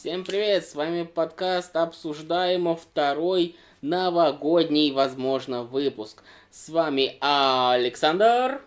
Всем 0.00 0.24
привет, 0.24 0.66
с 0.66 0.74
вами 0.74 1.02
подкаст 1.02 1.76
обсуждаемо 1.76 2.74
второй 2.74 3.54
новогодний, 3.82 4.92
возможно, 4.92 5.62
выпуск. 5.62 6.22
С 6.50 6.70
вами 6.70 7.18
Александр 7.20 8.62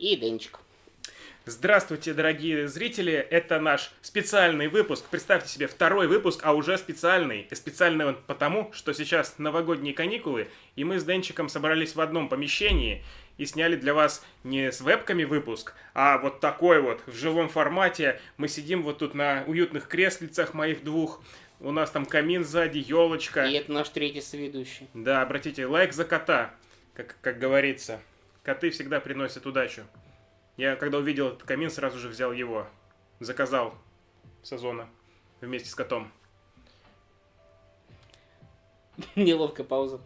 и 0.00 0.16
Денчик. 0.16 0.58
Здравствуйте, 1.44 2.12
дорогие 2.12 2.66
зрители! 2.66 3.12
Это 3.12 3.60
наш 3.60 3.92
специальный 4.00 4.66
выпуск. 4.66 5.04
Представьте 5.08 5.48
себе, 5.48 5.68
второй 5.68 6.08
выпуск, 6.08 6.40
а 6.42 6.54
уже 6.54 6.76
специальный. 6.76 7.46
Специальный 7.52 8.06
он 8.06 8.18
потому, 8.26 8.72
что 8.72 8.92
сейчас 8.94 9.38
новогодние 9.38 9.94
каникулы, 9.94 10.48
и 10.74 10.82
мы 10.82 10.98
с 10.98 11.04
Денчиком 11.04 11.48
собрались 11.48 11.94
в 11.94 12.00
одном 12.00 12.28
помещении 12.28 13.04
и 13.38 13.46
сняли 13.46 13.76
для 13.76 13.94
вас 13.94 14.24
не 14.44 14.70
с 14.70 14.80
вебками 14.80 15.24
выпуск, 15.24 15.74
а 15.94 16.18
вот 16.18 16.40
такой 16.40 16.80
вот, 16.80 17.02
в 17.06 17.14
живом 17.14 17.48
формате. 17.48 18.20
Мы 18.36 18.48
сидим 18.48 18.82
вот 18.82 18.98
тут 18.98 19.14
на 19.14 19.44
уютных 19.46 19.88
креслицах 19.88 20.54
моих 20.54 20.84
двух, 20.84 21.22
у 21.60 21.70
нас 21.70 21.90
там 21.90 22.06
камин 22.06 22.44
сзади, 22.44 22.78
елочка. 22.78 23.44
И 23.44 23.52
это 23.54 23.70
наш 23.70 23.88
третий 23.88 24.20
соведущий. 24.20 24.88
Да, 24.94 25.22
обратите, 25.22 25.64
лайк 25.66 25.92
за 25.92 26.04
кота, 26.04 26.54
как, 26.92 27.16
как 27.20 27.38
говорится. 27.38 28.00
Коты 28.42 28.70
всегда 28.70 28.98
приносят 28.98 29.46
удачу. 29.46 29.84
Я, 30.56 30.74
когда 30.74 30.98
увидел 30.98 31.28
этот 31.28 31.44
камин, 31.44 31.70
сразу 31.70 31.98
же 31.98 32.08
взял 32.08 32.32
его. 32.32 32.66
Заказал 33.20 33.74
сезона 34.42 34.88
вместе 35.40 35.70
с 35.70 35.74
котом. 35.76 36.10
Неловкая 39.14 39.64
пауза. 39.64 40.00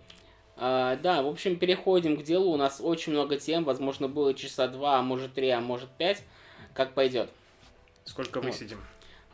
А, 0.56 0.96
да, 0.96 1.22
в 1.22 1.26
общем, 1.26 1.58
переходим 1.58 2.16
к 2.16 2.22
делу. 2.22 2.52
У 2.52 2.56
нас 2.56 2.80
очень 2.82 3.12
много 3.12 3.36
тем. 3.36 3.64
Возможно, 3.64 4.08
было 4.08 4.32
часа 4.34 4.68
два, 4.68 4.98
а 4.98 5.02
может 5.02 5.34
три, 5.34 5.50
а 5.50 5.60
может 5.60 5.90
пять. 5.90 6.22
Как 6.74 6.94
пойдет. 6.94 7.30
Сколько 8.04 8.40
Вот. 8.40 8.46
высидим. 8.46 8.78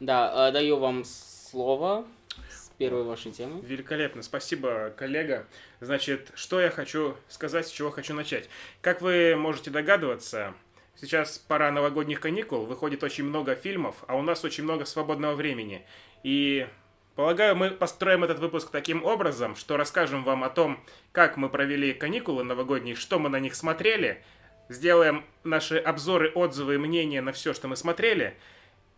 Да, 0.00 0.48
а, 0.48 0.50
даю 0.50 0.78
вам 0.78 1.04
слово 1.04 2.04
с 2.50 2.70
первой 2.78 3.04
вашей 3.04 3.30
темы. 3.30 3.60
Великолепно, 3.62 4.22
спасибо, 4.22 4.92
коллега. 4.96 5.46
Значит, 5.80 6.32
что 6.34 6.60
я 6.60 6.70
хочу 6.70 7.16
сказать, 7.28 7.68
с 7.68 7.70
чего 7.70 7.90
хочу 7.90 8.14
начать. 8.14 8.48
Как 8.80 9.00
вы 9.00 9.36
можете 9.36 9.70
догадываться, 9.70 10.54
сейчас 10.96 11.38
пора 11.38 11.70
новогодних 11.70 12.20
каникул, 12.20 12.64
выходит 12.64 13.04
очень 13.04 13.24
много 13.24 13.54
фильмов, 13.54 14.02
а 14.08 14.16
у 14.16 14.22
нас 14.22 14.44
очень 14.44 14.64
много 14.64 14.84
свободного 14.86 15.34
времени. 15.34 15.84
И 16.24 16.66
полагаю, 17.14 17.56
мы 17.56 17.70
построим 17.70 18.24
этот 18.24 18.38
выпуск 18.38 18.70
таким 18.70 19.04
образом, 19.04 19.56
что 19.56 19.76
расскажем 19.76 20.24
вам 20.24 20.44
о 20.44 20.50
том, 20.50 20.82
как 21.12 21.36
мы 21.36 21.48
провели 21.48 21.92
каникулы 21.92 22.44
новогодние, 22.44 22.94
что 22.94 23.18
мы 23.18 23.28
на 23.28 23.40
них 23.40 23.54
смотрели, 23.54 24.22
сделаем 24.68 25.24
наши 25.44 25.78
обзоры, 25.78 26.30
отзывы 26.30 26.74
и 26.74 26.78
мнения 26.78 27.20
на 27.20 27.32
все, 27.32 27.52
что 27.52 27.68
мы 27.68 27.76
смотрели, 27.76 28.36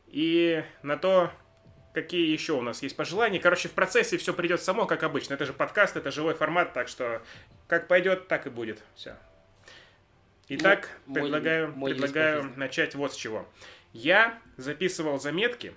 и 0.07 0.65
на 0.83 0.97
то, 0.97 1.31
какие 1.93 2.31
еще 2.31 2.53
у 2.53 2.61
нас 2.61 2.83
есть 2.83 2.97
пожелания. 2.97 3.41
Короче, 3.41 3.69
в 3.69 3.73
процессе 3.73 4.17
все 4.19 4.33
придет 4.33 4.63
само, 4.63 4.87
как 4.87 5.03
обычно. 5.03 5.35
Это 5.35 5.47
же 5.47 5.53
подкаст, 5.53 5.97
это 5.97 6.11
живой 6.11 6.35
формат, 6.35 6.73
так 6.73 6.89
что 6.89 7.23
как 7.67 7.89
пойдет, 7.89 8.29
так 8.29 8.47
и 8.47 8.51
будет. 8.51 8.83
Все. 8.95 9.17
Итак, 10.49 10.91
мой- 11.07 11.23
предлагаю, 11.23 11.73
мой 11.73 11.93
предлагаю 11.93 12.53
начать 12.57 12.95
вот 12.95 13.13
с 13.13 13.17
чего. 13.17 13.49
Я 13.93 14.39
записывал 14.57 15.19
заметки 15.19 15.73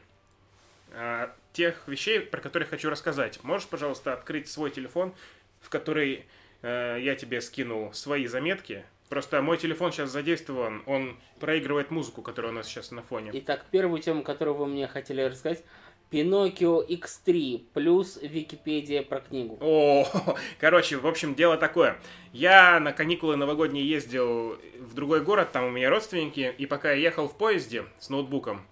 а, 0.93 1.33
тех 1.53 1.87
вещей, 1.87 2.19
про 2.19 2.41
которые 2.41 2.67
хочу 2.67 2.89
рассказать. 2.89 3.43
Можешь, 3.43 3.67
пожалуйста, 3.67 4.13
открыть 4.13 4.47
свой 4.47 4.69
телефон, 4.71 5.13
в 5.59 5.69
который 5.69 6.25
э, 6.61 6.97
я 7.01 7.15
тебе 7.15 7.41
скинул 7.41 7.93
свои 7.93 8.27
заметки. 8.27 8.85
Просто 9.09 9.41
мой 9.41 9.57
телефон 9.57 9.91
сейчас 9.91 10.11
задействован, 10.11 10.83
он 10.85 11.17
проигрывает 11.39 11.91
музыку, 11.91 12.21
которая 12.21 12.51
у 12.51 12.55
нас 12.55 12.67
сейчас 12.67 12.91
на 12.91 13.01
фоне. 13.01 13.31
Итак, 13.33 13.65
первую 13.71 14.01
тему, 14.01 14.21
которую 14.21 14.55
вы 14.55 14.67
мне 14.67 14.87
хотели 14.87 15.21
рассказать. 15.21 15.63
Пиноккио 16.09 16.83
X3 16.83 17.65
плюс 17.73 18.17
Википедия 18.21 19.03
про 19.03 19.19
книгу. 19.19 19.57
О, 19.59 20.07
короче, 20.59 20.97
в 20.97 21.07
общем, 21.07 21.35
дело 21.35 21.57
такое. 21.57 21.99
Я 22.31 22.79
на 22.79 22.93
каникулы 22.93 23.35
новогодние 23.35 23.87
ездил 23.87 24.57
в 24.79 24.93
другой 24.93 25.21
город, 25.21 25.51
там 25.51 25.65
у 25.65 25.69
меня 25.69 25.89
родственники, 25.89 26.53
и 26.57 26.65
пока 26.65 26.91
я 26.91 26.97
ехал 26.97 27.27
в 27.27 27.37
поезде 27.37 27.85
с 27.99 28.09
ноутбуком, 28.09 28.65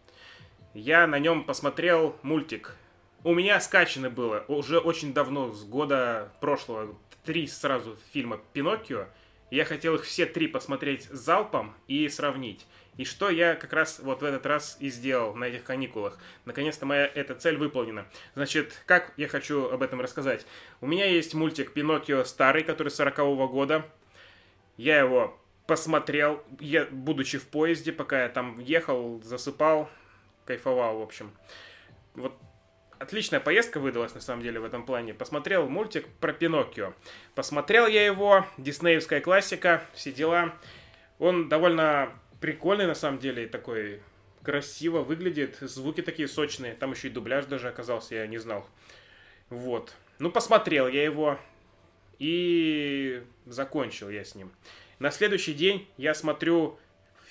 я 0.76 1.08
на 1.08 1.20
нем 1.20 1.46
посмотрел 1.46 2.18
мультик. 2.22 2.76
У 3.24 3.34
меня 3.34 3.60
скачано 3.62 4.10
было 4.10 4.44
уже 4.50 4.78
очень 4.78 5.14
давно, 5.14 5.52
с 5.54 5.64
года 5.64 6.34
прошлого, 6.42 6.96
три 7.24 7.48
сразу 7.48 7.98
фильма 8.12 8.42
«Пиноккио». 8.52 9.08
Я 9.50 9.64
хотел 9.64 9.96
их 9.96 10.04
все 10.04 10.26
три 10.26 10.48
посмотреть 10.48 11.06
залпом 11.06 11.74
и 11.88 12.10
сравнить. 12.10 12.66
И 12.98 13.06
что 13.06 13.30
я 13.30 13.56
как 13.56 13.72
раз 13.72 14.00
вот 14.04 14.22
в 14.22 14.26
этот 14.26 14.46
раз 14.46 14.76
и 14.82 14.90
сделал 14.90 15.34
на 15.34 15.46
этих 15.46 15.64
каникулах. 15.64 16.20
Наконец-то 16.44 16.86
моя 16.86 17.06
эта 17.06 17.36
цель 17.36 17.56
выполнена. 17.56 18.06
Значит, 18.36 18.82
как 18.86 19.14
я 19.16 19.30
хочу 19.30 19.70
об 19.70 19.82
этом 19.82 20.02
рассказать? 20.02 20.46
У 20.82 20.88
меня 20.88 21.06
есть 21.06 21.34
мультик 21.34 21.72
«Пиноккио 21.72 22.26
старый», 22.26 22.64
который 22.64 22.90
40 22.90 23.16
года. 23.50 23.86
Я 24.76 25.00
его 25.00 25.40
посмотрел, 25.68 26.44
я, 26.60 26.86
будучи 26.92 27.38
в 27.38 27.48
поезде, 27.48 27.94
пока 27.94 28.24
я 28.24 28.30
там 28.30 28.60
ехал, 28.60 29.22
засыпал, 29.24 29.90
кайфовал, 30.46 31.00
в 31.00 31.02
общем. 31.02 31.36
Вот 32.14 32.34
отличная 33.00 33.40
поездка 33.40 33.80
выдалась, 33.80 34.14
на 34.14 34.22
самом 34.22 34.44
деле, 34.44 34.60
в 34.60 34.66
этом 34.66 34.86
плане. 34.86 35.14
Посмотрел 35.14 35.68
мультик 35.68 36.08
про 36.20 36.34
Пиноккио. 36.34 36.94
Посмотрел 37.34 37.88
я 37.88 38.06
его, 38.06 38.46
диснеевская 38.58 39.22
классика, 39.22 39.84
все 39.94 40.12
дела. 40.12 40.54
Он 41.20 41.50
довольно 41.50 42.12
прикольный, 42.40 42.88
на 42.88 42.96
самом 42.96 43.20
деле, 43.20 43.48
такой 43.48 44.02
красиво 44.44 45.02
выглядит, 45.02 45.58
звуки 45.62 46.02
такие 46.02 46.28
сочные. 46.28 46.74
Там 46.74 46.92
еще 46.92 47.08
и 47.08 47.12
дубляж 47.12 47.46
даже 47.46 47.68
оказался, 47.68 48.16
я 48.16 48.28
не 48.28 48.38
знал. 48.38 48.68
Вот. 49.50 49.94
Ну, 50.20 50.32
посмотрел 50.32 50.88
я 50.88 51.04
его 51.04 51.40
и 52.20 53.24
закончил 53.46 54.10
я 54.10 54.24
с 54.24 54.36
ним. 54.36 54.52
На 55.00 55.12
следующий 55.12 55.54
день 55.54 55.88
я 55.98 56.14
смотрю 56.14 56.80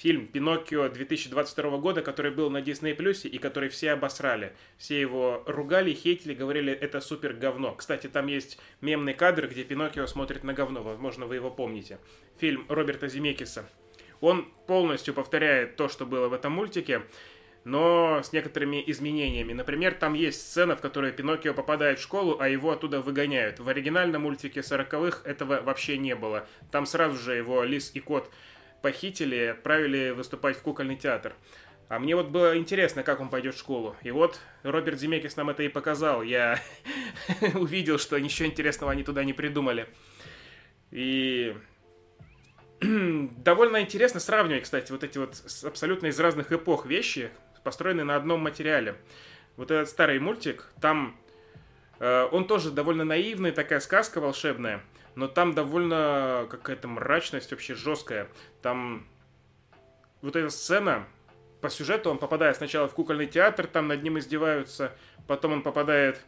фильм 0.05 0.27
«Пиноккио» 0.27 0.91
2022 0.91 1.79
года, 1.79 2.03
который 2.03 2.31
был 2.31 2.51
на 2.51 2.59
Disney 2.59 2.95
Plus 2.95 3.27
и 3.27 3.39
который 3.39 3.71
все 3.71 3.93
обосрали. 3.93 4.53
Все 4.77 5.01
его 5.01 5.43
ругали, 5.47 5.95
хейтили, 5.95 6.35
говорили, 6.35 6.75
это 6.75 7.01
супер 7.01 7.33
говно. 7.33 7.75
Кстати, 7.75 8.07
там 8.07 8.27
есть 8.27 8.59
мемный 8.83 9.15
кадр, 9.15 9.49
где 9.49 9.65
Пиноккио 9.65 10.07
смотрит 10.07 10.45
на 10.45 10.53
говно. 10.53 10.83
Возможно, 10.83 11.25
вы 11.25 11.37
его 11.37 11.51
помните. 11.51 12.01
Фильм 12.39 12.67
Роберта 12.69 13.09
Земекиса. 13.09 13.67
Он 14.21 14.53
полностью 14.67 15.15
повторяет 15.15 15.77
то, 15.77 15.89
что 15.89 16.05
было 16.05 16.29
в 16.29 16.35
этом 16.35 16.53
мультике, 16.53 17.01
но 17.65 18.21
с 18.23 18.31
некоторыми 18.35 18.85
изменениями. 18.87 19.55
Например, 19.55 19.95
там 19.95 20.13
есть 20.13 20.43
сцена, 20.43 20.77
в 20.77 20.83
которой 20.83 21.13
Пиноккио 21.13 21.55
попадает 21.55 21.99
в 21.99 22.03
школу, 22.03 22.37
а 22.39 22.51
его 22.51 22.73
оттуда 22.73 23.01
выгоняют. 23.01 23.59
В 23.59 23.71
оригинальном 23.71 24.21
мультике 24.21 24.61
40-х 24.61 25.23
этого 25.25 25.63
вообще 25.63 25.97
не 25.97 26.15
было. 26.15 26.47
Там 26.71 26.85
сразу 26.85 27.17
же 27.17 27.35
его 27.35 27.65
лис 27.65 27.91
и 27.95 28.01
кот 28.01 28.31
похитили 28.85 29.47
отправили 29.47 30.11
выступать 30.11 30.59
в 30.59 30.61
кукольный 30.61 30.97
театр. 30.97 31.33
А 31.89 31.99
мне 31.99 32.15
вот 32.15 32.29
было 32.29 32.59
интересно, 32.59 33.03
как 33.03 33.19
он 33.21 33.31
пойдет 33.31 33.55
в 33.55 33.59
школу. 33.59 33.97
И 34.03 34.11
вот 34.11 34.39
Роберт 34.63 35.01
Земекис 35.01 35.37
нам 35.37 35.49
это 35.49 35.63
и 35.63 35.69
показал. 35.69 36.23
Я 36.23 36.61
увидел, 37.55 37.99
что 37.99 38.19
ничего 38.21 38.47
интересного 38.47 38.93
они 38.93 39.03
туда 39.03 39.25
не 39.25 39.33
придумали. 39.33 39.89
И 40.91 41.57
довольно 42.83 43.81
интересно 43.81 44.21
сравнивать, 44.21 44.65
кстати, 44.65 44.93
вот 44.93 45.03
эти 45.03 45.17
вот 45.17 45.43
абсолютно 45.65 46.09
из 46.09 46.21
разных 46.21 46.53
эпох 46.53 46.85
вещи, 46.85 47.31
построенные 47.63 48.05
на 48.05 48.17
одном 48.17 48.41
материале. 48.41 48.97
Вот 49.57 49.71
этот 49.71 49.89
старый 49.89 50.19
мультик, 50.19 50.71
там 50.83 51.17
э, 52.01 52.29
он 52.31 52.47
тоже 52.47 52.71
довольно 52.71 53.05
наивный, 53.05 53.53
такая 53.53 53.81
сказка 53.81 54.21
волшебная, 54.21 54.83
но 55.15 55.29
там 55.29 55.55
довольно 55.55 56.47
какая-то 56.51 56.89
мрачность 56.89 57.51
вообще 57.51 57.75
жесткая. 57.75 58.29
Там 58.63 59.07
вот 60.23 60.37
эта 60.37 60.51
сцена, 60.51 61.07
по 61.61 61.71
сюжету 61.71 62.11
он 62.11 62.19
попадает 62.19 62.57
сначала 62.57 62.89
в 62.89 62.95
кукольный 62.95 63.27
театр, 63.27 63.67
там 63.67 63.89
над 63.89 64.03
ним 64.03 64.19
издеваются, 64.19 64.93
потом 65.27 65.53
он 65.53 65.63
попадает 65.63 66.21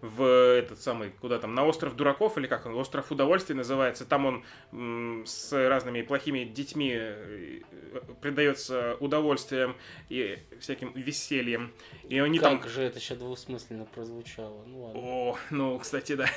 в 0.00 0.22
этот 0.56 0.80
самый, 0.80 1.10
куда 1.10 1.38
там, 1.38 1.54
на 1.54 1.64
остров 1.64 1.96
дураков, 1.96 2.38
или 2.38 2.46
как 2.46 2.66
он, 2.66 2.74
остров 2.74 3.10
удовольствий 3.10 3.54
называется, 3.54 4.04
там 4.04 4.26
он 4.26 4.44
м, 4.72 5.24
с 5.26 5.52
разными 5.52 6.02
плохими 6.02 6.44
детьми 6.44 6.92
э, 6.94 7.60
предается 8.20 8.96
удовольствием 9.00 9.76
и 10.08 10.38
всяким 10.60 10.92
весельем. 10.92 11.72
И 12.08 12.18
они 12.18 12.38
там... 12.38 12.60
как 12.60 12.70
же 12.70 12.82
это 12.82 13.00
сейчас 13.00 13.18
двусмысленно 13.18 13.84
прозвучало. 13.86 14.64
Ну 14.66 14.84
ладно. 14.84 15.00
О, 15.00 15.38
ну, 15.50 15.78
кстати, 15.78 16.14
да. 16.14 16.28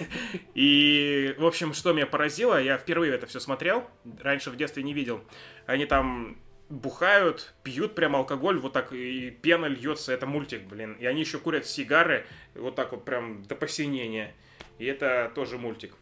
И, 0.54 1.36
в 1.38 1.46
общем, 1.46 1.74
что 1.74 1.94
меня 1.94 2.08
поразило, 2.08 2.62
я 2.62 2.78
впервые 2.78 3.14
это 3.14 3.28
все 3.28 3.40
смотрел, 3.40 3.86
раньше 4.22 4.50
в 4.52 4.56
детстве 4.56 4.84
не 4.84 4.94
видел. 4.94 5.22
Они 5.66 5.86
там 5.86 6.38
бухают, 6.70 7.54
пьют 7.64 7.96
прям 7.96 8.16
алкоголь, 8.16 8.60
вот 8.60 8.74
так, 8.74 8.94
и 8.94 9.32
пена 9.32 9.66
льется, 9.66 10.14
это 10.14 10.26
мультик, 10.26 10.64
блин. 10.64 10.94
И 11.00 11.06
они 11.06 11.22
еще 11.22 11.40
курят 11.40 11.66
сигары, 11.66 12.26
вот 12.56 12.76
так 12.76 12.92
вот 12.92 13.06
прям 13.06 13.44
до 13.44 13.56
посинения. 13.56 14.34
И 14.78 14.86
это 14.86 15.32
тоже 15.36 15.58
мультик. 15.58 15.96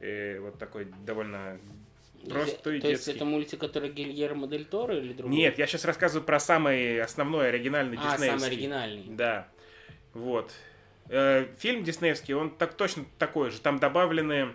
И 0.00 0.38
вот 0.40 0.58
такой 0.58 0.86
довольно 1.04 1.58
Просто 2.28 2.56
То 2.56 2.72
детский. 2.72 2.88
есть 2.90 3.08
это 3.08 3.24
мультик, 3.24 3.60
который 3.60 3.90
Гильермо 3.90 4.48
Дель 4.48 4.64
Торо 4.64 4.96
или 4.96 5.12
другой? 5.12 5.34
Нет, 5.36 5.58
я 5.58 5.66
сейчас 5.66 5.84
рассказываю 5.84 6.24
про 6.26 6.40
самый 6.40 7.00
основной 7.00 7.48
оригинальный 7.48 7.96
А, 8.00 8.12
диснеевский. 8.12 8.40
самый 8.40 8.46
оригинальный. 8.48 9.04
Да. 9.10 9.48
Вот. 10.12 10.52
Э, 11.08 11.46
Фильм 11.58 11.84
диснеевский, 11.84 12.34
он 12.34 12.50
так 12.50 12.74
точно 12.74 13.04
такой 13.18 13.50
же. 13.50 13.60
Там 13.60 13.78
добавлены 13.78 14.54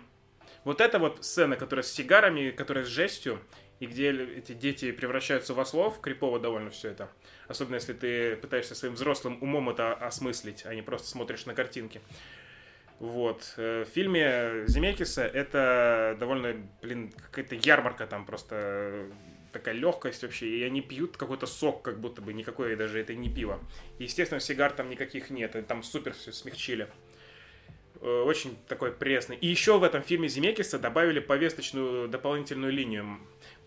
вот 0.64 0.80
эта 0.80 0.98
вот 0.98 1.24
сцена, 1.24 1.56
которая 1.56 1.82
с 1.82 1.90
сигарами, 1.90 2.50
которая 2.50 2.84
с 2.84 2.88
жестью, 2.88 3.38
и 3.82 3.86
где 3.86 4.12
эти 4.12 4.52
дети 4.52 4.92
превращаются 4.92 5.54
в 5.54 5.60
ослов, 5.60 6.00
крипово 6.00 6.38
довольно 6.38 6.70
все 6.70 6.90
это. 6.90 7.10
Особенно 7.48 7.74
если 7.74 7.94
ты 7.94 8.36
пытаешься 8.36 8.76
своим 8.76 8.94
взрослым 8.94 9.42
умом 9.42 9.70
это 9.70 9.92
осмыслить, 9.94 10.64
а 10.64 10.72
не 10.72 10.82
просто 10.82 11.08
смотришь 11.08 11.46
на 11.46 11.54
картинки. 11.54 12.00
Вот. 13.00 13.54
Э, 13.56 13.84
В 13.84 13.88
фильме 13.92 14.68
Земекиса 14.68 15.24
это 15.24 16.16
довольно, 16.20 16.54
блин, 16.80 17.10
какая-то 17.10 17.56
ярмарка 17.56 18.06
там 18.06 18.24
просто 18.24 19.06
такая 19.52 19.74
легкость 19.74 20.22
вообще, 20.22 20.46
и 20.46 20.62
они 20.62 20.80
пьют 20.80 21.16
какой-то 21.16 21.46
сок, 21.46 21.82
как 21.82 21.98
будто 21.98 22.22
бы 22.22 22.32
никакой 22.32 22.76
даже 22.76 23.00
это 23.00 23.16
не 23.16 23.28
пиво. 23.28 23.58
Естественно, 23.98 24.38
сигар 24.38 24.70
там 24.70 24.90
никаких 24.90 25.30
нет, 25.30 25.56
там 25.66 25.82
супер 25.82 26.12
все 26.14 26.30
смягчили. 26.30 26.86
Э, 28.00 28.22
Очень 28.26 28.56
такой 28.68 28.92
пресный. 28.92 29.36
И 29.36 29.48
еще 29.48 29.78
в 29.78 29.82
этом 29.82 30.02
фильме 30.02 30.28
Земекиса 30.28 30.78
добавили 30.78 31.18
повесточную 31.18 32.08
дополнительную 32.08 32.72
линию 32.72 33.18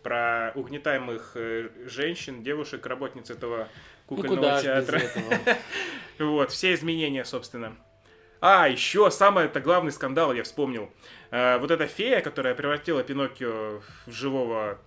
про 0.06 0.52
угнетаемых 0.54 1.32
э, 1.34 1.70
женщин, 1.88 2.44
девушек, 2.44 2.86
работниц 2.86 3.32
этого 3.32 3.70
Ну 4.08 4.18
кукольного 4.18 4.58
без 4.58 4.62
театра. 4.62 4.98
этого? 5.00 5.40
Вот, 6.20 6.52
все 6.52 6.76
изменения, 6.76 7.26
собственно. 7.26 7.76
А, 8.40 8.70
еще 8.70 9.10
самый 9.10 9.46
это 9.46 9.60
главный 9.60 9.92
скандал, 9.92 10.32
я 10.32 10.44
вспомнил. 10.44 10.92
Э, 11.32 11.58
вот 11.58 11.72
эта 11.72 11.88
фея, 11.88 12.22
которая 12.22 12.54
превратила 12.54 13.04
Пиноккио 13.04 13.82
в 14.06 14.12
живого 14.12 14.78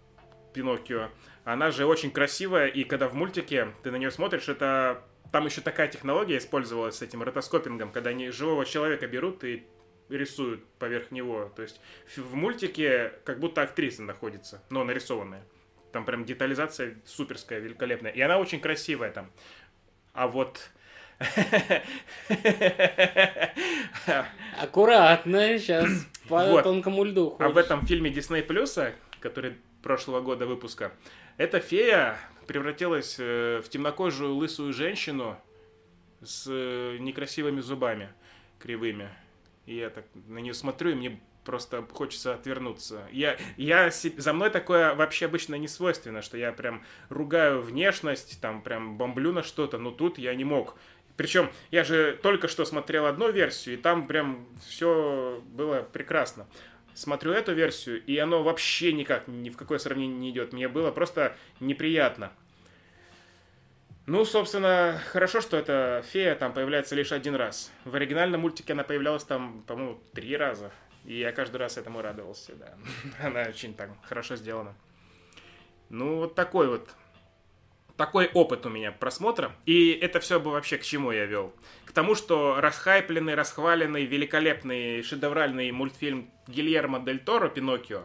Пиноккио, 0.54 1.08
она 1.42 1.72
же 1.72 1.84
очень 1.84 2.12
красивая, 2.12 2.68
и 2.68 2.84
когда 2.84 3.08
в 3.08 3.14
мультике 3.14 3.74
ты 3.82 3.90
на 3.90 3.96
нее 3.96 4.12
смотришь, 4.12 4.48
это... 4.48 5.02
Там 5.32 5.46
еще 5.46 5.62
такая 5.62 5.88
технология 5.88 6.38
использовалась 6.38 6.98
с 6.98 7.02
этим 7.02 7.24
ротоскопингом, 7.24 7.90
когда 7.90 8.10
они 8.10 8.30
живого 8.30 8.64
человека 8.64 9.08
берут 9.08 9.42
и 9.42 9.66
рисуют 10.08 10.64
поверх 10.78 11.10
него. 11.10 11.52
То 11.54 11.62
есть 11.62 11.80
в 12.16 12.34
мультике 12.34 13.12
как 13.24 13.40
будто 13.40 13.62
актриса 13.62 14.02
находится, 14.02 14.62
но 14.70 14.84
нарисованная. 14.84 15.42
Там 15.92 16.04
прям 16.04 16.24
детализация 16.24 16.96
суперская, 17.04 17.60
великолепная. 17.60 18.10
И 18.10 18.20
она 18.20 18.38
очень 18.38 18.60
красивая 18.60 19.10
там. 19.10 19.30
А 20.12 20.28
вот... 20.28 20.70
Аккуратно, 24.60 25.58
сейчас 25.58 25.88
по 26.28 26.44
Вот. 26.50 26.62
тонкому 26.62 27.04
льду 27.04 27.36
А 27.38 27.48
в 27.48 27.52
ходишь. 27.52 27.64
этом 27.66 27.86
фильме 27.86 28.10
Disney 28.10 28.42
Плюса, 28.42 28.94
который 29.20 29.56
прошлого 29.82 30.20
года 30.20 30.46
выпуска, 30.46 30.92
эта 31.36 31.60
фея 31.60 32.18
превратилась 32.46 33.16
э, 33.18 33.60
в 33.64 33.68
темнокожую 33.68 34.34
лысую 34.34 34.72
женщину 34.72 35.36
с 36.22 36.46
э, 36.48 36.96
некрасивыми 36.98 37.60
зубами 37.60 38.10
кривыми. 38.58 39.08
И 39.68 39.76
я 39.76 39.90
так 39.90 40.06
на 40.14 40.38
нее 40.38 40.54
смотрю, 40.54 40.92
и 40.92 40.94
мне 40.94 41.20
просто 41.44 41.86
хочется 41.92 42.32
отвернуться. 42.32 43.06
Я, 43.12 43.36
я 43.58 43.90
за 43.90 44.32
мной 44.32 44.48
такое 44.48 44.94
вообще 44.94 45.26
обычно 45.26 45.56
не 45.56 45.68
свойственно, 45.68 46.22
что 46.22 46.38
я 46.38 46.52
прям 46.52 46.82
ругаю 47.10 47.60
внешность, 47.60 48.40
там 48.40 48.62
прям 48.62 48.96
бомблю 48.96 49.30
на 49.30 49.42
что-то, 49.42 49.76
но 49.76 49.90
тут 49.90 50.16
я 50.16 50.34
не 50.34 50.44
мог. 50.44 50.74
Причем 51.18 51.50
я 51.70 51.84
же 51.84 52.18
только 52.22 52.48
что 52.48 52.64
смотрел 52.64 53.04
одну 53.04 53.30
версию, 53.30 53.74
и 53.74 53.78
там 53.78 54.06
прям 54.06 54.46
все 54.66 55.42
было 55.48 55.82
прекрасно. 55.82 56.46
Смотрю 56.94 57.32
эту 57.32 57.52
версию, 57.52 58.02
и 58.02 58.16
оно 58.16 58.42
вообще 58.42 58.94
никак 58.94 59.28
ни 59.28 59.50
в 59.50 59.58
какое 59.58 59.78
сравнение 59.78 60.18
не 60.18 60.30
идет. 60.30 60.54
Мне 60.54 60.68
было 60.68 60.90
просто 60.92 61.36
неприятно. 61.60 62.32
Ну, 64.08 64.24
собственно, 64.24 64.98
хорошо, 65.12 65.42
что 65.42 65.58
эта 65.58 66.02
фея 66.10 66.34
там 66.34 66.54
появляется 66.54 66.94
лишь 66.94 67.12
один 67.12 67.34
раз. 67.34 67.70
В 67.84 67.94
оригинальном 67.94 68.40
мультике 68.40 68.72
она 68.72 68.82
появлялась 68.82 69.22
там, 69.22 69.62
по-моему, 69.66 70.00
три 70.14 70.34
раза. 70.34 70.72
И 71.04 71.18
я 71.18 71.30
каждый 71.30 71.58
раз 71.58 71.76
этому 71.76 72.00
радовался, 72.00 72.54
да. 72.54 72.72
Она 73.26 73.42
очень 73.42 73.74
так 73.74 73.90
хорошо 74.04 74.36
сделана. 74.36 74.74
Ну, 75.90 76.20
вот 76.20 76.34
такой 76.34 76.68
вот 76.68 76.88
такой 77.98 78.30
опыт 78.32 78.64
у 78.64 78.70
меня 78.70 78.92
просмотра. 78.92 79.52
И 79.66 79.90
это 79.90 80.20
все 80.20 80.40
бы 80.40 80.52
вообще 80.52 80.78
к 80.78 80.84
чему 80.84 81.12
я 81.12 81.26
вел? 81.26 81.52
К 81.84 81.92
тому, 81.92 82.14
что 82.14 82.62
расхайпленный, 82.62 83.34
расхваленный, 83.34 84.06
великолепный, 84.06 85.02
шедевральный 85.02 85.70
мультфильм 85.70 86.30
Гильермо 86.46 87.00
Дель 87.00 87.18
Торо 87.18 87.50
«Пиноккио», 87.50 88.04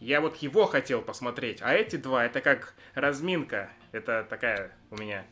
я 0.00 0.20
вот 0.20 0.36
его 0.36 0.66
хотел 0.66 1.00
посмотреть. 1.00 1.58
А 1.62 1.72
эти 1.72 1.96
два, 1.96 2.26
это 2.26 2.40
как 2.40 2.74
разминка. 2.94 3.70
Это 3.96 4.26
такая 4.28 4.72
у 4.90 4.96
меня 4.96 5.26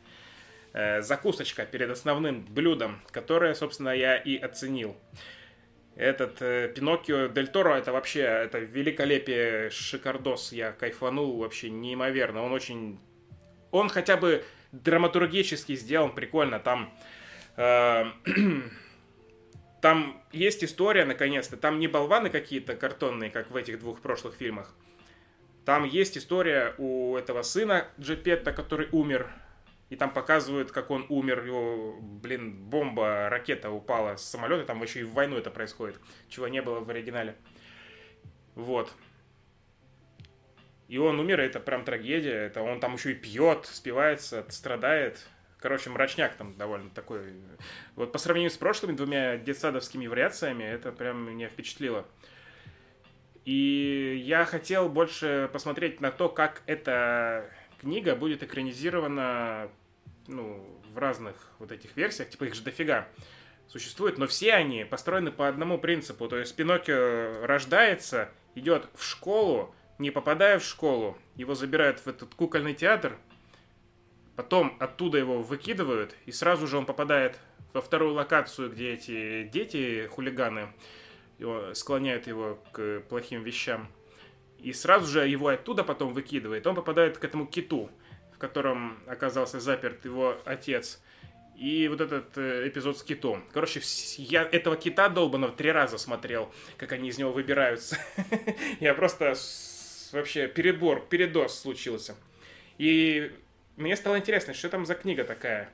э, 0.73 1.01
закусочка 1.01 1.65
перед 1.65 1.89
основным 1.89 2.43
блюдом, 2.45 3.01
которое, 3.11 3.53
собственно, 3.53 3.89
я 3.95 4.17
и 4.17 4.37
оценил. 4.37 4.95
Этот 5.95 6.41
э, 6.41 6.73
Пиноккио 6.75 7.27
Дель 7.27 7.47
Торо, 7.47 7.75
это 7.75 7.93
вообще, 7.93 8.21
это 8.21 8.59
великолепие, 8.59 9.69
шикардос. 9.69 10.51
Я 10.51 10.73
кайфанул 10.73 11.37
вообще 11.37 11.69
неимоверно. 11.69 12.43
Он 12.43 12.51
очень 12.51 12.99
он 13.75 13.89
хотя 13.89 14.15
бы 14.15 14.43
драматургически 14.71 15.75
сделан 15.75 16.13
прикольно. 16.15 16.59
Там, 16.59 16.93
э, 17.57 18.05
там 19.81 20.21
есть 20.31 20.63
история, 20.63 21.05
наконец-то. 21.05 21.57
Там 21.57 21.79
не 21.79 21.87
болваны 21.87 22.29
какие-то 22.29 22.75
картонные, 22.75 23.29
как 23.29 23.51
в 23.51 23.55
этих 23.55 23.79
двух 23.79 24.01
прошлых 24.01 24.35
фильмах. 24.35 24.73
Там 25.65 25.83
есть 25.83 26.17
история 26.17 26.75
у 26.77 27.17
этого 27.17 27.41
сына 27.41 27.87
Джепетта, 27.99 28.53
который 28.53 28.87
умер. 28.91 29.27
И 29.89 29.95
там 29.95 30.13
показывают, 30.13 30.71
как 30.71 30.91
он 30.91 31.05
умер. 31.09 31.43
Его, 31.43 31.99
блин, 31.99 32.55
бомба, 32.55 33.29
ракета 33.29 33.71
упала 33.71 34.15
с 34.15 34.23
самолета. 34.23 34.65
Там 34.65 34.81
еще 34.83 35.01
и 35.01 35.03
в 35.03 35.13
войну 35.13 35.37
это 35.37 35.49
происходит. 35.49 35.99
Чего 36.29 36.47
не 36.47 36.61
было 36.61 36.79
в 36.79 36.89
оригинале. 36.89 37.35
Вот. 38.53 38.93
И 40.87 40.99
он 40.99 41.19
умер, 41.19 41.41
и 41.41 41.45
это 41.45 41.59
прям 41.59 41.83
трагедия. 41.83 42.45
Это 42.45 42.61
он 42.61 42.79
там 42.79 42.93
еще 42.93 43.11
и 43.11 43.15
пьет, 43.15 43.65
спивается, 43.65 44.45
страдает. 44.49 45.27
Короче, 45.59 45.89
мрачняк 45.89 46.35
там 46.35 46.55
довольно 46.57 46.91
такой. 46.91 47.21
Вот 47.95 48.11
по 48.11 48.19
сравнению 48.19 48.51
с 48.51 48.57
прошлыми 48.57 48.95
двумя 48.95 49.37
детсадовскими 49.37 50.05
вариациями, 50.05 50.63
это 50.63 50.91
прям 50.91 51.31
меня 51.31 51.47
впечатлило. 51.47 52.05
И 53.45 54.21
я 54.25 54.43
хотел 54.45 54.89
больше 54.89 55.49
посмотреть 55.53 56.01
на 56.01 56.11
то, 56.11 56.29
как 56.29 56.63
эта 56.65 57.49
книга 57.79 58.15
будет 58.15 58.41
экранизирована 58.41 59.69
ну, 60.27 60.65
в 60.91 60.97
разных 60.97 61.35
вот 61.59 61.71
этих 61.71 61.95
версиях, 61.95 62.29
типа 62.29 62.45
их 62.45 62.55
же 62.55 62.63
дофига 62.63 63.07
существует, 63.67 64.17
но 64.17 64.27
все 64.27 64.53
они 64.53 64.83
построены 64.83 65.31
по 65.31 65.47
одному 65.47 65.77
принципу. 65.77 66.27
То 66.27 66.37
есть 66.37 66.55
Пиноккио 66.55 67.45
рождается, 67.45 68.29
идет 68.55 68.87
в 68.95 69.03
школу, 69.03 69.75
не 69.99 70.11
попадая 70.11 70.59
в 70.59 70.63
школу, 70.63 71.17
его 71.35 71.55
забирают 71.55 71.99
в 71.99 72.07
этот 72.07 72.33
кукольный 72.33 72.73
театр, 72.73 73.17
потом 74.35 74.75
оттуда 74.79 75.17
его 75.17 75.41
выкидывают, 75.41 76.15
и 76.25 76.31
сразу 76.31 76.67
же 76.67 76.77
он 76.77 76.85
попадает 76.85 77.39
во 77.73 77.81
вторую 77.81 78.13
локацию, 78.13 78.71
где 78.71 78.93
эти 78.93 79.43
дети, 79.51 80.07
хулиганы, 80.07 80.69
склоняют 81.73 82.27
его 82.27 82.59
к 82.71 83.01
плохим 83.09 83.43
вещам. 83.43 83.87
И 84.59 84.73
сразу 84.73 85.05
же 85.05 85.27
его 85.27 85.49
оттуда 85.49 85.83
потом 85.83 86.13
выкидывает. 86.13 86.65
Он 86.65 86.75
попадает 86.75 87.17
к 87.17 87.23
этому 87.23 87.45
киту, 87.45 87.89
в 88.33 88.37
котором 88.37 88.99
оказался 89.05 89.59
заперт 89.59 90.05
его 90.05 90.37
отец. 90.45 91.01
И 91.55 91.87
вот 91.87 92.01
этот 92.01 92.37
э, 92.37 92.67
эпизод 92.67 92.97
с 92.97 93.03
китом. 93.03 93.43
Короче, 93.53 93.81
я 94.17 94.43
этого 94.43 94.75
кита 94.75 95.07
долбанного 95.07 95.53
три 95.53 95.71
раза 95.71 95.97
смотрел, 95.97 96.51
как 96.77 96.91
они 96.91 97.09
из 97.09 97.17
него 97.17 97.31
выбираются. 97.31 97.97
Я 98.81 98.93
просто 98.93 99.35
вообще 100.11 100.47
перебор, 100.47 101.05
передоз 101.07 101.57
случился. 101.57 102.15
И 102.77 103.31
мне 103.77 103.95
стало 103.95 104.17
интересно, 104.17 104.53
что 104.53 104.69
там 104.69 104.85
за 104.85 104.95
книга 104.95 105.23
такая. 105.23 105.69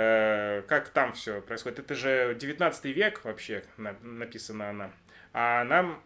Э, 0.00 0.62
как 0.68 0.90
там 0.90 1.12
все 1.12 1.40
происходит. 1.40 1.80
Это 1.80 1.96
же 1.96 2.36
19 2.38 2.84
век 2.92 3.24
вообще 3.24 3.64
на- 3.76 3.96
написана 4.00 4.70
она. 4.70 4.92
А 5.32 5.64
нам, 5.64 6.00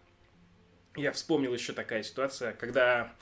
я 0.97 1.13
вспомнил 1.13 1.53
еще 1.53 1.75
такая 1.75 2.03
ситуация, 2.03 2.55
когда 2.55 3.13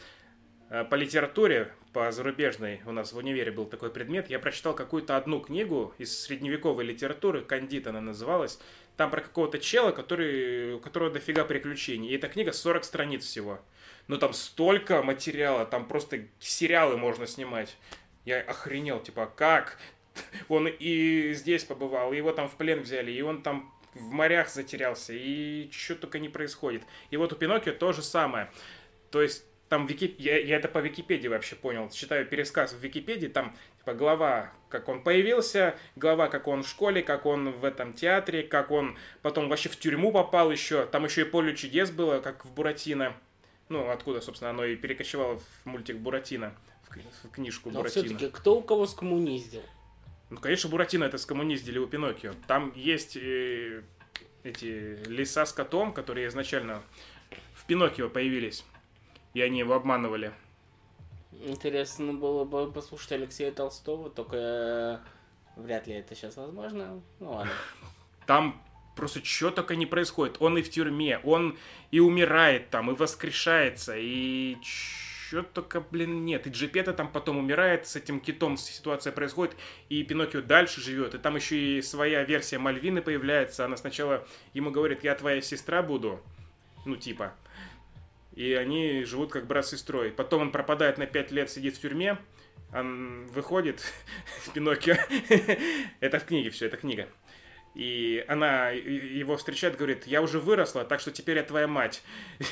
э, 0.71 0.85
по 0.85 0.95
литературе, 0.95 1.73
по 1.93 2.13
зарубежной, 2.13 2.83
у 2.87 2.93
нас 2.93 3.13
в 3.13 3.17
универе 3.17 3.51
был 3.51 3.67
такой 3.67 3.91
предмет, 3.91 4.31
я 4.31 4.39
прочитал 4.39 4.73
какую-то 4.73 5.17
одну 5.17 5.41
книгу 5.41 5.93
из 5.99 6.17
средневековой 6.17 6.85
литературы, 6.85 7.41
«Кандид» 7.41 7.89
она 7.89 8.01
называлась, 8.01 8.61
там 8.97 9.11
про 9.11 9.23
какого-то 9.23 9.59
чела, 9.59 9.91
который, 9.91 10.75
у 10.75 10.79
которого 10.79 11.11
дофига 11.11 11.45
приключений. 11.45 12.11
И 12.11 12.15
эта 12.17 12.29
книга 12.29 12.53
40 12.53 12.85
страниц 12.85 13.25
всего. 13.25 13.61
Но 14.07 14.19
там 14.19 14.33
столько 14.33 15.03
материала, 15.03 15.67
там 15.67 15.89
просто 15.89 16.29
сериалы 16.39 16.97
можно 16.97 17.27
снимать. 17.27 17.77
Я 18.25 18.41
охренел, 18.41 19.01
типа, 19.01 19.27
как? 19.27 19.79
Он 20.49 20.69
и 20.69 21.33
здесь 21.35 21.65
побывал, 21.65 22.13
и 22.13 22.17
его 22.17 22.33
там 22.33 22.49
в 22.49 22.57
плен 22.57 22.81
взяли, 22.81 23.13
и 23.13 23.23
он 23.23 23.43
там 23.43 23.73
в 23.95 24.11
морях 24.11 24.49
затерялся, 24.49 25.13
и 25.13 25.69
что 25.73 25.97
только 25.97 26.19
не 26.19 26.29
происходит. 26.29 26.83
И 27.11 27.17
вот 27.17 27.33
у 27.33 27.37
Пиноккио 27.37 27.73
то 27.73 27.93
же 27.93 28.03
самое. 28.03 28.51
То 29.11 29.21
есть 29.21 29.45
там 29.69 29.87
Вики... 29.87 30.15
я, 30.19 30.39
я 30.39 30.57
это 30.57 30.69
по 30.69 30.79
Википедии 30.79 31.29
вообще 31.29 31.57
понял. 31.57 31.89
Читаю 31.91 32.27
пересказ 32.27 32.73
в 32.73 32.81
Википедии, 32.81 33.29
там 33.29 33.57
типа 33.79 33.95
глава, 33.95 34.53
как 34.69 34.89
он 34.89 35.03
появился, 35.03 35.77
глава, 35.97 36.29
как 36.29 36.49
он 36.49 36.63
в 36.63 36.69
школе, 36.69 37.03
как 37.03 37.25
он 37.27 37.53
в 37.53 37.65
этом 37.65 37.93
театре, 37.93 38.43
как 38.43 38.71
он 38.71 38.99
потом 39.23 39.49
вообще 39.49 39.69
в 39.69 39.77
тюрьму 39.77 40.13
попал 40.13 40.51
еще. 40.51 40.87
Там 40.87 41.05
еще 41.05 41.23
и 41.23 41.25
поле 41.25 41.55
чудес 41.55 41.91
было, 41.91 42.21
как 42.21 42.45
в 42.45 42.53
Буратино. 42.53 43.17
Ну, 43.69 43.89
откуда, 43.89 44.21
собственно, 44.21 44.51
оно 44.51 44.65
и 44.65 44.75
перекочевало 44.75 45.39
в 45.39 45.67
мультик 45.67 45.99
Буратино, 45.99 46.53
в, 46.89 47.29
в 47.29 47.31
книжку 47.31 47.71
Но 47.71 47.79
Буратино. 47.79 48.05
все-таки 48.07 48.29
кто 48.29 48.57
у 48.59 48.63
кого 48.63 48.89
скоммуниздил? 48.89 49.63
Ну, 50.31 50.39
конечно, 50.39 50.71
Буратино 50.71 51.05
это 51.05 51.19
скоммуниздили 51.19 51.79
у 51.79 51.87
Пиноккио. 51.87 52.35
Там 52.47 52.73
есть 52.77 53.17
э, 53.17 53.83
эти 54.45 54.97
леса 55.09 55.45
с 55.45 55.53
котом, 55.53 55.93
которые 55.93 56.29
изначально 56.29 56.83
в 57.55 57.65
Пиноккио 57.67 58.09
появились. 58.09 58.65
И 59.35 59.41
они 59.41 59.59
его 59.59 59.75
обманывали. 59.75 60.33
Интересно 61.33 62.13
было 62.13 62.45
бы 62.45 62.71
послушать 62.71 63.13
Алексея 63.13 63.51
Толстого, 63.51 64.09
только 64.09 64.37
э, 64.37 64.99
вряд 65.57 65.87
ли 65.87 65.95
это 65.95 66.15
сейчас 66.15 66.37
возможно. 66.37 67.03
Ну 67.19 67.33
ладно. 67.33 67.53
Там 68.27 68.63
просто 68.95 69.25
что 69.25 69.51
только 69.51 69.75
не 69.75 69.87
происходит. 69.87 70.37
Он 70.41 70.59
и 70.59 70.63
в 70.63 70.71
тюрьме, 70.71 71.19
он 71.25 71.57
и 71.91 72.01
умирает 72.01 72.71
там, 72.71 72.91
и 72.91 72.95
воскрешается, 72.95 73.97
и 73.97 74.57
что 75.31 75.45
только, 75.45 75.81
блин, 75.81 76.25
нет. 76.25 76.49
И 76.49 76.51
Джипета 76.51 76.93
там 76.93 77.07
потом 77.07 77.39
умирает, 77.39 77.87
с 77.87 77.95
этим 77.95 78.19
китом 78.19 78.57
ситуация 78.57 79.13
происходит, 79.13 79.57
и 79.89 80.03
Пиноккио 80.03 80.43
дальше 80.43 80.81
живет. 80.81 81.15
И 81.15 81.19
там 81.19 81.37
еще 81.37 81.57
и 81.57 81.83
своя 81.83 82.25
версия 82.25 82.59
Мальвины 82.59 83.01
появляется. 83.01 83.65
Она 83.65 83.77
сначала 83.77 84.27
ему 84.55 84.73
говорит, 84.73 85.05
я 85.05 85.15
твоя 85.15 85.41
сестра 85.41 85.83
буду. 85.83 86.21
Ну, 86.85 86.97
типа. 86.97 87.33
И 88.35 88.55
они 88.55 89.05
живут 89.05 89.31
как 89.31 89.47
брат 89.47 89.67
с 89.67 89.71
сестрой. 89.71 90.11
Потом 90.11 90.43
он 90.43 90.51
пропадает 90.51 90.99
на 90.99 91.07
5 91.07 91.31
лет, 91.31 91.49
сидит 91.49 91.77
в 91.77 91.81
тюрьме. 91.81 92.19
Он 92.73 93.29
выходит, 93.29 93.85
Пиноккио. 94.55 94.97
это 96.01 96.19
в 96.19 96.25
книге 96.25 96.51
все, 96.51 96.67
это 96.67 96.77
книга. 96.77 97.09
И 97.75 98.25
она 98.27 98.71
его 98.71 99.37
встречает, 99.37 99.77
говорит, 99.77 100.07
я 100.07 100.23
уже 100.23 100.41
выросла, 100.41 100.85
так 100.85 100.99
что 100.99 101.13
теперь 101.13 101.37
я 101.37 101.45
твоя 101.45 101.69
мать. 101.69 102.03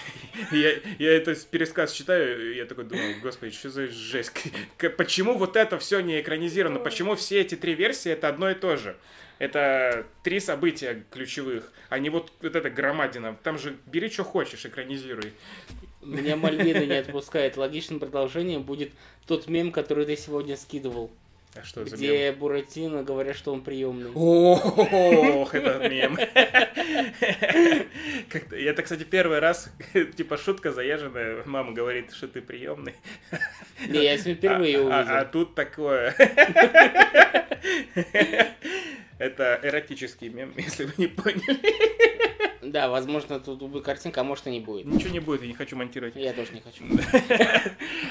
я, 0.53 0.75
я 0.99 1.13
этот 1.13 1.45
пересказ 1.47 1.93
читаю, 1.93 2.55
я 2.55 2.67
такой 2.67 2.85
думаю, 2.85 3.21
господи, 3.21 3.53
что 3.53 3.69
за 3.69 3.89
жесть? 3.89 4.33
Почему 4.97 5.37
вот 5.37 5.57
это 5.57 5.79
все 5.79 6.01
не 6.01 6.21
экранизировано? 6.21 6.79
Почему 6.79 7.17
все 7.17 7.41
эти 7.41 7.57
три 7.57 7.75
версии 7.75 8.13
это 8.13 8.29
одно 8.29 8.51
и 8.51 8.55
то 8.55 8.77
же? 8.77 8.97
Это 9.39 10.07
три 10.23 10.41
события 10.41 11.05
ключевых, 11.11 11.73
а 11.89 11.99
не 11.99 12.11
вот, 12.11 12.33
вот 12.41 12.57
эта 12.57 12.71
громадина. 12.71 13.37
Там 13.43 13.59
же 13.59 13.77
бери, 13.87 14.11
что 14.11 14.25
хочешь, 14.25 14.67
экранизируй. 14.67 15.33
Меня 16.03 16.37
Мальвина 16.37 16.85
не 16.85 16.95
отпускает. 16.99 17.57
Логичным 17.57 18.01
продолжением 18.01 18.63
будет 18.63 18.93
тот 19.27 19.49
мем, 19.49 19.71
который 19.71 20.07
ты 20.07 20.17
сегодня 20.17 20.57
скидывал. 20.57 21.11
А 21.61 21.65
что 21.65 21.85
за 21.85 21.97
Где 21.97 22.31
мем? 22.31 22.39
Буратино 22.39 23.03
говорят, 23.03 23.37
что 23.37 23.53
он 23.53 23.63
приемный. 23.63 24.11
Ох, 24.15 25.55
это 25.55 25.89
мем. 25.89 26.17
Это, 28.51 28.83
кстати, 28.83 29.05
первый 29.05 29.39
раз, 29.41 29.73
типа, 30.17 30.37
шутка 30.37 30.73
заезженная. 30.73 31.43
Мама 31.47 31.73
говорит, 31.73 32.13
что 32.13 32.29
ты 32.29 32.41
приемный. 32.43 32.95
Не, 33.89 34.05
я 34.05 34.17
сегодня 34.17 34.35
впервые 34.37 34.77
а, 34.79 34.81
увидел. 34.81 34.93
а- 34.93 35.19
а 35.21 35.25
тут 35.25 35.55
такое. 35.55 36.15
Это 39.19 39.59
эротический 39.65 40.29
мем, 40.29 40.53
если 40.57 40.85
вы 40.85 40.93
не 40.97 41.07
поняли. 41.09 41.59
Да, 42.71 42.89
возможно, 42.89 43.41
тут 43.41 43.59
будет 43.61 43.85
картинка, 43.85 44.21
а 44.21 44.25
может 44.25 44.47
и 44.47 44.51
не 44.51 44.61
будет. 44.61 44.87
Ничего 44.87 45.11
не 45.11 45.21
будет, 45.21 45.43
я 45.43 45.49
не 45.49 45.55
хочу 45.55 45.77
монтировать. 45.77 46.15
Я 46.17 46.33
тоже 46.33 46.53
не 46.53 46.61
хочу. 46.61 46.85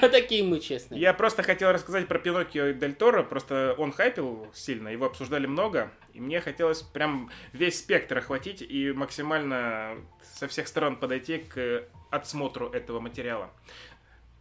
Такие 0.00 0.42
мы 0.42 0.60
честные. 0.60 1.00
Я 1.00 1.14
просто 1.14 1.42
хотел 1.42 1.72
рассказать 1.72 2.08
про 2.08 2.18
Пиноккио 2.18 2.66
и 2.66 2.74
Дель 2.74 2.94
Торо, 2.94 3.22
просто 3.22 3.74
он 3.78 3.92
хайпил 3.92 4.48
сильно, 4.52 4.88
его 4.88 5.06
обсуждали 5.06 5.46
много, 5.46 5.92
и 6.12 6.20
мне 6.20 6.40
хотелось 6.40 6.82
прям 6.82 7.30
весь 7.52 7.78
спектр 7.78 8.18
охватить 8.18 8.62
и 8.62 8.92
максимально 8.92 9.96
со 10.34 10.48
всех 10.48 10.68
сторон 10.68 10.96
подойти 10.96 11.38
к 11.38 11.84
отсмотру 12.10 12.68
этого 12.68 13.00
материала. 13.00 13.50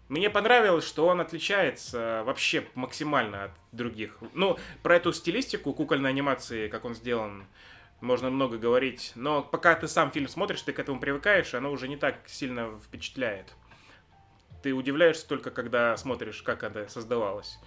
Мне 0.09 0.29
понравилось, 0.29 0.87
что 0.87 1.07
он 1.07 1.19
отличается 1.19 2.23
вообще 2.25 2.65
максимально 2.75 3.45
от 3.45 3.51
других. 3.73 4.17
Ну, 4.33 4.57
про 4.81 4.95
эту 4.95 5.11
стилистику 5.11 5.73
кукольной 5.73 6.09
анимации, 6.09 6.69
как 6.69 6.85
он 6.85 6.95
сделан, 6.95 7.45
можно 8.01 8.29
много 8.29 8.57
говорить. 8.57 9.11
Но 9.15 9.41
пока 9.41 9.75
ты 9.75 9.87
сам 9.87 10.11
фильм 10.11 10.27
смотришь, 10.27 10.61
ты 10.61 10.73
к 10.73 10.79
этому 10.79 10.99
привыкаешь, 10.99 11.53
оно 11.53 11.71
уже 11.71 11.87
не 11.87 11.97
так 11.97 12.19
сильно 12.27 12.79
впечатляет. 12.79 13.53
Ты 14.63 14.73
удивляешься 14.73 15.27
только, 15.27 15.51
когда 15.51 15.95
смотришь, 15.97 16.41
как 16.41 16.63
это 16.63 16.87
создавалось. 16.89 17.57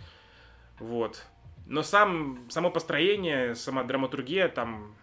Вот. 0.78 1.24
Но 1.66 1.82
сам, 1.82 2.46
само 2.50 2.70
построение, 2.70 3.54
сама 3.54 3.84
драматургия 3.84 4.48
там 4.48 4.94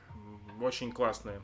очень 0.61 0.91
классная. 0.91 1.41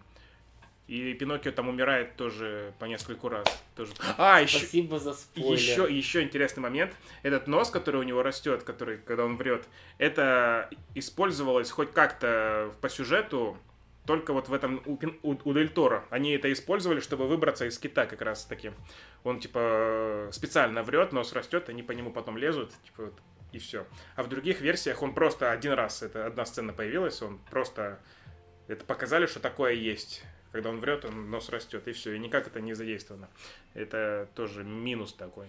И 0.87 1.13
Пиноккио 1.13 1.51
там 1.51 1.69
умирает 1.69 2.17
тоже 2.17 2.73
по 2.77 2.85
нескольку 2.85 3.29
раз. 3.29 3.45
Тоже. 3.75 3.93
А, 4.17 4.41
еще, 4.41 4.57
Спасибо 4.57 4.99
за 4.99 5.13
спойлер. 5.13 5.53
еще, 5.53 5.87
еще 5.89 6.21
интересный 6.23 6.59
момент. 6.59 6.93
Этот 7.23 7.47
нос, 7.47 7.69
который 7.69 8.01
у 8.01 8.03
него 8.03 8.21
растет, 8.21 8.63
который, 8.63 8.97
когда 8.97 9.23
он 9.23 9.37
врет, 9.37 9.65
это 9.97 10.69
использовалось 10.93 11.71
хоть 11.71 11.93
как-то 11.93 12.73
по 12.81 12.89
сюжету 12.89 13.57
только 14.05 14.33
вот 14.33 14.49
в 14.49 14.53
этом 14.53 14.81
у, 14.85 14.99
у, 15.23 15.37
у 15.43 15.53
Дель 15.53 15.69
Торо. 15.69 16.05
Они 16.09 16.31
это 16.31 16.51
использовали, 16.51 16.99
чтобы 16.99 17.27
выбраться 17.27 17.65
из 17.65 17.77
кита 17.79 18.05
как 18.05 18.21
раз 18.21 18.45
таки. 18.45 18.71
Он 19.23 19.39
типа 19.39 20.29
специально 20.31 20.83
врет, 20.83 21.13
нос 21.13 21.33
растет, 21.33 21.69
они 21.69 21.83
по 21.83 21.91
нему 21.91 22.11
потом 22.11 22.37
лезут, 22.37 22.71
типа 22.83 23.05
вот, 23.05 23.13
и 23.51 23.59
все. 23.59 23.85
А 24.15 24.23
в 24.23 24.29
других 24.29 24.61
версиях 24.61 25.01
он 25.01 25.13
просто 25.13 25.51
один 25.51 25.73
раз, 25.73 26.03
это 26.03 26.25
одна 26.25 26.45
сцена 26.45 26.73
появилась, 26.73 27.21
он 27.21 27.39
просто 27.49 27.99
это 28.67 28.85
показали, 28.85 29.25
что 29.25 29.39
такое 29.39 29.73
есть. 29.73 30.23
Когда 30.51 30.69
он 30.69 30.79
врет, 30.79 31.03
он 31.03 31.31
нос 31.31 31.49
растет, 31.49 31.87
и 31.87 31.93
все, 31.93 32.13
и 32.13 32.19
никак 32.19 32.47
это 32.47 32.61
не 32.61 32.73
задействовано. 32.73 33.29
Это 33.73 34.29
тоже 34.35 34.63
минус 34.63 35.13
такой. 35.13 35.47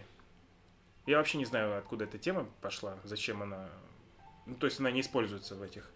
Я 1.07 1.19
вообще 1.19 1.37
не 1.37 1.45
знаю, 1.45 1.77
откуда 1.77 2.05
эта 2.05 2.19
тема 2.19 2.49
пошла, 2.63 2.99
зачем 3.05 3.43
она... 3.43 3.69
Ну, 4.47 4.55
то 4.55 4.67
есть 4.67 4.81
она 4.81 4.91
не 4.91 5.01
используется 5.01 5.55
в 5.55 5.63
этих... 5.63 5.91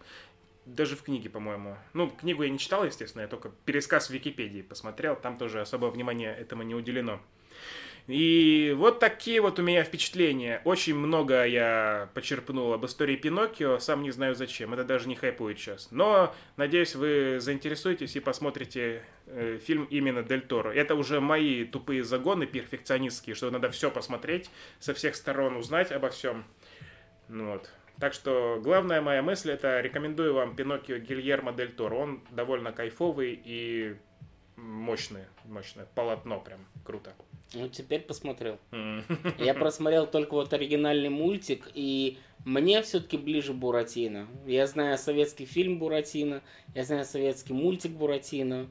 Даже 0.75 0.95
в 0.95 1.01
книге, 1.01 1.29
по-моему. 1.29 1.77
Ну, 1.93 2.09
книгу 2.09 2.43
я 2.43 2.49
не 2.49 2.59
читал, 2.59 2.85
естественно, 2.85 3.23
я 3.23 3.27
только 3.27 3.49
пересказ 3.65 4.07
в 4.07 4.13
Википедии 4.13 4.61
посмотрел, 4.61 5.15
там 5.15 5.35
тоже 5.35 5.61
особого 5.61 5.89
внимания 5.89 6.31
этому 6.31 6.61
не 6.61 6.75
уделено. 6.75 7.19
И 8.05 8.75
вот 8.77 8.99
такие 8.99 9.41
вот 9.41 9.57
у 9.59 9.63
меня 9.63 9.83
впечатления. 9.83 10.61
Очень 10.65 10.95
много 10.95 11.43
я 11.45 12.09
почерпнул 12.13 12.73
об 12.73 12.85
истории 12.85 13.15
Пиноккио, 13.15 13.79
сам 13.79 14.03
не 14.03 14.11
знаю 14.11 14.35
зачем, 14.35 14.73
это 14.73 14.83
даже 14.83 15.07
не 15.07 15.15
хайпует 15.15 15.57
сейчас. 15.57 15.89
Но, 15.91 16.35
надеюсь, 16.55 16.93
вы 16.93 17.39
заинтересуетесь 17.39 18.15
и 18.15 18.19
посмотрите 18.19 19.03
э, 19.25 19.59
фильм 19.63 19.85
именно 19.85 20.21
Дель 20.21 20.41
Торо. 20.41 20.71
Это 20.71 20.93
уже 20.93 21.19
мои 21.19 21.65
тупые 21.65 22.03
загоны 22.03 22.45
перфекционистские, 22.45 23.35
что 23.35 23.49
надо 23.49 23.71
все 23.71 23.89
посмотреть, 23.89 24.51
со 24.79 24.93
всех 24.93 25.15
сторон 25.15 25.55
узнать 25.55 25.91
обо 25.91 26.09
всем. 26.09 26.45
Ну 27.27 27.53
вот. 27.53 27.71
Так 27.99 28.13
что 28.13 28.59
главная 28.63 29.01
моя 29.01 29.21
мысль 29.21 29.51
это 29.51 29.81
рекомендую 29.81 30.33
вам 30.33 30.55
Пиноккио 30.55 30.97
Гильермо 30.99 31.51
Дель 31.51 31.71
Торо. 31.73 31.95
Он 31.95 32.21
довольно 32.31 32.71
кайфовый 32.71 33.39
и 33.43 33.95
мощный, 34.55 35.23
мощное 35.45 35.85
полотно 35.95 36.39
прям 36.39 36.59
круто. 36.83 37.13
Ну, 37.53 37.67
теперь 37.67 38.01
посмотрел. 38.01 38.57
Я 39.37 39.53
просмотрел 39.53 40.07
только 40.07 40.33
вот 40.33 40.53
оригинальный 40.53 41.09
мультик, 41.09 41.69
и 41.73 42.17
мне 42.45 42.81
все-таки 42.83 43.17
ближе 43.17 43.53
Буратино. 43.53 44.27
Я 44.45 44.67
знаю 44.67 44.97
советский 44.97 45.45
фильм 45.45 45.79
Буратино, 45.79 46.41
я 46.75 46.83
знаю 46.83 47.05
советский 47.05 47.53
мультик 47.53 47.91
Буратино. 47.91 48.67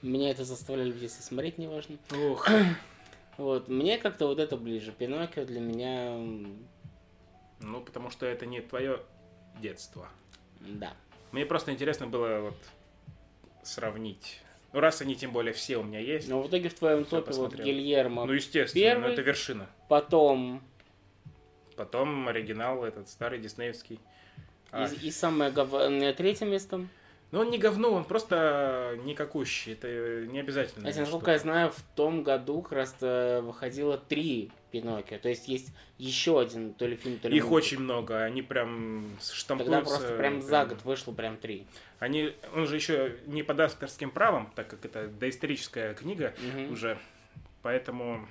Меня 0.00 0.30
это 0.30 0.44
заставляли 0.44 0.92
в 0.92 0.98
детстве 0.98 1.22
смотреть, 1.22 1.58
неважно. 1.58 1.98
Ух. 2.30 2.48
Вот, 3.36 3.68
мне 3.68 3.96
как-то 3.96 4.26
вот 4.26 4.38
это 4.38 4.58
ближе. 4.58 4.92
Пиноккио 4.92 5.46
для 5.46 5.60
меня, 5.60 6.18
Ну, 7.60 7.80
потому 7.80 8.10
что 8.10 8.26
это 8.26 8.46
не 8.46 8.60
твое 8.60 9.00
детство. 9.60 10.08
да. 10.60 10.92
Мне 11.32 11.46
просто 11.46 11.70
интересно 11.72 12.08
было 12.08 12.40
вот 12.40 12.56
сравнить. 13.62 14.40
Ну, 14.72 14.80
раз 14.80 15.00
они 15.00 15.14
тем 15.14 15.32
более 15.32 15.52
все 15.52 15.76
у 15.76 15.82
меня 15.82 16.00
есть. 16.00 16.28
Но 16.28 16.42
в 16.42 16.48
итоге 16.48 16.68
в 16.68 16.74
твоем 16.74 17.04
топе 17.04 17.32
вот. 17.32 17.54
Гильермо, 17.54 18.24
Ну, 18.24 18.32
естественно, 18.32 18.82
первый. 18.84 19.02
но 19.06 19.08
это 19.12 19.22
вершина. 19.22 19.68
потом 19.88 20.62
Потом 21.76 22.28
оригинал 22.28 22.84
этот 22.84 23.08
старый 23.08 23.38
диснеевский. 23.38 24.00
А, 24.70 24.86
и, 24.86 25.06
и 25.06 25.10
самое 25.10 25.50
говно, 25.50 26.12
третье 26.12 26.44
место. 26.46 26.86
Ну, 27.32 27.40
он 27.40 27.50
не 27.50 27.58
говно, 27.58 27.92
он 27.92 28.04
просто 28.04 28.98
никакущий. 29.04 29.74
Это 29.74 30.26
не 30.26 30.40
обязательно. 30.40 30.84
Хотя, 30.86 31.00
насколько 31.00 31.30
я 31.30 31.38
знаю, 31.38 31.70
в 31.70 31.80
том 31.94 32.24
году 32.24 32.60
как 32.62 32.72
раз 32.72 32.96
э, 33.00 33.40
выходило 33.40 33.96
три 33.98 34.50
Пиноккио. 34.72 35.18
То 35.18 35.28
есть 35.28 35.46
есть 35.46 35.72
еще 35.98 36.40
один 36.40 36.74
то 36.74 36.86
ли 36.86 36.96
фильм, 36.96 37.18
то 37.18 37.28
ли 37.28 37.36
Их 37.36 37.44
мультик. 37.44 37.56
очень 37.56 37.78
много, 37.80 38.22
они 38.24 38.42
прям 38.42 39.04
штампуются. 39.22 39.74
Тогда 39.74 39.88
просто 39.88 40.16
прям 40.16 40.42
за 40.42 40.64
год 40.66 40.82
вышло 40.84 41.12
прям 41.12 41.36
три. 41.36 41.66
Они, 42.00 42.32
он 42.54 42.66
же 42.66 42.74
еще 42.76 43.16
не 43.26 43.42
под 43.44 43.60
авторским 43.60 44.10
правом, 44.10 44.50
так 44.56 44.68
как 44.68 44.84
это 44.84 45.06
доисторическая 45.08 45.94
книга 45.94 46.34
Мгм. 46.54 46.72
уже, 46.72 46.98
поэтому 47.62 48.26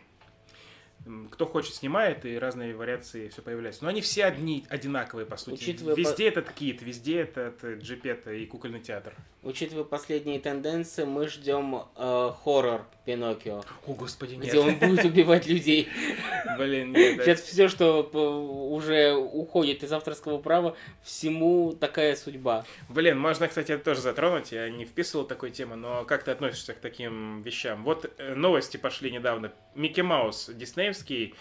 Кто 1.32 1.46
хочет, 1.46 1.74
снимает, 1.76 2.26
и 2.26 2.38
разные 2.38 2.76
вариации 2.76 3.30
все 3.30 3.42
появляются. 3.42 3.84
Но 3.84 3.90
они 3.90 4.02
все 4.02 4.26
одни, 4.26 4.66
одинаковые, 4.70 5.26
по 5.26 5.38
сути. 5.38 5.56
Учитывая 5.56 5.96
везде 5.96 6.28
этот 6.28 6.52
кит, 6.52 6.82
везде 6.82 7.22
этот 7.22 7.64
э, 7.64 7.76
джипета 7.80 8.32
и 8.32 8.46
кукольный 8.46 8.80
театр. 8.80 9.14
Учитывая 9.42 9.86
последние 9.86 10.40
тенденции, 10.40 11.06
мы 11.06 11.28
ждем 11.28 11.84
э, 11.96 12.32
хоррор 12.44 12.86
Пиноккио, 13.06 13.64
О, 13.88 13.94
господи, 13.94 14.36
нет. 14.36 14.50
где 14.50 14.60
он 14.60 14.76
будет 14.76 15.06
убивать 15.06 15.48
людей. 15.48 15.88
Блин, 16.58 16.92
нет. 16.92 17.24
Сейчас 17.24 17.42
все, 17.42 17.70
что 17.70 18.04
п- 18.04 18.18
уже 18.20 19.14
уходит 19.16 19.82
из 19.84 19.92
авторского 19.94 20.38
права, 20.40 20.76
всему 21.02 21.72
такая 21.72 22.16
судьба. 22.16 22.66
Блин, 22.90 23.18
можно, 23.18 23.48
кстати, 23.48 23.72
это 23.72 23.84
тоже 23.84 24.02
затронуть. 24.02 24.52
Я 24.52 24.70
не 24.70 24.86
вписывал 24.86 25.26
такой 25.26 25.52
темы, 25.52 25.76
но 25.76 26.04
как 26.04 26.24
ты 26.24 26.32
относишься 26.32 26.74
к 26.74 26.80
таким 26.80 27.42
вещам? 27.42 27.84
Вот 27.84 28.12
э, 28.18 28.36
новости 28.36 28.78
пошли 28.78 29.10
недавно. 29.10 29.52
Микки 29.74 30.02
Маус 30.02 30.50
диснеевский, 31.00 31.36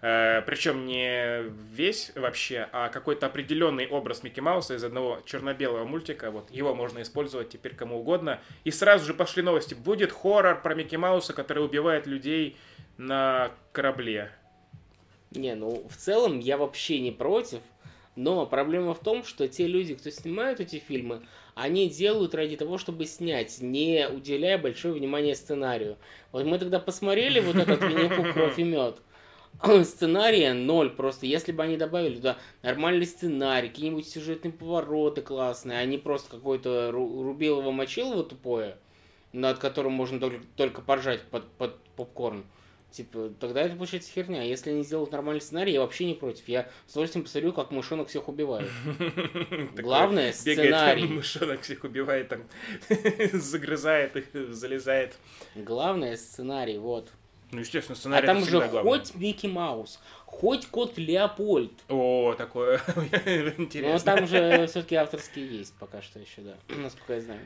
причем 0.00 0.86
не 0.86 1.44
весь 1.72 2.12
вообще, 2.14 2.68
а 2.72 2.90
какой-то 2.90 3.24
определенный 3.26 3.86
образ 3.88 4.22
Микки 4.22 4.40
Мауса 4.40 4.74
из 4.74 4.84
одного 4.84 5.20
черно-белого 5.24 5.84
мультика. 5.84 6.30
Вот 6.30 6.50
его 6.50 6.74
можно 6.74 7.00
использовать 7.00 7.48
теперь 7.48 7.74
кому 7.74 8.00
угодно. 8.00 8.38
И 8.64 8.70
сразу 8.70 9.06
же 9.06 9.14
пошли 9.14 9.42
новости. 9.42 9.72
Будет 9.72 10.12
хоррор 10.12 10.60
про 10.60 10.74
Микки 10.74 10.96
Мауса, 10.96 11.32
который 11.32 11.64
убивает 11.64 12.06
людей 12.06 12.58
на 12.98 13.50
корабле. 13.72 14.30
Не, 15.30 15.54
ну 15.54 15.88
в 15.88 15.96
целом 15.96 16.38
я 16.38 16.58
вообще 16.58 17.00
не 17.00 17.10
против, 17.10 17.60
но 18.16 18.46
проблема 18.46 18.94
в 18.94 19.00
том, 19.00 19.24
что 19.24 19.48
те 19.48 19.66
люди, 19.66 19.94
кто 19.94 20.10
снимают 20.10 20.60
эти 20.60 20.76
фильмы, 20.76 21.22
они 21.54 21.88
делают 21.88 22.34
ради 22.34 22.56
того, 22.56 22.78
чтобы 22.78 23.06
снять, 23.06 23.60
не 23.60 24.08
уделяя 24.08 24.58
большое 24.58 24.94
внимание 24.94 25.34
сценарию. 25.34 25.96
Вот 26.32 26.44
мы 26.44 26.58
тогда 26.58 26.78
посмотрели 26.78 27.40
вот 27.40 27.56
этот 27.56 27.82
Винни-Пух 27.82 28.32
«Кровь 28.32 28.58
и 28.58 28.64
мед». 28.64 29.00
Сценария 29.84 30.52
ноль 30.52 30.90
просто. 30.90 31.26
Если 31.26 31.52
бы 31.52 31.62
они 31.62 31.76
добавили 31.76 32.16
туда 32.16 32.38
нормальный 32.62 33.06
сценарий, 33.06 33.68
какие-нибудь 33.68 34.08
сюжетные 34.08 34.52
повороты 34.52 35.22
классные, 35.22 35.78
а 35.78 35.84
не 35.84 35.98
просто 35.98 36.30
какое-то 36.30 36.90
ру- 36.92 37.22
рубилово-мочилово 37.22 38.24
тупое, 38.24 38.76
над 39.32 39.58
которым 39.58 39.92
можно 39.92 40.18
только, 40.18 40.44
только 40.56 40.82
поржать 40.82 41.22
под, 41.22 41.46
под 41.52 41.76
попкорн. 41.96 42.44
Типа, 42.94 43.32
тогда 43.40 43.62
это 43.62 43.74
получается 43.74 44.12
херня. 44.12 44.42
А 44.42 44.44
Если 44.44 44.70
они 44.70 44.84
сделают 44.84 45.10
нормальный 45.10 45.40
сценарий, 45.40 45.72
я 45.72 45.80
вообще 45.80 46.04
не 46.04 46.14
против. 46.14 46.46
Я 46.46 46.68
с 46.86 46.92
удовольствием 46.92 47.24
посмотрю, 47.24 47.52
как 47.52 47.72
мышонок 47.72 48.06
всех 48.06 48.28
убивает. 48.28 48.70
Главное, 49.74 50.32
сценарий. 50.32 51.02
мышонок 51.08 51.62
всех 51.62 51.82
убивает, 51.82 52.28
там, 52.28 52.44
загрызает 53.32 54.14
их, 54.14 54.26
залезает. 54.54 55.16
Главное 55.56 56.16
сценарий, 56.16 56.78
вот. 56.78 57.10
Ну, 57.50 57.58
естественно, 57.60 57.96
А 57.96 57.98
сценарий 57.98 58.26
там 58.28 58.38
это 58.38 58.46
уже 58.46 58.68
хоть 58.68 59.14
Микки 59.16 59.48
Маус, 59.48 59.98
хоть 60.24 60.66
кот 60.66 60.96
Леопольд. 60.96 61.72
О, 61.88 62.36
такое 62.38 62.80
Но 62.94 63.64
интересно. 63.64 64.00
там 64.04 64.28
же 64.28 64.68
все-таки 64.68 64.94
авторские 64.94 65.58
есть 65.58 65.74
пока 65.80 66.00
что 66.00 66.20
еще, 66.20 66.42
да. 66.42 66.54
Насколько 66.68 67.14
я 67.14 67.20
знаю. 67.22 67.40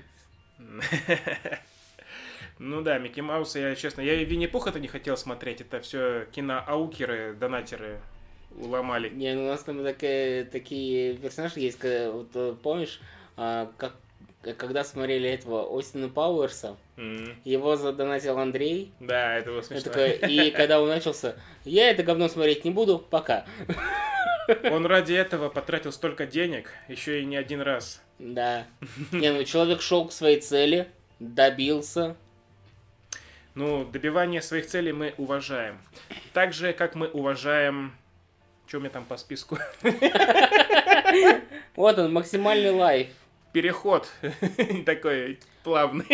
Ну 2.59 2.83
да, 2.83 2.99
Микки 2.99 3.21
Мауса, 3.21 3.59
я 3.61 3.75
честно, 3.77 4.01
я 4.01 4.15
и 4.15 4.25
Винни-Пуха-то 4.25 4.81
не 4.81 4.89
хотел 4.89 5.17
смотреть, 5.17 5.61
это 5.61 5.81
все 5.81 6.27
киноаукеры, 6.33 7.35
донатеры 7.39 8.01
уломали. 8.57 9.09
Не, 9.11 9.35
ну 9.35 9.45
у 9.45 9.49
нас 9.49 9.63
там 9.63 9.85
такая- 9.85 10.45
такие 10.45 11.15
персонажи 11.15 11.61
есть, 11.61 11.79
когда- 11.79 12.11
вот, 12.11 12.29
э, 12.35 12.55
помнишь, 12.61 13.01
а, 13.37 13.71
как, 13.77 13.95
когда 14.57 14.83
смотрели 14.83 15.29
этого 15.31 15.79
Остина 15.79 16.09
Пауэрса, 16.09 16.77
М, 16.97 17.37
его 17.45 17.77
задонатил 17.77 18.37
Андрей, 18.39 18.91
Да, 18.99 19.37
это 19.37 19.51
было 19.53 19.63
смешно. 19.63 19.93
такой, 19.93 20.13
и 20.17 20.51
когда 20.51 20.81
он 20.81 20.89
начался, 20.89 21.37
я 21.65 21.91
это 21.91 22.03
говно 22.03 22.29
смотреть 22.29 22.65
не 22.65 22.73
буду, 22.73 22.99
пока. 22.99 23.45
Он 24.71 24.87
ради 24.87 25.13
этого 25.13 25.49
потратил 25.51 25.93
столько 25.93 26.27
денег, 26.27 26.71
еще 26.89 27.21
и 27.21 27.25
не 27.25 27.37
один 27.37 27.61
раз. 27.61 28.03
Да. 28.19 28.67
Не, 29.13 29.31
ну 29.33 29.45
человек 29.45 29.81
шел 29.83 30.07
к 30.09 30.13
своей 30.13 30.41
цели, 30.41 30.89
добился. 31.21 32.17
Ну, 33.59 33.85
добивание 33.85 34.41
своих 34.41 34.67
целей 34.69 34.93
мы 34.93 35.15
уважаем. 35.17 35.79
Так 36.33 36.53
же, 36.53 36.73
как 36.73 36.95
мы 36.95 37.09
уважаем... 37.09 37.93
Что 38.69 38.77
у 38.77 38.81
меня 38.81 38.91
там 38.91 39.05
по 39.05 39.17
списку? 39.17 39.59
Вот 41.75 41.99
он, 41.99 42.13
максимальный 42.13 42.71
лайф. 42.71 43.09
Переход 43.53 44.09
такой 44.87 45.41
плавный. 45.65 46.07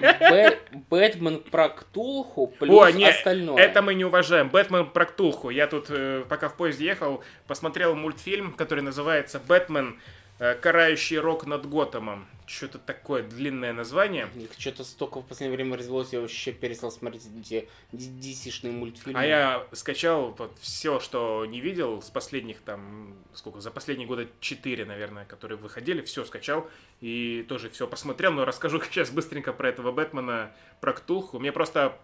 Бэ- 0.00 0.58
Бэтмен 0.90 1.40
про 1.40 1.68
Ктулху 1.68 2.48
плюс 2.48 2.70
О, 2.70 2.90
не, 2.90 3.08
остальное. 3.08 3.62
это 3.62 3.80
мы 3.82 3.94
не 3.94 4.04
уважаем. 4.04 4.48
Бэтмен 4.48 4.86
про 4.86 5.04
Ктулху. 5.06 5.50
Я 5.50 5.68
тут, 5.68 5.86
э, 5.90 6.24
пока 6.28 6.48
в 6.48 6.56
поезде 6.56 6.86
ехал, 6.86 7.22
посмотрел 7.46 7.94
мультфильм, 7.94 8.52
который 8.54 8.80
называется 8.80 9.38
«Бэтмен. 9.38 10.00
Э, 10.38 10.54
Карающий 10.54 11.18
рок 11.18 11.46
над 11.46 11.68
Готэмом». 11.68 12.26
Что-то 12.46 12.78
такое 12.78 13.22
длинное 13.22 13.74
название. 13.74 14.26
Их 14.34 14.50
что-то 14.56 14.82
столько 14.82 15.20
в 15.20 15.26
последнее 15.26 15.56
время 15.56 15.76
развелось, 15.76 16.14
я 16.14 16.20
вообще 16.20 16.50
перестал 16.50 16.90
смотреть 16.90 17.26
эти 17.38 17.68
DC-шные 17.92 18.72
мультфильмы. 18.72 19.20
А 19.20 19.26
я 19.26 19.66
скачал 19.72 20.34
вот 20.38 20.56
все, 20.58 20.98
что 20.98 21.44
не 21.44 21.60
видел 21.60 22.00
с 22.00 22.08
последних 22.08 22.60
там, 22.62 23.14
сколько, 23.34 23.60
за 23.60 23.70
последние 23.70 24.08
года 24.08 24.26
4, 24.40 24.86
наверное, 24.86 25.26
которые 25.26 25.58
выходили, 25.58 26.00
все 26.00 26.24
скачал 26.24 26.70
и 27.02 27.44
тоже 27.46 27.68
все 27.68 27.86
посмотрел, 27.86 28.32
но 28.32 28.46
расскажу 28.46 28.80
сейчас 28.90 29.10
быстренько 29.10 29.52
про 29.52 29.68
этого 29.68 29.92
Бэтмена, 29.92 30.50
про 30.80 30.94
Ктулху. 30.94 31.38
Мне 31.38 31.52
просто 31.52 31.98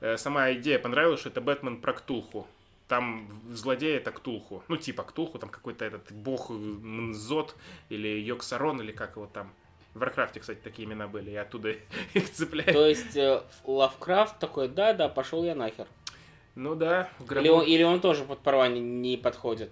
э, 0.00 0.18
сама 0.18 0.52
идея 0.52 0.78
понравилась, 0.78 1.20
что 1.20 1.30
это 1.30 1.40
Бэтмен 1.40 1.80
про 1.80 1.94
Ктулху. 1.94 2.46
Там 2.88 3.28
злодей 3.50 3.96
это 3.96 4.10
Ктулху. 4.12 4.62
Ну, 4.68 4.76
типа 4.76 5.02
Ктулху, 5.02 5.38
там 5.38 5.50
какой-то 5.50 5.84
этот 5.84 6.10
бог 6.10 6.50
э, 6.50 6.54
Н'Зот 6.54 7.54
или 7.90 8.08
Йогг-Сарон, 8.08 8.80
или 8.80 8.92
как 8.92 9.16
его 9.16 9.26
там. 9.26 9.52
В 9.94 10.00
Варкрафте, 10.00 10.40
кстати, 10.40 10.58
такие 10.62 10.86
имена 10.88 11.06
были, 11.08 11.30
я 11.30 11.42
оттуда 11.42 11.74
их 12.14 12.30
цепляю. 12.32 12.72
То 12.72 12.86
есть 12.86 13.16
э, 13.16 13.42
Лавкрафт 13.64 14.38
такой, 14.38 14.68
да-да, 14.68 15.08
пошел 15.08 15.44
я 15.44 15.54
нахер. 15.54 15.86
Ну 16.54 16.74
да, 16.74 17.10
гробу- 17.20 17.40
Или 17.40 17.48
он, 17.50 17.64
или 17.64 17.82
он 17.82 18.00
тоже 18.00 18.24
под 18.24 18.40
права 18.40 18.68
не, 18.68 18.80
не 18.80 19.16
подходит. 19.16 19.70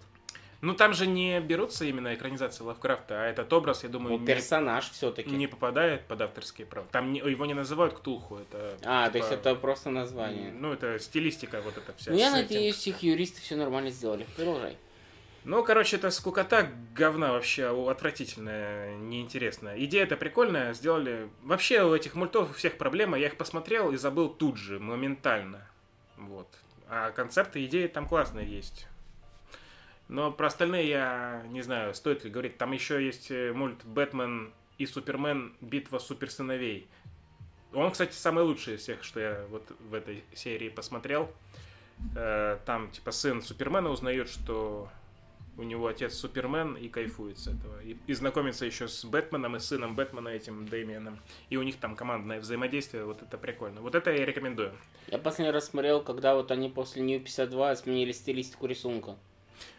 Ну, 0.62 0.75
там 0.75 0.95
же 0.95 1.07
не 1.07 1.38
берутся 1.40 1.85
именно 1.85 2.14
экранизации 2.14 2.64
Лавкрафта, 2.64 3.23
а 3.23 3.27
этот 3.27 3.53
образ, 3.53 3.83
я 3.85 3.90
думаю, 3.90 4.14
Ну, 4.14 4.21
не, 4.21 4.27
персонаж 4.27 4.90
все-таки. 4.90 5.31
не 5.31 5.47
попадает 5.47 6.07
под 6.07 6.23
авторские 6.23 6.66
права. 6.66 6.87
Там 6.90 7.12
не- 7.12 7.21
его 7.21 7.45
не 7.47 7.55
называют 7.55 7.95
Ктулху, 7.95 8.38
это... 8.38 8.77
А, 8.85 9.07
то 9.07 9.12
типа, 9.12 9.25
есть 9.25 9.33
это 9.33 9.55
просто 9.55 9.90
название. 9.90 10.51
Ну, 10.53 10.73
это 10.73 10.99
стилистика 10.99 11.61
вот 11.61 11.77
эта 11.77 11.92
вся. 11.95 12.11
Ну, 12.11 12.16
я 12.16 12.31
надеюсь, 12.31 12.87
их 12.87 13.03
юристы 13.03 13.40
все 13.42 13.57
нормально 13.57 13.90
сделали. 13.90 14.27
Продолжай. 14.37 14.77
Ну, 15.45 15.62
короче, 15.62 15.97
это 15.97 16.11
скукота 16.11 16.69
говна 16.95 17.31
вообще 17.33 17.66
отвратительная, 17.88 18.97
неинтересная. 18.97 19.79
Идея-то 19.85 20.16
прикольная, 20.16 20.75
сделали... 20.75 21.29
Вообще 21.42 21.85
у 21.85 21.95
этих 21.95 22.14
мультов 22.16 22.51
у 22.51 22.55
всех 22.55 22.79
проблема, 22.79 23.16
я 23.19 23.27
их 23.29 23.37
посмотрел 23.37 23.92
и 23.92 23.97
забыл 23.97 24.29
тут 24.29 24.57
же, 24.57 24.81
моментально. 24.81 25.64
Вот. 26.16 26.49
А 26.88 27.11
концепты, 27.12 27.64
идеи 27.66 27.87
там 27.87 28.09
классные 28.09 28.49
есть. 28.49 28.88
Но 30.09 30.31
про 30.31 30.47
остальные 30.47 30.88
я 30.88 31.45
не 31.49 31.62
знаю, 31.62 31.95
стоит 31.95 32.25
ли 32.25 32.31
говорить. 32.31 32.59
Там 32.59 32.73
еще 32.73 33.05
есть 33.05 33.31
э, 33.31 33.53
мульт 33.53 33.85
«Бэтмен 33.85 34.53
и 34.79 34.87
Супермен. 34.87 35.55
Битва 35.61 35.99
суперсыновей». 35.99 36.87
Он, 37.73 37.90
кстати, 37.90 38.14
самый 38.14 38.45
лучший 38.45 38.77
из 38.77 38.83
всех, 38.83 39.03
что 39.03 39.21
я 39.21 39.45
вот 39.51 39.64
в 39.81 39.95
этой 39.95 40.23
серии 40.35 40.69
посмотрел. 40.69 41.31
Э, 42.14 42.59
Там, 42.64 42.90
типа, 42.90 43.11
сын 43.11 43.42
Супермена 43.42 43.90
узнает, 43.90 44.29
что 44.29 44.88
у 45.59 45.62
него 45.62 45.87
отец 45.87 46.14
Супермен 46.14 46.75
и 46.75 46.88
кайфует 46.88 47.38
с 47.38 47.49
этого. 47.49 47.83
И, 47.83 47.97
и 48.07 48.14
знакомится 48.14 48.66
еще 48.66 48.88
с 48.88 49.05
Бэтменом 49.05 49.57
и 49.57 49.59
сыном 49.59 49.97
Бэтмена 49.97 50.29
этим 50.29 50.66
Дэмианом. 50.69 51.19
И 51.49 51.57
у 51.57 51.62
них 51.62 51.77
там 51.77 51.97
командное 51.97 52.40
взаимодействие, 52.40 53.05
вот 53.05 53.23
это 53.23 53.38
прикольно. 53.38 53.81
Вот 53.81 53.95
это 53.95 54.12
я 54.12 54.25
рекомендую. 54.25 54.73
Я 55.09 55.19
последний 55.19 55.53
раз 55.53 55.66
смотрел, 55.66 56.03
когда 56.03 56.35
вот 56.35 56.51
они 56.51 56.69
после 56.69 57.03
New 57.03 57.21
52 57.21 57.77
сменили 57.77 58.12
стилистику 58.12 58.66
рисунка. 58.66 59.16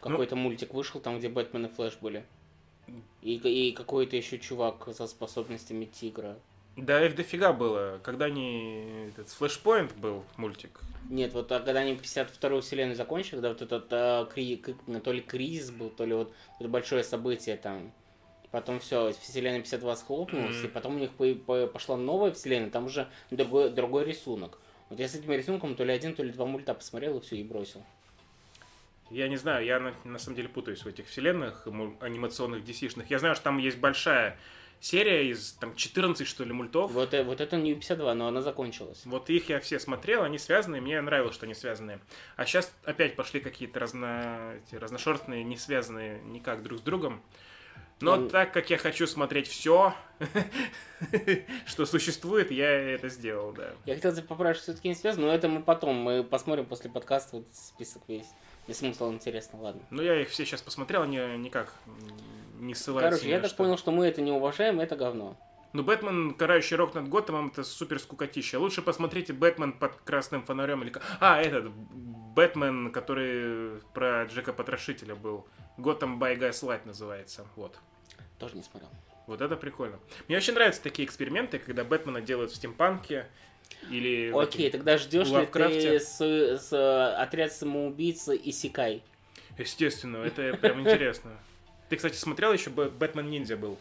Ну. 0.04 0.12
Какой-то 0.12 0.36
мультик 0.36 0.74
вышел, 0.74 1.00
там, 1.02 1.18
где 1.20 1.30
Бэтмен 1.30 1.66
и 1.66 1.70
Флэш 1.70 1.98
были. 2.02 2.24
И, 3.22 3.36
и 3.36 3.72
какой-то 3.74 4.16
еще 4.16 4.38
чувак 4.40 4.88
со 4.96 5.08
способностями 5.08 5.86
тигра. 5.86 6.38
Да, 6.78 7.04
их 7.06 7.16
дофига 7.16 7.52
было. 7.54 8.00
Когда 8.04 8.26
они... 8.26 9.10
Этот 9.10 9.28
Flashpoint 9.28 10.00
был 10.00 10.24
мультик. 10.38 10.80
Нет, 11.10 11.34
вот 11.34 11.52
а 11.52 11.60
когда 11.60 11.80
они 11.80 11.94
52-ю 11.96 12.62
вселенную 12.62 12.96
закончили, 12.96 13.32
когда 13.36 13.50
вот 13.50 13.62
этот 13.62 13.88
а, 13.92 14.26
кри- 14.26 14.58
к- 14.58 15.02
то 15.02 15.12
ли 15.12 15.22
кризис 15.22 15.72
был, 15.72 15.90
то 15.90 16.06
ли 16.06 16.14
вот 16.14 16.32
это 16.60 16.70
большое 16.70 17.04
событие 17.04 17.58
там. 17.58 17.92
Потом 18.52 18.80
все, 18.80 19.12
вселенная 19.14 19.60
52 19.62 19.96
схлопнулась, 19.96 20.56
Мгм. 20.58 20.66
и 20.66 20.70
потом 20.70 20.96
у 20.96 21.00
них 21.00 21.12
по- 21.12 21.34
по- 21.34 21.68
пошла 21.68 21.98
новая 21.98 22.32
вселенная, 22.32 22.70
там 22.70 22.86
уже 22.86 23.08
другой, 23.32 23.70
другой 23.72 24.06
рисунок. 24.06 24.60
Вот 24.90 25.00
я 25.00 25.08
с 25.10 25.16
этим 25.16 25.32
рисунком 25.34 25.76
то 25.76 25.84
ли 25.84 25.92
один, 25.92 26.16
то 26.16 26.24
ли 26.24 26.32
два 26.32 26.46
мульта 26.46 26.74
посмотрел 26.74 27.18
и 27.18 27.22
все, 27.22 27.36
и 27.38 27.44
бросил. 27.44 27.84
Я 29.10 29.28
не 29.28 29.38
знаю, 29.38 29.66
я 29.66 29.80
на, 29.80 29.94
на 30.04 30.20
самом 30.20 30.36
деле 30.36 30.50
путаюсь 30.50 30.84
в 30.84 30.88
этих 30.88 31.08
вселенных 31.08 31.66
анимационных 32.00 32.64
DC-шных. 32.64 33.06
Я 33.10 33.20
знаю, 33.20 33.36
что 33.36 33.46
там 33.46 33.58
есть 33.58 33.78
большая 33.78 34.38
серия 34.80 35.30
из 35.30 35.54
там 35.54 35.76
14, 35.76 36.28
что 36.28 36.44
ли, 36.44 36.54
мультов. 36.54 36.92
Вот, 36.92 37.14
э, 37.14 37.24
вот 37.24 37.42
это 37.42 37.58
New 37.58 37.76
52, 37.76 38.14
но 38.14 38.28
она 38.28 38.42
закончилась. 38.42 39.02
Вот 39.06 39.30
их 39.30 39.50
я 39.50 39.60
все 39.60 39.80
смотрел, 39.80 40.24
они 40.24 40.38
связаны, 40.38 40.82
мне 40.82 41.02
нравилось, 41.02 41.36
что 41.36 41.46
они 41.46 41.54
связаны. 41.54 42.00
А 42.36 42.46
сейчас 42.46 42.74
опять 42.84 43.16
пошли 43.16 43.40
какие-то 43.40 43.80
разно... 43.80 44.56
эти 44.58 44.76
разношерстные, 44.76 45.44
не 45.44 45.58
связанные 45.58 46.22
никак 46.22 46.64
друг 46.64 46.80
с 46.80 46.82
другом. 46.82 47.22
Но 48.00 48.16
Ну, 48.16 48.30
так 48.30 48.54
как 48.54 48.70
я 48.70 48.78
хочу 48.78 49.08
смотреть 49.08 49.48
все, 49.48 49.96
что 51.66 51.88
существует, 51.88 52.52
я 52.52 52.70
это 52.70 53.10
сделал, 53.10 53.54
да. 53.54 53.74
Я 53.86 53.96
хотел 53.96 54.12
тебя 54.12 54.24
поправить, 54.24 54.58
что 54.58 54.66
все-таки 54.66 54.90
не 54.90 54.96
связано, 54.96 55.28
но 55.28 55.34
это 55.34 55.48
мы 55.48 55.64
потом, 55.64 55.96
мы 55.96 56.24
посмотрим 56.24 56.68
после 56.68 56.92
подкаста 56.92 57.38
вот 57.38 57.48
список 57.54 58.04
весь. 58.08 58.28
Если 58.68 58.86
ему 58.86 58.94
стало 58.94 59.12
интересно, 59.14 59.62
ладно. 59.62 59.82
Ну, 59.90 60.02
я 60.02 60.22
их 60.22 60.30
все 60.30 60.46
сейчас 60.46 60.62
посмотрел, 60.62 61.04
они 61.04 61.18
никак 61.38 61.74
не 62.60 62.76
ссылаются 62.76 63.20
Короче, 63.20 63.30
я 63.30 63.40
так 63.40 63.50
что. 63.50 63.58
понял, 63.58 63.78
что 63.78 63.92
мы 63.92 64.08
это 64.08 64.22
не 64.22 64.32
уважаем, 64.32 64.80
это 64.80 64.96
говно. 64.96 65.38
Ну, 65.74 65.84
Бэтмен, 65.84 66.34
карающий 66.34 66.76
рок 66.76 66.96
над 66.96 67.08
Готэмом, 67.10 67.48
это 67.48 67.64
супер 67.64 68.00
скукотища. 68.00 68.60
Лучше 68.60 68.82
посмотрите 68.82 69.34
Бэтмен 69.34 69.74
под 69.74 69.96
красным 69.98 70.44
фонарем 70.44 70.84
или... 70.84 70.94
А, 71.20 71.42
этот, 71.42 71.72
Бэтмен, 71.72 72.92
который 72.92 73.82
про 73.94 74.26
Джека 74.26 74.54
Потрошителя 74.54 75.16
был. 75.16 75.46
Готэм 75.78 76.22
by 76.22 76.38
Gaslight 76.38 76.82
называется. 76.86 77.46
Вот. 77.56 77.78
Тоже 78.40 78.56
не 78.56 78.64
смотрел. 78.64 78.90
Вот 79.28 79.42
это 79.42 79.56
прикольно. 79.58 80.00
Мне 80.28 80.38
очень 80.38 80.54
нравятся 80.54 80.82
такие 80.82 81.06
эксперименты, 81.06 81.60
когда 81.60 81.84
Бэтмена 81.84 82.22
делают 82.22 82.52
в 82.52 82.56
стимпанке 82.56 83.28
или... 83.90 84.32
Окей, 84.38 84.70
тогда 84.70 84.98
ждешь 84.98 85.30
ли 85.30 85.46
ты 85.46 86.00
с, 86.00 86.20
с, 86.20 87.14
отряд 87.16 87.54
самоубийц 87.54 88.28
и 88.30 88.52
Сикай? 88.52 89.04
Естественно, 89.58 90.18
это 90.18 90.56
прям 90.58 90.82
интересно. 90.82 91.32
Ты, 91.90 91.96
кстати, 91.96 92.16
смотрел 92.16 92.54
еще 92.54 92.70
Бэ- 92.70 92.90
Бэтмен 92.90 93.28
Ниндзя 93.28 93.58
был? 93.58 93.78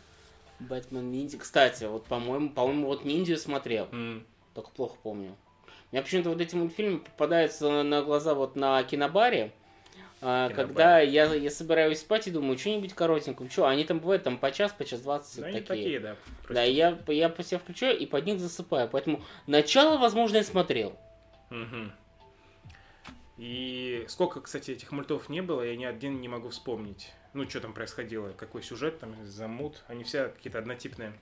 Бэтмен 0.60 1.10
Ниндзя. 1.10 1.38
Кстати, 1.38 1.84
вот, 1.84 2.06
по-моему, 2.06 2.50
по-моему, 2.50 2.86
вот 2.86 3.04
Ниндзю 3.04 3.36
смотрел. 3.36 3.88
М. 3.92 4.24
Только 4.54 4.70
плохо 4.70 4.96
помню. 5.02 5.36
Мне 5.92 6.02
почему-то 6.02 6.30
вот 6.30 6.40
эти 6.40 6.54
мультфильмы 6.54 7.00
попадаются 7.00 7.82
на 7.82 8.02
глаза 8.02 8.34
вот 8.34 8.56
на 8.56 8.82
кинобаре. 8.84 9.52
А. 10.20 10.50
Когда 10.50 11.00
я, 11.00 11.32
я 11.34 11.50
собираюсь 11.50 12.00
спать 12.00 12.26
и 12.26 12.30
думаю, 12.30 12.58
что-нибудь 12.58 12.94
коротенькое. 12.94 13.50
Что, 13.50 13.66
они 13.66 13.84
там 13.84 14.00
бывают 14.00 14.22
там 14.22 14.38
по 14.38 14.50
час, 14.50 14.72
по 14.72 14.84
час 14.84 15.00
двадцать 15.00 15.38
Ну, 15.40 15.46
они 15.46 15.60
такие. 15.60 15.66
такие, 15.66 16.00
да. 16.00 16.16
Да, 16.48 16.64
и 16.64 16.72
я, 16.72 16.98
я 17.08 17.28
по 17.28 17.42
себе 17.42 17.58
включаю 17.58 17.98
и 17.98 18.06
под 18.06 18.24
них 18.26 18.40
засыпаю. 18.40 18.88
Поэтому 18.88 19.22
начало, 19.46 19.98
возможно, 19.98 20.36
я 20.38 20.44
смотрел. 20.44 20.98
Мгм. 21.50 21.92
И 23.36 24.06
сколько, 24.08 24.40
кстати, 24.40 24.70
этих 24.70 24.92
мультов 24.92 25.28
не 25.28 25.42
было, 25.42 25.62
я 25.62 25.76
ни 25.76 25.84
один 25.84 26.20
не 26.20 26.28
могу 26.28 26.48
вспомнить. 26.48 27.12
Ну, 27.34 27.48
что 27.48 27.60
там 27.60 27.74
происходило, 27.74 28.32
какой 28.32 28.62
сюжет 28.62 28.98
там, 28.98 29.14
замут. 29.26 29.84
Они 29.88 30.04
все 30.04 30.28
какие-то 30.28 30.58
однотипные. 30.58 31.12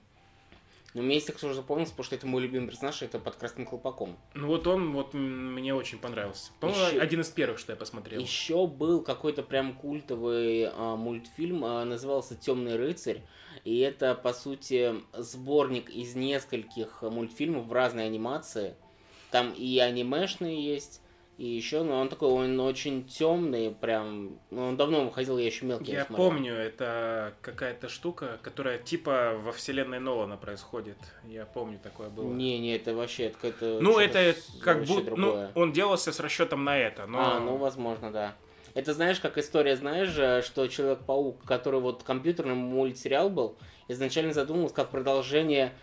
Но 0.95 1.01
мне 1.01 1.15
есть 1.15 1.27
сложно 1.37 1.53
запомнился, 1.55 1.91
потому 1.91 2.05
что 2.05 2.15
это 2.15 2.25
мой 2.25 2.41
любимый 2.41 2.67
персонаж, 2.69 3.01
это 3.01 3.19
под 3.19 3.35
красным 3.35 3.65
колпаком. 3.65 4.15
Ну, 4.33 4.47
вот 4.47 4.65
он 4.65 4.93
вот 4.93 5.13
мне 5.13 5.75
очень 5.75 5.99
понравился. 5.99 6.51
По-моему, 6.61 6.85
Ещё- 6.87 7.01
один 7.01 7.19
из 7.19 7.29
первых, 7.29 7.59
что 7.59 7.73
я 7.73 7.75
посмотрел. 7.75 8.21
Еще 8.21 8.65
был 8.65 9.01
какой-то 9.01 9.43
прям 9.43 9.73
культовый 9.73 10.69
а, 10.71 10.95
мультфильм, 10.95 11.65
а, 11.65 11.83
назывался 11.83 12.35
Темный 12.35 12.77
рыцарь. 12.77 13.21
И 13.65 13.79
это, 13.79 14.15
по 14.15 14.31
сути, 14.31 14.95
сборник 15.13 15.89
из 15.89 16.15
нескольких 16.15 17.01
мультфильмов 17.01 17.65
в 17.65 17.73
разной 17.73 18.05
анимации. 18.05 18.75
Там 19.31 19.51
и 19.51 19.77
анимешные 19.79 20.63
есть, 20.63 21.01
и 21.37 21.45
еще, 21.45 21.83
но 21.83 21.99
он 21.99 22.07
такой, 22.09 22.29
он 22.29 22.57
очень 22.61 23.05
темный, 23.07 23.69
прям. 23.71 24.39
Ну, 24.51 24.67
он 24.67 24.77
давно 24.77 25.03
выходил, 25.05 25.37
я 25.37 25.45
еще 25.45 25.65
мелкий. 25.65 25.91
Я 25.91 26.05
смотрел. 26.05 26.29
помню, 26.29 26.53
это 26.53 27.33
какая-то 27.41 27.89
штука, 27.89 28.39
которая 28.41 28.77
типа 28.77 29.33
во 29.41 29.51
вселенной 29.51 29.99
Нолана 29.99 30.37
происходит. 30.37 30.97
Я 31.27 31.45
помню, 31.45 31.77
такое 31.83 32.09
было. 32.09 32.31
Не, 32.31 32.57
не, 32.59 32.75
это 32.75 32.93
вообще 32.95 33.25
это 33.25 33.35
какое-то. 33.35 33.79
ну, 33.81 33.99
это 33.99 34.19
с- 34.33 34.59
как 34.61 34.85
будто... 34.85 35.15
Ну, 35.15 35.49
он 35.55 35.73
делался 35.73 36.13
с 36.13 36.19
расчетом 36.21 36.63
на 36.63 36.77
это, 36.77 37.05
но... 37.05 37.19
А, 37.35 37.39
ну, 37.39 37.57
возможно, 37.57 38.11
да. 38.11 38.33
Это 38.73 38.93
знаешь, 38.93 39.19
как 39.19 39.37
история, 39.37 39.75
знаешь, 39.75 40.45
что 40.45 40.67
Человек-паук, 40.67 41.43
который 41.45 41.79
вот 41.81 42.03
компьютерный 42.03 42.55
мультсериал 42.55 43.29
был, 43.29 43.57
изначально 43.87 44.31
задумывался 44.33 44.75
как 44.75 44.89
продолжение 44.89 45.73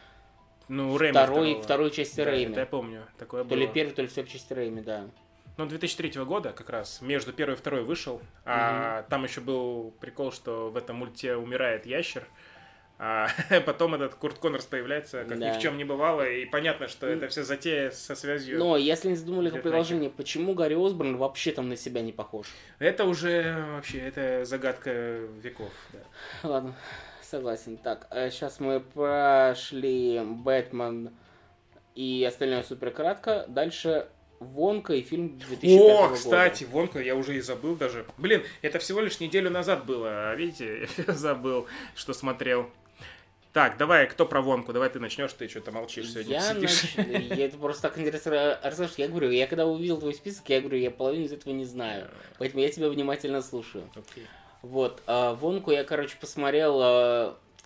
Ну, 0.69 0.97
Рэйми 0.97 1.12
второй, 1.12 1.37
второго. 1.51 1.62
второй 1.62 1.91
части 1.91 2.17
Да, 2.17 2.25
Рэйми. 2.25 2.53
это 2.53 2.61
я 2.61 2.67
помню, 2.67 3.07
такое 3.19 3.43
То 3.45 3.51
было. 3.51 3.59
ли 3.59 3.67
первой, 3.67 3.93
то 3.93 4.03
ли 4.03 4.09
второй 4.09 4.29
части 4.31 4.53
Рэйми, 4.53 4.81
да. 4.83 5.07
Ну, 5.59 5.67
2003 5.67 6.25
года 6.25 6.53
как 6.53 6.71
раз, 6.71 7.01
между 7.03 7.33
первой 7.33 7.55
и 7.55 7.57
второй 7.57 7.85
вышел. 7.85 8.23
А 8.45 9.03
там 9.11 9.25
еще 9.25 9.41
был 9.41 9.95
прикол, 10.01 10.33
что 10.33 10.71
в 10.71 10.77
этом 10.77 10.97
мульте 10.97 11.37
умирает 11.37 11.85
ящер. 11.87 12.27
А 12.99 13.29
потом 13.67 13.95
этот 13.95 14.15
Курт 14.15 14.38
Коннорс 14.38 14.65
появляется, 14.65 15.25
как 15.25 15.38
Да. 15.38 15.51
ни 15.55 15.59
в 15.59 15.61
чем 15.61 15.77
не 15.77 15.85
бывало. 15.85 16.27
И 16.29 16.47
понятно, 16.47 16.87
что 16.88 17.07
это 17.07 17.27
все 17.29 17.43
затея 17.43 17.91
со 17.91 18.15
связью. 18.15 18.59
Но 18.59 18.77
если 18.77 19.09
не 19.09 19.17
задумали 19.17 19.47
Идет 19.47 19.55
как 19.55 19.62
продолжение, 19.65 20.09
почему 20.09 20.55
Гарри 20.55 20.75
Осборн 20.75 21.17
вообще 21.17 21.51
там 21.53 21.69
на 21.69 21.77
себя 21.77 22.01
не 22.01 22.12
похож? 22.12 22.47
Это 22.79 23.05
уже 23.05 23.57
вообще, 23.75 23.99
это 23.99 24.45
загадка 24.45 24.91
веков. 25.43 25.73
да. 25.93 25.99
Ладно, 26.49 26.75
согласен. 27.23 27.77
Так, 27.77 28.07
сейчас 28.31 28.61
мы 28.61 28.81
прошли 28.81 30.21
Бэтмен 30.25 31.11
и 31.95 32.25
остальное 32.27 32.62
супер 32.62 32.91
кратко. 32.93 33.45
Дальше 33.49 34.07
Вонка 34.43 34.95
и 34.95 35.03
фильм 35.03 35.39
2005 35.39 35.81
О, 35.81 36.03
года. 36.09 36.15
кстати, 36.15 36.65
Вонка, 36.65 37.01
я 37.01 37.15
уже 37.17 37.37
и 37.37 37.41
забыл 37.41 37.77
даже. 37.77 38.05
Блин, 38.19 38.43
это 38.63 38.79
всего 38.79 39.01
лишь 39.01 39.21
неделю 39.21 39.51
назад 39.51 39.85
было, 39.87 40.31
а 40.31 40.35
видите, 40.35 40.89
забыл, 41.09 41.67
что 41.95 42.13
смотрел. 42.13 42.69
Так, 43.53 43.77
давай, 43.77 44.07
кто 44.07 44.25
про 44.25 44.41
Вонку? 44.41 44.73
Давай 44.73 44.89
ты 44.89 44.99
начнешь, 44.99 45.31
ты 45.35 45.47
что-то 45.47 45.73
молчишь 45.73 46.11
сегодня, 46.11 46.33
Я, 46.37 46.55
сидишь. 46.55 46.95
нач- 46.97 47.35
я 47.37 47.45
это 47.47 47.59
просто 47.59 47.83
так 47.83 47.99
интересно 47.99 48.59
расскажешь. 48.63 48.95
Я 48.97 49.09
говорю, 49.09 49.31
я 49.31 49.47
когда 49.47 49.67
увидел 49.67 49.99
твой 49.99 50.15
список, 50.15 50.49
я 50.49 50.61
говорю, 50.61 50.79
я 50.79 50.91
половину 50.91 51.27
из 51.27 51.33
этого 51.33 51.53
не 51.53 51.67
знаю. 51.67 52.09
Поэтому 52.39 52.63
я 52.63 52.71
тебя 52.71 52.89
внимательно 52.89 53.43
слушаю. 53.43 53.85
Окей. 53.95 54.27
Вот, 54.63 55.03
а, 55.07 55.35
Вонку 55.35 55.71
я, 55.71 55.85
короче, 55.85 56.17
посмотрел. 56.19 56.79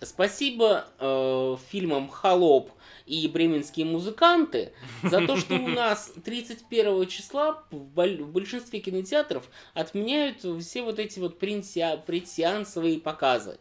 Спасибо 0.03 0.85
э, 0.99 1.57
фильмам 1.71 2.09
«Холоп» 2.09 2.71
и 3.07 3.27
«Бременские 3.29 3.87
музыканты» 3.87 4.73
за 5.03 5.27
то, 5.27 5.39
что 5.39 5.55
у 5.55 5.69
нас 5.69 6.13
31 6.23 7.07
числа 7.07 7.65
в 7.71 7.87
боль- 7.87 8.23
в 8.23 8.31
большинстве 8.31 8.81
кинотеатров 8.81 9.49
отменяют 9.73 10.45
все 10.63 10.83
вот 10.83 10.99
эти 10.99 11.19
вот 11.19 11.39
предсеансовые 11.39 13.01
показы. 13.01 13.59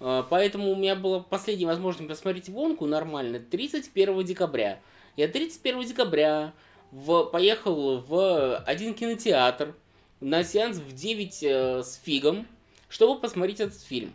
Э, 0.00 0.24
Поэтому 0.30 0.70
у 0.70 0.76
меня 0.76 0.96
была 0.96 1.20
последняя 1.20 1.66
возможность 1.66 2.08
посмотреть 2.08 2.48
«Вонку» 2.48 2.86
нормально 2.86 3.38
31 3.38 4.24
декабря. 4.24 4.80
Я 5.16 5.28
31 5.28 5.84
декабря 5.84 6.54
в, 6.90 7.24
поехал 7.24 7.98
в 7.98 8.56
один 8.60 8.94
кинотеатр 8.94 9.74
на 10.20 10.42
сеанс 10.42 10.78
в 10.78 10.94
9 10.94 11.42
э, 11.42 11.82
с 11.82 12.00
фигом, 12.02 12.46
чтобы 12.88 13.20
посмотреть 13.20 13.60
этот 13.60 13.78
фильм. 13.78 14.14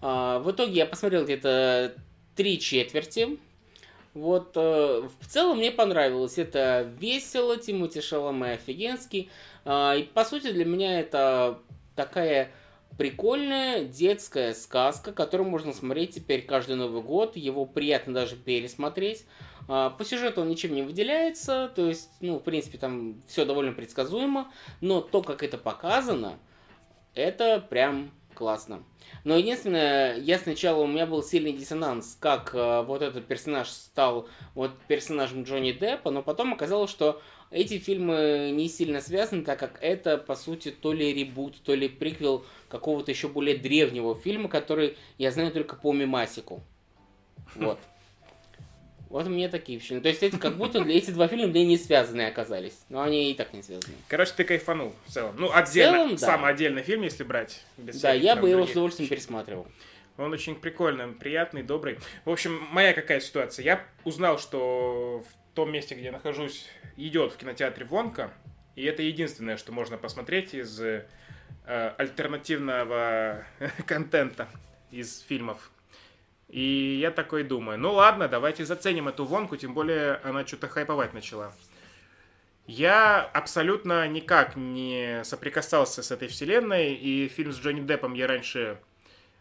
А, 0.00 0.38
в 0.38 0.50
итоге 0.50 0.72
я 0.74 0.86
посмотрел 0.86 1.24
где-то 1.24 1.94
три 2.34 2.60
четверти. 2.60 3.38
Вот, 4.14 4.52
э, 4.56 5.08
в 5.20 5.26
целом 5.26 5.58
мне 5.58 5.70
понравилось. 5.70 6.38
Это 6.38 6.92
весело, 6.98 7.56
Тимати 7.56 8.00
Шаломе 8.00 8.52
офигенский. 8.52 9.30
А, 9.64 9.94
и 9.94 10.02
по 10.02 10.24
сути 10.24 10.50
для 10.52 10.64
меня 10.64 11.00
это 11.00 11.58
такая 11.94 12.50
прикольная 12.96 13.84
детская 13.84 14.54
сказка, 14.54 15.12
которую 15.12 15.48
можно 15.48 15.72
смотреть 15.72 16.16
теперь 16.16 16.42
каждый 16.44 16.76
Новый 16.76 17.02
год. 17.02 17.36
Его 17.36 17.64
приятно 17.64 18.14
даже 18.14 18.34
пересмотреть. 18.36 19.24
А, 19.68 19.90
По 19.90 20.04
сюжету 20.04 20.40
он 20.40 20.48
ничем 20.48 20.74
не 20.74 20.82
выделяется, 20.82 21.70
то 21.74 21.86
есть, 21.86 22.10
ну, 22.20 22.38
в 22.38 22.42
принципе, 22.42 22.78
там 22.78 23.22
все 23.26 23.44
довольно 23.44 23.72
предсказуемо, 23.72 24.50
но 24.80 25.00
то, 25.00 25.22
как 25.22 25.42
это 25.42 25.58
показано, 25.58 26.38
это 27.14 27.60
прям 27.60 28.10
классно. 28.38 28.84
Но 29.24 29.36
единственное, 29.36 30.16
я 30.16 30.38
сначала 30.38 30.84
у 30.84 30.86
меня 30.86 31.06
был 31.06 31.24
сильный 31.24 31.52
диссонанс, 31.52 32.16
как 32.20 32.54
э, 32.54 32.82
вот 32.82 33.02
этот 33.02 33.26
персонаж 33.26 33.68
стал 33.68 34.28
вот 34.54 34.70
персонажем 34.86 35.42
Джонни 35.42 35.72
Деппа, 35.72 36.12
но 36.12 36.22
потом 36.22 36.52
оказалось, 36.52 36.88
что 36.88 37.20
эти 37.50 37.78
фильмы 37.78 38.52
не 38.54 38.68
сильно 38.68 39.00
связаны, 39.00 39.42
так 39.42 39.58
как 39.58 39.78
это, 39.82 40.18
по 40.18 40.36
сути, 40.36 40.70
то 40.70 40.92
ли 40.92 41.12
ребут, 41.12 41.60
то 41.64 41.74
ли 41.74 41.88
приквел 41.88 42.44
какого-то 42.68 43.10
еще 43.10 43.26
более 43.26 43.56
древнего 43.56 44.14
фильма, 44.14 44.48
который 44.48 44.96
я 45.18 45.32
знаю 45.32 45.50
только 45.50 45.74
по 45.74 45.92
мемасику. 45.92 46.62
Вот. 47.56 47.80
Вот 49.08 49.26
у 49.26 49.30
меня 49.30 49.48
такие 49.48 49.78
впечатления. 49.78 50.02
То 50.02 50.08
есть 50.08 50.22
это 50.22 50.38
как 50.38 50.56
будто 50.56 50.82
эти 50.82 51.10
два 51.10 51.28
фильма 51.28 51.48
для 51.48 51.64
не 51.64 51.78
связанные 51.78 52.28
оказались. 52.28 52.78
Но 52.90 53.00
они 53.00 53.30
и 53.30 53.34
так 53.34 53.52
не 53.54 53.62
связаны. 53.62 53.94
Короче, 54.06 54.32
ты 54.36 54.44
кайфанул 54.44 54.94
в 55.06 55.12
целом. 55.12 55.34
Ну, 55.38 55.50
отдельно, 55.50 55.98
целом, 55.98 56.10
да. 56.10 56.18
самый 56.18 56.50
отдельный 56.50 56.82
фильм, 56.82 57.02
если 57.02 57.24
брать. 57.24 57.62
без 57.78 58.00
Да, 58.00 58.12
я 58.12 58.36
бы 58.36 58.50
его 58.50 58.66
с 58.66 58.72
удовольствием 58.72 59.08
пересматривал. 59.08 59.66
Он 60.18 60.32
очень 60.32 60.56
прикольный, 60.56 61.06
приятный, 61.08 61.62
добрый. 61.62 61.98
В 62.24 62.30
общем, 62.30 62.60
моя 62.70 62.92
какая 62.92 63.20
ситуация. 63.20 63.64
Я 63.64 63.84
узнал, 64.04 64.38
что 64.38 65.24
в 65.26 65.54
том 65.54 65.72
месте, 65.72 65.94
где 65.94 66.06
я 66.06 66.12
нахожусь, 66.12 66.66
идет 66.96 67.32
в 67.32 67.36
кинотеатре 67.36 67.86
Вонка. 67.86 68.32
И 68.74 68.84
это 68.84 69.02
единственное, 69.02 69.56
что 69.56 69.72
можно 69.72 69.96
посмотреть 69.96 70.54
из 70.54 70.80
э, 70.80 71.06
альтернативного 71.64 73.46
контента 73.86 74.48
из 74.90 75.20
фильмов. 75.20 75.70
И 76.48 76.98
я 77.00 77.10
такой 77.10 77.42
думаю, 77.42 77.78
ну 77.78 77.92
ладно, 77.92 78.26
давайте 78.26 78.64
заценим 78.64 79.08
эту 79.08 79.24
вонку, 79.24 79.56
тем 79.56 79.74
более 79.74 80.14
она 80.24 80.46
что-то 80.46 80.68
хайповать 80.68 81.12
начала. 81.12 81.52
Я 82.66 83.22
абсолютно 83.22 84.06
никак 84.08 84.56
не 84.56 85.22
соприкасался 85.24 86.02
с 86.02 86.10
этой 86.10 86.28
вселенной, 86.28 86.94
и 86.94 87.28
фильм 87.28 87.52
с 87.52 87.58
Джонни 87.58 87.80
Деппом 87.80 88.12
я 88.12 88.26
раньше, 88.26 88.78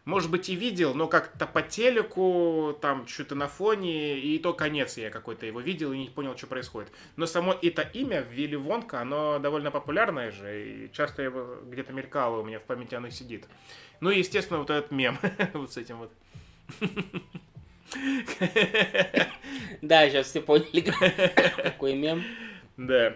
может 0.06 0.32
быть, 0.32 0.48
и 0.48 0.56
видел, 0.56 0.94
но 0.94 1.08
как-то 1.08 1.46
по 1.46 1.62
телеку, 1.62 2.78
там, 2.82 3.06
что-то 3.06 3.36
на 3.36 3.50
фоне, 3.50 4.18
и 4.18 4.40
то 4.40 4.54
конец 4.54 4.98
я 4.98 5.10
какой-то 5.10 5.46
его 5.46 5.60
видел 5.60 5.92
и 5.92 5.98
не 5.98 6.10
понял, 6.10 6.38
что 6.38 6.48
происходит. 6.48 6.90
Но 7.18 7.26
само 7.26 7.54
это 7.62 7.82
имя, 7.82 8.22
Вилли 8.22 8.56
Вонка, 8.56 9.02
оно 9.02 9.40
довольно 9.40 9.72
популярное 9.72 10.32
же, 10.32 10.66
и 10.66 10.92
часто 10.94 11.22
его 11.22 11.58
где-то 11.66 11.92
мелькало 11.92 12.40
у 12.40 12.46
меня 12.46 12.60
в 12.60 12.64
памяти, 12.64 12.96
оно 12.96 13.10
сидит. 13.10 13.46
Ну 14.00 14.10
и, 14.10 14.20
естественно, 14.20 14.60
вот 14.60 14.70
этот 14.70 14.92
мем 14.92 15.20
вот 15.54 15.74
с 15.74 15.78
этим 15.78 15.98
вот. 15.98 16.12
Да, 19.82 20.10
сейчас 20.10 20.28
все 20.28 20.42
поняли, 20.42 20.82
какой 21.62 21.96
мем. 21.96 22.24
Да, 22.76 23.16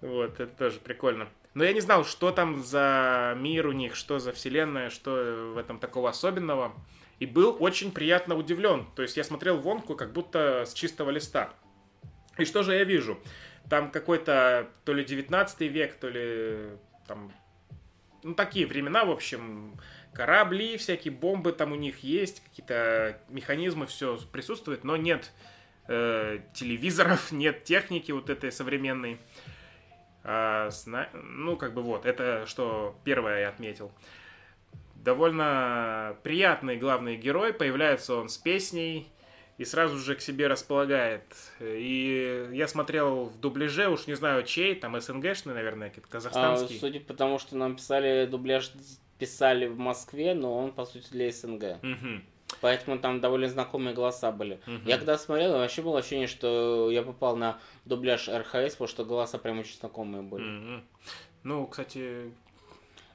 вот, 0.00 0.40
это 0.40 0.52
тоже 0.56 0.80
прикольно. 0.80 1.28
Но 1.54 1.64
я 1.64 1.72
не 1.72 1.80
знал, 1.80 2.04
что 2.04 2.30
там 2.30 2.62
за 2.62 3.34
мир 3.36 3.66
у 3.66 3.72
них, 3.72 3.96
что 3.96 4.18
за 4.18 4.32
вселенная, 4.32 4.90
что 4.90 5.52
в 5.54 5.58
этом 5.58 5.78
такого 5.78 6.08
особенного. 6.10 6.72
И 7.18 7.26
был 7.26 7.56
очень 7.60 7.92
приятно 7.92 8.36
удивлен. 8.36 8.86
То 8.94 9.02
есть 9.02 9.16
я 9.16 9.24
смотрел 9.24 9.58
Вонку 9.58 9.94
как 9.94 10.12
будто 10.12 10.64
с 10.64 10.72
чистого 10.72 11.10
листа. 11.10 11.52
И 12.38 12.44
что 12.44 12.62
же 12.62 12.74
я 12.74 12.84
вижу? 12.84 13.18
Там 13.68 13.90
какой-то 13.90 14.68
то 14.84 14.94
ли 14.94 15.04
19 15.04 15.60
век, 15.62 15.94
то 15.96 16.08
ли 16.08 16.78
там... 17.06 17.32
Ну, 18.22 18.34
такие 18.34 18.66
времена, 18.66 19.04
в 19.04 19.10
общем, 19.10 19.78
корабли, 20.12 20.76
всякие 20.76 21.12
бомбы 21.12 21.52
там 21.52 21.72
у 21.72 21.76
них 21.76 22.00
есть, 22.00 22.42
какие-то 22.42 23.18
механизмы, 23.28 23.86
все 23.86 24.18
присутствует, 24.32 24.84
но 24.84 24.96
нет 24.96 25.32
э, 25.88 26.40
телевизоров, 26.54 27.32
нет 27.32 27.64
техники 27.64 28.12
вот 28.12 28.30
этой 28.30 28.52
современной. 28.52 29.18
А, 30.22 30.68
ну, 31.12 31.56
как 31.56 31.74
бы 31.74 31.82
вот, 31.82 32.04
это 32.04 32.44
что 32.46 32.94
первое 33.04 33.40
я 33.40 33.48
отметил. 33.48 33.90
Довольно 34.96 36.16
приятный 36.22 36.76
главный 36.76 37.16
герой, 37.16 37.54
появляется 37.54 38.16
он 38.16 38.28
с 38.28 38.36
песней 38.36 39.10
и 39.56 39.64
сразу 39.64 39.98
же 39.98 40.14
к 40.14 40.20
себе 40.20 40.46
располагает. 40.46 41.22
И 41.60 42.48
я 42.52 42.68
смотрел 42.68 43.26
в 43.26 43.40
дубляже, 43.40 43.88
уж 43.88 44.06
не 44.06 44.14
знаю 44.14 44.42
чей, 44.42 44.74
там 44.74 45.00
СНГшный, 45.00 45.54
наверное, 45.54 45.88
какой-то 45.88 46.08
казахстанский. 46.08 46.76
А, 46.76 46.80
судя 46.80 47.00
по 47.00 47.14
тому, 47.14 47.38
что 47.38 47.56
нам 47.56 47.76
писали, 47.76 48.26
дубляж 48.26 48.72
писали 49.20 49.66
в 49.66 49.78
Москве, 49.78 50.34
но 50.34 50.56
он, 50.58 50.72
по 50.72 50.84
сути, 50.84 51.06
для 51.10 51.30
СНГ. 51.30 51.62
Угу. 51.82 52.22
Поэтому 52.60 52.98
там 52.98 53.20
довольно 53.20 53.48
знакомые 53.48 53.94
голоса 53.94 54.32
были. 54.32 54.58
Мгм. 54.66 54.82
Я 54.86 54.96
когда 54.96 55.16
смотрел, 55.16 55.52
вообще 55.52 55.82
было 55.82 56.00
ощущение, 56.00 56.26
что 56.26 56.90
я 56.90 57.02
попал 57.02 57.36
на 57.36 57.58
дубляж 57.84 58.28
РХС, 58.28 58.72
потому 58.74 58.88
что 58.88 59.04
голоса 59.04 59.38
прям 59.38 59.60
очень 59.60 59.76
знакомые 59.78 60.22
были. 60.22 60.42
Мгм. 60.44 60.84
Ну, 61.44 61.66
кстати, 61.68 62.32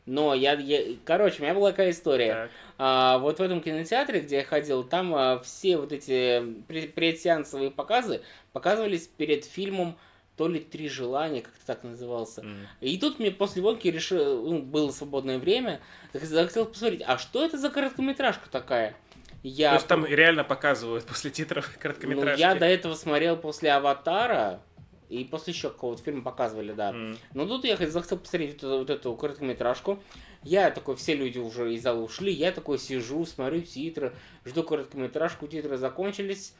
Но 0.07 0.35
я, 0.35 0.53
я- 0.53 0.97
Короче, 1.03 1.39
у 1.39 1.41
меня 1.43 1.55
была 1.55 1.71
такая 1.71 1.89
история. 1.89 2.33
так. 2.33 2.51
А, 2.77 3.17
вот 3.17 3.39
в 3.39 3.41
этом 3.41 3.59
кинотеатре, 3.59 4.19
где 4.21 4.37
я 4.37 4.43
ходил, 4.43 4.83
там 4.83 5.15
а, 5.15 5.39
все 5.39 5.77
вот 5.77 5.91
эти 5.91 6.41
пре- 6.67 6.87
предсеансовые 6.87 7.71
показы 7.71 8.21
показывались 8.53 9.07
перед 9.07 9.45
фильмом 9.45 9.97
то 10.37 10.47
ли 10.47 10.59
«Три 10.59 10.89
желания», 10.89 11.41
как-то 11.41 11.65
так 11.65 11.83
назывался. 11.83 12.41
М. 12.41 12.67
И 12.81 12.97
тут 12.97 13.19
мне 13.19 13.31
после 13.31 13.61
вонки 13.61 13.87
решил, 13.87 14.49
ну, 14.49 14.61
было 14.61 14.91
свободное 14.91 15.39
время, 15.39 15.79
захотел 16.13 16.65
посмотреть, 16.65 17.03
а 17.05 17.17
что 17.17 17.43
это 17.43 17.57
за 17.57 17.69
короткометражка 17.69 18.49
такая? 18.49 18.95
Я, 19.43 19.69
То 19.69 19.75
есть 19.75 19.87
там 19.87 20.05
реально 20.05 20.43
показывают 20.43 21.05
после 21.07 21.31
титров 21.31 21.69
ну, 21.73 21.81
короткометражки. 21.81 22.39
я 22.39 22.55
до 22.55 22.65
этого 22.65 22.95
смотрел 22.95 23.37
после 23.37 23.71
«Аватара», 23.71 24.61
и 25.07 25.23
после 25.23 25.53
еще 25.53 25.69
какого-то 25.69 26.01
фильма 26.01 26.23
показывали, 26.23 26.73
да. 26.73 26.89
М. 26.89 27.17
Но 27.33 27.45
тут 27.45 27.63
я 27.63 27.77
захотел 27.77 28.17
посмотреть 28.17 28.53
вот 28.53 28.57
эту, 28.63 28.77
вот 28.79 28.89
эту 28.89 29.15
короткометражку. 29.15 29.99
Я 30.43 30.71
такой, 30.71 30.95
все 30.95 31.15
люди 31.15 31.37
уже 31.37 31.73
из 31.73 31.83
зала 31.83 32.01
ушли, 32.01 32.31
я 32.33 32.51
такой 32.51 32.79
сижу, 32.79 33.25
смотрю 33.25 33.61
титры, 33.61 34.13
жду 34.45 34.63
короткометражку, 34.63 35.47
титры 35.47 35.77
закончились. 35.77 36.53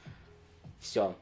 Все. 0.80 1.16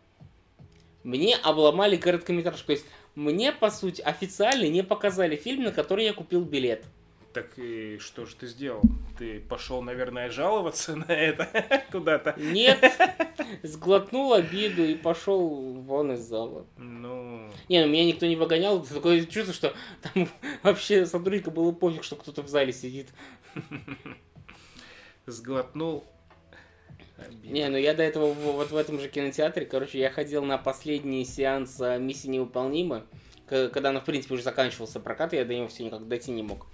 Мне 1.04 1.36
обломали 1.36 1.98
короткометражку. 1.98 2.68
То 2.68 2.74
есть 2.74 2.86
мне, 3.16 3.52
по 3.52 3.70
сути, 3.70 4.02
официально 4.02 4.68
не 4.70 4.84
показали 4.84 5.36
фильм, 5.36 5.64
на 5.64 5.72
который 5.72 6.06
я 6.06 6.14
купил 6.14 6.44
билет. 6.44 6.86
Так 7.34 7.58
и 7.58 7.98
что 7.98 8.28
же 8.28 8.36
ты 8.36 8.46
сделал? 8.46 8.82
Ты 9.18 9.40
пошел, 9.40 9.82
наверное, 9.82 10.30
жаловаться 10.30 10.96
на 11.08 11.12
это 11.12 11.84
куда-то? 11.92 12.36
Нет, 12.38 12.80
сглотнул 13.64 14.34
обиду 14.34 14.84
и 14.84 14.94
пошел 14.94 15.74
вон 15.82 16.14
из 16.14 16.20
зала. 16.20 16.66
Ну, 16.78 17.50
Не, 17.70 17.84
ну 17.84 17.92
меня 17.92 18.06
никто 18.06 18.28
не 18.28 18.36
выгонял. 18.36 18.82
Такое 18.84 19.26
чувство, 19.26 19.54
что 19.54 19.74
там 20.02 20.30
вообще 20.62 21.08
сотрудника 21.08 21.50
было 21.50 21.72
пофиг, 21.72 22.04
что 22.04 22.16
кто-то 22.16 22.44
в 22.44 22.48
зале 22.48 22.72
сидит. 22.72 23.10
сглотнул. 25.26 26.06
Обиду. 27.18 27.54
Не, 27.54 27.70
ну 27.70 27.78
я 27.78 27.94
до 27.94 28.04
этого 28.04 28.34
вот 28.34 28.72
в 28.72 28.76
этом 28.76 29.00
же 29.00 29.10
кинотеатре, 29.10 29.66
короче, 29.66 30.00
я 30.00 30.10
ходил 30.10 30.44
на 30.44 30.58
последний 30.58 31.26
сеанс 31.26 31.80
а, 31.82 31.98
«Миссия 31.98 32.30
невыполнима», 32.30 33.06
когда 33.48 33.90
она, 33.90 34.00
в 34.00 34.06
принципе, 34.06 34.34
уже 34.34 34.44
заканчивался 34.44 35.00
прокат, 35.00 35.34
я 35.34 35.46
до 35.46 35.54
него 35.54 35.68
все 35.68 35.84
никак 35.84 36.08
дойти 36.08 36.32
не 36.32 36.42
мог. 36.42 36.66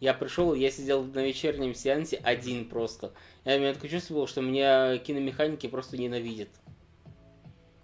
Я 0.00 0.12
пришел, 0.12 0.52
я 0.54 0.70
сидел 0.70 1.02
на 1.04 1.24
вечернем 1.24 1.74
сеансе 1.74 2.16
один 2.16 2.68
просто. 2.68 3.12
Я, 3.44 3.58
меня 3.58 3.72
такое 3.72 3.90
чувство 3.90 4.14
было, 4.14 4.26
что 4.26 4.42
меня 4.42 4.98
киномеханики 4.98 5.66
просто 5.68 5.96
ненавидят. 5.96 6.50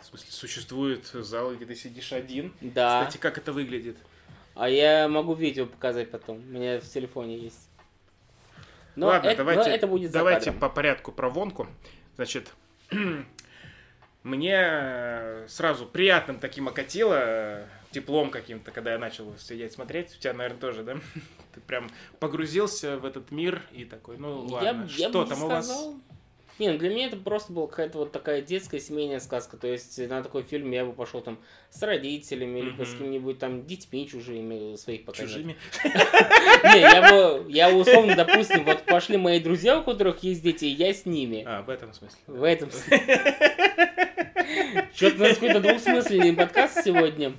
В 0.00 0.04
смысле, 0.04 0.30
существует 0.30 1.06
зал, 1.06 1.54
где 1.54 1.64
ты 1.64 1.74
сидишь 1.74 2.12
один? 2.12 2.52
Да, 2.60 3.04
Кстати, 3.04 3.18
как 3.22 3.38
это 3.38 3.52
выглядит? 3.52 3.96
а 4.54 4.68
я 4.68 5.08
могу 5.08 5.34
видео 5.34 5.66
показать 5.66 6.10
потом, 6.10 6.36
у 6.36 6.40
меня 6.40 6.80
в 6.80 6.88
телефоне 6.88 7.38
есть. 7.38 7.68
Но 8.94 9.06
Ладно, 9.06 9.28
это, 9.28 9.42
но 9.42 9.50
давайте, 9.50 9.70
это 9.70 9.86
будет 9.86 10.12
давайте 10.12 10.52
по 10.52 10.68
порядку 10.68 11.12
про 11.12 11.30
вонку. 11.30 11.66
Значит, 12.16 12.52
мне 14.22 15.46
сразу 15.48 15.86
приятным 15.86 16.38
таким 16.38 16.68
окатило, 16.68 17.18
э, 17.18 17.66
теплом 17.90 18.30
каким-то, 18.30 18.70
когда 18.70 18.92
я 18.92 18.98
начал 18.98 19.36
сидеть 19.38 19.72
смотреть. 19.72 20.16
У 20.16 20.20
тебя, 20.20 20.32
наверное, 20.32 20.60
тоже, 20.60 20.82
да? 20.82 20.96
Ты 21.54 21.60
прям 21.60 21.90
погрузился 22.18 22.98
в 22.98 23.04
этот 23.04 23.30
мир 23.30 23.62
и 23.72 23.84
такой, 23.84 24.16
ну 24.18 24.46
Я, 24.48 24.54
ладно, 24.54 24.88
я 24.96 25.08
что 25.08 25.22
бы 25.22 25.28
там 25.28 25.38
не 25.38 25.44
у 25.44 25.48
вас? 25.48 25.88
Не, 26.58 26.70
ну 26.70 26.78
для 26.78 26.90
меня 26.90 27.06
это 27.06 27.16
просто 27.16 27.52
была 27.52 27.66
какая-то 27.66 27.98
вот 27.98 28.12
такая 28.12 28.42
детская 28.42 28.78
семейная 28.78 29.20
сказка. 29.20 29.56
То 29.56 29.66
есть 29.66 29.98
на 29.98 30.22
такой 30.22 30.42
фильм 30.42 30.70
я 30.70 30.84
бы 30.84 30.92
пошел 30.92 31.20
там 31.20 31.38
с 31.70 31.82
родителями 31.82 32.58
или 32.60 32.70
Мгм. 32.70 32.84
с 32.86 32.94
кем-нибудь 32.94 33.38
там 33.38 33.64
детьми 33.66 34.06
чужими 34.08 34.76
своих 34.76 35.04
пока. 35.04 35.22
Чужими? 35.22 35.56
Не, 35.84 36.80
я 36.80 37.10
бы, 37.10 37.50
я 37.50 37.70
условно, 37.74 38.14
допустим, 38.14 38.64
вот 38.64 38.82
пошли 38.84 39.16
мои 39.16 39.40
друзья, 39.40 39.78
у 39.78 39.82
которых 39.82 40.22
есть 40.22 40.42
дети, 40.42 40.66
и 40.66 40.68
я 40.68 40.92
с 40.92 41.06
ними. 41.06 41.42
А, 41.46 41.62
в 41.62 41.70
этом 41.70 41.92
смысле. 41.92 42.18
В 42.26 42.42
этом 42.44 42.70
Что-то 44.94 45.16
у 45.16 45.18
нас 45.20 45.34
какой-то 45.34 45.60
двухсмысленный 45.60 46.34
подкаст 46.34 46.84
сегодня. 46.84 47.32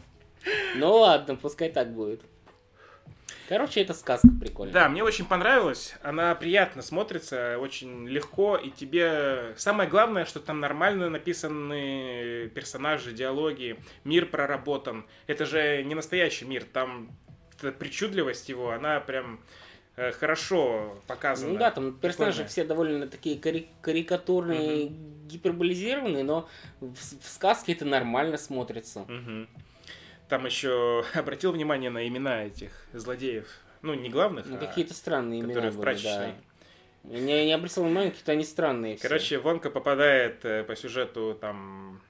Ну 0.76 0.92
ладно, 0.98 1.36
пускай 1.36 1.70
так 1.70 1.94
будет. 1.94 2.22
Короче, 3.54 3.82
это 3.82 3.94
сказка 3.94 4.30
прикольная. 4.42 4.74
Да, 4.74 4.90
мне 4.90 5.04
очень 5.04 5.26
понравилось. 5.26 5.94
Она 6.02 6.34
приятно 6.34 6.82
смотрится, 6.82 7.60
очень 7.60 8.08
легко. 8.08 8.58
И 8.58 8.72
тебе 8.72 9.54
самое 9.58 9.88
главное, 9.88 10.26
что 10.26 10.40
там 10.40 10.60
нормально 10.60 11.12
написаны 11.12 12.50
персонажи, 12.56 13.12
диалоги, 13.12 13.78
мир 14.06 14.26
проработан. 14.26 15.06
Это 15.28 15.46
же 15.46 15.84
не 15.84 15.94
настоящий 15.94 16.46
мир. 16.46 16.66
Там 16.74 17.12
причудливость 17.78 18.50
его, 18.50 18.72
она 18.72 19.00
прям 19.00 19.40
э, 19.98 20.14
хорошо 20.14 21.00
показана. 21.06 21.54
Ну 21.54 21.60
да, 21.60 21.70
там 21.70 21.94
персонажи 21.94 22.38
Прикольно. 22.38 22.50
все 22.50 22.64
довольно 22.64 23.08
такие 23.08 23.38
кари- 23.38 23.68
карикатурные, 23.82 24.88
гиперболизированные, 25.28 26.24
но 26.24 26.50
в, 26.80 26.96
в 26.96 27.30
сказке 27.30 27.74
это 27.74 27.86
нормально 27.86 28.38
смотрится. 28.38 29.02
Мгм. 29.08 29.48
Там 30.30 30.46
еще 30.46 31.04
обратил 31.14 31.52
внимание 31.52 31.90
на 31.90 32.08
имена 32.08 32.44
этих 32.46 32.72
злодеев. 32.94 33.48
Ну, 33.82 33.94
не 33.94 34.10
главных, 34.10 34.46
Ну, 34.46 34.56
а 34.56 34.60
какие-то 34.60 34.94
странные 34.94 35.42
имена 35.42 35.50
которые 35.54 35.72
в 35.72 35.76
были, 35.76 35.84
прачечной. 35.84 36.34
да. 37.04 37.18
Я 37.18 37.44
не 37.46 37.52
обратил 37.52 37.84
внимания, 37.84 38.12
какие-то 38.12 38.32
они 38.32 38.46
странные 38.46 38.96
все. 38.96 39.08
Короче, 39.08 39.38
Вонка 39.38 39.70
попадает 39.70 40.46
э, 40.46 40.64
по 40.64 40.74
сюжету 40.78 41.38
там... 41.40 42.02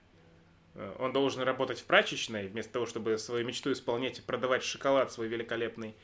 э, 0.75 0.95
Он 0.99 1.11
должен 1.13 1.41
работать 1.41 1.79
в 1.79 1.85
прачечной, 1.85 2.47
вместо 2.47 2.73
того, 2.73 2.85
чтобы 2.85 3.17
свою 3.17 3.43
мечту 3.43 3.71
исполнять 3.71 4.19
и 4.19 4.21
продавать 4.21 4.63
шоколад 4.63 5.11
свой 5.11 5.27
великолепный. 5.27 5.95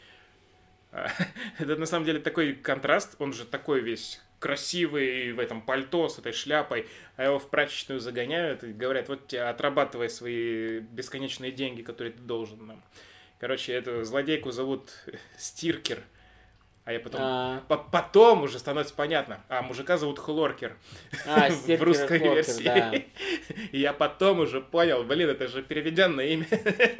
А, 0.92 1.08
Это 1.60 1.76
на 1.76 1.86
самом 1.86 2.06
деле 2.06 2.20
такой 2.20 2.54
контраст. 2.54 3.16
Он 3.20 3.32
же 3.32 3.46
такой 3.46 3.82
весь 3.82 4.22
красивый 4.40 5.32
в 5.34 5.40
этом 5.40 5.62
пальто 5.62 6.10
с 6.10 6.18
этой 6.20 6.32
шляпой, 6.32 6.88
а 7.18 7.26
его 7.26 7.40
в 7.40 7.50
прачечную 7.50 8.00
загоняют 8.00 8.64
и 8.64 8.72
говорят, 8.74 9.10
вот 9.10 9.28
тебе 9.28 9.44
отрабатывай 9.44 10.10
свои 10.10 10.80
бесконечные 10.80 11.52
деньги, 11.52 11.82
которые 11.82 12.14
ты 12.14 12.22
должен 12.22 12.66
нам. 12.66 12.84
Короче, 13.40 13.74
эту 13.74 14.04
злодейку 14.04 14.52
зовут 14.52 14.90
Стиркер. 15.38 16.04
А 16.86 16.94
я 16.94 17.00
потом... 17.00 17.22
А, 17.22 17.64
по- 17.68 17.78
Потом 17.78 18.42
уже 18.44 18.58
становится 18.58 18.96
понятно. 18.96 19.44
А, 19.48 19.62
мужика 19.62 19.98
зовут 19.98 20.18
Хлоркер. 20.18 20.76
а, 21.28 21.50
в 21.50 21.84
русской 21.84 22.18
Хлоркер, 22.20 22.34
версии. 22.34 22.64
да. 22.64 22.94
И 23.72 23.80
я 23.80 23.94
потом 23.94 24.40
уже 24.40 24.60
понял, 24.60 25.04
блин, 25.04 25.30
это 25.30 25.48
же 25.48 25.62
переведенное 25.62 26.26
имя. 26.28 26.48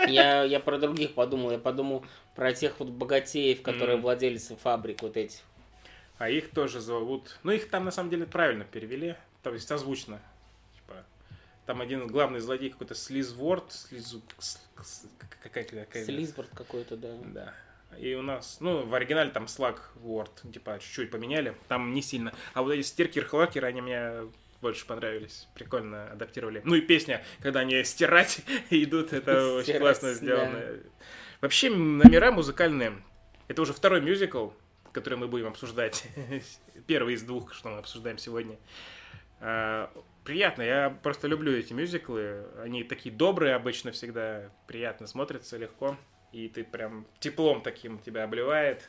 Я, 0.08 0.44
я 0.44 0.60
про 0.60 0.78
других 0.78 1.16
подумал. 1.16 1.50
Я 1.52 1.58
подумал 1.58 2.06
про 2.36 2.54
тех 2.54 2.80
вот 2.80 2.90
богатеев, 2.90 3.64
которые 3.64 3.96
Мгм. 3.96 4.04
владельцы 4.04 4.56
фабрик 4.58 5.02
вот 5.02 5.18
этих. 5.18 5.40
А 6.20 6.30
их 6.30 6.52
тоже 6.52 6.80
зовут... 6.82 7.40
Ну, 7.44 7.52
их 7.52 7.70
там 7.70 7.86
на 7.86 7.92
самом 7.92 8.10
деле 8.12 8.26
правильно 8.28 8.66
перевели. 8.66 9.16
То 9.42 9.52
есть 9.54 9.68
созвучно. 9.68 10.22
Типа, 10.76 11.04
там 11.66 11.82
один 11.82 12.06
главный 12.08 12.40
злодей 12.42 12.70
какой-то 12.70 12.94
Слизворд. 12.94 13.72
Слизу... 13.72 14.22
с- 14.38 14.60
с- 14.84 15.06
Какая-то 15.42 15.78
такая... 15.78 16.06
Слизборд 16.06 16.50
какой-то, 16.54 16.98
да. 16.98 17.16
Да. 17.34 17.54
И 17.98 18.14
у 18.14 18.22
нас, 18.22 18.58
ну, 18.60 18.86
в 18.86 18.94
оригинале 18.94 19.32
там 19.32 19.48
Слаг 19.48 19.92
Word, 20.04 20.52
типа, 20.52 20.78
чуть-чуть 20.80 21.10
поменяли. 21.10 21.56
Там 21.70 21.94
не 21.94 22.02
сильно. 22.02 22.34
А 22.54 22.62
вот 22.62 22.72
эти 22.74 22.86
стиркер 22.86 23.26
хлокер 23.26 23.66
они 23.66 23.82
мне 23.82 24.12
больше 24.62 24.86
понравились. 24.86 25.48
Прикольно 25.56 26.12
адаптировали. 26.12 26.62
Ну 26.66 26.76
и 26.76 26.82
песня, 26.82 27.24
когда 27.42 27.62
они 27.62 27.82
стирать 27.86 28.42
идут, 28.70 29.14
это 29.14 29.54
очень 29.54 29.80
классно 29.80 30.14
сделано. 30.14 30.62
Вообще, 31.40 31.70
номера 31.70 32.32
музыкальные. 32.34 33.02
Это 33.48 33.62
уже 33.62 33.72
второй 33.74 34.02
мюзикл, 34.02 34.50
который 34.92 35.18
мы 35.18 35.28
будем 35.28 35.48
обсуждать. 35.48 36.04
Первый 36.88 37.14
из 37.16 37.24
двух, 37.24 37.54
что 37.54 37.70
мы 37.70 37.78
обсуждаем 37.78 38.18
сегодня. 38.18 38.58
А, 39.40 39.92
Приятно, 40.24 40.62
я 40.62 40.90
просто 41.02 41.28
люблю 41.28 41.52
эти 41.52 41.74
мюзиклы. 41.74 42.46
Они 42.60 42.84
такие 42.84 43.14
добрые 43.14 43.56
обычно 43.56 43.92
всегда, 43.92 44.52
приятно 44.68 45.08
смотрятся, 45.08 45.58
легко. 45.58 45.98
И 46.32 46.48
ты 46.50 46.64
прям 46.64 47.08
теплом 47.20 47.62
таким 47.64 47.98
тебя 47.98 48.26
обливает. 48.26 48.88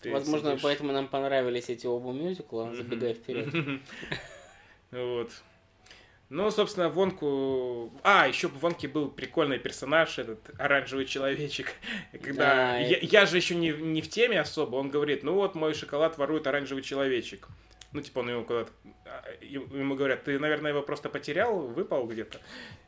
Ты 0.00 0.10
Возможно, 0.10 0.50
сидишь- 0.50 0.62
поэтому 0.62 0.92
нам 0.92 1.06
понравились 1.06 1.68
эти 1.68 1.86
оба 1.86 2.10
мюзикла, 2.12 2.74
забегая 2.74 3.14
вперед. 3.14 3.48
Вот. 4.90 5.30
Ну, 6.32 6.50
собственно, 6.50 6.88
Вонку... 6.88 7.92
А, 8.02 8.26
еще 8.26 8.48
в 8.48 8.58
Вонке 8.58 8.88
был 8.88 9.10
прикольный 9.10 9.58
персонаж, 9.58 10.18
этот 10.18 10.38
оранжевый 10.58 11.04
человечек. 11.04 11.74
Когда... 12.12 12.54
Да, 12.54 12.78
я, 12.78 12.96
это- 12.96 13.04
я 13.06 13.26
же 13.26 13.36
еще 13.36 13.54
не, 13.54 13.68
не 13.70 14.00
в 14.00 14.08
теме 14.08 14.40
особо, 14.40 14.76
он 14.76 14.88
говорит, 14.88 15.22
ну 15.24 15.34
вот 15.34 15.54
мой 15.54 15.74
шоколад 15.74 16.16
ворует 16.16 16.46
оранжевый 16.46 16.82
человечек. 16.82 17.48
Ну, 17.92 18.00
типа, 18.00 18.20
он 18.20 18.30
ему 18.30 18.44
куда-то... 18.44 18.70
а, 19.04 19.22
Ему 19.42 19.94
говорят, 19.94 20.24
ты, 20.24 20.38
наверное, 20.38 20.70
его 20.70 20.80
просто 20.80 21.10
потерял, 21.10 21.58
выпал 21.58 22.06
где-то. 22.06 22.40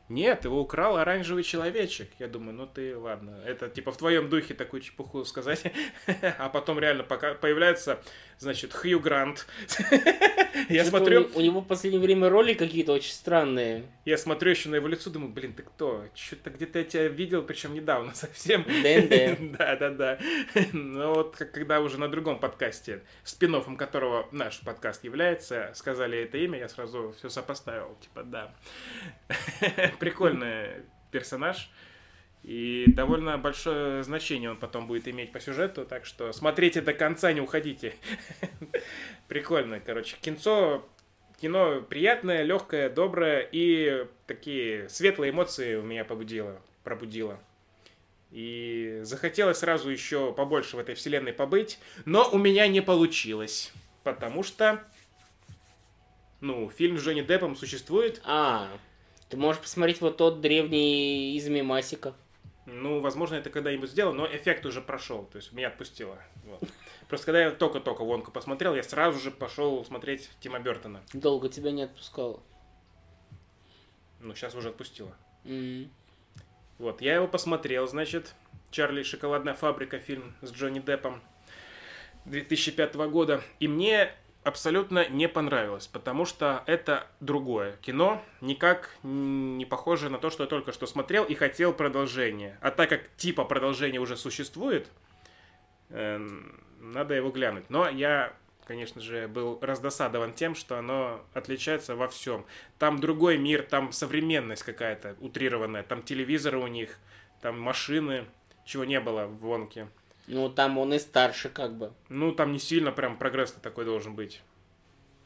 Нет, 0.09 0.45
его 0.45 0.59
украл 0.61 0.97
оранжевый 0.97 1.43
человечек. 1.43 2.09
Я 2.17 2.27
думаю, 2.27 2.55
ну 2.57 2.65
ты, 2.65 2.97
ладно. 2.97 3.39
Это, 3.45 3.69
типа, 3.69 3.91
в 3.91 3.97
твоем 3.97 4.29
духе 4.29 4.55
такую 4.55 4.81
чепуху 4.81 5.23
сказать. 5.25 5.63
А 6.39 6.49
потом 6.49 6.79
реально 6.79 7.03
пока 7.03 7.35
появляется, 7.35 8.01
значит, 8.39 8.73
Хью 8.73 8.99
Грант. 8.99 9.47
Я 10.69 10.85
смотрю... 10.85 11.29
У, 11.35 11.41
него 11.41 11.61
в 11.61 11.67
последнее 11.67 12.01
время 12.01 12.29
роли 12.29 12.53
какие-то 12.53 12.93
очень 12.93 13.13
странные. 13.13 13.83
Я 14.05 14.17
смотрю 14.17 14.51
еще 14.51 14.69
на 14.69 14.75
его 14.75 14.87
лицо, 14.87 15.09
думаю, 15.09 15.31
блин, 15.31 15.53
ты 15.53 15.63
кто? 15.63 16.05
Что-то 16.15 16.49
где-то 16.49 16.79
я 16.79 16.85
тебя 16.85 17.07
видел, 17.07 17.43
причем 17.43 17.73
недавно 17.73 18.13
совсем. 18.15 18.63
ДНД. 18.63 19.55
Да, 19.57 19.75
да, 19.75 19.89
да. 19.89 20.19
Но 20.73 21.13
вот 21.13 21.35
как- 21.35 21.51
когда 21.51 21.79
уже 21.81 21.99
на 21.99 22.09
другом 22.09 22.39
подкасте, 22.39 23.03
спин 23.23 23.55
которого 23.77 24.27
наш 24.31 24.59
подкаст 24.61 25.03
является, 25.03 25.71
сказали 25.73 26.19
это 26.19 26.37
имя, 26.37 26.59
я 26.59 26.69
сразу 26.69 27.13
все 27.17 27.29
сопоставил. 27.29 27.97
Типа, 28.01 28.23
да. 28.23 28.53
Прикольный 29.99 30.83
персонаж. 31.11 31.69
И 32.45 32.85
довольно 32.89 33.39
большое 33.39 34.03
значение 34.03 34.51
он 34.51 34.57
потом 34.57 34.85
будет 34.85 35.07
иметь 35.07 35.31
по 35.31 35.39
сюжету, 35.39 35.83
так 35.83 36.05
что 36.05 36.31
смотрите 36.31 36.79
до 36.79 36.93
конца, 36.93 37.33
не 37.33 37.41
уходите. 37.41 37.95
Прикольно, 39.27 39.79
короче. 39.79 40.15
Кинцо 40.21 40.87
кино 41.41 41.81
приятное, 41.81 42.43
легкое, 42.43 42.91
доброе 42.91 43.49
и 43.51 44.05
такие 44.27 44.87
светлые 44.89 45.31
эмоции 45.31 45.73
у 45.75 45.81
меня 45.81 46.05
побудило, 46.05 46.61
пробудило. 46.83 47.39
И 48.29 48.99
захотелось 49.01 49.57
сразу 49.57 49.89
еще 49.89 50.31
побольше 50.31 50.75
в 50.75 50.79
этой 50.79 50.93
вселенной 50.93 51.33
побыть, 51.33 51.79
но 52.05 52.29
у 52.31 52.37
меня 52.37 52.67
не 52.67 52.81
получилось, 52.81 53.73
потому 54.03 54.43
что, 54.43 54.83
ну, 56.41 56.69
фильм 56.69 56.99
с 56.99 57.01
Джонни 57.01 57.23
Деппом 57.23 57.55
существует, 57.55 58.21
А, 58.23 58.69
ты 59.29 59.37
можешь 59.37 59.63
посмотреть 59.63 59.99
вот 59.99 60.17
тот 60.17 60.41
древний 60.41 61.35
из 61.37 61.47
Мимасика. 61.47 62.13
Ну, 62.65 62.99
возможно, 62.99 63.35
это 63.35 63.49
когда-нибудь 63.49 63.89
сделаю, 63.89 64.15
но 64.15 64.25
эффект 64.25 64.65
уже 64.65 64.81
прошел, 64.81 65.25
то 65.25 65.37
есть 65.37 65.51
меня 65.51 65.67
отпустило. 65.67 66.17
Вот. 66.45 66.61
Просто 67.07 67.27
когда 67.27 67.41
я 67.41 67.51
только-только 67.51 68.03
Вонку 68.03 68.31
посмотрел, 68.31 68.75
я 68.75 68.83
сразу 68.83 69.19
же 69.19 69.31
пошел 69.31 69.85
смотреть 69.85 70.29
Тима 70.39 70.59
Бертона. 70.59 71.01
Долго 71.13 71.49
тебя 71.49 71.71
не 71.71 71.83
отпускало. 71.83 72.41
Ну, 74.19 74.33
сейчас 74.33 74.55
уже 74.55 74.69
отпустило. 74.69 75.15
М. 75.43 75.91
Вот, 76.79 77.01
я 77.01 77.15
его 77.15 77.27
посмотрел, 77.27 77.87
значит, 77.87 78.33
«Чарли 78.71 79.03
шоколадная 79.03 79.53
фабрика», 79.53 79.99
фильм 79.99 80.35
с 80.41 80.51
Джонни 80.51 80.79
Деппом 80.79 81.21
2005 82.25 82.95
года. 83.07 83.41
И 83.59 83.67
мне 83.67 84.11
абсолютно 84.45 85.09
не 85.09 85.27
понравилось, 85.27 85.87
потому 85.87 86.23
что 86.23 86.63
это 86.67 87.07
другое 87.19 87.77
кино, 87.81 88.23
никак 88.41 88.95
не 89.01 89.65
похоже 89.65 90.09
на 90.09 90.19
то, 90.19 90.29
что 90.29 90.43
я 90.43 90.49
только 90.49 90.71
что 90.71 90.85
смотрел 90.85 91.25
и 91.25 91.33
хотел 91.33 91.73
продолжения. 91.73 92.57
А 92.61 92.69
так 92.69 92.89
как 92.89 93.09
типа 93.17 93.43
продолжения 93.43 93.99
уже 93.99 94.15
существует, 94.15 94.87
эм, 95.89 96.63
надо 96.79 97.15
его 97.15 97.31
глянуть. 97.31 97.71
Но 97.71 97.89
я, 97.89 98.33
конечно 98.65 99.01
же, 99.01 99.27
был 99.27 99.57
раздосадован 99.63 100.33
тем, 100.33 100.53
что 100.53 100.77
оно 100.77 101.25
отличается 101.33 101.95
во 101.95 102.07
всем. 102.07 102.45
Там 102.77 102.99
другой 102.99 103.39
мир, 103.39 103.63
там 103.63 103.91
современность 103.91 104.61
какая-то 104.61 105.15
утрированная, 105.21 105.81
там 105.81 106.03
телевизоры 106.03 106.59
у 106.59 106.67
них, 106.67 106.99
там 107.41 107.59
машины, 107.59 108.25
чего 108.63 108.85
не 108.85 108.99
было 108.99 109.25
в 109.25 109.39
Вонке. 109.39 109.87
Ну, 110.27 110.49
там 110.49 110.77
он 110.77 110.93
и 110.93 110.99
старше 110.99 111.49
как 111.49 111.73
бы. 111.75 111.93
Ну, 112.09 112.31
там 112.33 112.51
не 112.51 112.59
сильно 112.59 112.91
прям 112.91 113.17
прогресс 113.17 113.51
такой 113.51 113.85
должен 113.85 114.15
быть. 114.15 114.41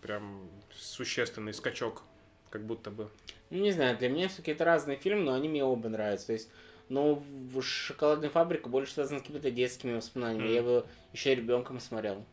Прям 0.02 0.50
существенный 0.74 1.54
скачок, 1.54 2.04
как 2.50 2.66
будто 2.66 2.92
бы. 2.92 3.10
Ну, 3.50 3.60
не 3.60 3.72
знаю, 3.72 3.98
для 3.98 4.10
меня 4.10 4.28
все-таки 4.28 4.52
это 4.52 4.66
разные 4.66 4.98
фильмы, 4.98 5.24
но 5.24 5.34
они 5.34 5.50
мне 5.50 5.64
оба 5.64 5.90
нравятся. 5.90 6.28
То 6.28 6.34
есть, 6.34 6.50
ну, 6.90 7.16
в 7.54 7.62
«Шоколадная 7.62 8.30
фабрика» 8.30 8.70
больше 8.70 8.94
связана 8.94 9.20
с 9.20 9.22
какими-то 9.22 9.52
детскими 9.52 9.96
воспоминаниями. 9.96 10.46
Мгм. 10.46 10.54
Я 10.54 10.60
его 10.60 10.86
еще 11.14 11.36
ребенком 11.36 11.80
смотрел. 11.80 12.26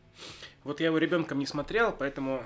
Вот 0.63 0.79
я 0.79 0.87
его 0.87 0.97
ребенком 0.97 1.39
не 1.39 1.45
смотрел, 1.45 1.91
поэтому 1.97 2.43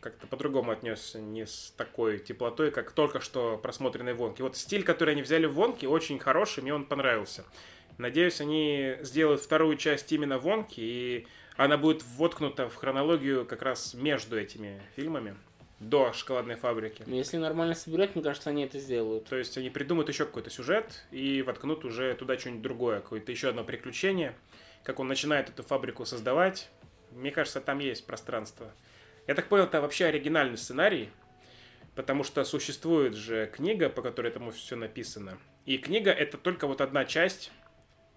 как-то 0.00 0.26
по-другому 0.26 0.72
отнесся, 0.72 1.20
не 1.20 1.46
с 1.46 1.72
такой 1.76 2.18
теплотой, 2.18 2.70
как 2.70 2.92
только 2.92 3.20
что 3.20 3.56
просмотренный 3.56 4.14
Вонки. 4.14 4.42
Вот 4.42 4.56
стиль, 4.56 4.84
который 4.84 5.14
они 5.14 5.22
взяли 5.22 5.46
в 5.46 5.54
Вонке, 5.54 5.88
очень 5.88 6.18
хороший, 6.18 6.62
мне 6.62 6.74
он 6.74 6.84
понравился. 6.84 7.44
Надеюсь, 7.98 8.40
они 8.40 8.96
сделают 9.00 9.40
вторую 9.40 9.76
часть 9.76 10.10
именно 10.12 10.38
Вонки, 10.38 10.80
и 10.80 11.26
она 11.56 11.76
будет 11.76 12.02
воткнута 12.16 12.68
в 12.68 12.74
хронологию 12.74 13.46
как 13.46 13.62
раз 13.62 13.94
между 13.94 14.38
этими 14.38 14.82
фильмами, 14.96 15.36
до 15.80 16.12
«Шоколадной 16.12 16.56
фабрики». 16.56 17.02
Но 17.06 17.14
если 17.14 17.36
нормально 17.36 17.74
соберет, 17.74 18.14
мне 18.14 18.24
кажется, 18.24 18.50
они 18.50 18.64
это 18.64 18.78
сделают. 18.78 19.26
То 19.26 19.36
есть 19.36 19.56
они 19.58 19.70
придумают 19.70 20.08
еще 20.08 20.24
какой-то 20.24 20.50
сюжет 20.50 21.04
и 21.10 21.42
воткнут 21.42 21.84
уже 21.84 22.14
туда 22.14 22.38
что-нибудь 22.38 22.62
другое, 22.62 23.00
какое-то 23.00 23.30
еще 23.30 23.50
одно 23.50 23.64
приключение, 23.64 24.34
как 24.82 25.00
он 25.00 25.08
начинает 25.08 25.48
эту 25.48 25.62
фабрику 25.62 26.04
создавать. 26.04 26.70
Мне 27.12 27.30
кажется, 27.30 27.60
там 27.60 27.78
есть 27.78 28.06
пространство. 28.06 28.72
Я 29.26 29.34
так 29.34 29.48
понял, 29.48 29.64
это 29.64 29.80
вообще 29.80 30.06
оригинальный 30.06 30.58
сценарий, 30.58 31.10
потому 31.94 32.24
что 32.24 32.44
существует 32.44 33.14
же 33.14 33.50
книга, 33.54 33.88
по 33.88 34.02
которой 34.02 34.28
этому 34.28 34.50
все 34.50 34.76
написано. 34.76 35.38
И 35.64 35.78
книга 35.78 36.10
это 36.10 36.38
только 36.38 36.66
вот 36.66 36.80
одна 36.80 37.04
часть 37.04 37.50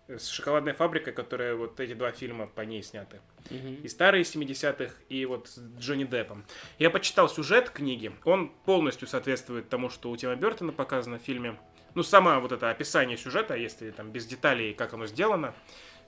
с 0.07 0.29
шоколадной 0.29 0.73
фабрикой, 0.73 1.13
которая 1.13 1.55
вот 1.55 1.79
эти 1.79 1.93
два 1.93 2.11
фильма 2.11 2.47
по 2.47 2.61
ней 2.61 2.81
сняты. 2.81 3.19
Мгм. 3.49 3.81
И 3.83 3.87
старые 3.87 4.23
70-х, 4.23 4.93
и 5.09 5.25
вот 5.25 5.49
с 5.49 5.59
Джонни 5.79 6.05
Деппом. 6.05 6.45
Я 6.79 6.89
почитал 6.89 7.27
сюжет 7.27 7.69
книги. 7.69 8.11
Он 8.23 8.49
полностью 8.65 9.07
соответствует 9.07 9.69
тому, 9.69 9.89
что 9.89 10.09
у 10.09 10.17
Тима 10.17 10.35
Бертона 10.35 10.71
показано 10.71 11.19
в 11.19 11.21
фильме. 11.21 11.57
Ну, 11.93 12.03
сама 12.03 12.39
вот 12.39 12.51
это 12.51 12.69
описание 12.69 13.17
сюжета, 13.17 13.55
если 13.55 13.91
там 13.91 14.11
без 14.11 14.25
деталей, 14.25 14.73
как 14.73 14.93
оно 14.93 15.07
сделано, 15.07 15.53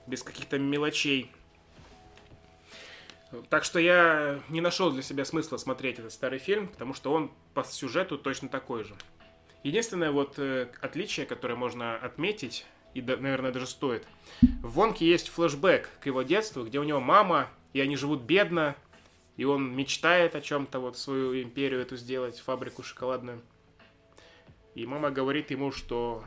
без 0.06 0.22
каких-то 0.22 0.58
мелочей. 0.58 1.30
Так 3.48 3.64
что 3.64 3.78
я 3.78 4.40
не 4.48 4.60
нашел 4.60 4.90
для 4.90 5.02
себя 5.02 5.24
смысла 5.24 5.56
смотреть 5.56 5.98
этот 5.98 6.12
старый 6.12 6.38
фильм, 6.38 6.68
потому 6.68 6.94
что 6.94 7.12
он 7.12 7.30
по 7.54 7.62
сюжету 7.64 8.18
точно 8.18 8.48
такой 8.48 8.84
же. 8.84 8.94
Единственное 9.62 10.10
вот 10.10 10.38
э, 10.38 10.68
отличие, 10.80 11.26
которое 11.26 11.54
можно 11.54 11.96
отметить, 11.96 12.66
и, 12.94 13.02
наверное, 13.02 13.52
даже 13.52 13.66
стоит, 13.66 14.06
в 14.62 14.72
Вонке 14.72 15.06
есть 15.06 15.28
флешбэк 15.28 15.88
к 16.00 16.06
его 16.06 16.22
детству, 16.22 16.64
где 16.64 16.78
у 16.78 16.84
него 16.84 17.00
мама, 17.00 17.48
и 17.72 17.80
они 17.80 17.96
живут 17.96 18.22
бедно, 18.22 18.76
и 19.36 19.44
он 19.44 19.74
мечтает 19.74 20.34
о 20.34 20.40
чем-то, 20.40 20.80
вот 20.80 20.98
свою 20.98 21.40
империю 21.42 21.80
эту 21.80 21.96
сделать, 21.96 22.38
фабрику 22.38 22.82
шоколадную. 22.82 23.40
И 24.74 24.86
мама 24.86 25.10
говорит 25.10 25.50
ему, 25.50 25.72
что 25.72 26.24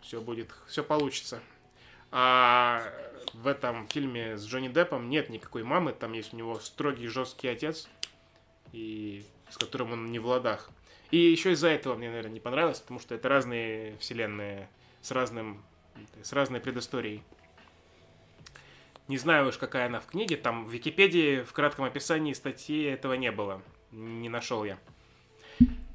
все 0.00 0.20
будет, 0.20 0.50
все 0.66 0.82
получится. 0.82 1.40
А 2.10 2.82
в 3.34 3.46
этом 3.46 3.86
фильме 3.88 4.36
с 4.36 4.44
Джонни 4.44 4.68
Деппом 4.68 5.08
нет 5.08 5.30
никакой 5.30 5.62
мамы, 5.62 5.92
там 5.92 6.12
есть 6.12 6.34
у 6.34 6.36
него 6.36 6.58
строгий, 6.58 7.06
жесткий 7.06 7.48
отец, 7.48 7.88
и 8.72 9.24
с 9.48 9.56
которым 9.56 9.92
он 9.92 10.10
не 10.10 10.18
в 10.18 10.26
ладах. 10.26 10.70
И 11.10 11.18
еще 11.18 11.52
из-за 11.52 11.68
этого 11.68 11.94
мне, 11.94 12.08
наверное, 12.08 12.32
не 12.32 12.40
понравилось, 12.40 12.80
потому 12.80 13.00
что 13.00 13.14
это 13.14 13.28
разные 13.28 13.96
вселенные 13.98 14.68
с 15.00 15.10
разным, 15.10 15.64
с 16.22 16.32
разной 16.32 16.60
предысторией. 16.60 17.22
Не 19.08 19.18
знаю 19.18 19.48
уж, 19.48 19.58
какая 19.58 19.86
она 19.86 20.00
в 20.00 20.06
книге, 20.06 20.36
там 20.36 20.66
в 20.66 20.70
Википедии 20.70 21.42
в 21.42 21.52
кратком 21.52 21.84
описании 21.84 22.32
статьи 22.32 22.84
этого 22.84 23.14
не 23.14 23.32
было, 23.32 23.60
не 23.90 24.28
нашел 24.28 24.64
я. 24.64 24.78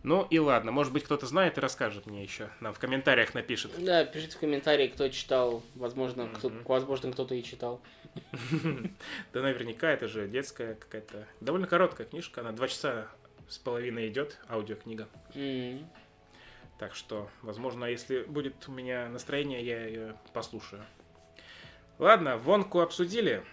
Ну 0.03 0.27
и 0.29 0.37
ладно, 0.37 0.71
может 0.71 0.93
быть 0.93 1.03
кто-то 1.03 1.25
знает 1.25 1.57
и 1.57 1.61
расскажет 1.61 2.05
мне 2.05 2.21
еще, 2.21 2.49
нам 2.59 2.73
в 2.73 2.79
комментариях 2.79 3.33
напишет. 3.33 3.71
Да, 3.83 4.05
пишите 4.05 4.35
в 4.37 4.39
комментарии, 4.39 4.87
кто 4.87 5.09
читал, 5.09 5.63
возможно, 5.73 6.27
кто, 6.27 6.51
возможно 6.65 7.11
кто-то 7.11 7.33
и 7.33 7.41
читал. 7.41 7.81
Да 9.33 9.41
наверняка, 9.41 9.89
это 9.89 10.07
же 10.07 10.27
детская 10.27 10.75
какая-то, 10.75 11.27
довольно 11.41 11.67
короткая 11.67 12.05
книжка, 12.05 12.41
она 12.41 12.51
два 12.51 12.67
часа 12.67 13.07
с 13.47 13.57
половиной 13.57 14.09
идет, 14.09 14.37
аудиокнига. 14.47 15.07
Так 16.77 16.93
что, 16.93 17.29
возможно, 17.41 17.85
если 17.85 18.23
будет 18.23 18.67
у 18.67 18.71
меня 18.71 19.07
настроение, 19.07 19.65
я 19.65 19.85
ее 19.85 20.15
послушаю. 20.33 20.83
Ладно, 21.99 22.37
вонку 22.37 22.81
обсудили. 22.81 23.43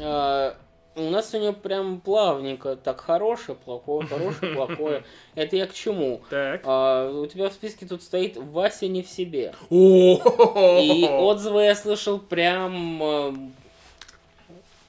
А, 0.00 0.56
у 0.96 1.10
нас 1.10 1.30
сегодня 1.30 1.52
прям 1.52 2.00
плавненько, 2.00 2.76
так 2.76 3.00
хорошее, 3.00 3.56
плохое, 3.56 4.06
хорошее, 4.06 4.54
плохое. 4.54 5.04
Это 5.34 5.56
я 5.56 5.66
к 5.66 5.74
чему? 5.74 6.22
Так. 6.30 6.62
А, 6.64 7.10
у 7.10 7.26
тебя 7.26 7.50
в 7.50 7.52
списке 7.52 7.86
тут 7.86 8.02
стоит 8.02 8.36
Вася 8.36 8.88
не 8.88 9.02
в 9.02 9.08
себе. 9.08 9.54
И 9.70 11.06
отзывы 11.10 11.64
я 11.64 11.74
слышал 11.74 12.18
прям 12.18 13.02
э, 13.02 13.32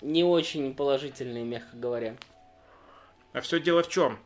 не 0.01 0.23
очень 0.23 0.73
положительные, 0.73 1.43
мягко 1.43 1.75
говоря. 1.75 2.15
А 3.33 3.41
все 3.41 3.59
дело 3.59 3.83
в 3.83 3.89
чем? 3.89 4.17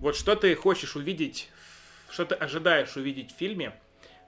Вот 0.00 0.16
что 0.16 0.36
ты 0.36 0.54
хочешь 0.54 0.96
увидеть, 0.96 1.50
что 2.10 2.24
ты 2.24 2.34
ожидаешь 2.34 2.96
увидеть 2.96 3.32
в 3.32 3.36
фильме, 3.36 3.78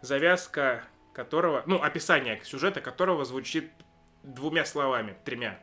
завязка 0.00 0.84
которого, 1.12 1.62
ну, 1.66 1.82
описание 1.82 2.40
сюжета 2.44 2.80
которого 2.80 3.24
звучит 3.24 3.70
двумя 4.22 4.64
словами, 4.64 5.16
тремя. 5.24 5.58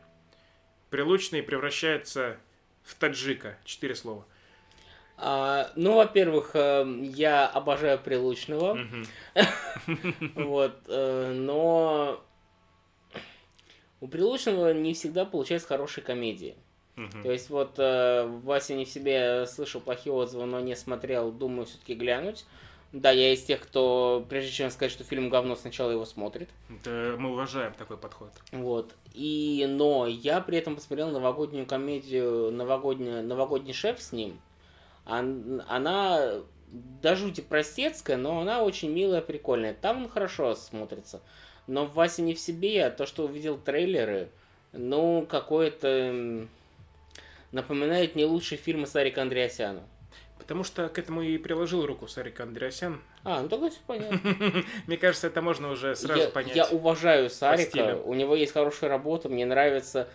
Прилучный 0.89 1.43
превращается 1.43 2.38
в 2.84 2.95
таджика. 2.95 3.57
Четыре 3.63 3.95
слова. 3.95 4.26
А, 5.18 5.72
ну, 5.76 5.95
во-первых, 5.95 6.51
э, 6.53 6.86
я 7.01 7.47
обожаю 7.47 7.99
Прилучного. 7.99 8.80
Вот, 10.36 10.82
э, 10.88 11.34
но 11.34 12.24
у 14.01 14.07
Прилучного 14.07 14.74
не 14.74 14.93
всегда 14.93 15.26
получается 15.26 15.68
хорошие 15.68 16.03
комедии. 16.03 16.55
То 16.96 17.32
есть 17.32 17.50
вот 17.50 17.74
э, 17.78 18.26
Вася 18.43 18.74
не 18.74 18.86
в 18.86 18.89
себе 18.89 19.46
слышал 19.48 19.82
плохие 19.82 20.14
отзывы, 20.14 20.46
но 20.46 20.62
не 20.62 20.76
смотрел, 20.76 21.32
думаю 21.32 21.66
все-таки 21.66 21.93
глянуть. 21.93 22.46
Да, 22.93 23.12
я 23.12 23.34
из 23.34 23.43
тех, 23.43 23.60
кто, 23.60 24.26
прежде 24.30 24.52
чем 24.52 24.72
сказать, 24.72 24.93
что 24.93 25.04
фильм 25.04 25.30
говно, 25.30 25.58
сначала 25.58 25.91
его 25.91 26.06
смотрит. 26.06 26.50
Да, 26.86 27.16
мы 27.18 27.32
уважаем 27.32 27.74
такой 27.74 27.98
подход. 27.98 28.32
Вот. 28.54 28.96
И, 29.14 29.66
но 29.68 30.08
я 30.08 30.39
при 30.39 30.58
этом 30.58 30.76
посмотрел 30.76 31.10
новогоднюю 31.10 31.66
комедию 31.66 32.52
«Новогодний, 32.52 33.22
новогодний 33.22 33.74
шеф» 33.74 34.02
с 34.02 34.14
ним. 34.14 34.39
Она 35.04 36.36
до 37.02 37.16
жути 37.18 37.41
простецкая, 37.41 38.16
но 38.16 38.39
она 38.39 38.64
очень 38.64 38.91
милая, 38.91 39.22
прикольная. 39.22 39.74
Там 39.74 40.04
он 40.04 40.10
хорошо 40.10 40.56
смотрится. 40.56 41.22
Но 41.68 41.86
в 41.86 41.96
Васе 41.96 42.22
не 42.22 42.34
в 42.34 42.39
себе, 42.39 42.86
а 42.86 42.91
то, 42.91 43.06
что 43.06 43.26
увидел 43.26 43.58
трейлеры, 43.58 44.30
ну, 44.72 45.26
какое-то 45.30 46.48
напоминает 47.56 48.16
не 48.16 48.26
лучший 48.26 48.58
фильм 48.58 48.86
Сарика 48.86 49.22
Андреасяна. 49.22 49.84
Потому 50.38 50.66
что 50.66 50.89
к 50.89 50.99
этому 50.99 51.22
и 51.22 51.38
приложил 51.38 51.86
руку 51.86 52.08
Сарик 52.08 52.41
Андреасян. 52.41 53.01
А, 53.24 53.41
ну 53.41 53.47
тогда 53.47 53.70
все 53.70 53.80
понятно. 53.88 54.20
Мне 54.88 54.97
кажется, 54.97 55.28
это 55.28 55.41
можно 55.41 55.72
уже 55.72 55.95
сразу 55.95 56.22
я, 56.22 56.30
понять. 56.30 56.56
Я 56.56 56.66
уважаю 56.68 57.30
Сарика, 57.30 57.95
у 58.03 58.14
него 58.14 58.36
есть 58.36 58.51
хорошая 58.51 58.89
работа, 58.89 59.30
мне 59.30 59.45
нравится 59.45 60.10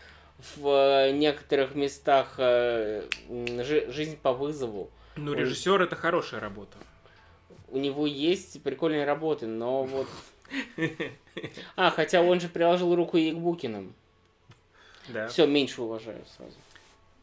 в 0.57 0.69
э, 0.69 1.13
некоторых 1.13 1.75
местах 1.75 2.35
э, 2.37 3.05
жизнь 3.89 4.19
по 4.19 4.33
вызову. 4.35 4.91
Ну, 5.17 5.33
режиссер 5.33 5.81
это 5.81 5.97
хорошая 5.97 6.41
работа. 6.41 6.77
У 7.69 7.79
него 7.79 8.07
есть 8.07 8.63
прикольные 8.63 9.05
работы, 9.05 9.47
но 9.47 9.85
вот... 9.85 10.09
А, 11.77 11.91
хотя 11.91 12.23
он 12.23 12.41
же 12.41 12.49
приложил 12.49 12.95
руку 12.95 13.17
и 13.17 13.31
к 13.31 13.37
Букиным. 13.37 13.95
Да. 15.09 15.29
Все, 15.29 15.47
меньше 15.47 15.81
уважаю 15.81 16.23
сразу. 16.37 16.57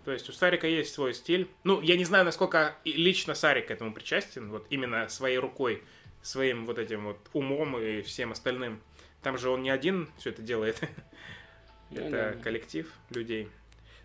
То 0.07 0.13
есть 0.13 0.29
у 0.29 0.31
Сарика 0.31 0.67
есть 0.67 0.93
свой 0.93 1.13
стиль. 1.13 1.49
Ну, 1.65 1.81
я 1.81 1.97
не 1.97 2.05
знаю, 2.05 2.23
насколько 2.23 2.77
лично 2.85 3.35
Сарик 3.35 3.67
к 3.67 3.71
этому 3.71 3.93
причастен, 3.93 4.49
вот 4.49 4.65
именно 4.69 5.09
своей 5.09 5.37
рукой, 5.37 5.83
своим 6.21 6.65
вот 6.65 6.77
этим 6.79 7.03
вот 7.07 7.17
умом 7.33 7.77
и 7.77 8.01
всем 8.03 8.31
остальным. 8.31 8.81
Там 9.21 9.37
же 9.37 9.49
он 9.49 9.63
не 9.63 9.69
один 9.69 10.07
все 10.17 10.29
это 10.29 10.41
делает. 10.41 10.79
Это 11.91 12.39
коллектив 12.41 12.89
людей. 13.09 13.49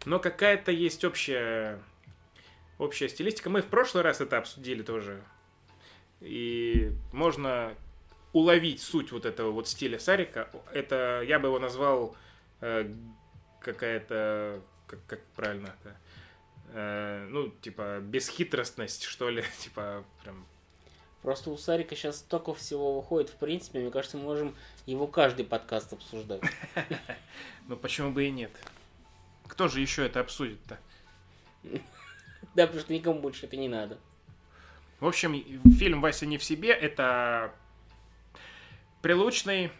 Но 0.04 0.18
какая-то 0.18 0.72
есть 0.72 1.04
общая, 1.04 1.78
общая 2.78 3.08
стилистика. 3.08 3.48
Мы 3.48 3.62
в 3.62 3.66
прошлый 3.66 4.02
раз 4.02 4.20
это 4.20 4.38
обсудили 4.38 4.82
тоже. 4.82 5.22
И 6.20 6.90
можно 7.12 7.76
уловить 8.32 8.82
суть 8.82 9.12
вот 9.12 9.24
этого 9.24 9.52
вот 9.52 9.68
стиля 9.68 10.00
Сарика. 10.00 10.50
Это, 10.72 11.22
я 11.24 11.38
бы 11.38 11.46
его 11.46 11.60
назвал 11.60 12.16
э, 12.60 12.92
какая-то 13.60 14.62
как, 14.92 15.06
как 15.06 15.20
правильно 15.34 15.74
это, 15.80 15.96
э, 16.74 17.26
ну, 17.30 17.48
типа, 17.48 18.00
бесхитростность, 18.00 19.04
что 19.04 19.30
ли, 19.30 19.42
типа, 19.58 20.04
прям... 20.22 20.46
Просто 21.22 21.50
у 21.50 21.56
Сарика 21.56 21.94
сейчас 21.94 22.18
столько 22.18 22.52
всего 22.52 22.96
выходит, 22.96 23.30
в 23.30 23.36
принципе, 23.36 23.78
мне 23.78 23.90
кажется, 23.90 24.18
мы 24.18 24.24
можем 24.24 24.54
его 24.86 25.06
каждый 25.06 25.44
подкаст 25.44 25.92
обсуждать. 25.92 26.42
Ну, 27.68 27.76
почему 27.76 28.10
бы 28.10 28.24
и 28.24 28.30
нет? 28.30 28.50
Кто 29.46 29.68
же 29.68 29.80
еще 29.80 30.04
это 30.04 30.20
обсудит-то? 30.20 30.78
Да, 32.54 32.66
потому 32.66 32.80
что 32.82 32.92
никому 32.92 33.20
больше 33.20 33.46
это 33.46 33.56
не 33.56 33.68
надо. 33.68 33.98
В 35.00 35.06
общем, 35.06 35.32
фильм 35.78 36.02
«Вася 36.02 36.26
не 36.26 36.36
в 36.36 36.44
себе»— 36.44 36.70
это 36.70 37.54
Прилучный 39.00 39.72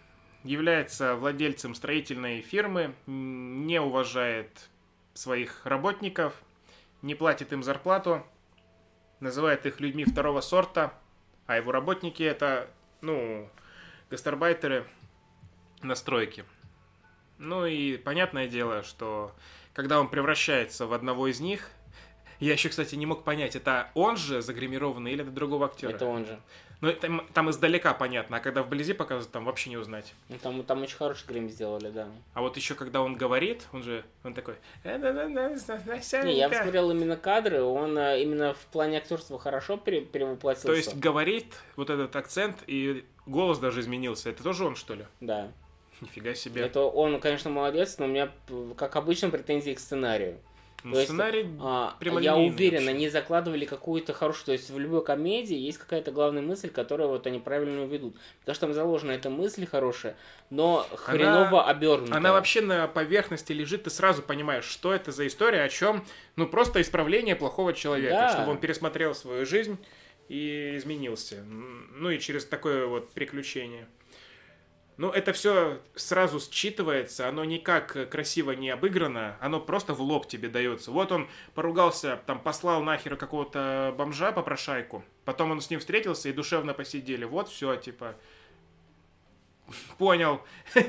является 0.43 1.15
владельцем 1.15 1.77
строительной 1.77 2.41
фирмы, 2.41 2.95
не 3.07 3.81
уважает 3.81 4.69
своих 5.15 5.65
работников, 5.67 6.35
не 7.03 7.15
платит 7.15 7.53
им 7.53 7.63
зарплату, 7.63 8.25
называет 9.21 9.67
их 9.67 9.81
людьми 9.81 10.05
второго 10.05 10.41
сорта, 10.41 10.95
а 11.47 11.57
его 11.57 11.73
работники 11.73 12.23
это, 12.23 12.69
ну, 13.01 13.49
гастарбайтеры 14.11 14.87
на 15.83 15.95
стройке. 15.95 16.45
Ну 17.39 17.67
и 17.67 17.97
понятное 17.97 18.47
дело, 18.47 18.83
что 18.83 19.35
когда 19.75 19.99
он 19.99 20.09
превращается 20.09 20.87
в 20.87 20.93
одного 20.93 21.27
из 21.29 21.41
них, 21.41 21.71
я 22.41 22.53
еще, 22.53 22.69
кстати, 22.69 22.95
не 22.95 23.07
мог 23.07 23.25
понять, 23.25 23.57
это 23.57 23.91
он 23.95 24.17
же 24.17 24.43
загримированный 24.43 25.13
или 25.13 25.23
это 25.23 25.31
другого 25.31 25.67
актера? 25.67 25.91
Это 25.91 26.07
он 26.07 26.27
же. 26.27 26.41
Ну, 26.83 26.93
там, 26.95 27.27
там 27.33 27.49
издалека 27.49 27.95
понятно, 27.95 28.39
а 28.39 28.41
когда 28.41 28.65
вблизи 28.65 28.93
показывают, 28.93 29.31
там 29.31 29.45
вообще 29.45 29.71
не 29.71 29.77
узнать. 29.77 30.15
Ну, 30.29 30.37
там, 30.43 30.65
там 30.65 30.83
очень 30.83 30.97
хороший 30.97 31.29
грим 31.29 31.49
сделали, 31.49 31.91
да. 31.91 32.09
А 32.35 32.43
вот 32.43 32.57
еще 32.57 32.75
когда 32.75 33.01
он 33.03 33.15
говорит, 33.15 33.69
он 33.73 33.85
же, 33.85 34.05
он 34.25 34.35
такой... 34.35 34.57
«Э, 34.83 34.99
не, 34.99 36.37
я 36.37 36.49
посмотрел 36.49 36.91
именно 36.91 37.17
кадры, 37.17 37.63
он 37.63 37.97
э, 37.97 38.21
именно 38.21 38.55
в 38.55 38.67
плане 38.73 38.99
актерства 38.99 39.39
хорошо 39.39 39.77
перевоплотился. 39.77 40.67
То 40.67 40.75
есть 40.75 40.97
говорит 40.97 41.55
вот 41.77 41.89
этот 41.89 42.17
акцент, 42.17 42.65
и 42.67 43.05
голос 43.27 43.61
даже 43.61 43.79
изменился. 43.79 44.31
Это 44.31 44.43
тоже 44.43 44.65
он, 44.65 44.75
что 44.75 44.95
ли? 44.95 45.05
Да. 45.21 45.53
Нифига 46.01 46.35
себе. 46.35 46.63
Это 46.63 46.81
он, 46.81 47.21
конечно, 47.21 47.49
молодец, 47.49 47.99
но 47.99 48.07
у 48.07 48.09
меня, 48.09 48.29
как 48.77 48.97
обычно, 48.97 49.31
претензии 49.31 49.73
к 49.73 49.79
сценарию. 49.79 50.41
Ну, 50.85 50.95
то 50.95 51.05
сценарий 51.05 51.43
есть, 51.43 51.51
а, 51.61 51.97
Я 52.01 52.37
уверен, 52.37 52.79
вообще. 52.79 52.91
они 52.91 53.09
закладывали 53.09 53.65
какую-то 53.65 54.13
хорошую... 54.13 54.47
То 54.47 54.53
есть 54.53 54.71
в 54.71 54.79
любой 54.79 55.05
комедии 55.05 55.57
есть 55.57 55.79
какая-то 55.79 56.11
главная 56.11 56.43
мысль, 56.43 56.71
которую 56.71 57.09
вот 57.09 57.27
они 57.27 57.39
правильно 57.39 57.85
ведут. 57.85 58.17
Потому 58.41 58.55
что 58.55 58.67
там 58.67 58.75
заложена 58.75 59.13
эта 59.13 59.31
мысль 59.31 59.67
хорошая, 59.67 60.17
но 60.51 60.87
хреново 60.97 61.69
она. 61.69 62.17
Она 62.17 62.33
вообще 62.33 62.61
на 62.61 62.89
поверхности 62.89 63.53
лежит, 63.53 63.85
ты 63.85 63.91
сразу 63.91 64.23
понимаешь, 64.23 64.65
что 64.65 64.93
это 64.93 65.13
за 65.13 65.27
история, 65.27 65.63
о 65.63 65.69
чем... 65.69 66.05
Ну, 66.35 66.47
просто 66.47 66.81
исправление 66.81 67.37
плохого 67.37 67.75
человека, 67.75 68.15
да. 68.15 68.33
чтобы 68.33 68.53
он 68.53 68.59
пересмотрел 68.59 69.15
свою 69.15 69.45
жизнь 69.45 69.79
и 70.29 70.77
изменился. 70.77 71.43
Ну, 71.45 72.11
и 72.11 72.19
через 72.19 72.47
такое 72.47 72.87
вот 72.87 73.11
приключение. 73.13 73.87
Ну, 75.03 75.11
это 75.11 75.33
все 75.33 75.81
сразу 75.97 76.39
считывается, 76.39 77.29
оно 77.29 77.45
никак 77.45 78.09
красиво 78.09 78.53
не 78.53 78.71
обыграно, 78.71 79.37
оно 79.41 79.59
просто 79.59 79.95
в 79.95 80.01
лоб 80.01 80.29
тебе 80.29 80.49
дается. 80.49 80.93
Вот 80.93 81.11
он 81.11 81.29
поругался, 81.57 82.21
там, 82.25 82.39
послал 82.39 82.85
нахер 82.85 83.17
какого-то 83.17 83.93
бомжа 83.99 84.31
попрошайку, 84.31 85.03
потом 85.25 85.51
он 85.51 85.61
с 85.61 85.71
ним 85.71 85.81
встретился 85.81 86.29
и 86.29 86.33
душевно 86.33 86.73
посидели. 86.73 87.25
Вот 87.25 87.49
все, 87.49 87.75
типа, 87.75 88.15
понял, 89.99 90.41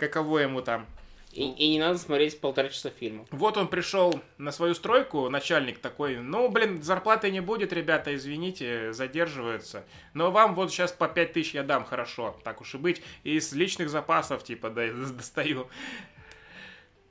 каково 0.00 0.40
ему 0.40 0.60
там. 0.60 0.88
И, 1.32 1.50
и 1.50 1.70
не 1.70 1.78
надо 1.78 1.98
смотреть 1.98 2.38
полтора 2.40 2.68
часа 2.68 2.90
фильма. 2.90 3.24
Вот 3.30 3.56
он 3.56 3.68
пришел 3.68 4.20
на 4.36 4.52
свою 4.52 4.74
стройку, 4.74 5.30
начальник 5.30 5.78
такой, 5.78 6.16
ну, 6.18 6.48
блин, 6.50 6.82
зарплаты 6.82 7.30
не 7.30 7.40
будет, 7.40 7.72
ребята, 7.72 8.14
извините, 8.14 8.92
задерживаются. 8.92 9.84
Но 10.12 10.30
вам 10.30 10.54
вот 10.54 10.70
сейчас 10.70 10.92
по 10.92 11.08
5 11.08 11.32
тысяч 11.32 11.54
я 11.54 11.62
дам, 11.62 11.84
хорошо, 11.86 12.38
так 12.44 12.60
уж 12.60 12.74
и 12.74 12.78
быть. 12.78 13.02
Из 13.24 13.50
личных 13.54 13.88
запасов, 13.88 14.44
типа, 14.44 14.68
да, 14.68 14.86
достаю. 14.92 15.68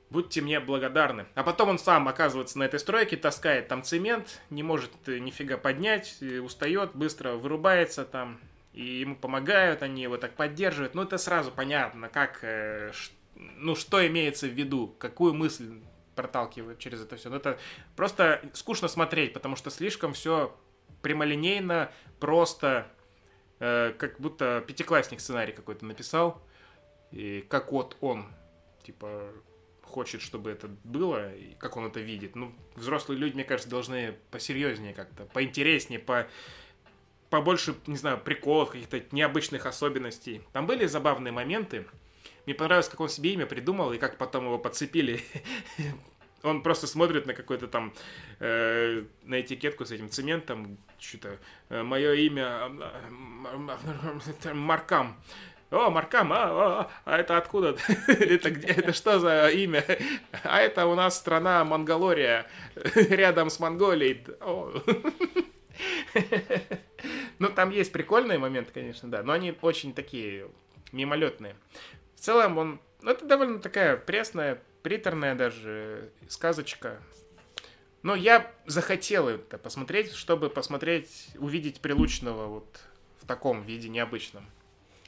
Будьте 0.08 0.40
мне 0.40 0.60
благодарны. 0.60 1.26
А 1.34 1.42
потом 1.42 1.70
он 1.70 1.78
сам 1.78 2.06
оказывается 2.06 2.58
на 2.58 2.64
этой 2.64 2.78
стройке, 2.78 3.16
таскает 3.16 3.66
там 3.66 3.82
цемент, 3.82 4.40
не 4.50 4.62
может 4.62 4.92
нифига 5.06 5.56
поднять, 5.56 6.22
устает, 6.22 6.90
быстро 6.94 7.32
вырубается 7.32 8.04
там. 8.04 8.38
И 8.72 9.00
ему 9.00 9.16
помогают, 9.16 9.82
они 9.82 10.02
его 10.02 10.16
так 10.16 10.34
поддерживают. 10.34 10.94
Ну, 10.94 11.02
это 11.02 11.18
сразу 11.18 11.50
понятно, 11.50 12.08
как, 12.08 12.40
э, 12.42 12.92
ну, 13.34 13.74
что 13.74 14.06
имеется 14.06 14.46
в 14.46 14.50
виду, 14.50 14.94
какую 14.98 15.34
мысль 15.34 15.80
проталкивают 16.14 16.78
через 16.78 17.00
это 17.00 17.16
все. 17.16 17.30
Но 17.30 17.36
это 17.36 17.58
просто 17.96 18.42
скучно 18.52 18.88
смотреть, 18.88 19.32
потому 19.32 19.56
что 19.56 19.70
слишком 19.70 20.12
все 20.12 20.56
прямолинейно, 21.00 21.90
просто, 22.20 22.86
э, 23.58 23.92
как 23.98 24.20
будто 24.20 24.62
пятиклассник 24.66 25.20
сценарий 25.20 25.52
какой-то 25.52 25.84
написал, 25.84 26.42
и 27.10 27.44
как 27.48 27.72
вот 27.72 27.96
он, 28.00 28.26
типа, 28.84 29.32
хочет, 29.82 30.22
чтобы 30.22 30.50
это 30.50 30.68
было, 30.84 31.34
и 31.34 31.54
как 31.54 31.76
он 31.76 31.86
это 31.86 32.00
видит. 32.00 32.36
Ну, 32.36 32.54
взрослые 32.76 33.18
люди, 33.18 33.34
мне 33.34 33.44
кажется, 33.44 33.68
должны 33.68 34.16
посерьезнее 34.30 34.94
как-то, 34.94 35.24
поинтереснее, 35.26 36.00
по 36.00 36.26
побольше, 37.28 37.74
не 37.86 37.96
знаю, 37.96 38.18
приколов, 38.18 38.72
каких-то 38.72 39.02
необычных 39.10 39.64
особенностей. 39.64 40.42
Там 40.52 40.66
были 40.66 40.84
забавные 40.84 41.32
моменты, 41.32 41.86
мне 42.46 42.54
понравилось, 42.54 42.88
как 42.88 43.00
он 43.00 43.08
себе 43.08 43.32
имя 43.34 43.46
придумал 43.46 43.92
и 43.92 43.98
как 43.98 44.18
потом 44.18 44.46
его 44.46 44.58
подцепили. 44.58 45.20
Он 46.42 46.60
просто 46.62 46.88
смотрит 46.88 47.24
на 47.26 47.34
какой-то 47.34 47.68
там, 47.68 47.92
э, 48.40 49.04
на 49.22 49.40
этикетку 49.40 49.84
с 49.84 49.92
этим 49.92 50.10
цементом, 50.10 50.76
что-то, 50.98 51.38
э, 51.68 51.82
мое 51.84 52.14
имя 52.14 52.68
Маркам. 54.52 55.22
О, 55.70 55.88
Маркам, 55.88 56.32
а, 56.32 56.36
а, 56.36 56.90
а 57.04 57.18
это 57.18 57.38
откуда? 57.38 57.76
это 58.08 58.50
где? 58.50 58.66
Это 58.66 58.92
что 58.92 59.20
за 59.20 59.48
имя? 59.50 59.84
а 60.42 60.60
это 60.60 60.86
у 60.86 60.96
нас 60.96 61.16
страна 61.16 61.64
Монголория, 61.64 62.46
рядом 62.94 63.48
с 63.48 63.60
Монголией. 63.60 64.26
ну, 67.38 67.48
там 67.50 67.70
есть 67.70 67.92
прикольные 67.92 68.38
моменты, 68.38 68.72
конечно, 68.72 69.08
да, 69.08 69.22
но 69.22 69.32
они 69.32 69.56
очень 69.62 69.94
такие 69.94 70.48
мимолетные 70.90 71.54
целом 72.22 72.58
он... 72.58 72.80
Ну, 73.02 73.10
это 73.10 73.26
довольно 73.26 73.58
такая 73.58 73.96
пресная, 73.96 74.62
приторная 74.82 75.34
даже 75.34 76.10
сказочка. 76.28 77.02
Но 78.02 78.14
я 78.14 78.50
захотел 78.66 79.28
это 79.28 79.58
посмотреть, 79.58 80.12
чтобы 80.12 80.50
посмотреть, 80.50 81.28
увидеть 81.38 81.80
Прилучного 81.80 82.46
вот 82.46 82.80
в 83.20 83.26
таком 83.26 83.62
виде 83.62 83.88
необычном. 83.88 84.46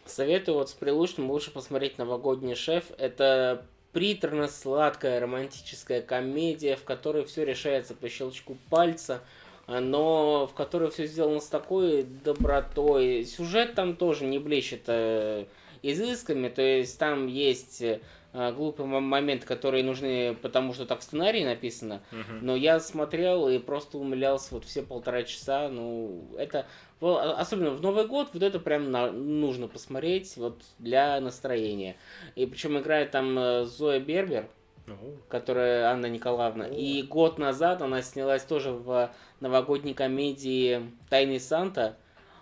Советую 0.07 0.59
вот 0.59 0.71
с 0.71 0.75
Прилучным 0.75 1.31
лучше 1.31 1.51
посмотреть 1.51 1.99
«Новогодний 1.99 2.55
шеф». 2.55 2.85
Это 2.99 3.67
приторно-сладкая 3.93 5.21
романтическая 5.21 6.03
комедия, 6.03 6.77
в 6.77 6.85
которой 6.85 7.25
все 7.25 7.45
решается 7.45 7.95
по 7.95 8.09
щелчку 8.09 8.59
пальца, 8.69 9.23
но 9.67 10.47
в 10.47 10.55
которой 10.55 10.91
все 10.91 11.07
сделано 11.07 11.41
с 11.41 11.47
такой 11.47 12.03
добротой. 12.03 13.25
Сюжет 13.25 13.75
там 13.75 13.97
тоже 13.97 14.25
не 14.25 14.39
блещет 14.39 14.83
э, 14.89 15.47
изысками, 15.93 16.49
то 16.49 16.62
есть 16.62 16.99
там 16.99 17.26
есть 17.26 17.82
э, 17.82 18.01
глупые 18.32 18.87
моменты, 18.87 19.47
которые 19.47 19.85
нужны, 19.85 20.37
потому 20.41 20.72
что 20.72 20.87
так 20.87 21.01
в 21.01 21.03
сценарии 21.03 21.45
написано. 21.45 22.03
Uh-huh. 22.11 22.39
Но 22.41 22.57
я 22.57 22.80
смотрел 22.80 23.49
и 23.49 23.59
просто 23.59 23.99
умилялся 23.99 24.55
вот 24.55 24.64
все 24.64 24.82
полтора 24.82 25.22
часа. 25.24 25.68
Ну, 25.68 26.24
это 26.39 26.66
а, 27.01 27.37
особенно 27.39 27.70
в 27.70 27.80
Новый 27.80 28.07
год 28.07 28.30
вот 28.32 28.43
это 28.43 28.59
прям 28.59 28.91
на, 28.91 29.12
нужно 29.12 29.68
посмотреть 29.68 30.37
вот 30.37 30.62
для 30.78 31.20
настроения. 31.20 31.97
И 32.35 32.47
причем 32.47 32.78
играет 32.78 33.11
там 33.11 33.39
э, 33.39 33.64
Зоя 33.64 34.01
Бербер, 34.01 34.47
uh-huh. 34.87 35.18
которая 35.28 35.91
Анна 35.91 36.07
Николаевна. 36.07 36.68
Uh-huh. 36.68 36.76
И 36.76 37.03
год 37.03 37.39
назад 37.39 37.82
она 37.82 38.03
снялась 38.03 38.43
тоже 38.43 38.72
в 38.72 39.12
новогодней 39.41 39.95
комедии 39.95 40.91
Тайный 41.11 41.41
Санта 41.41 41.97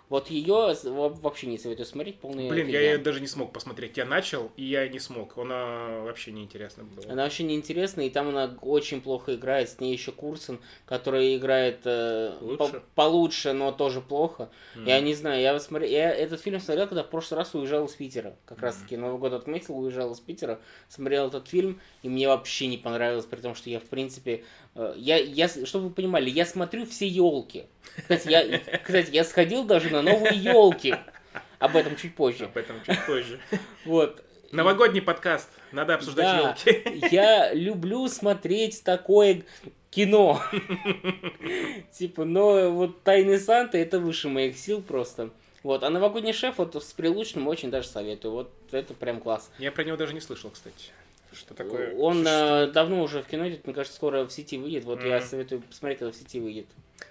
вот 0.09 0.29
ее 0.29 0.75
вообще 0.85 1.47
не 1.47 1.57
советую 1.57 1.85
смотреть, 1.85 2.19
полный 2.19 2.49
Блин, 2.49 2.67
фигня. 2.67 2.79
я 2.79 2.91
ее 2.93 2.97
даже 2.97 3.19
не 3.19 3.27
смог 3.27 3.51
посмотреть. 3.51 3.97
Я 3.97 4.05
начал, 4.05 4.51
и 4.57 4.63
я 4.63 4.87
не 4.87 4.99
смог. 4.99 5.37
Она 5.37 6.01
вообще 6.01 6.31
неинтересна 6.31 6.83
была. 6.83 7.11
Она 7.11 7.23
вообще 7.23 7.43
неинтересна, 7.43 8.01
и 8.01 8.09
там 8.09 8.29
она 8.29 8.55
очень 8.61 9.01
плохо 9.01 9.35
играет. 9.35 9.69
С 9.69 9.79
ней 9.79 9.93
еще 9.93 10.11
Курсон, 10.11 10.59
который 10.85 11.35
играет 11.35 11.81
э, 11.85 12.37
по 12.57 12.69
получше, 12.95 13.53
но 13.53 13.71
тоже 13.71 14.01
плохо. 14.01 14.49
Mm. 14.75 14.87
Я 14.87 14.99
не 14.99 15.15
знаю, 15.15 15.41
я, 15.41 15.59
смотрел, 15.59 15.89
я 15.89 16.11
этот 16.11 16.41
фильм 16.41 16.59
смотрел, 16.59 16.87
когда 16.87 17.03
в 17.03 17.09
прошлый 17.09 17.39
раз 17.39 17.55
уезжал 17.55 17.85
из 17.85 17.93
Питера. 17.93 18.35
Как 18.45 18.59
mm. 18.59 18.61
раз 18.61 18.75
таки 18.75 18.97
Новый 18.97 19.19
год 19.19 19.33
отметил, 19.33 19.79
уезжал 19.79 20.11
из 20.11 20.19
Питера, 20.19 20.59
смотрел 20.89 21.27
этот 21.27 21.47
фильм, 21.47 21.79
и 22.03 22.09
мне 22.09 22.27
вообще 22.27 22.67
не 22.67 22.77
понравилось, 22.77 23.25
при 23.25 23.39
том, 23.39 23.55
что 23.55 23.69
я, 23.69 23.79
в 23.79 23.85
принципе, 23.85 24.43
я, 24.75 25.17
я, 25.17 25.47
чтобы 25.47 25.89
вы 25.89 25.89
понимали, 25.91 26.29
я 26.29 26.45
смотрю 26.45 26.85
все 26.85 27.07
елки. 27.07 27.65
Кстати, 27.97 28.29
я, 28.29 28.59
кстати, 28.83 29.11
я 29.11 29.23
сходил 29.23 29.63
даже 29.63 29.89
на 29.89 30.01
новые 30.01 30.37
елки. 30.37 30.95
Об 31.59 31.75
этом 31.75 31.95
чуть 31.95 32.15
позже. 32.15 32.45
Об 32.45 32.57
этом 32.57 32.77
чуть 32.85 33.05
позже. 33.05 33.39
Вот. 33.85 34.23
Новогодний 34.51 35.01
подкаст. 35.01 35.49
Надо 35.71 35.95
обсуждать 35.95 36.25
да, 36.25 36.55
елки. 36.65 37.07
Я 37.11 37.53
люблю 37.53 38.07
смотреть 38.07 38.83
такое 38.83 39.43
кино. 39.89 40.41
Типа, 41.91 42.25
но 42.25 42.71
вот 42.71 43.03
Тайный 43.03 43.39
Санта 43.39 43.77
это 43.77 43.99
выше 43.99 44.29
моих 44.29 44.57
сил 44.57 44.81
просто. 44.81 45.29
Вот, 45.63 45.83
а 45.83 45.89
новогодний 45.89 46.33
шеф 46.33 46.57
вот 46.57 46.75
с 46.75 46.91
Прилучным 46.93 47.47
очень 47.47 47.71
даже 47.71 47.87
советую. 47.87 48.33
Вот 48.33 48.51
это 48.71 48.93
прям 48.93 49.21
класс. 49.21 49.49
Я 49.59 49.71
про 49.71 49.83
него 49.83 49.95
даже 49.95 50.13
не 50.13 50.19
слышал, 50.19 50.49
кстати. 50.49 50.91
Что 51.33 51.53
такое? 51.53 51.95
Он 51.95 52.21
что? 52.21 52.71
давно 52.73 53.01
уже 53.01 53.21
в 53.21 53.27
кино 53.27 53.47
идет, 53.49 53.65
мне 53.65 53.73
кажется, 53.73 53.95
скоро 53.95 54.25
в 54.25 54.31
сети 54.31 54.57
выйдет. 54.57 54.83
Вот 54.85 54.99
mm. 54.99 55.07
я 55.07 55.21
советую 55.21 55.61
посмотреть, 55.61 55.99
когда 55.99 56.11
в 56.11 56.15
сети 56.15 56.39
выйдет. 56.39 56.67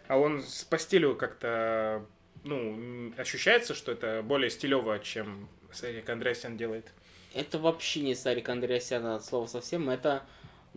А 0.09 0.19
он 0.19 0.43
по 0.71 0.79
стилю 0.79 1.17
как-то, 1.17 2.05
ну, 2.45 3.13
ощущается, 3.17 3.75
что 3.75 3.93
это 3.93 4.23
более 4.23 4.51
стилево, 4.51 4.99
чем 4.99 5.49
Сарик 5.73 6.09
Андреасян 6.09 6.57
делает? 6.57 6.87
Это 7.35 7.59
вообще 7.59 8.01
не 8.01 8.15
Сарик 8.15 8.49
Андреасян 8.49 9.07
от 9.07 9.25
слова 9.25 9.47
совсем. 9.47 9.89
Это 9.91 10.23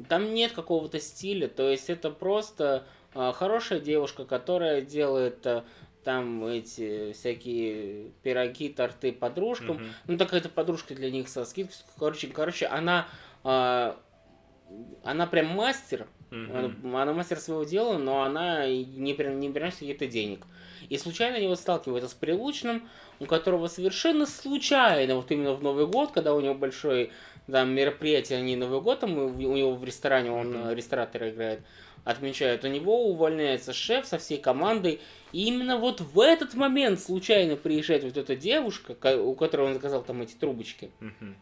там 0.10 0.34
нет 0.34 0.52
какого-то 0.52 1.00
стиля, 1.00 1.48
то 1.48 1.70
есть 1.70 1.90
это 1.90 2.10
просто 2.10 2.86
э, 3.14 3.32
хорошая 3.34 3.80
девушка, 3.80 4.26
которая 4.26 4.82
делает 4.82 5.46
э, 5.46 5.64
там 6.04 6.46
эти 6.46 7.14
всякие 7.14 8.12
пироги, 8.22 8.70
торты 8.70 9.12
подружкам. 9.12 9.78
Mm-hmm. 9.78 9.92
Ну, 10.08 10.18
так 10.18 10.34
это 10.34 10.50
подружка 10.50 10.96
для 10.96 11.10
них 11.12 11.30
со 11.30 11.46
скидкой. 11.46 11.76
Короче, 11.98 12.28
короче, 12.28 12.68
она, 12.68 13.08
э, 13.08 13.35
она 13.46 15.28
прям 15.28 15.48
мастер 15.48 16.08
Mm-hmm. 16.32 17.02
Она 17.02 17.14
мастер 17.14 17.40
своего 17.40 17.64
дела, 17.64 17.98
но 17.98 18.24
она 18.24 18.68
не, 18.68 19.14
не 19.14 19.50
приносит 19.50 19.80
каких-то 19.80 20.08
денег. 20.08 20.46
И 20.90 20.98
случайно 20.98 21.38
они 21.38 21.48
вот 21.48 21.60
сталкиваются 21.60 22.10
с 22.10 22.14
Прилучным, 22.14 22.88
у 23.20 23.26
которого 23.26 23.68
совершенно 23.68 24.26
случайно, 24.26 25.16
вот 25.16 25.32
именно 25.32 25.54
в 25.54 25.64
Новый 25.64 25.88
год, 25.88 26.12
когда 26.12 26.34
у 26.34 26.42
него 26.42 26.54
большое 26.54 27.12
там, 27.50 27.70
мероприятие, 27.70 28.40
а 28.40 28.42
не 28.42 28.56
Новый 28.56 28.82
год, 28.82 29.00
там, 29.00 29.18
у 29.18 29.30
него 29.56 29.76
в 29.76 29.84
ресторане, 29.84 30.32
он 30.32 30.54
mm-hmm. 30.54 30.76
ресторатор 30.76 31.30
играет, 31.30 31.62
отмечают, 32.04 32.64
у 32.66 32.68
него 32.68 33.08
увольняется 33.08 33.74
шеф 33.74 34.06
со 34.06 34.18
всей 34.18 34.38
командой, 34.38 35.00
и 35.32 35.46
именно 35.46 35.78
вот 35.78 36.02
в 36.02 36.20
этот 36.20 36.54
момент 36.54 37.00
случайно 37.00 37.56
приезжает 37.56 38.04
вот 38.04 38.18
эта 38.18 38.36
девушка, 38.36 38.96
у 39.18 39.34
которой 39.36 39.68
он 39.68 39.74
заказал 39.74 40.04
там 40.04 40.22
эти 40.22 40.34
трубочки. 40.34 40.92
Mm-hmm. 41.00 41.34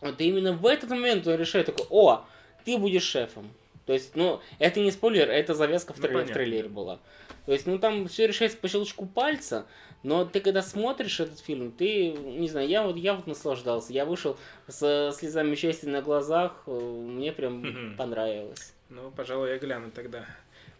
Вот 0.00 0.20
именно 0.20 0.52
в 0.52 0.66
этот 0.66 0.90
момент 0.90 1.26
он 1.26 1.36
решает 1.36 1.66
такой, 1.66 1.86
о, 1.90 2.24
ты 2.64 2.76
будешь 2.78 3.02
шефом. 3.02 3.50
То 3.86 3.94
есть, 3.94 4.14
ну, 4.16 4.40
это 4.58 4.80
не 4.80 4.90
спойлер, 4.90 5.30
это 5.30 5.54
завязка 5.54 5.94
в, 5.94 5.96
трей- 5.98 6.10
в 6.24 6.34
трейлере 6.34 6.68
была. 6.68 7.00
То 7.46 7.52
есть, 7.52 7.66
ну, 7.66 7.78
там 7.78 8.06
все 8.06 8.26
решается 8.26 8.58
по 8.58 8.68
щелчку 8.68 9.06
пальца, 9.06 9.66
но 10.02 10.26
ты 10.26 10.40
когда 10.40 10.60
смотришь 10.60 11.18
этот 11.20 11.38
фильм, 11.40 11.72
ты, 11.72 12.10
не 12.12 12.48
знаю, 12.48 12.68
я 12.68 12.82
вот, 12.82 12.96
я 12.96 13.14
вот 13.14 13.26
наслаждался. 13.26 13.92
Я 13.94 14.04
вышел 14.04 14.36
с 14.66 15.12
слезами 15.18 15.54
счастья 15.54 15.88
на 15.88 16.02
глазах, 16.02 16.62
э, 16.66 16.70
мне 16.70 17.32
прям 17.32 17.94
понравилось. 17.96 18.74
Ну, 18.90 19.10
пожалуй, 19.10 19.48
я 19.50 19.58
гляну 19.58 19.90
тогда. 19.90 20.26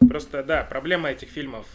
Просто, 0.07 0.43
да, 0.43 0.63
проблема 0.63 1.09
этих 1.09 1.29
фильмов, 1.29 1.67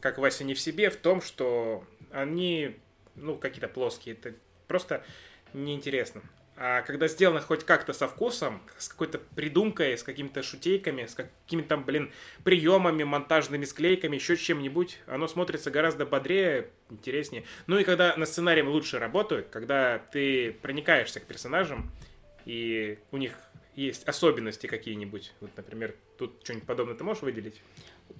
как 0.00 0.18
Вася 0.18 0.44
не 0.44 0.52
в 0.54 0.60
себе, 0.60 0.90
в 0.90 0.96
том, 0.96 1.22
что 1.22 1.82
они, 2.12 2.76
ну, 3.16 3.36
какие-то 3.36 3.68
плоские. 3.68 4.14
Это 4.14 4.34
просто 4.68 5.02
неинтересно. 5.54 6.20
А 6.62 6.82
когда 6.82 7.08
сделано 7.08 7.40
хоть 7.40 7.64
как-то 7.64 7.94
со 7.94 8.06
вкусом, 8.06 8.60
с 8.76 8.90
какой-то 8.90 9.18
придумкой, 9.18 9.96
с 9.96 10.02
какими-то 10.02 10.42
шутейками, 10.42 11.06
с 11.06 11.14
какими-то, 11.14 11.78
блин, 11.78 12.12
приемами, 12.44 13.02
монтажными 13.02 13.64
склейками, 13.64 14.16
еще 14.16 14.36
чем-нибудь, 14.36 14.98
оно 15.06 15.26
смотрится 15.26 15.70
гораздо 15.70 16.04
бодрее, 16.04 16.68
интереснее. 16.90 17.44
Ну 17.66 17.78
и 17.78 17.84
когда 17.84 18.14
на 18.14 18.26
сценарии 18.26 18.60
лучше 18.60 18.98
работают, 18.98 19.48
когда 19.48 20.00
ты 20.12 20.52
проникаешься 20.52 21.20
к 21.20 21.24
персонажам, 21.24 21.90
и 22.44 22.98
у 23.10 23.16
них 23.16 23.32
есть 23.74 24.06
особенности 24.06 24.66
какие-нибудь. 24.66 25.32
Вот, 25.40 25.52
например, 25.56 25.94
тут 26.18 26.40
что-нибудь 26.44 26.66
подобное 26.66 26.94
ты 26.94 27.04
можешь 27.04 27.22
выделить? 27.22 27.62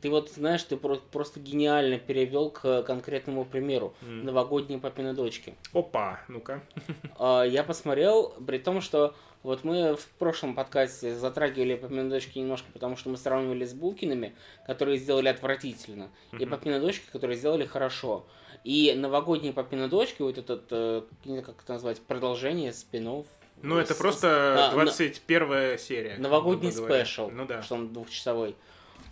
Ты 0.00 0.10
вот 0.10 0.30
знаешь, 0.30 0.62
ты 0.62 0.76
просто 0.76 1.40
гениально 1.40 1.98
перевел 1.98 2.50
к 2.50 2.82
конкретному 2.82 3.44
примеру. 3.44 3.94
Mm. 4.02 4.24
Новогодние 4.24 4.78
папины 4.78 5.12
дочки. 5.14 5.54
Опа, 5.72 6.20
ну-ка. 6.28 6.62
А, 7.18 7.42
я 7.42 7.62
посмотрел, 7.64 8.34
при 8.46 8.58
том, 8.58 8.80
что 8.80 9.14
вот 9.42 9.64
мы 9.64 9.96
в 9.96 10.06
прошлом 10.18 10.54
подкасте 10.54 11.14
затрагивали 11.14 11.74
папины 11.74 12.08
дочки 12.08 12.38
немножко, 12.38 12.66
потому 12.72 12.96
что 12.96 13.08
мы 13.08 13.16
сравнивали 13.16 13.64
с 13.64 13.72
Булкиными, 13.72 14.34
которые 14.66 14.98
сделали 14.98 15.28
отвратительно, 15.28 16.10
mm-hmm. 16.32 16.42
и 16.42 16.46
папины 16.46 16.80
дочки, 16.80 17.04
которые 17.10 17.36
сделали 17.36 17.64
хорошо. 17.64 18.26
И 18.64 18.94
новогодние 18.94 19.54
папины 19.54 19.88
дочки, 19.88 20.20
вот 20.20 20.36
этот, 20.36 20.64
э, 20.70 21.02
как 21.24 21.62
это 21.62 21.72
назвать, 21.72 22.00
продолжение 22.02 22.72
спинов. 22.74 23.26
Ну, 23.62 23.78
это 23.78 23.94
просто 23.94 24.70
21 24.72 25.52
а, 25.52 25.78
серия. 25.78 26.16
Новогодний 26.18 26.72
спешл, 26.72 27.30
ну, 27.30 27.46
да. 27.46 27.62
что 27.62 27.76
он 27.76 27.92
двухчасовой. 27.92 28.56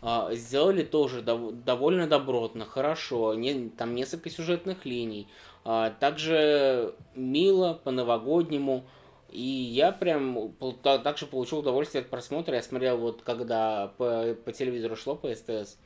А, 0.01 0.32
сделали 0.34 0.84
тоже 0.84 1.22
дов- 1.22 1.53
довольно 1.64 2.07
добротно, 2.07 2.64
хорошо, 2.64 3.34
не, 3.34 3.68
там 3.70 3.94
несколько 3.94 4.30
сюжетных 4.30 4.84
линий, 4.84 5.26
а, 5.64 5.90
также 5.90 6.94
мило, 7.16 7.80
по-новогоднему, 7.82 8.84
и 9.30 9.40
я 9.40 9.90
прям 9.90 10.55
также 10.82 11.26
получил 11.26 11.59
удовольствие 11.59 12.03
от 12.03 12.11
просмотра, 12.11 12.55
я 12.55 12.62
смотрел 12.62 12.96
вот 12.96 13.22
когда 13.22 13.92
по, 13.99 14.34
по 14.44 14.53
телевизору 14.53 14.94
шло 14.94 15.16
по 15.16 15.34
СТС, 15.34 15.76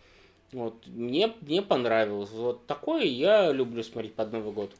вот, 0.52 0.86
мне, 0.86 1.32
мне 1.40 1.62
понравилось, 1.62 2.30
вот 2.32 2.66
такое 2.66 3.04
я 3.04 3.50
люблю 3.50 3.82
смотреть 3.82 4.14
под 4.14 4.32
Новый 4.32 4.52
год. 4.52 4.72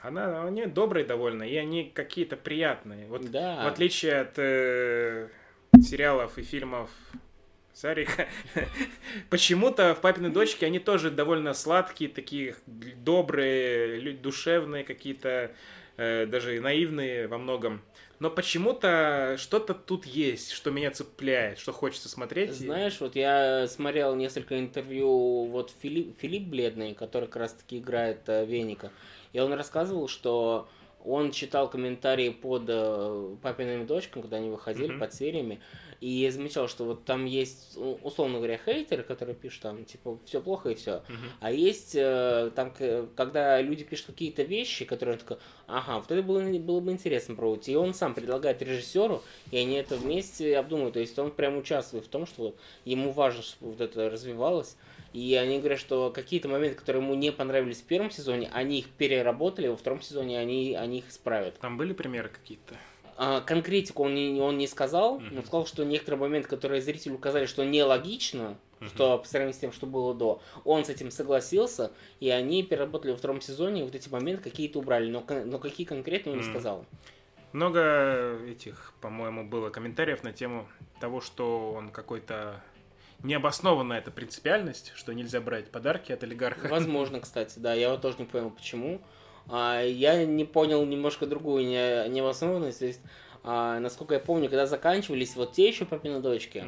Она, 0.00 0.44
они 0.44 0.66
добрые 0.66 1.04
довольно, 1.04 1.42
и 1.42 1.56
они 1.56 1.84
какие-то 1.84 2.36
приятные. 2.36 3.06
Вот 3.08 3.30
да. 3.30 3.64
в 3.64 3.66
отличие 3.68 4.20
от 4.20 4.38
э, 4.38 5.28
сериалов 5.82 6.36
и 6.38 6.42
фильмов 6.42 6.90
Сарика. 7.74 8.28
Почему-то 9.30 9.94
в 9.94 10.00
«Папиной 10.00 10.30
дочке» 10.30 10.66
они 10.66 10.78
тоже 10.78 11.10
довольно 11.10 11.54
сладкие, 11.54 12.08
такие 12.08 12.54
добрые, 12.66 14.12
душевные 14.12 14.84
какие-то, 14.84 15.50
э, 15.96 16.26
даже 16.26 16.60
наивные 16.60 17.26
во 17.26 17.36
многом. 17.36 17.82
Но 18.20 18.30
почему-то 18.30 19.34
что-то 19.38 19.74
тут 19.74 20.06
есть, 20.06 20.52
что 20.52 20.70
меня 20.70 20.92
цепляет, 20.92 21.58
что 21.58 21.72
хочется 21.72 22.08
смотреть. 22.08 22.52
Знаешь, 22.52 23.00
вот 23.00 23.16
я 23.16 23.66
смотрел 23.66 24.14
несколько 24.14 24.58
интервью, 24.58 25.46
вот 25.46 25.72
Филипп, 25.82 26.16
Филипп 26.20 26.44
Бледный, 26.44 26.94
который 26.94 27.26
как 27.26 27.36
раз-таки 27.36 27.78
играет 27.78 28.20
э, 28.28 28.46
Веника, 28.46 28.92
и 29.32 29.40
он 29.40 29.52
рассказывал, 29.52 30.06
что 30.06 30.68
он 31.04 31.32
читал 31.32 31.68
комментарии 31.68 32.30
под 32.30 32.64
э, 32.68 33.36
папиными 33.42 33.84
дочками, 33.84 34.22
когда 34.22 34.38
они 34.38 34.48
выходили, 34.48 34.94
mm-hmm. 34.94 34.98
под 34.98 35.12
сериями, 35.12 35.60
и 36.04 36.08
я 36.08 36.30
замечал, 36.30 36.68
что 36.68 36.84
вот 36.84 37.06
там 37.06 37.24
есть, 37.24 37.78
условно 38.02 38.36
говоря, 38.36 38.60
хейтеры, 38.62 39.02
которые 39.02 39.34
пишут 39.34 39.62
там, 39.62 39.86
типа, 39.86 40.18
все 40.26 40.42
плохо 40.42 40.68
и 40.68 40.74
все. 40.74 40.90
Uh-huh. 40.90 41.30
А 41.40 41.50
есть 41.50 41.94
э, 41.94 42.50
там, 42.54 42.74
когда 43.16 43.62
люди 43.62 43.84
пишут 43.84 44.08
какие-то 44.08 44.42
вещи, 44.42 44.84
которые 44.84 45.14
он 45.14 45.20
такой, 45.20 45.38
ага, 45.66 46.00
вот 46.00 46.10
это 46.10 46.22
было, 46.22 46.42
было 46.58 46.80
бы 46.80 46.92
интересно 46.92 47.34
пробовать. 47.34 47.70
И 47.70 47.74
он 47.74 47.94
сам 47.94 48.12
предлагает 48.12 48.60
режиссеру, 48.60 49.22
и 49.50 49.56
они 49.56 49.76
это 49.76 49.96
вместе 49.96 50.58
обдумывают. 50.58 50.92
То 50.92 51.00
есть 51.00 51.18
он 51.18 51.30
прям 51.30 51.56
участвует 51.56 52.04
в 52.04 52.08
том, 52.08 52.26
что 52.26 52.54
ему 52.84 53.10
важно, 53.10 53.40
чтобы 53.40 53.72
вот 53.72 53.80
это 53.80 54.10
развивалось. 54.10 54.76
И 55.14 55.34
они 55.36 55.58
говорят, 55.58 55.80
что 55.80 56.10
какие-то 56.10 56.48
моменты, 56.48 56.76
которые 56.76 57.02
ему 57.02 57.14
не 57.14 57.32
понравились 57.32 57.78
в 57.78 57.84
первом 57.84 58.10
сезоне, 58.10 58.50
они 58.52 58.80
их 58.80 58.90
переработали, 58.90 59.68
во 59.68 59.76
втором 59.78 60.02
сезоне 60.02 60.38
они, 60.38 60.74
они 60.74 60.98
их 60.98 61.08
исправят. 61.08 61.58
Там 61.60 61.78
были 61.78 61.94
примеры 61.94 62.28
какие-то? 62.28 62.74
А, 63.16 63.40
конкретику 63.40 64.04
он 64.04 64.14
не, 64.14 64.40
он 64.40 64.58
не 64.58 64.66
сказал, 64.66 65.18
mm-hmm. 65.18 65.28
но 65.32 65.42
сказал, 65.42 65.66
что 65.66 65.84
некоторые 65.84 66.20
моменты, 66.20 66.48
которые 66.48 66.82
зрителю 66.82 67.14
указали, 67.14 67.46
что 67.46 67.64
нелогично, 67.64 68.56
mm-hmm. 68.80 68.88
что 68.88 69.18
по 69.18 69.28
сравнению 69.28 69.54
с 69.54 69.58
тем, 69.58 69.72
что 69.72 69.86
было 69.86 70.14
до, 70.14 70.40
он 70.64 70.84
с 70.84 70.88
этим 70.88 71.10
согласился, 71.10 71.92
и 72.20 72.30
они 72.30 72.62
переработали 72.62 73.12
во 73.12 73.16
втором 73.16 73.40
сезоне, 73.40 73.82
и 73.82 73.84
вот 73.84 73.94
эти 73.94 74.08
моменты 74.08 74.42
какие-то 74.42 74.80
убрали, 74.80 75.10
но, 75.10 75.24
но 75.44 75.58
какие 75.58 75.86
конкретно 75.86 76.32
он 76.32 76.38
mm-hmm. 76.38 76.42
не 76.42 76.50
сказал. 76.50 76.84
Много 77.52 78.36
этих, 78.48 78.92
по-моему, 79.00 79.44
было 79.44 79.70
комментариев 79.70 80.24
на 80.24 80.32
тему 80.32 80.66
того, 80.98 81.20
что 81.20 81.72
он 81.72 81.90
какой-то 81.90 82.60
необоснованная 83.22 83.98
эта 83.98 84.10
принципиальность, 84.10 84.92
что 84.96 85.12
нельзя 85.12 85.40
брать 85.40 85.70
подарки 85.70 86.10
от 86.10 86.24
олигарха. 86.24 86.66
Возможно, 86.68 87.20
кстати, 87.20 87.60
да, 87.60 87.74
я 87.74 87.90
вот 87.90 88.02
тоже 88.02 88.16
не 88.18 88.24
понял, 88.24 88.50
почему. 88.50 89.00
А, 89.48 89.82
я 89.82 90.24
не 90.24 90.44
понял 90.44 90.84
немножко 90.84 91.26
другую 91.26 91.66
не, 91.66 92.08
невозможность. 92.08 92.78
То 92.78 92.86
есть, 92.86 93.00
а, 93.42 93.78
насколько 93.78 94.14
я 94.14 94.20
помню, 94.20 94.48
когда 94.48 94.66
заканчивались 94.66 95.36
вот 95.36 95.52
те 95.52 95.68
еще 95.68 95.84
папины 95.84 96.20
дочки, 96.20 96.58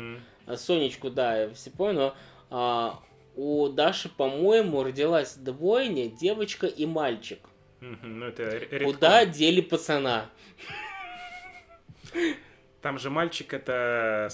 mm. 0.47 0.57
Сонечку, 0.57 1.11
да, 1.11 1.43
я 1.43 1.51
все 1.51 1.71
понял, 1.71 1.95
но 1.95 2.15
а, 2.51 3.03
у 3.35 3.69
Даши, 3.69 4.09
по-моему, 4.09 4.83
родилась 4.83 5.35
двойня, 5.37 6.09
девочка 6.09 6.67
и 6.67 6.87
мальчик. 6.87 7.41
Mm-hmm, 7.81 8.07
ну, 8.07 8.27
это 8.27 8.45
редко. 8.45 8.85
Куда 8.85 9.27
дели 9.27 9.61
пацана? 9.61 10.31
Там 12.81 12.99
же 12.99 13.11
мальчик 13.11 13.53
это 13.53 14.31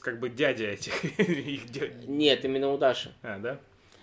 как 0.00 0.20
бы 0.20 0.28
дядя 0.28 0.66
этих. 0.66 0.92
Нет, 2.06 2.44
именно 2.44 2.68
у 2.70 2.78
Даши. 2.78 3.12
А, 3.22 3.38
да? 3.38 3.58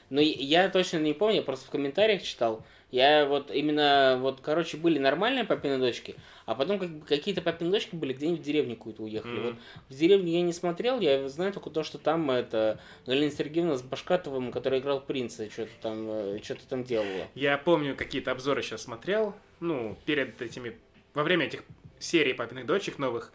Ну, 0.10 0.20
я 0.20 0.68
точно 0.70 0.98
не 0.98 1.14
помню, 1.14 1.38
я 1.38 1.42
просто 1.42 1.68
в 1.68 1.70
комментариях 1.70 2.22
читал. 2.22 2.66
Я 2.92 3.26
вот 3.26 3.52
именно, 3.52 4.18
вот, 4.20 4.42
короче, 4.42 4.78
были 4.78 5.00
нормальные 5.00 5.46
папины 5.46 5.78
дочки, 5.78 6.16
а 6.46 6.56
потом 6.56 6.78
как, 6.78 6.90
какие-то 7.08 7.42
папины 7.42 7.72
дочки 7.72 7.96
были 7.96 8.14
где-нибудь 8.14 8.42
в 8.42 8.44
деревню 8.44 8.76
какую-то 8.76 9.04
уехали. 9.04 9.34
Mm-hmm. 9.34 9.44
Вот 9.52 9.56
в 9.90 9.98
деревню 9.98 10.32
я 10.32 10.42
не 10.42 10.52
смотрел, 10.52 11.00
я 11.00 11.30
знаю 11.30 11.54
только 11.54 11.70
то, 11.70 11.84
что 11.84 11.98
там 11.98 12.30
это 12.30 12.80
Галина 13.06 13.32
Сергеевна 13.32 13.78
с 13.78 13.82
Башкатовым, 13.82 14.52
который 14.52 14.80
играл 14.80 15.00
принца, 15.00 15.50
что-то 15.50 15.72
там, 15.82 16.06
э, 16.10 16.40
что-то 16.44 16.68
там 16.68 16.84
делала. 16.84 17.28
Я 17.34 17.58
помню, 17.58 17.96
какие-то 17.96 18.32
обзоры 18.32 18.62
сейчас 18.62 18.84
смотрел, 18.84 19.34
ну, 19.62 19.98
перед 20.06 20.42
этими, 20.42 20.78
во 21.14 21.24
время 21.24 21.46
этих 21.46 21.64
серий 22.00 22.34
папиных 22.34 22.66
дочек 22.66 23.00
новых, 23.00 23.32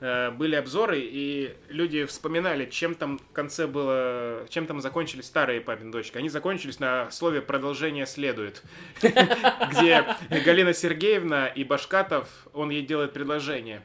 были 0.00 0.54
обзоры, 0.56 1.00
и 1.00 1.56
люди 1.68 2.04
вспоминали, 2.04 2.66
чем 2.66 2.94
там 2.94 3.18
в 3.18 3.32
конце 3.32 3.66
было, 3.66 4.46
чем 4.50 4.66
там 4.66 4.80
закончились 4.80 5.24
старые 5.24 5.62
папин 5.62 5.90
дочки. 5.90 6.18
Они 6.18 6.28
закончились 6.28 6.78
на 6.78 7.10
слове 7.10 7.40
«продолжение 7.40 8.06
следует», 8.06 8.62
где 9.00 10.04
Галина 10.44 10.74
Сергеевна 10.74 11.46
и 11.46 11.64
Башкатов, 11.64 12.28
он 12.52 12.68
ей 12.70 12.82
делает 12.82 13.14
предложение. 13.14 13.82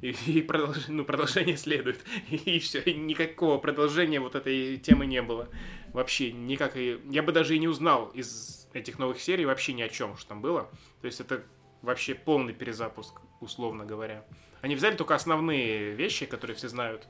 И, 0.00 0.10
и 0.26 0.46
ну, 0.88 1.04
продолжение 1.04 1.56
следует. 1.56 1.98
И, 2.30 2.36
и 2.36 2.58
все, 2.58 2.80
и 2.80 2.94
никакого 2.94 3.58
продолжения 3.58 4.20
вот 4.20 4.34
этой 4.34 4.76
темы 4.76 5.06
не 5.06 5.22
было. 5.22 5.48
Вообще 5.92 6.30
никак. 6.30 6.76
И, 6.76 7.00
я 7.10 7.22
бы 7.22 7.32
даже 7.32 7.56
и 7.56 7.58
не 7.58 7.68
узнал 7.68 8.06
из 8.08 8.68
этих 8.72 8.98
новых 8.98 9.20
серий 9.20 9.44
вообще 9.44 9.72
ни 9.72 9.82
о 9.82 9.88
чем, 9.88 10.16
что 10.16 10.28
там 10.28 10.40
было. 10.40 10.70
То 11.00 11.06
есть 11.06 11.20
это 11.20 11.42
вообще 11.82 12.14
полный 12.14 12.52
перезапуск, 12.52 13.20
условно 13.40 13.84
говоря. 13.84 14.24
Они 14.60 14.74
взяли 14.74 14.96
только 14.96 15.14
основные 15.14 15.92
вещи, 15.92 16.26
которые 16.26 16.56
все 16.56 16.68
знают, 16.68 17.06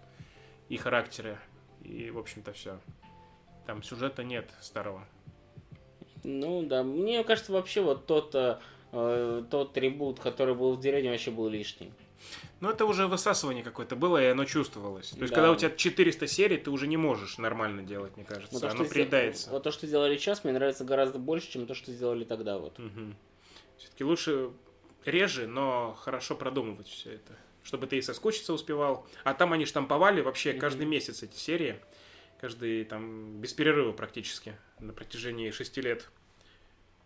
и 0.68 0.76
характеры, 0.76 1.38
и, 1.82 2.10
в 2.10 2.18
общем-то, 2.18 2.52
все. 2.52 2.78
Там 3.66 3.82
сюжета 3.82 4.24
нет 4.24 4.50
старого. 4.60 5.06
Ну 6.24 6.62
да, 6.62 6.82
мне 6.82 7.24
кажется, 7.24 7.52
вообще 7.52 7.80
вот 7.80 8.06
тот, 8.06 8.34
э, 8.34 9.44
тот 9.50 9.72
трибут, 9.72 10.20
который 10.20 10.54
был 10.54 10.74
в 10.74 10.80
деревне, 10.80 11.10
вообще 11.10 11.30
был 11.30 11.48
лишний. 11.48 11.92
Ну, 12.60 12.70
это 12.70 12.84
уже 12.86 13.06
высасывание 13.06 13.62
какое-то 13.62 13.94
было, 13.94 14.20
и 14.22 14.26
оно 14.26 14.44
чувствовалось. 14.44 15.10
То 15.10 15.20
есть, 15.20 15.30
да. 15.30 15.36
когда 15.36 15.52
у 15.52 15.56
тебя 15.56 15.70
400 15.70 16.26
серий, 16.26 16.56
ты 16.56 16.70
уже 16.70 16.88
не 16.88 16.96
можешь 16.96 17.38
нормально 17.38 17.82
делать, 17.82 18.16
мне 18.16 18.24
кажется. 18.24 18.52
Вот 18.52 18.62
то, 18.62 18.70
оно 18.70 18.84
приедается. 18.84 19.50
Вот 19.50 19.62
то, 19.62 19.70
что 19.70 19.86
сделали 19.86 20.16
сейчас, 20.16 20.42
мне 20.42 20.52
нравится 20.52 20.84
гораздо 20.84 21.18
больше, 21.18 21.50
чем 21.50 21.66
то, 21.66 21.74
что 21.74 21.92
сделали 21.92 22.24
тогда. 22.24 22.58
Вот. 22.58 22.78
Угу. 22.78 23.14
Все-таки 23.78 24.02
лучше 24.02 24.50
реже, 25.04 25.46
но 25.46 25.94
хорошо 26.00 26.34
продумывать 26.34 26.88
все 26.88 27.12
это, 27.12 27.36
чтобы 27.62 27.86
ты 27.86 27.98
и 27.98 28.02
соскучиться 28.02 28.52
успевал. 28.52 29.06
А 29.24 29.34
там 29.34 29.52
они 29.52 29.64
штамповали 29.64 30.20
вообще 30.20 30.52
mm-hmm. 30.52 30.58
каждый 30.58 30.86
месяц 30.86 31.22
эти 31.22 31.36
серии, 31.36 31.80
каждый 32.40 32.84
там 32.84 33.40
без 33.40 33.52
перерыва 33.52 33.92
практически 33.92 34.54
на 34.80 34.92
протяжении 34.92 35.50
шести 35.50 35.80
лет. 35.80 36.08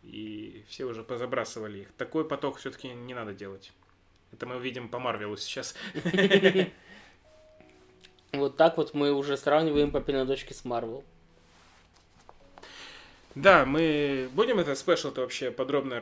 И 0.02 0.64
все 0.68 0.84
уже 0.84 1.04
позабрасывали 1.04 1.80
их. 1.80 1.92
Такой 1.92 2.26
поток 2.26 2.58
все-таки 2.58 2.88
не 2.88 3.14
надо 3.14 3.32
делать. 3.32 3.72
Это 4.32 4.46
мы 4.46 4.56
увидим 4.56 4.88
по 4.88 4.98
Марвелу 4.98 5.36
сейчас. 5.36 5.74
Вот 8.32 8.56
так 8.56 8.78
вот 8.78 8.94
мы 8.94 9.12
уже 9.12 9.36
сравниваем 9.36 9.90
папины 9.90 10.24
дочки 10.24 10.54
с 10.54 10.64
Марвел. 10.64 11.04
Да, 13.34 13.66
мы 13.66 14.30
будем 14.32 14.58
это 14.58 14.74
спешл-то 14.74 15.20
вообще 15.20 15.50
подробно 15.50 16.00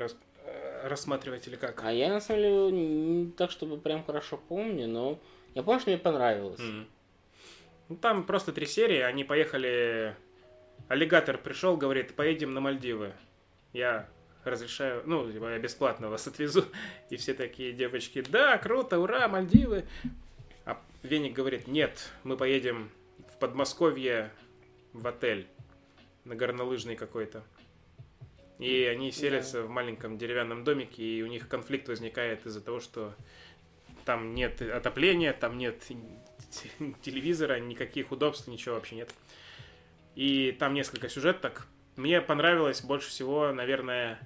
рассматривать 0.85 1.47
или 1.47 1.57
как? 1.57 1.83
А 1.85 1.93
я, 1.93 2.09
на 2.09 2.21
самом 2.21 2.43
деле, 2.43 2.71
не 2.73 3.31
так, 3.33 3.51
чтобы 3.51 3.79
прям 3.79 4.05
хорошо 4.05 4.37
помню, 4.37 4.89
но 4.89 5.19
я 5.55 5.63
помню, 5.63 5.81
что 5.81 5.91
мне 5.91 5.99
понравилось. 5.99 6.61
М. 6.61 6.87
Ну, 7.89 7.97
там 7.97 8.25
просто 8.25 8.53
три 8.53 8.67
серии, 8.67 9.01
они 9.01 9.25
поехали... 9.25 10.17
Аллигатор 10.89 11.39
пришел, 11.39 11.77
говорит, 11.77 12.15
поедем 12.15 12.53
на 12.55 12.61
Мальдивы. 12.61 13.13
Я 13.73 14.09
разрешаю, 14.45 15.03
ну, 15.07 15.31
типа, 15.31 15.53
я 15.53 15.59
бесплатно 15.59 16.09
вас 16.09 16.27
отвезу. 16.29 16.65
И 17.11 17.17
все 17.17 17.35
такие 17.35 17.73
девочки, 17.73 18.23
да, 18.23 18.59
круто, 18.59 18.99
ура, 18.99 19.29
Мальдивы. 19.29 19.85
А 20.65 20.81
Веник 21.03 21.35
говорит, 21.35 21.67
нет, 21.67 22.11
мы 22.25 22.37
поедем 22.37 22.91
в 23.35 23.39
Подмосковье 23.39 24.31
в 24.93 25.07
отель 25.07 25.47
на 26.25 26.35
горнолыжный 26.35 26.97
какой-то. 26.97 27.43
И 28.61 28.85
они 28.85 29.11
селятся 29.11 29.63
в 29.63 29.71
маленьком 29.71 30.19
деревянном 30.19 30.65
домике, 30.65 31.03
и 31.03 31.23
у 31.23 31.27
них 31.27 31.49
конфликт 31.49 31.89
возникает 31.89 32.45
из-за 32.45 32.61
того, 32.61 32.79
что 32.79 33.15
там 34.05 34.35
нет 34.35 34.61
отопления, 34.61 35.33
там 35.33 35.57
нет 35.57 35.83
телевизора, 37.03 37.59
никаких 37.59 38.13
удобств, 38.13 38.49
ничего 38.49 38.75
вообще 38.75 38.97
нет. 38.97 39.11
И 40.15 40.55
там 40.59 40.75
несколько 40.75 41.09
сюжеток. 41.09 41.67
Мне 41.97 42.21
понравилось 42.21 42.83
больше 42.83 43.09
всего, 43.09 43.51
наверное, 43.53 44.19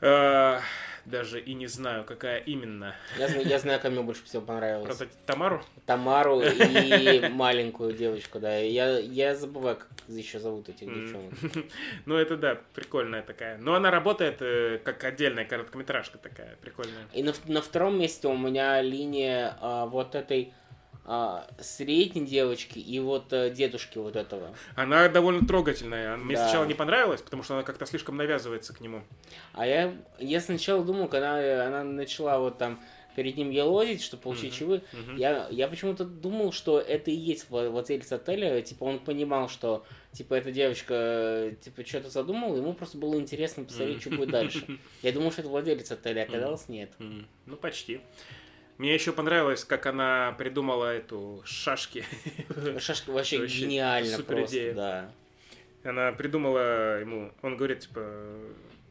э, 0.00 0.60
даже 1.04 1.40
и 1.40 1.54
не 1.54 1.66
знаю, 1.66 2.04
какая 2.04 2.38
именно. 2.38 2.94
Я, 3.18 3.28
знаю- 3.28 3.46
я 3.46 3.58
знаю, 3.58 3.80
мне 3.90 4.02
больше 4.02 4.24
всего 4.24 4.42
понравилось. 4.42 4.96
Про 4.96 5.06
Тамару? 5.26 5.62
Тамару 5.86 6.40
и 6.42 7.28
маленькую 7.28 7.92
девочку, 7.92 8.38
да. 8.38 8.56
Я, 8.56 8.98
я 8.98 9.34
забываю, 9.34 9.76
как 9.76 9.88
еще 10.08 10.38
зовут 10.38 10.68
этих 10.68 10.86
девчонок. 10.86 11.32
Ну, 12.06 12.16
это 12.16 12.36
да, 12.36 12.60
прикольная 12.74 13.22
такая. 13.22 13.58
Но 13.58 13.74
она 13.74 13.90
работает 13.90 14.36
э, 14.40 14.78
как 14.82 15.04
отдельная 15.04 15.44
короткометражка 15.44 16.18
такая, 16.18 16.56
прикольная. 16.60 17.06
И 17.12 17.22
на, 17.22 17.32
на 17.46 17.60
втором 17.62 17.98
месте 17.98 18.28
у 18.28 18.36
меня 18.36 18.80
линия 18.80 19.56
а, 19.60 19.86
вот 19.86 20.14
этой 20.14 20.52
а, 21.04 21.46
средней 21.60 22.24
девочки 22.26 22.78
и 22.78 22.98
вот 23.00 23.32
а, 23.32 23.50
дедушки 23.50 23.98
вот 23.98 24.16
этого. 24.16 24.54
Она 24.76 25.08
довольно 25.08 25.46
трогательная. 25.46 26.16
Мне 26.16 26.36
Да. 26.36 26.44
сначала 26.44 26.64
не 26.64 26.74
понравилось, 26.74 27.22
потому 27.22 27.42
что 27.42 27.54
она 27.54 27.62
как-то 27.64 27.86
слишком 27.86 28.16
навязывается 28.16 28.72
к 28.72 28.80
нему. 28.80 29.02
А 29.52 29.66
я, 29.66 29.94
я 30.18 30.40
сначала 30.40 30.84
думал, 30.84 31.08
когда 31.08 31.66
она 31.66 31.82
начала 31.84 32.38
вот 32.38 32.58
там 32.58 32.80
перед 33.14 33.36
ним 33.36 33.50
елозить, 33.50 34.02
чтобы 34.02 34.22
получить 34.22 34.54
чаевые, 34.54 34.80
Мгм. 34.94 35.16
я, 35.16 35.46
я 35.50 35.68
почему-то 35.68 36.04
думал, 36.06 36.50
что 36.50 36.80
это 36.80 37.10
и 37.10 37.14
есть 37.14 37.46
вла- 37.50 37.68
владелец 37.68 38.10
отеля. 38.10 38.62
Типа 38.62 38.84
он 38.84 39.00
понимал, 39.00 39.50
что 39.50 39.84
типа 40.12 40.32
эта 40.34 40.50
девочка 40.50 40.94
э, 40.94 41.54
типа 41.60 41.84
что-то 41.84 42.08
задумала, 42.08 42.56
ему 42.56 42.72
просто 42.72 42.96
было 42.96 43.16
интересно 43.16 43.64
посмотреть, 43.64 44.00
что 44.00 44.10
будет 44.10 44.30
дальше. 44.30 44.64
Я 45.02 45.12
думал, 45.12 45.30
что 45.30 45.42
это 45.42 45.50
владелец 45.50 45.90
отеля, 45.92 46.22
оказалось 46.22 46.68
нет. 46.70 46.90
Ну, 46.98 47.56
почти. 47.56 48.00
Мне 48.78 48.94
еще 48.94 49.12
понравилось, 49.12 49.64
как 49.64 49.86
она 49.86 50.34
придумала 50.38 50.92
эту 50.94 51.42
шашки. 51.44 52.04
Шашка 52.78 53.10
вообще, 53.12 53.38
Вообще 53.40 53.66
гениально 53.66 54.16
супер 54.16 54.36
просто, 54.36 54.56
идея. 54.56 54.74
да. 54.74 55.12
Она 55.84 56.12
придумала 56.12 57.00
ему, 57.00 57.32
он 57.42 57.56
говорит, 57.56 57.80
типа, 57.80 58.00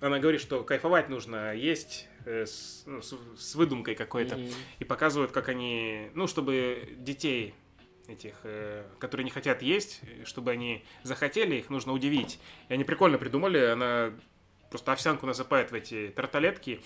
она 0.02 0.20
говорит, 0.20 0.42
что 0.42 0.64
кайфовать 0.64 1.10
нужно, 1.10 1.54
есть 1.56 2.08
э, 2.26 2.46
с, 2.46 2.84
ну, 2.86 3.02
с- 3.02 3.18
с 3.38 3.56
выдумкой 3.56 3.96
какой-то. 3.96 4.36
Мгм. 4.38 4.52
И 4.80 4.84
показывают, 4.84 5.32
как 5.32 5.50
они, 5.50 6.10
ну, 6.14 6.28
чтобы 6.28 6.90
детей 6.98 7.54
этих, 8.08 8.36
э, 8.44 8.84
которые 9.00 9.24
не 9.24 9.32
хотят 9.32 9.62
есть, 9.62 10.02
чтобы 10.26 10.52
они 10.52 10.84
захотели, 11.04 11.56
их 11.56 11.70
нужно 11.70 11.94
удивить. 11.94 12.40
И 12.70 12.74
они 12.74 12.84
прикольно 12.84 13.18
придумали, 13.18 13.58
она 13.60 14.14
просто 14.70 14.92
овсянку 14.92 15.26
насыпает 15.26 15.72
в 15.72 15.74
эти 15.76 16.10
тарталетки, 16.16 16.82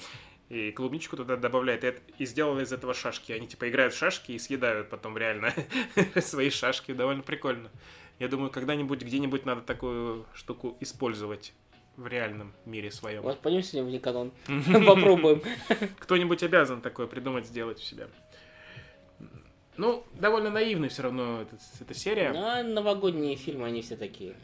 и 0.50 0.72
клубничку 0.72 1.18
туда 1.18 1.38
добавляет, 1.38 1.84
и, 1.84 1.88
это- 1.88 2.02
и 2.18 2.26
сделала 2.26 2.60
из 2.60 2.72
этого 2.72 2.94
шашки. 2.94 3.32
Они 3.32 3.48
типа 3.48 3.68
играют 3.70 3.94
в 3.94 3.98
шашки 3.98 4.32
и 4.34 4.40
съедают 4.40 4.90
потом 4.90 5.18
реально 5.18 5.54
свои 6.22 6.50
шашки. 6.50 6.94
Довольно 6.94 7.24
прикольно. 7.24 7.70
Я 8.20 8.28
думаю, 8.28 8.50
когда-нибудь 8.52 9.02
где-нибудь 9.02 9.46
надо 9.46 9.62
такую 9.62 10.26
штуку 10.34 10.78
использовать 10.80 11.54
в 11.98 12.08
реальном 12.08 12.54
мире 12.66 12.92
своем. 12.92 13.24
Вот 13.24 13.40
пойдем 13.42 13.64
сегодня 13.64 13.90
в 13.90 13.94
Никанон, 13.94 14.32
попробуем. 14.86 15.42
Кто-нибудь 16.00 16.44
обязан 16.44 16.82
такое 16.82 17.08
придумать, 17.08 17.46
сделать 17.48 17.80
у 17.80 17.84
себя. 17.84 18.08
Ну, 19.78 20.06
довольно 20.14 20.50
наивный 20.50 20.88
все 20.88 21.04
равно 21.04 21.42
эта, 21.42 21.58
эта 21.82 21.94
серия. 21.94 22.30
А 22.34 22.64
новогодние 22.64 23.36
фильмы, 23.36 23.68
они 23.68 23.82
все 23.82 23.98
такие. 23.98 24.36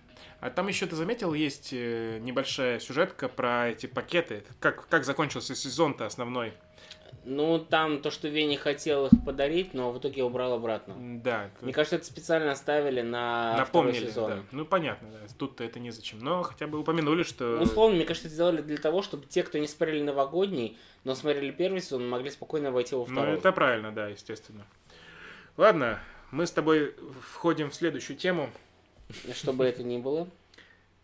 А 0.41 0.49
там 0.49 0.67
еще, 0.67 0.87
ты 0.87 0.95
заметил, 0.95 1.33
есть 1.33 1.69
э, 1.71 2.17
небольшая 2.19 2.79
сюжетка 2.79 3.29
про 3.29 3.69
эти 3.69 3.85
пакеты. 3.85 4.43
Как, 4.59 4.87
как 4.87 5.05
закончился 5.05 5.55
сезон-то 5.55 6.05
основной. 6.05 6.53
Ну, 7.23 7.59
там 7.59 8.01
то, 8.01 8.09
что 8.09 8.27
Вене 8.27 8.57
хотел 8.57 9.05
их 9.05 9.11
подарить, 9.23 9.75
но 9.75 9.91
в 9.91 9.99
итоге 9.99 10.23
убрал 10.23 10.53
обратно. 10.53 10.95
Да, 11.21 11.51
Мне 11.61 11.71
кажется, 11.71 11.97
это 11.97 12.05
специально 12.05 12.51
оставили 12.51 13.01
на 13.01 13.57
напомнили. 13.57 13.93
второй 13.97 14.09
сезон. 14.09 14.31
да. 14.31 14.43
Ну, 14.51 14.65
понятно, 14.65 15.09
да. 15.11 15.19
Тут-то 15.37 15.63
это 15.63 15.79
незачем. 15.79 16.17
Но 16.17 16.41
хотя 16.41 16.65
бы 16.65 16.79
упомянули, 16.79 17.21
что... 17.21 17.57
Ну, 17.57 17.61
Условно, 17.63 17.97
мне 17.97 18.05
кажется, 18.05 18.27
это 18.27 18.33
сделали 18.33 18.61
для 18.63 18.77
того, 18.77 19.03
чтобы 19.03 19.27
те, 19.27 19.43
кто 19.43 19.59
не 19.59 19.67
смотрели 19.67 20.01
новогодний, 20.01 20.79
но 21.03 21.13
смотрели 21.13 21.51
первый 21.51 21.81
сезон, 21.81 22.09
могли 22.09 22.31
спокойно 22.31 22.71
войти 22.71 22.95
во 22.95 23.01
Ну, 23.01 23.05
второй. 23.05 23.37
это 23.37 23.51
правильно, 23.51 23.91
да, 23.91 24.07
естественно. 24.07 24.65
Ладно, 25.57 25.99
мы 26.31 26.47
с 26.47 26.51
тобой 26.51 26.95
входим 27.33 27.69
в 27.69 27.75
следующую 27.75 28.17
тему. 28.17 28.49
Чтобы 29.33 29.65
это 29.65 29.83
ни 29.83 29.97
было. 29.97 30.27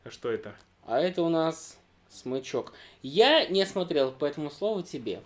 А 0.04 0.10
Что 0.12 0.32
это? 0.32 0.56
А 0.86 1.00
это 1.00 1.22
у 1.22 1.30
нас 1.30 1.78
смычок. 2.10 2.74
Я 3.02 3.46
не 3.48 3.66
смотрел, 3.66 4.14
поэтому 4.18 4.50
слово 4.50 4.84
тебе. 4.84 5.22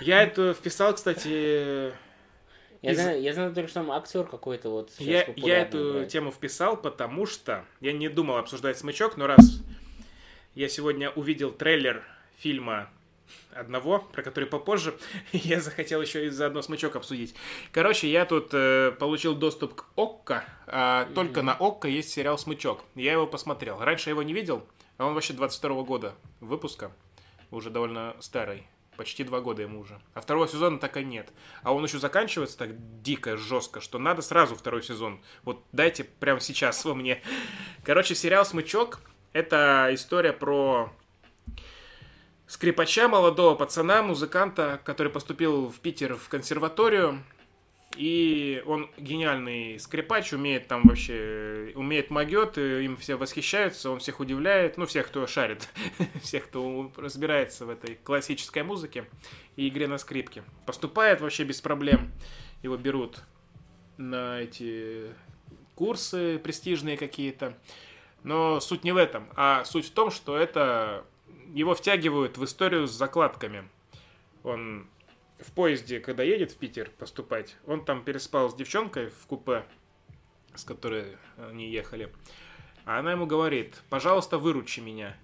Я 0.00 0.22
это 0.22 0.54
вписал, 0.54 0.94
кстати, 0.94 1.92
Я, 2.82 2.90
Из- 2.92 2.96
знаю, 3.00 3.22
я 3.22 3.32
знаю 3.32 3.54
только, 3.54 3.68
что 3.68 3.80
там 3.80 3.92
актер 3.92 4.24
какой-то 4.24 4.70
вот 4.70 4.90
Я, 4.98 5.24
я 5.36 5.58
эту 5.60 5.90
играет. 5.90 6.08
тему 6.08 6.32
вписал, 6.32 6.76
потому 6.76 7.26
что 7.26 7.64
я 7.80 7.92
не 7.92 8.08
думал 8.08 8.36
обсуждать 8.38 8.76
смычок, 8.78 9.16
но 9.16 9.26
раз 9.28 9.60
я 10.56 10.68
сегодня 10.68 11.10
увидел 11.10 11.52
трейлер 11.52 12.04
фильма 12.38 12.90
одного, 13.54 13.98
про 13.98 14.22
который 14.22 14.46
попозже, 14.46 14.94
я 15.32 15.60
захотел 15.60 16.00
еще 16.02 16.26
и 16.26 16.30
заодно 16.30 16.62
смычок 16.62 16.96
обсудить. 16.96 17.34
Короче, 17.70 18.10
я 18.10 18.24
тут 18.24 18.50
э, 18.52 18.92
получил 18.98 19.34
доступ 19.34 19.74
к 19.74 19.86
ОККО, 19.96 20.44
а 20.66 21.08
только 21.14 21.42
на 21.42 21.54
ОККО 21.54 21.88
есть 21.88 22.10
сериал 22.10 22.38
«Смычок». 22.38 22.82
Я 22.94 23.12
его 23.12 23.26
посмотрел. 23.26 23.78
Раньше 23.78 24.10
я 24.10 24.12
его 24.12 24.22
не 24.22 24.32
видел, 24.32 24.66
а 24.98 25.06
он 25.06 25.14
вообще 25.14 25.32
22 25.32 25.82
года 25.82 26.14
выпуска, 26.40 26.92
уже 27.50 27.70
довольно 27.70 28.16
старый. 28.20 28.66
Почти 28.96 29.24
два 29.24 29.40
года 29.40 29.62
ему 29.62 29.80
уже. 29.80 29.98
А 30.12 30.20
второго 30.20 30.46
сезона 30.46 30.78
так 30.78 30.98
и 30.98 31.04
нет. 31.04 31.32
А 31.62 31.72
он 31.72 31.82
еще 31.82 31.98
заканчивается 31.98 32.58
так 32.58 33.02
дико, 33.02 33.38
жестко, 33.38 33.80
что 33.80 33.98
надо 33.98 34.20
сразу 34.20 34.54
второй 34.54 34.82
сезон. 34.82 35.22
Вот 35.44 35.64
дайте 35.72 36.04
прямо 36.04 36.40
сейчас 36.40 36.84
во 36.84 36.94
мне. 36.94 37.22
Короче, 37.84 38.14
сериал 38.14 38.44
«Смычок»— 38.44 39.00
это 39.32 39.88
история 39.92 40.34
про 40.34 40.92
скрипача 42.52 43.08
молодого 43.08 43.54
пацана, 43.54 44.02
музыканта, 44.02 44.78
который 44.84 45.10
поступил 45.10 45.70
в 45.70 45.80
Питер 45.80 46.16
в 46.16 46.28
консерваторию. 46.28 47.24
И 47.96 48.62
он 48.66 48.90
гениальный 48.98 49.78
скрипач, 49.78 50.34
умеет 50.34 50.68
там 50.68 50.82
вообще, 50.84 51.72
умеет 51.74 52.10
магет, 52.10 52.58
им 52.58 52.98
все 52.98 53.16
восхищаются, 53.16 53.90
он 53.90 54.00
всех 54.00 54.20
удивляет, 54.20 54.76
ну, 54.76 54.84
всех, 54.84 55.08
кто 55.08 55.26
шарит, 55.26 55.66
всех, 56.22 56.44
кто 56.44 56.92
разбирается 56.96 57.64
в 57.64 57.70
этой 57.70 57.94
классической 57.94 58.62
музыке 58.64 59.06
и 59.56 59.68
игре 59.68 59.88
на 59.88 59.96
скрипке. 59.96 60.42
Поступает 60.66 61.22
вообще 61.22 61.44
без 61.44 61.62
проблем, 61.62 62.12
его 62.62 62.76
берут 62.76 63.20
на 63.96 64.40
эти 64.40 65.06
курсы 65.74 66.38
престижные 66.38 66.98
какие-то. 66.98 67.56
Но 68.24 68.60
суть 68.60 68.84
не 68.84 68.92
в 68.92 68.98
этом, 68.98 69.28
а 69.36 69.64
суть 69.64 69.86
в 69.86 69.90
том, 69.92 70.10
что 70.10 70.36
это 70.36 71.04
его 71.52 71.74
втягивают 71.74 72.38
в 72.38 72.44
историю 72.44 72.86
с 72.86 72.92
закладками. 72.92 73.68
Он 74.42 74.88
в 75.38 75.52
поезде, 75.52 76.00
когда 76.00 76.22
едет 76.22 76.52
в 76.52 76.56
Питер 76.56 76.90
поступать, 76.98 77.56
он 77.66 77.84
там 77.84 78.04
переспал 78.04 78.50
с 78.50 78.54
девчонкой 78.54 79.08
в 79.08 79.26
купе, 79.26 79.64
с 80.54 80.64
которой 80.64 81.16
они 81.36 81.70
ехали. 81.70 82.12
А 82.84 82.98
она 82.98 83.12
ему 83.12 83.26
говорит, 83.26 83.82
пожалуйста, 83.90 84.38
выручи 84.38 84.80
меня. 84.80 85.16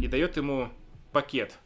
И 0.00 0.06
дает 0.06 0.36
ему 0.36 0.70
пакет 1.12 1.58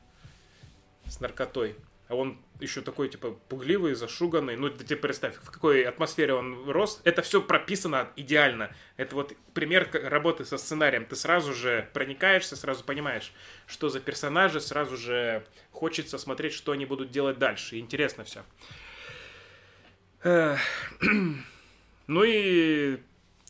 с 1.06 1.20
наркотой. 1.20 1.76
А 2.08 2.14
он 2.14 2.38
еще 2.58 2.80
такой, 2.80 3.08
типа, 3.08 3.32
пугливый, 3.48 3.94
зашуганный. 3.94 4.56
Ну, 4.56 4.70
ты 4.70 4.96
представь, 4.96 5.36
в 5.36 5.50
какой 5.50 5.82
атмосфере 5.82 6.32
он 6.32 6.68
рос. 6.68 7.00
Это 7.04 7.20
все 7.20 7.42
прописано 7.42 8.08
идеально. 8.16 8.74
Это 8.96 9.14
вот 9.14 9.34
пример 9.52 9.90
работы 9.92 10.46
со 10.46 10.56
сценарием. 10.56 11.04
Ты 11.04 11.16
сразу 11.16 11.52
же 11.52 11.88
проникаешься, 11.92 12.56
сразу 12.56 12.82
понимаешь, 12.82 13.32
что 13.66 13.90
за 13.90 14.00
персонажи, 14.00 14.60
сразу 14.60 14.96
же 14.96 15.44
хочется 15.70 16.16
смотреть, 16.16 16.54
что 16.54 16.72
они 16.72 16.86
будут 16.86 17.10
делать 17.10 17.38
дальше. 17.38 17.78
Интересно 17.78 18.24
все. 18.24 18.42
Ну 22.10 22.24
и 22.24 23.00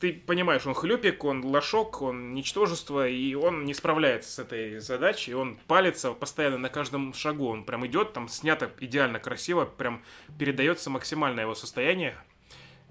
ты 0.00 0.12
понимаешь, 0.12 0.66
он 0.66 0.74
хлюпик, 0.74 1.24
он 1.24 1.44
лошок, 1.44 2.02
он 2.02 2.32
ничтожество, 2.32 3.08
и 3.08 3.34
он 3.34 3.64
не 3.64 3.74
справляется 3.74 4.30
с 4.30 4.38
этой 4.38 4.78
задачей, 4.78 5.34
он 5.34 5.58
палится 5.66 6.12
постоянно 6.12 6.58
на 6.58 6.68
каждом 6.68 7.12
шагу, 7.14 7.48
он 7.48 7.64
прям 7.64 7.86
идет, 7.86 8.12
там 8.12 8.28
снято 8.28 8.70
идеально 8.78 9.18
красиво, 9.18 9.64
прям 9.64 10.02
передается 10.38 10.90
максимальное 10.90 11.44
его 11.44 11.54
состояние, 11.54 12.16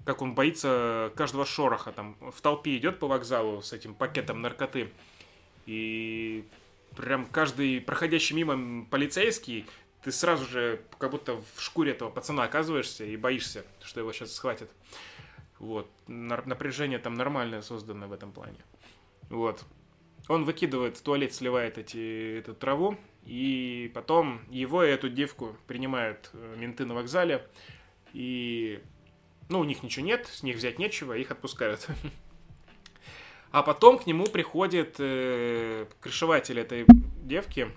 как 0.04 0.22
он 0.22 0.34
боится 0.34 1.12
каждого 1.16 1.46
шороха, 1.46 1.92
там 1.92 2.16
в 2.20 2.40
толпе 2.40 2.76
идет 2.76 2.98
по 2.98 3.06
вокзалу 3.06 3.62
с 3.62 3.72
этим 3.72 3.94
пакетом 3.94 4.42
наркоты, 4.42 4.90
и 5.66 6.44
прям 6.96 7.26
каждый 7.26 7.80
проходящий 7.80 8.36
мимо 8.36 8.84
полицейский, 8.86 9.66
ты 10.02 10.12
сразу 10.12 10.44
же 10.44 10.82
как 10.98 11.10
будто 11.10 11.36
в 11.54 11.62
шкуре 11.62 11.92
этого 11.92 12.10
пацана 12.10 12.44
оказываешься 12.44 13.04
и 13.04 13.16
боишься, 13.16 13.64
что 13.82 14.00
его 14.00 14.12
сейчас 14.12 14.34
схватят. 14.34 14.70
Вот. 15.58 15.90
Напряжение 16.06 16.98
там 16.98 17.14
нормальное 17.14 17.62
создано 17.62 18.06
в 18.08 18.12
этом 18.12 18.32
плане. 18.32 18.58
Вот. 19.30 19.64
Он 20.28 20.44
выкидывает 20.44 20.96
в 20.96 21.02
туалет, 21.02 21.34
сливает 21.34 21.78
эти, 21.78 22.38
эту 22.38 22.54
траву, 22.54 22.96
и 23.24 23.90
потом 23.94 24.40
его 24.50 24.84
и 24.84 24.88
эту 24.88 25.08
девку 25.08 25.56
принимают 25.66 26.30
э, 26.32 26.56
менты 26.58 26.84
на 26.84 26.94
вокзале, 26.94 27.46
и, 28.12 28.82
ну, 29.48 29.60
у 29.60 29.64
них 29.64 29.82
ничего 29.82 30.04
нет, 30.04 30.26
с 30.26 30.42
них 30.42 30.56
взять 30.56 30.78
нечего, 30.78 31.14
их 31.14 31.30
отпускают. 31.30 31.86
А 33.50 33.62
потом 33.62 33.98
к 33.98 34.06
нему 34.06 34.26
приходит 34.26 34.96
э, 34.98 35.86
крышеватель 36.00 36.60
этой 36.60 36.84
девки, 37.24 37.72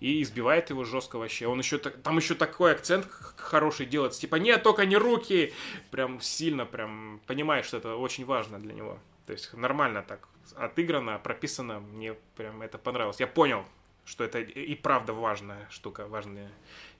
и 0.00 0.22
избивает 0.22 0.70
его 0.70 0.84
жестко 0.84 1.16
вообще. 1.16 1.46
Он 1.46 1.58
еще 1.58 1.78
там 1.78 2.16
еще 2.16 2.34
такой 2.34 2.72
акцент 2.72 3.06
хороший 3.36 3.86
делает, 3.86 4.12
типа 4.12 4.36
нет, 4.36 4.62
только 4.62 4.84
не 4.86 4.96
руки, 4.96 5.52
прям 5.90 6.20
сильно, 6.20 6.66
прям 6.66 7.20
понимаешь, 7.26 7.66
что 7.66 7.78
это 7.78 7.96
очень 7.96 8.24
важно 8.24 8.58
для 8.58 8.74
него. 8.74 8.98
То 9.26 9.32
есть 9.32 9.52
нормально 9.54 10.02
так 10.02 10.28
отыграно, 10.54 11.18
прописано, 11.18 11.80
мне 11.80 12.14
прям 12.36 12.62
это 12.62 12.78
понравилось. 12.78 13.20
Я 13.20 13.26
понял, 13.26 13.64
что 14.04 14.22
это 14.22 14.40
и 14.40 14.74
правда 14.74 15.12
важная 15.12 15.66
штука, 15.70 16.06
важная 16.06 16.50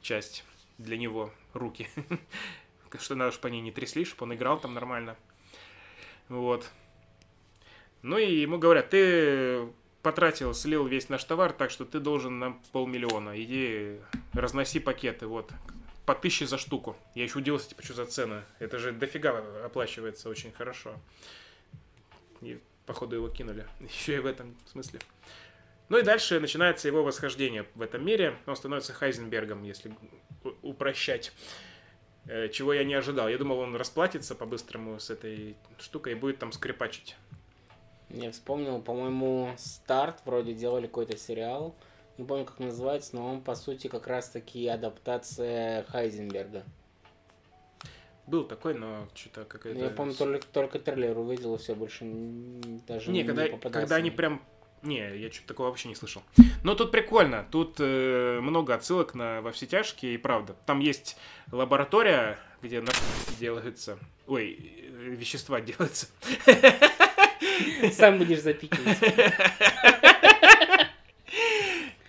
часть 0.03 0.45
для 0.79 0.97
него 0.97 1.33
руки. 1.55 1.89
Что 2.99 3.15
надо, 3.15 3.33
чтобы 3.33 3.49
они 3.49 3.61
не 3.61 3.73
трясли, 3.73 4.07
чтобы 4.07 4.23
он 4.23 4.35
играл 4.35 4.59
там 4.59 4.73
нормально. 4.73 5.17
Вот. 6.31 6.71
Ну 8.01 8.17
и 8.17 8.37
ему 8.37 8.57
говорят, 8.57 8.89
ты 8.89 9.69
потратил, 10.07 10.55
слил 10.55 10.87
весь 10.87 11.09
наш 11.09 11.25
товар, 11.25 11.53
так 11.53 11.73
что 11.73 11.85
ты 11.85 11.99
должен 11.99 12.39
нам 12.39 12.63
полмиллиона. 12.71 13.43
Иди, 13.43 13.99
разноси 14.35 14.79
пакеты, 14.79 15.27
вот. 15.27 15.51
По 16.05 16.15
тысяче 16.15 16.47
за 16.47 16.59
штуку. 16.59 16.97
Я 17.17 17.25
еще 17.25 17.41
удивился, 17.41 17.71
типа, 17.71 17.83
что 17.83 17.95
за 17.95 18.07
цены. 18.07 18.45
Это 18.61 18.79
же 18.79 18.93
дофига 18.93 19.43
оплачивается 19.65 20.29
очень 20.29 20.53
хорошо. 20.53 20.95
И, 22.41 22.61
походу, 22.87 23.17
его 23.17 23.29
кинули. 23.29 23.67
Еще 23.81 24.15
и 24.15 24.19
в 24.21 24.27
этом 24.27 24.57
смысле. 24.71 25.01
Ну 25.89 25.99
и 25.99 26.03
дальше 26.03 26.39
начинается 26.39 26.87
его 26.87 27.03
восхождение 27.03 27.67
в 27.75 27.83
этом 27.83 28.07
мире. 28.07 28.39
Он 28.47 28.55
становится 28.55 28.93
Хайзенбергом, 28.93 29.65
если 29.65 29.93
упрощать. 30.63 31.33
Э, 32.29 32.49
чего 32.49 32.73
я 32.75 32.85
не 32.85 32.95
ожидал. 32.95 33.29
Я 33.29 33.39
думал, 33.39 33.59
он 33.59 33.75
расплатится 33.75 34.37
по-быстрому 34.37 35.01
с 35.01 35.11
этой 35.11 35.57
штукой 35.81 36.13
и 36.13 36.15
будет 36.15 36.39
там 36.39 36.53
скрипачить. 36.53 37.17
Я 38.11 38.31
вспомнил, 38.31 38.81
по-моему, 38.81 39.53
Старт 39.59 40.21
вроде 40.25 40.55
делали 40.55 40.87
какой-то 40.87 41.17
сериал. 41.17 41.75
Не 42.19 42.25
помню, 42.25 42.45
как 42.45 42.59
называется, 42.61 43.15
но 43.17 43.29
он, 43.29 43.41
по 43.43 43.55
сути, 43.55 43.89
как 43.89 44.07
раз-таки 44.07 44.67
адаптация 44.69 45.85
Хайзенберга. 45.85 46.65
Был 48.27 48.45
такой, 48.45 48.75
но 48.75 49.07
что-то 49.15 49.45
какая-то... 49.45 49.79
Я 49.79 49.91
помню, 49.91 50.15
только, 50.15 50.47
только 50.47 50.79
трейлер 50.79 51.17
увидел, 51.17 51.55
и 51.55 51.59
все, 51.59 51.75
больше 51.75 52.05
даже 52.87 53.11
не, 53.11 53.23
не 53.23 53.27
когда, 53.27 53.49
когда 53.71 53.97
они 53.97 54.11
прям... 54.11 54.43
Не, 54.83 55.17
я 55.17 55.31
что-то 55.31 55.49
такого 55.49 55.69
вообще 55.69 55.89
не 55.89 55.95
слышал. 55.95 56.23
Но 56.63 56.75
тут 56.75 56.91
прикольно. 56.91 57.47
Тут 57.51 57.77
э, 57.79 58.41
много 58.41 58.75
отсылок 58.75 59.15
на 59.15 59.43
«Во 59.43 59.53
все 59.53 59.67
тяжкие», 59.67 60.15
и 60.15 60.19
правда. 60.19 60.57
Там 60.67 60.81
есть 60.81 61.17
лаборатория, 61.51 62.39
где 62.63 62.81
наркотики 62.81 63.39
делаются. 63.39 63.99
Ой, 64.27 64.59
э, 64.59 64.89
вещества 65.11 65.61
делаются. 65.61 66.09
Сам 67.93 68.19
будешь 68.19 68.41
запикивать. 68.41 68.99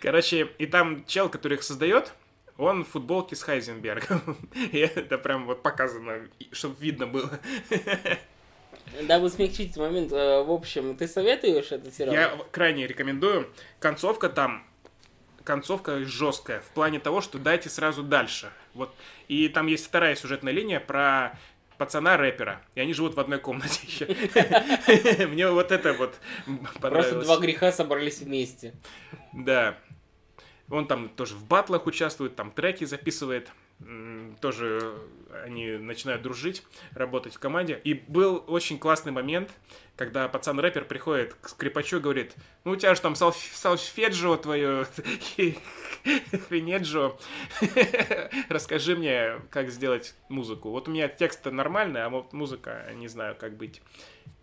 Короче, 0.01 0.47
и 0.57 0.65
там 0.65 1.05
чел, 1.05 1.29
который 1.29 1.55
их 1.55 1.63
создает, 1.63 2.13
он 2.57 2.83
в 2.83 2.89
футболке 2.89 3.35
с 3.35 3.43
Хайзенбергом. 3.43 4.37
И 4.71 4.77
это 4.77 5.17
прям 5.17 5.45
вот 5.45 5.61
показано, 5.61 6.29
чтобы 6.51 6.75
видно 6.79 7.07
было. 7.07 7.39
Дабы 9.01 9.29
смягчить 9.29 9.75
момент, 9.77 10.11
э, 10.11 10.43
в 10.43 10.51
общем, 10.51 10.95
ты 10.95 11.07
советуешь 11.07 11.71
этот 11.71 11.93
сериал? 11.93 12.13
Я 12.13 12.37
крайне 12.51 12.87
рекомендую. 12.87 13.51
Концовка 13.79 14.29
там, 14.29 14.65
концовка 15.43 16.03
жесткая, 16.05 16.61
в 16.61 16.69
плане 16.69 16.99
того, 16.99 17.21
что 17.21 17.37
дайте 17.37 17.69
сразу 17.69 18.01
дальше. 18.01 18.49
Вот. 18.73 18.95
И 19.27 19.49
там 19.49 19.67
есть 19.67 19.85
вторая 19.85 20.15
сюжетная 20.15 20.53
линия 20.53 20.79
про 20.79 21.37
пацана-рэпера. 21.77 22.61
И 22.75 22.79
они 22.79 22.93
живут 22.93 23.15
в 23.15 23.19
одной 23.19 23.39
комнате 23.39 23.81
еще. 23.85 24.05
Мне 25.27 25.49
вот 25.49 25.71
это 25.71 25.93
вот 25.93 26.15
понравилось. 26.79 27.13
Просто 27.13 27.21
два 27.21 27.37
греха 27.37 27.71
собрались 27.71 28.19
вместе. 28.19 28.73
Да. 29.33 29.77
Он 30.69 30.87
там 30.87 31.09
тоже 31.09 31.35
в 31.35 31.45
батлах 31.45 31.87
участвует, 31.87 32.35
там 32.35 32.51
треки 32.51 32.83
записывает. 32.83 33.49
Тоже 34.41 34.95
они 35.43 35.71
начинают 35.77 36.23
дружить, 36.23 36.63
работать 36.93 37.35
в 37.35 37.39
команде. 37.39 37.79
И 37.83 37.93
был 37.93 38.43
очень 38.47 38.79
классный 38.79 39.11
момент, 39.11 39.51
когда 39.95 40.27
пацан-рэпер 40.27 40.85
приходит 40.85 41.35
к 41.35 41.49
скрипачу 41.49 41.97
и 41.97 41.99
говорит, 41.99 42.33
ну 42.63 42.71
у 42.71 42.75
тебя 42.75 42.95
же 42.95 43.01
там 43.01 43.15
салфеджио 43.15 44.37
твое, 44.37 44.87
финеджио, 46.49 47.17
расскажи 48.49 48.95
мне, 48.95 49.41
как 49.51 49.69
сделать 49.69 50.15
музыку. 50.29 50.69
Вот 50.69 50.87
у 50.87 50.91
меня 50.91 51.07
текст 51.07 51.45
нормальный, 51.45 52.03
а 52.03 52.09
вот 52.09 52.33
музыка, 52.33 52.91
не 52.95 53.07
знаю, 53.07 53.35
как 53.35 53.57
быть. 53.57 53.81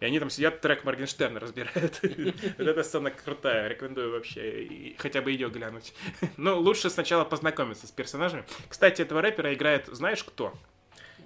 И 0.01 0.05
они 0.05 0.19
там 0.19 0.31
сидят, 0.31 0.61
трек 0.61 0.85
Моргенштерна 0.85 1.41
разбирают. 1.41 2.01
Вот 2.59 2.67
эта 2.67 2.83
сцена 2.83 3.11
крутая, 3.11 3.69
рекомендую 3.69 4.13
вообще 4.13 4.95
хотя 4.99 5.23
бы 5.23 5.31
ее 5.31 5.49
глянуть. 5.49 5.95
Но 6.37 6.59
лучше 6.59 6.91
сначала 6.91 7.25
познакомиться 7.25 7.87
с 7.87 7.91
персонажами. 7.91 8.45
Кстати, 8.69 9.03
этого 9.03 9.23
рэпера 9.23 9.55
играет, 9.55 9.87
знаешь 9.87 10.23
кто? 10.25 10.53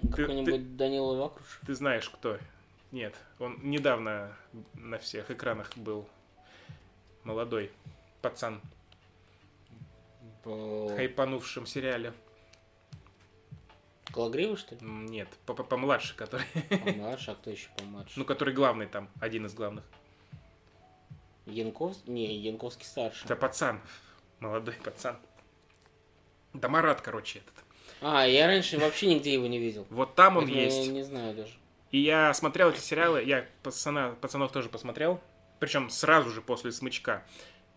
Какой-нибудь 0.01 0.77
Данила 0.77 1.15
Вакруш? 1.15 1.59
Ты 1.65 1.73
знаешь 1.73 2.09
кто? 2.09 2.37
Нет, 2.91 3.15
он 3.37 3.59
недавно 3.61 4.35
на 4.73 4.97
всех 4.97 5.29
экранах 5.29 5.75
был 5.75 6.07
молодой 7.23 7.71
пацан 8.21 8.61
в 10.43 10.95
хайпанувшем 10.95 11.65
сериале. 11.65 12.13
Кологривый, 14.11 14.57
что 14.57 14.75
ли? 14.75 14.81
Нет, 14.81 15.27
помладше, 15.45 16.15
который. 16.15 16.45
Помладше, 16.69 17.31
а 17.31 17.35
кто 17.35 17.49
еще 17.51 17.69
помладше? 17.77 18.13
Ну, 18.17 18.25
который 18.25 18.53
главный 18.53 18.87
там, 18.87 19.09
один 19.19 19.45
из 19.45 19.53
главных. 19.53 19.83
Янковский? 21.45 22.11
Не, 22.11 22.35
Янковский 22.37 22.85
старший. 22.85 23.25
Это 23.25 23.35
пацан, 23.35 23.81
молодой 24.39 24.75
пацан. 24.75 25.17
Да 26.53 26.67
Марат, 26.69 27.01
короче, 27.01 27.39
этот. 27.39 27.53
А, 28.01 28.25
я 28.25 28.47
раньше 28.47 28.79
вообще 28.79 29.07
нигде 29.07 29.33
его 29.33 29.47
не 29.47 29.59
видел. 29.59 29.85
Вот 29.89 30.15
там 30.15 30.37
он 30.37 30.47
есть. 30.47 30.85
Я 30.85 30.91
не 30.91 31.03
знаю 31.03 31.35
даже. 31.35 31.53
И 31.91 31.99
я 31.99 32.33
смотрел 32.33 32.69
эти 32.69 32.79
сериалы, 32.79 33.23
я 33.23 33.45
пацана, 33.63 34.15
пацанов 34.21 34.51
тоже 34.51 34.69
посмотрел, 34.69 35.19
причем 35.59 35.89
сразу 35.89 36.29
же 36.29 36.41
после 36.41 36.71
смычка. 36.71 37.25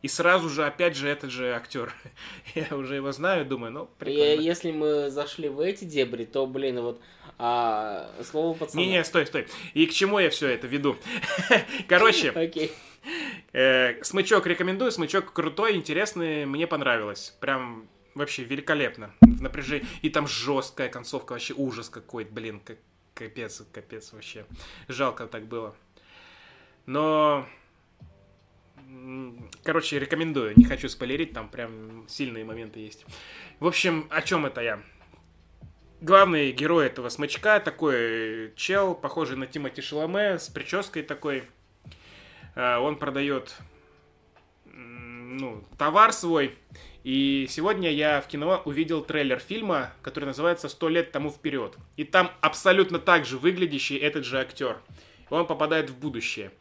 И 0.03 0.09
сразу 0.09 0.49
же, 0.49 0.67
опять 0.67 0.97
же, 0.97 1.09
этот 1.09 1.31
же 1.31 1.55
актер. 1.55 1.95
я 2.55 2.77
уже 2.77 2.97
его 2.97 3.13
знаю, 3.13 3.47
думаю, 3.47 3.73
ну, 3.73 3.89
прикольно. 3.99 4.41
И, 4.41 4.43
если 4.43 4.73
мы 4.73 5.11
зашли 5.11 5.49
в 5.49 5.61
эти 5.61 5.85
дебри, 5.85 6.25
то, 6.25 6.47
блин, 6.47 6.81
вот 6.81 7.01
а, 7.39 8.11
слово 8.23 8.57
пацана... 8.57 8.83
Не-не, 8.83 9.05
стой, 9.05 9.27
стой. 9.27 9.47
И 9.75 9.87
к 9.87 9.93
чему 9.93 10.19
я 10.19 10.31
все 10.31 10.49
это 10.49 10.67
веду? 10.67 10.97
Короче, 11.89 12.31
Окей. 12.35 12.73
Э, 13.53 14.03
смычок 14.03 14.47
рекомендую, 14.47 14.93
смычок 14.93 15.33
крутой, 15.33 15.77
интересный, 15.77 16.47
мне 16.47 16.67
понравилось. 16.67 17.37
Прям 17.41 17.89
вообще 18.15 18.45
великолепно. 18.45 19.15
В 19.21 19.41
напряжении. 19.41 19.87
И 20.03 20.11
там 20.11 20.27
жесткая 20.27 20.89
концовка, 20.89 21.33
вообще 21.33 21.55
ужас 21.55 21.89
какой-то, 21.89 22.33
блин, 22.33 22.61
как 22.65 22.79
Капец, 23.15 23.63
капец 23.73 24.13
вообще. 24.13 24.47
Жалко 24.89 25.27
так 25.27 25.47
было. 25.47 25.75
Но... 26.87 27.47
Короче, 29.65 29.99
рекомендую. 29.99 30.55
Не 30.57 30.65
хочу 30.65 30.89
спойлерить, 30.89 31.33
там 31.33 31.49
прям 31.49 32.05
сильные 32.09 32.45
моменты 32.45 32.81
есть. 32.81 33.07
В 33.61 33.67
общем, 33.67 34.07
о 34.11 34.23
чем 34.23 34.47
это 34.47 34.61
я? 34.61 34.81
Главный 36.01 36.51
герой 36.51 36.87
этого 36.87 37.09
смычка 37.11 37.61
такой 37.61 38.53
чел, 38.57 38.95
похожий 38.95 39.37
на 39.37 39.47
Тимати 39.47 39.81
Шаломе, 39.81 40.39
с 40.39 40.49
прической 40.49 41.03
такой. 41.03 41.45
А, 42.57 42.81
он 42.81 42.97
продает 42.97 43.57
ну, 44.75 45.65
товар 45.79 46.13
свой. 46.13 46.57
И 47.05 47.47
сегодня 47.49 47.91
я 47.91 48.21
в 48.21 48.29
кино 48.29 48.63
увидел 48.65 49.03
трейлер 49.03 49.41
фильма, 49.41 49.93
который 50.03 50.27
называется 50.27 50.69
«Сто 50.69 50.89
лет 50.89 51.11
тому 51.11 51.31
вперед». 51.31 51.77
И 51.97 52.05
там 52.05 52.31
абсолютно 52.41 52.99
так 52.99 53.25
же 53.25 53.39
выглядящий 53.39 53.97
этот 53.97 54.25
же 54.25 54.39
актер. 54.39 54.79
он 55.31 55.47
попадает 55.47 55.91
в 55.91 55.99
будущее. 55.99 56.53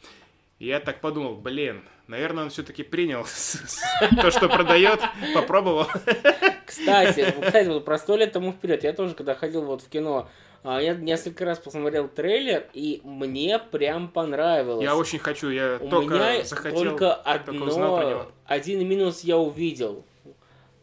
И 0.58 0.68
я 0.68 0.80
так 0.80 1.02
подумал, 1.02 1.36
блин, 1.36 1.82
наверное, 2.12 2.44
он 2.44 2.50
все-таки 2.50 2.84
принял 2.84 3.26
то, 4.22 4.32
что 4.32 4.50
продает, 4.50 5.00
попробовал. 5.34 5.88
Кстати, 6.66 7.34
кстати, 7.42 7.68
вот 7.68 7.84
про 7.84 7.98
сто 7.98 8.16
лет 8.16 8.32
тому 8.32 8.54
вперед. 8.54 8.84
Я 8.86 8.94
тоже, 8.94 9.14
когда 9.14 9.36
ходил 9.36 9.64
вот 9.64 9.82
в 9.82 9.90
кино, 9.90 10.30
а, 10.64 10.82
я 10.82 10.94
несколько 10.94 11.44
раз 11.44 11.60
посмотрел 11.60 12.08
трейлер, 12.08 12.66
и 12.74 13.02
мне 13.04 13.60
прям 13.60 14.08
понравилось. 14.08 14.84
Я 14.84 14.96
очень 14.96 15.20
хочу, 15.20 15.50
я 15.50 15.78
У 15.82 15.90
только 15.90 16.14
меня 16.14 16.44
захотел, 16.46 16.80
только 16.80 17.22
только 17.46 17.64
узнал 17.64 17.98
про 17.98 18.06
одно, 18.06 18.10
него. 18.10 18.32
один 18.46 18.88
минус 18.88 19.22
я 19.22 19.38
увидел. 19.38 20.06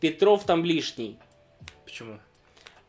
Петров 0.01 0.45
там 0.45 0.63
лишний. 0.63 1.19
Почему? 1.85 2.19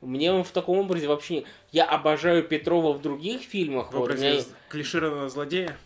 Мне 0.02 0.34
он 0.34 0.44
в 0.44 0.52
таком 0.52 0.80
образе 0.80 1.08
вообще 1.08 1.36
не... 1.36 1.46
Я 1.72 1.86
обожаю 1.86 2.44
Петрова 2.44 2.92
в 2.92 3.02
других 3.02 3.42
фильмах. 3.42 3.92
В 3.92 3.98
вот, 3.98 4.10
у 4.10 4.14
меня 4.14 4.32
образе 4.32 4.48
клишированного 4.68 5.30
злодея? 5.30 5.78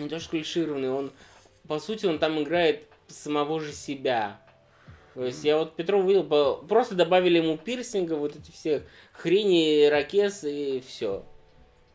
не 0.00 0.08
то 0.08 0.20
что 0.20 0.30
клишированный, 0.30 0.90
он, 0.90 1.10
по 1.68 1.78
сути, 1.78 2.06
он 2.06 2.18
там 2.18 2.42
играет 2.42 2.86
самого 3.06 3.60
же 3.60 3.72
себя. 3.72 4.40
То 5.14 5.24
есть 5.24 5.44
я 5.44 5.58
вот 5.58 5.74
Петрова 5.74 6.04
увидел, 6.04 6.24
просто 6.68 6.94
добавили 6.94 7.38
ему 7.38 7.56
пирсинга, 7.56 8.14
вот 8.14 8.36
эти 8.36 8.50
все 8.50 8.86
хрени, 9.12 9.86
ракес 9.86 10.44
и 10.44 10.82
все. 10.86 11.24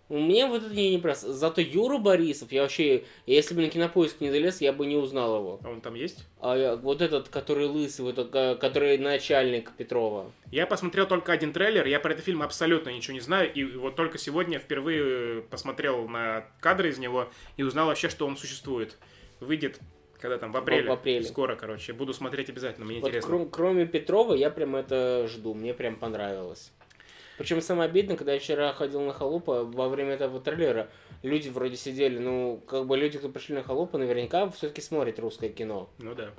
Мне 0.10 0.46
вот 0.46 0.64
это 0.64 0.76
не, 0.76 0.92
не 0.92 0.98
просто. 0.98 1.34
Зато 1.34 1.62
Юра 1.62 1.98
Борисов, 1.98 2.52
я 2.52 2.64
вообще, 2.64 3.06
если 3.26 3.56
бы 3.56 3.62
на 3.62 3.70
кинопоиск 3.70 4.20
не 4.20 4.30
залез, 4.30 4.60
я 4.60 4.74
бы 4.74 4.86
не 4.86 4.98
узнал 4.98 5.38
его. 5.38 5.60
А 5.64 5.70
он 5.70 5.80
там 5.82 5.96
есть? 5.96 6.28
А 6.42 6.56
я- 6.56 6.76
вот 6.76 7.02
этот, 7.02 7.30
который 7.30 7.68
лысый, 7.68 8.04
вот 8.04 8.20
этот, 8.20 8.60
который 8.60 8.98
начальник 8.98 9.72
Петрова. 9.72 10.30
Я 10.52 10.68
посмотрел 10.68 11.08
только 11.08 11.32
один 11.32 11.54
трейлер, 11.54 11.88
я 11.88 12.00
про 12.00 12.12
этот 12.12 12.26
фильм 12.26 12.44
абсолютно 12.44 12.90
ничего 12.90 13.14
не 13.14 13.22
знаю, 13.22 13.52
и 13.54 13.64
вот 13.64 13.96
только 13.96 14.18
сегодня 14.18 14.60
впервые 14.60 15.42
посмотрел 15.44 16.08
на 16.08 16.46
кадры 16.60 16.90
из 16.90 17.00
него 17.00 17.30
и 17.56 17.64
узнал 17.64 17.88
вообще, 17.88 18.10
что 18.10 18.28
он 18.28 18.36
существует. 18.36 18.98
Выйдет, 19.44 19.80
когда 20.20 20.38
там, 20.38 20.52
в 20.52 20.58
апреле. 20.58 20.90
в 20.90 20.94
апреле. 20.94 21.24
Скоро, 21.26 21.56
короче. 21.56 21.94
Буду 21.94 22.14
смотреть 22.14 22.50
обязательно, 22.50 22.86
мне 22.86 23.00
Вот 23.00 23.08
интересно. 23.08 23.30
кром- 23.34 23.50
кроме 23.50 23.86
Петрова, 23.86 24.34
я 24.34 24.50
прям 24.50 24.76
это 24.76 25.28
жду, 25.28 25.54
мне 25.54 25.74
прям 25.74 25.96
понравилось. 25.96 26.72
Причем 27.38 27.62
самое 27.62 27.90
обидное, 27.90 28.16
когда 28.16 28.34
я 28.34 28.40
вчера 28.40 28.74
ходил 28.74 29.02
на 29.02 29.12
Холопа, 29.12 29.64
во 29.64 29.90
время 29.90 30.12
этого 30.14 30.40
трейлера, 30.40 30.90
люди 31.24 31.50
вроде 31.50 31.78
сидели, 31.78 32.20
ну, 32.20 32.62
как 32.68 32.86
бы 32.86 32.96
люди, 32.96 33.18
кто 33.18 33.28
пришли 33.30 33.56
на 33.56 33.64
Холопа, 33.64 33.98
наверняка 33.98 34.50
все-таки 34.52 34.82
смотрят 34.82 35.18
русское 35.20 35.50
кино. 35.50 35.90
Ну 35.98 36.14
да. 36.14 36.32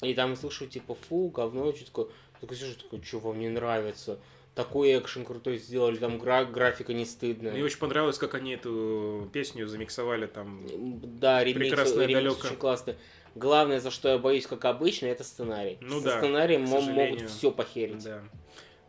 И 0.00 0.14
там 0.14 0.34
слышу, 0.36 0.66
типа, 0.66 0.94
фу, 0.94 1.28
говно, 1.28 1.72
что 1.74 1.84
такое. 1.86 2.06
Такой 2.40 2.56
сижу, 2.56 2.74
такой, 2.74 3.02
что 3.02 3.18
вам 3.18 3.38
не 3.38 3.50
нравится? 3.50 4.18
Такой 4.54 4.98
экшен 4.98 5.24
крутой 5.24 5.58
сделали, 5.58 5.96
там 5.96 6.18
гра- 6.18 6.44
графика 6.44 6.92
не 6.92 7.04
стыдная. 7.04 7.52
Мне 7.52 7.62
очень 7.64 7.78
понравилось, 7.78 8.18
как 8.18 8.34
они 8.34 8.52
эту 8.54 9.28
песню 9.32 9.66
замиксовали 9.68 10.26
там. 10.26 10.66
Да, 11.18 11.42
ремикс, 11.44 11.58
Прекрасное 11.68 12.06
ремикс 12.06 12.24
далеко. 12.34 12.46
очень 12.48 12.56
классный. 12.56 12.94
Главное, 13.36 13.78
за 13.78 13.92
что 13.92 14.08
я 14.08 14.18
боюсь, 14.18 14.46
как 14.46 14.64
обычно, 14.64 15.06
это 15.06 15.22
сценарий. 15.22 15.78
Ну 15.80 16.00
Со 16.00 16.04
да, 16.06 16.18
сценарием 16.18 16.62
могут 16.62 17.30
все 17.30 17.52
похерить. 17.52 18.02
Да. 18.02 18.22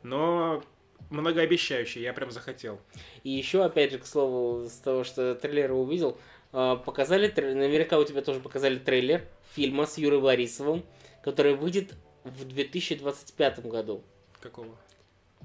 Но 0.02 0.64
многообещающий, 1.12 2.02
я 2.02 2.14
прям 2.14 2.32
захотел. 2.32 2.80
И 3.24 3.30
еще, 3.30 3.64
опять 3.64 3.92
же, 3.92 4.00
к 4.00 4.06
слову, 4.08 4.68
с 4.68 4.74
того, 4.78 5.04
что 5.04 5.36
трейлер 5.36 5.72
увидел, 5.74 6.18
э, 6.54 6.78
показали, 6.84 7.28
тре- 7.28 7.54
наверняка 7.54 8.00
у 8.00 8.04
тебя 8.04 8.22
тоже 8.24 8.40
показали 8.40 8.78
трейлер 8.80 9.22
фильма 9.54 9.86
с 9.86 9.98
Юрой 10.00 10.22
Борисовым, 10.22 10.84
который 11.24 11.54
выйдет 11.54 11.94
в 12.24 12.46
2025 12.46 13.60
году. 13.68 14.04
Какого? 14.40 14.76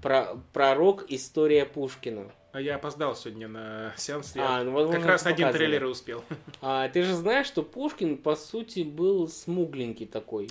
Про, 0.03 0.39
пророк 0.53 1.05
История 1.09 1.65
Пушкина. 1.65 2.31
А 2.53 2.61
я 2.61 2.77
опоздал 2.77 3.15
сегодня 3.15 3.49
на 3.49 3.93
сеанс. 3.97 4.33
А, 4.37 4.59
я 4.59 4.65
ну, 4.65 4.73
возможно, 4.73 5.01
как 5.01 5.11
раз 5.11 5.27
один 5.27 5.53
трейлер 5.53 5.85
и 5.85 5.87
успел. 5.89 6.25
А 6.63 6.89
ты 6.89 7.03
же 7.03 7.15
знаешь, 7.15 7.47
что 7.47 7.63
Пушкин, 7.63 8.17
по 8.17 8.35
сути, 8.35 8.81
был 8.81 9.29
смугленький 9.29 10.07
такой. 10.07 10.49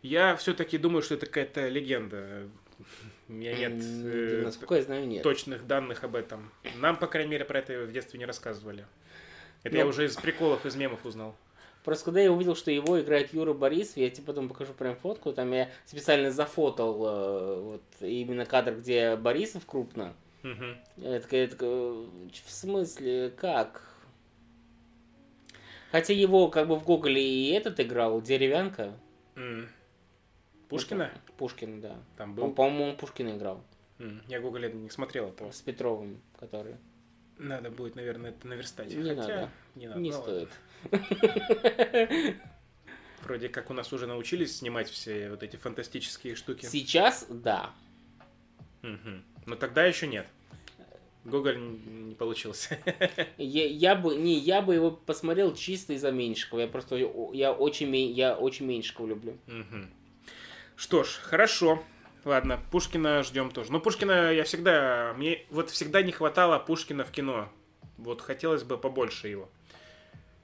Я 0.00 0.34
все-таки 0.36 0.78
думаю, 0.78 1.02
что 1.02 1.14
это 1.14 1.26
какая-то 1.26 1.68
легенда. 1.68 2.48
У 3.28 3.32
меня 3.32 3.54
нет 3.54 3.82
э, 3.82 4.42
Насколько 4.44 4.76
я 4.76 4.82
знаю, 4.82 5.06
нет. 5.06 5.22
точных 5.22 5.66
данных 5.66 6.04
об 6.04 6.16
этом. 6.16 6.50
Нам, 6.76 6.96
по 6.96 7.06
крайней 7.06 7.30
мере, 7.30 7.44
про 7.44 7.58
это 7.60 7.84
в 7.84 7.92
детстве 7.92 8.18
не 8.18 8.26
рассказывали. 8.26 8.86
Это 9.62 9.74
Ну. 9.74 9.78
я 9.80 9.86
уже 9.86 10.06
из 10.06 10.16
приколов, 10.16 10.66
из 10.66 10.74
мемов 10.74 11.04
узнал. 11.06 11.36
Просто 11.84 12.04
когда 12.06 12.20
я 12.20 12.30
увидел, 12.30 12.54
что 12.54 12.70
его 12.70 13.00
играет 13.00 13.32
Юра 13.34 13.54
Борисов, 13.54 13.96
я 13.96 14.08
тебе 14.10 14.24
потом 14.26 14.48
покажу 14.48 14.72
прям 14.72 14.94
фотку, 14.94 15.32
там 15.32 15.52
я 15.52 15.68
специально 15.84 16.30
зафотал 16.30 17.04
э, 17.04 17.60
вот 17.60 17.82
именно 18.00 18.46
кадр, 18.46 18.76
где 18.76 19.16
Борисов 19.16 19.66
крупно. 19.66 20.14
Мгм. 20.44 20.76
Я 20.96 21.20
такая, 21.20 21.42
я 21.42 21.48
такая, 21.48 21.70
в 21.70 22.50
смысле, 22.50 23.30
как? 23.36 23.82
Хотя 25.90 26.12
его 26.14 26.48
как 26.48 26.68
бы 26.68 26.76
в 26.76 26.84
Гоголе 26.84 27.22
и 27.22 27.50
этот 27.50 27.78
играл, 27.80 28.22
Деревянка. 28.22 28.94
М. 29.34 29.68
Пушкина? 30.68 31.10
Пушкин, 31.36 31.80
да. 31.80 31.96
Там 32.16 32.30
Он, 32.30 32.34
был. 32.36 32.52
по-моему, 32.52 32.96
Пушкина 32.96 33.36
играл. 33.36 33.62
М, 33.98 34.22
Я 34.26 34.40
Google 34.40 34.60
не 34.70 34.88
смотрел 34.88 35.28
этого. 35.28 35.50
С 35.50 35.60
Петровым, 35.60 36.20
который. 36.38 36.76
Надо 37.38 37.70
будет, 37.70 37.94
наверное, 37.96 38.30
это 38.30 38.46
наверстать. 38.46 38.94
Не 38.94 39.02
Хотя, 39.02 39.14
надо. 39.14 39.50
Не 39.74 39.86
надо. 39.88 40.00
Не 40.00 40.10
ну 40.10 40.18
ладно. 40.20 40.48
Вроде 43.22 43.48
как 43.48 43.70
у 43.70 43.74
нас 43.74 43.92
уже 43.92 44.06
научились 44.06 44.58
снимать 44.58 44.88
все 44.90 45.30
вот 45.30 45.42
эти 45.42 45.56
фантастические 45.56 46.34
штуки. 46.34 46.66
Сейчас, 46.66 47.26
да. 47.28 47.70
Мгм. 48.82 49.24
Но 49.46 49.56
тогда 49.56 49.84
еще 49.84 50.06
нет. 50.06 50.26
Гоголь 51.24 51.58
не 51.58 52.14
получился. 52.16 52.78
Я, 53.38 53.66
я 53.66 53.94
бы 53.94 54.16
не, 54.16 54.36
я 54.36 54.60
бы 54.60 54.74
его 54.74 54.90
посмотрел 54.90 55.54
чисто 55.54 55.92
из-за 55.92 56.10
Меньшикова. 56.10 56.60
Я 56.60 56.66
просто 56.66 56.96
я 56.96 57.52
очень 57.52 57.94
я 57.94 58.34
очень 58.34 58.66
Меньшикова 58.66 59.06
люблю. 59.06 59.38
Мгм. 59.46 59.88
Что 60.74 61.04
ж, 61.04 61.20
хорошо. 61.22 61.82
Ладно, 62.24 62.60
Пушкина 62.70 63.22
ждем 63.22 63.50
тоже. 63.50 63.72
Но 63.72 63.80
Пушкина 63.80 64.32
я 64.32 64.44
всегда... 64.44 65.14
Мне 65.16 65.44
вот 65.50 65.70
всегда 65.70 66.02
не 66.02 66.12
хватало 66.12 66.58
Пушкина 66.58 67.04
в 67.04 67.10
кино. 67.10 67.48
Вот 67.98 68.20
хотелось 68.20 68.62
бы 68.62 68.78
побольше 68.78 69.28
его. 69.28 69.48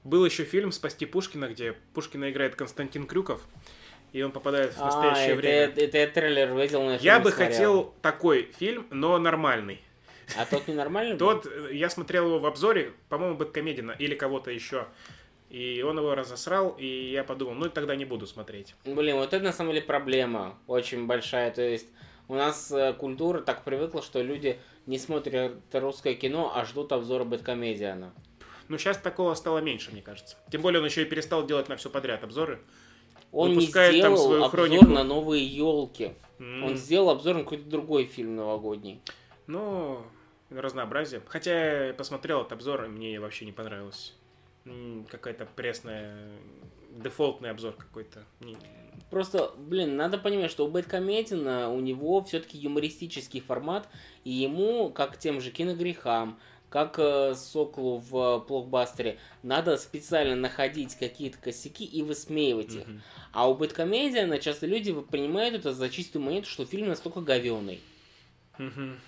Был 0.03 0.25
еще 0.25 0.43
фильм 0.43 0.71
«Спасти 0.71 1.05
Пушкина», 1.05 1.49
где 1.49 1.73
Пушкина 1.93 2.31
играет 2.31 2.55
Константин 2.55 3.05
Крюков, 3.05 3.41
и 4.13 4.21
он 4.21 4.31
попадает 4.31 4.73
в 4.73 4.79
настоящее 4.79 5.25
а, 5.25 5.27
это, 5.27 5.35
время. 5.35 5.57
Это, 5.57 5.81
это 5.81 5.97
я 5.97 6.07
трейлер 6.07 6.55
видел 6.55 6.83
на 6.83 6.95
Я 6.95 7.19
бы 7.19 7.31
смотрел. 7.31 7.49
хотел 7.49 7.93
такой 8.01 8.51
фильм, 8.57 8.87
но 8.91 9.17
нормальный. 9.17 9.81
А 10.37 10.45
тот 10.45 10.67
ненормальный 10.67 11.13
был? 11.13 11.19
Тот, 11.19 11.47
э, 11.47 11.69
я 11.73 11.89
смотрел 11.89 12.27
его 12.27 12.39
в 12.39 12.45
обзоре, 12.45 12.93
по-моему, 13.09 13.35
Бэткомедина 13.35 13.95
или 13.99 14.15
кого-то 14.15 14.51
еще. 14.51 14.87
И 15.49 15.81
он 15.81 15.97
его 15.97 16.13
разосрал, 16.13 16.75
и 16.77 16.85
я 17.11 17.23
подумал, 17.23 17.55
ну 17.55 17.69
тогда 17.69 17.95
не 17.95 18.05
буду 18.05 18.27
смотреть. 18.27 18.75
Блин, 18.85 19.15
вот 19.17 19.33
это 19.33 19.43
на 19.43 19.51
самом 19.51 19.73
деле 19.73 19.83
проблема 19.83 20.57
очень 20.67 21.07
большая. 21.07 21.51
То 21.51 21.63
есть 21.63 21.87
у 22.27 22.35
нас 22.35 22.71
э, 22.71 22.93
культура 22.93 23.41
так 23.41 23.63
привыкла, 23.63 24.01
что 24.03 24.21
люди 24.21 24.59
не 24.85 24.99
смотрят 24.99 25.53
русское 25.73 26.13
кино, 26.13 26.53
а 26.55 26.65
ждут 26.65 26.91
обзора 26.91 27.23
Бэткомедиана. 27.23 28.13
Ну, 28.69 28.77
сейчас 28.77 28.97
такого 28.97 29.33
стало 29.33 29.59
меньше, 29.59 29.91
мне 29.91 30.01
кажется. 30.01 30.37
Тем 30.51 30.61
более 30.61 30.79
он 30.79 30.85
еще 30.85 31.01
и 31.01 31.05
перестал 31.05 31.45
делать 31.45 31.67
на 31.69 31.75
все 31.75 31.89
подряд 31.89 32.23
обзоры. 32.23 32.59
Он 33.31 33.49
Выпускает 33.55 33.93
не 33.95 34.01
там 34.01 34.13
сделал 34.15 34.27
свою 34.29 34.43
обзор 34.45 34.59
хронику. 34.67 34.85
на 34.85 35.03
новые 35.03 35.45
елки. 35.45 36.13
М, 36.39 36.63
Он 36.63 36.77
сделал 36.77 37.09
обзор 37.09 37.35
на 37.35 37.43
какой-то 37.43 37.65
другой 37.65 38.05
фильм 38.05 38.35
новогодний. 38.35 39.01
Ну, 39.47 40.01
разнообразие. 40.49 41.21
Хотя 41.27 41.87
я 41.87 41.93
посмотрел 41.93 42.41
этот 42.41 42.53
обзор, 42.53 42.85
и 42.85 42.87
мне 42.87 43.19
вообще 43.19 43.45
не 43.45 43.51
понравилось. 43.51 44.15
Какая-то 45.09 45.47
пресная, 45.55 46.15
дефолтный 46.91 47.49
обзор 47.49 47.73
какой-то. 47.73 48.23
Просто, 49.09 49.51
блин, 49.57 49.95
надо 49.95 50.17
понимать, 50.19 50.51
что 50.51 50.65
у 50.65 50.69
Бэткомедиана 50.69 51.71
у 51.71 51.79
него 51.79 52.21
все-таки 52.23 52.57
юмористический 52.57 53.39
формат, 53.41 53.87
и 54.23 54.29
ему, 54.31 54.89
как 54.91 55.17
тем 55.17 55.41
же 55.41 55.49
киногрехам, 55.51 56.37
как 56.69 56.99
э, 56.99 57.33
Соколу 57.35 57.97
в 57.97 58.45
блокбастере, 58.47 59.17
надо 59.43 59.77
специально 59.77 60.35
находить 60.35 60.95
какие-то 60.95 61.37
косяки 61.39 61.83
и 61.83 62.01
высмеивать 62.03 62.75
их. 62.75 62.87
Мгм. 62.87 63.01
А 63.33 63.49
у 63.49 63.55
Бэткомедиана 63.55 64.39
часто 64.39 64.67
люди 64.67 64.91
воспринимают 64.91 65.55
это 65.55 65.73
за 65.73 65.89
чистую 65.89 66.23
монету, 66.23 66.47
что 66.47 66.65
фильм 66.65 66.87
настолько 66.87 67.21
говеный. 67.21 67.79
Мгм. 68.57 68.99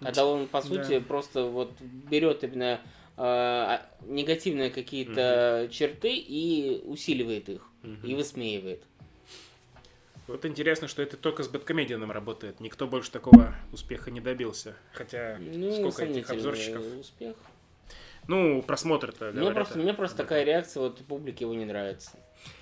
Когда 0.00 0.26
он, 0.26 0.48
по 0.48 0.60
сути, 0.60 0.98
Да. 0.98 1.00
просто 1.00 1.44
вот 1.44 1.72
берет 1.80 2.42
именно 2.44 2.80
э, 3.16 3.22
а, 3.22 3.86
негативные 4.06 4.70
какие-то 4.70 5.68
черты 5.70 6.16
и 6.16 6.82
усиливает 6.84 7.48
их, 7.48 7.68
Мгм. 7.82 8.06
и 8.06 8.14
высмеивает. 8.14 8.82
Вот 10.26 10.46
интересно, 10.46 10.88
что 10.88 11.02
это 11.02 11.16
только 11.16 11.42
с 11.42 11.48
Бэткомедианом 11.48 12.10
работает. 12.10 12.60
Никто 12.60 12.86
больше 12.86 13.10
такого 13.10 13.54
успеха 13.72 14.10
не 14.10 14.20
добился. 14.20 14.74
Хотя 14.92 15.36
Ну, 15.38 15.90
сколько 15.90 16.04
этих 16.04 16.30
обзорщиков. 16.30 16.82
успех. 16.98 17.36
Ну, 18.26 18.62
просмотр-то, 18.62 19.32
Мне 19.32 19.50
просто, 19.52 19.78
мне 19.78 19.92
просто 19.92 20.16
такая 20.16 20.44
реакция, 20.44 20.80
вот 20.80 21.04
публике 21.04 21.44
его 21.44 21.52
не 21.52 21.66
нравится, 21.66 22.12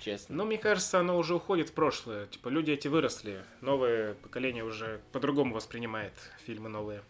честно. 0.01 0.35
Ну, 0.35 0.43
мне 0.43 0.57
кажется, 0.57 0.99
оно 0.99 1.17
уже 1.17 1.35
уходит 1.35 1.69
в 1.69 1.73
прошлое. 1.73 2.25
Типа, 2.27 2.49
люди 2.49 2.71
эти 2.71 2.89
выросли. 2.89 3.43
Новое 3.61 4.15
поколение 4.15 4.65
уже 4.65 4.99
по-другому 5.13 5.55
воспринимает 5.55 6.11
фильмы 6.45 6.67
новые. 6.67 7.01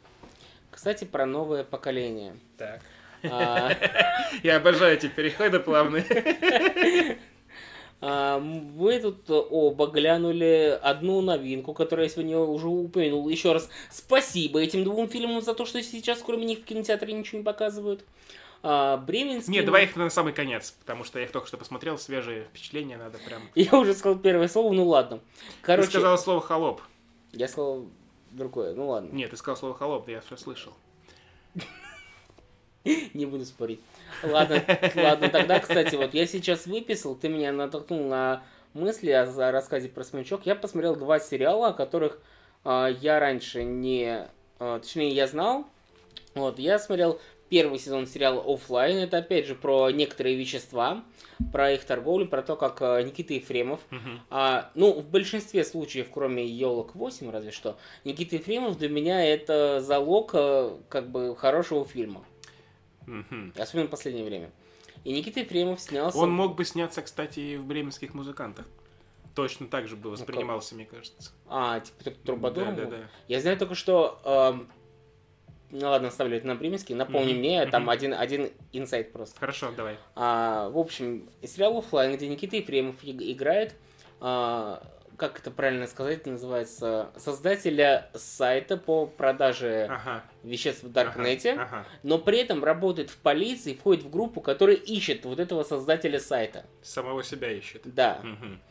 Кстати, 0.70 1.04
про 1.06 1.26
новое 1.26 1.64
поколение. 1.64 2.36
Так. 2.58 2.82
А, 3.24 3.72
Я 4.44 4.58
обожаю 4.58 4.98
эти 4.98 5.08
переходы 5.08 5.60
плавные. 5.60 7.18
а, 8.06 8.40
Мы 8.40 9.00
тут 9.00 9.30
оба 9.30 9.88
глянули 9.88 10.78
одну 10.82 11.22
новинку, 11.22 11.74
которую 11.74 12.08
я 12.08 12.10
сегодня 12.10 12.38
уже 12.38 12.68
упомянул. 12.68 13.30
Еще 13.30 13.54
раз 13.54 13.70
спасибо 13.90 14.60
этим 14.60 14.84
двум 14.84 15.08
фильмам 15.08 15.42
за 15.42 15.54
то, 15.54 15.66
что 15.66 15.82
сейчас 15.82 16.22
кроме 16.22 16.46
них 16.46 16.60
в 16.60 16.64
кинотеатре 16.66 17.14
ничего 17.14 17.38
не 17.38 17.46
показывают. 17.46 18.04
А, 18.62 18.98
Бременский... 18.98 19.54
Нет, 19.54 19.66
давай 19.66 19.86
их 19.86 19.96
на 19.96 20.10
самый 20.10 20.34
конец, 20.34 20.72
потому 20.80 21.06
что 21.06 21.20
я 21.20 21.26
их 21.26 21.32
только 21.32 21.48
что 21.48 21.58
посмотрел, 21.58 21.98
свежие 21.98 22.46
впечатления 22.46 22.98
надо 22.98 23.20
прям... 23.20 23.44
Я 23.56 23.78
уже 23.78 23.94
сказал 23.94 24.20
первое 24.20 24.50
слово, 24.50 24.74
ну 24.74 24.86
ладно. 24.86 25.20
Короче, 25.62 25.88
Ты 25.88 25.92
сказал 25.94 26.18
слово 26.18 26.42
«холоп». 26.42 26.82
я 27.32 27.48
сказал 27.48 27.88
другое, 28.32 28.74
ну 28.74 28.90
ладно. 28.90 29.10
Нет, 29.14 29.32
ты 29.32 29.38
сказал 29.38 29.58
слово 29.58 29.76
«холоп», 29.76 30.10
я 30.10 30.22
все 30.22 30.36
слышал. 30.36 30.74
Не 33.14 33.26
буду 33.26 33.46
спорить. 33.46 33.80
Ладно, 34.24 34.64
ладно, 34.96 35.30
тогда, 35.30 35.60
кстати, 35.60 35.96
вот 35.96 36.14
я 36.14 36.28
сейчас 36.28 36.66
выписал, 36.66 37.16
ты 37.16 37.30
меня 37.30 37.52
натолкнул 37.52 38.08
на 38.08 38.44
мысли 38.74 39.10
о 39.12 39.52
рассказе 39.52 39.90
про 39.90 40.04
смычок. 40.04 40.46
Я 40.46 40.56
посмотрел 40.56 40.96
два 40.96 41.20
сериала, 41.20 41.70
о 41.70 41.74
которых 41.74 42.20
а, 42.64 42.88
я 42.88 43.20
раньше 43.20 43.64
не... 43.64 44.28
а, 44.60 44.80
точнее, 44.80 45.10
я 45.10 45.28
знал. 45.28 45.66
Вот, 46.36 46.60
я 46.60 46.80
смотрел 46.80 47.20
первый 47.50 47.78
сезон 47.78 48.08
сериала 48.08 48.44
«Оффлайн». 48.46 48.98
Это, 48.98 49.18
опять 49.18 49.46
же, 49.46 49.54
про 49.54 49.92
некоторые 49.92 50.36
вещества, 50.36 51.04
про 51.52 51.74
их 51.74 51.84
торговлю, 51.86 52.28
про 52.28 52.42
то, 52.42 52.56
как 52.56 52.82
а, 52.82 53.02
Никита 53.02 53.36
Ефремов 53.36 53.80
а, 54.30 54.72
ну, 54.76 55.00
в 55.00 55.08
большинстве 55.08 55.64
случаев, 55.64 56.08
кроме 56.12 56.46
елок 56.46 56.96
8, 56.96 57.30
разве 57.30 57.52
что, 57.52 57.78
Никита 58.04 58.38
Ефремов 58.38 58.78
для 58.78 58.90
меня 58.90 59.24
это 59.24 59.82
залог 59.82 60.32
э, 60.34 60.72
как 60.90 61.10
бы 61.10 61.36
хорошего 61.36 61.86
фильма. 61.86 62.26
Мгм. 63.08 63.54
Особенно 63.58 63.88
в 63.88 63.92
последнее 63.92 64.26
время. 64.26 64.52
И 65.04 65.12
Никита 65.12 65.42
Ефремов 65.42 65.82
снялся... 65.82 66.18
Он 66.18 66.32
мог 66.32 66.56
бы 66.56 66.64
сняться, 66.66 67.02
кстати, 67.02 67.40
и 67.40 67.58
в 67.58 67.66
«Бременских 67.66 68.14
музыкантах». 68.14 68.66
Точно 69.36 69.68
так 69.68 69.88
же 69.88 69.96
бы 69.96 70.06
Ну, 70.06 70.12
воспринимался, 70.12 70.76
мне 70.76 70.86
кажется. 70.86 71.32
А, 71.48 71.80
типа 71.80 72.04
как 72.04 72.18
Трубадур 72.18 72.66
Да, 72.66 72.72
да, 72.72 72.86
да. 72.86 72.98
Я 73.28 73.42
знаю 73.42 73.58
только, 73.58 73.74
что... 73.76 74.22
эм, 74.24 74.70
Ну 75.72 75.90
ладно, 75.90 76.10
оставлю 76.10 76.38
это 76.38 76.46
на 76.46 76.54
Бременских. 76.56 76.94
Напомни 76.94 77.32
Мгм, 77.32 77.40
мне, 77.40 77.66
там 77.66 77.82
мгм. 77.84 77.90
один, 77.90 78.14
один 78.14 78.52
инсайт 78.72 79.12
просто. 79.12 79.40
Хорошо, 79.40 79.72
давай. 79.76 79.98
А, 80.16 80.70
в 80.70 80.78
общем, 80.78 81.28
сериал 81.42 81.80
оффлайн, 81.80 82.16
где 82.16 82.28
Никита 82.28 82.58
Ефремов 82.58 82.98
играет, 83.04 83.76
а, 84.20 84.88
как 85.18 85.40
это 85.40 85.52
правильно 85.52 85.88
сказать, 85.88 86.26
называется, 86.26 87.12
создателя 87.18 88.10
сайта 88.14 88.78
по 88.78 89.06
продаже 89.06 89.88
Ага. 89.90 90.24
веществ 90.44 90.84
в 90.84 90.92
Даркнете, 90.92 91.52
Ага, 91.54 91.64
ага. 91.64 91.86
но 92.04 92.18
при 92.20 92.40
этом 92.40 92.64
работает 92.64 93.10
в 93.10 93.18
полиции, 93.18 93.74
входит 93.74 94.04
в 94.04 94.10
группу, 94.10 94.42
которая 94.42 94.76
ищет 94.76 95.26
вот 95.26 95.40
этого 95.40 95.64
создателя 95.64 96.20
сайта. 96.20 96.66
Самого 96.82 97.24
себя 97.24 97.52
ищет. 97.52 97.82
Да. 97.86 98.20
Мгм. 98.24 98.62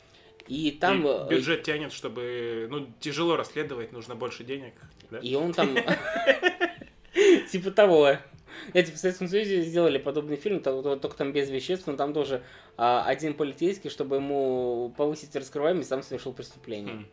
И 0.49 0.73
там... 0.73 1.07
И 1.07 1.11
э, 1.11 1.29
бюджет 1.29 1.63
тянет, 1.63 1.93
чтобы... 1.93 2.67
Ну, 2.71 2.89
тяжело 3.01 3.37
расследовать, 3.37 3.93
нужно 3.93 4.15
больше 4.17 4.45
денег. 4.45 4.75
да? 5.11 5.19
И 5.19 5.35
он 5.35 5.53
там... 5.53 5.77
Типа 7.51 7.71
того. 7.71 8.17
Эти 8.73 8.91
в 8.91 8.97
Советском 8.99 9.29
Союзе 9.29 9.63
сделали 9.63 9.99
подобный 9.99 10.37
фильм, 10.37 10.61
то- 10.61 10.83
то- 10.83 10.97
только 10.97 11.17
там 11.17 11.33
без 11.33 11.51
веществ, 11.51 11.87
но 11.87 11.97
там 11.97 12.13
тоже 12.13 12.43
а, 12.77 13.05
один 13.07 13.35
полицейский, 13.35 13.91
чтобы 13.91 14.17
ему 14.17 14.93
повысить 14.97 15.35
раскрываемость, 15.37 15.89
сам 15.89 16.03
совершил 16.03 16.33
преступление. 16.33 16.95
М. 16.95 17.07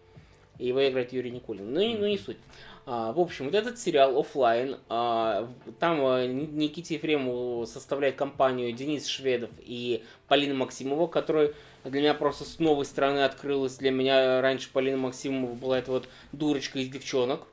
И 0.58 0.68
его 0.68 0.86
играет 0.88 1.14
Юрий 1.14 1.32
Никулин. 1.32 1.74
Ну, 1.74 1.80
ну 1.98 2.06
не 2.08 2.18
суть. 2.18 2.38
А, 2.86 3.14
в 3.14 3.20
общем, 3.20 3.46
вот 3.46 3.56
этот 3.56 3.78
сериал 3.80 4.20
оффлайн, 4.20 4.78
а, 4.90 5.48
там 5.80 6.00
а, 6.06 6.26
Ни- 6.26 6.48
Никите 6.48 6.96
Ефремову 6.96 7.66
составляет 7.66 8.16
компанию 8.16 8.74
Денис 8.74 9.08
Шведов 9.08 9.52
и 9.60 10.04
Полина 10.28 10.56
Максимова, 10.56 11.08
которая 11.08 11.54
для 11.86 12.02
меня 12.02 12.14
просто 12.14 12.44
с 12.44 12.60
новой 12.60 12.86
стороны 12.86 13.20
открылась. 13.20 13.78
Для 13.78 13.92
меня 13.92 14.42
раньше 14.42 14.70
Полина 14.74 14.98
Максимова 14.98 15.54
была 15.54 15.80
эта 15.80 15.92
вот 15.92 16.10
дурочка 16.34 16.80
из 16.80 16.90
девчонок. 16.90 17.48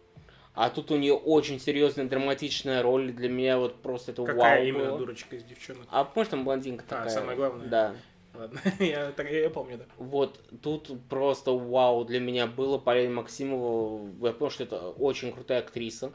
А 0.56 0.70
тут 0.70 0.90
у 0.90 0.96
нее 0.96 1.12
очень 1.14 1.60
серьезная 1.60 2.06
драматичная 2.06 2.82
роль. 2.82 3.12
Для 3.12 3.28
меня 3.28 3.58
вот 3.58 3.76
просто 3.82 4.12
это 4.12 4.24
Какая 4.24 4.56
вау 4.60 4.66
именно 4.66 4.88
было. 4.90 4.98
дурочка 4.98 5.36
из 5.36 5.44
девчонок? 5.44 5.86
А 5.90 6.02
помнишь, 6.04 6.30
там 6.30 6.44
блондинка 6.44 6.82
А, 6.88 6.90
такая? 6.90 7.08
самое 7.10 7.36
главное. 7.36 7.66
Да. 7.68 7.94
Ладно, 8.34 8.60
я, 8.80 9.12
так- 9.12 9.30
я 9.30 9.50
помню, 9.50 9.78
да. 9.78 9.84
Вот 9.98 10.40
тут 10.62 10.90
просто 11.08 11.52
вау 11.52 12.04
для 12.06 12.20
меня 12.20 12.46
было. 12.46 12.78
Полина 12.78 13.12
Максимова, 13.16 14.08
я 14.26 14.32
понял, 14.32 14.50
что 14.50 14.64
это 14.64 14.88
очень 14.90 15.30
крутая 15.30 15.58
актриса. 15.60 16.10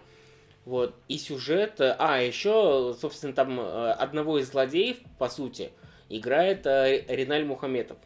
Вот. 0.65 0.95
И 1.07 1.17
сюжет... 1.19 1.79
А, 1.79 2.19
еще, 2.21 2.95
собственно, 2.99 3.33
там 3.33 3.59
э, 3.59 3.91
одного 3.93 4.39
из 4.39 4.49
злодеев, 4.51 4.97
по 5.19 5.29
сути, 5.29 5.71
играет 6.09 6.65
э, 6.65 7.05
Риналь 7.07 7.45
Мухаметов. 7.45 7.97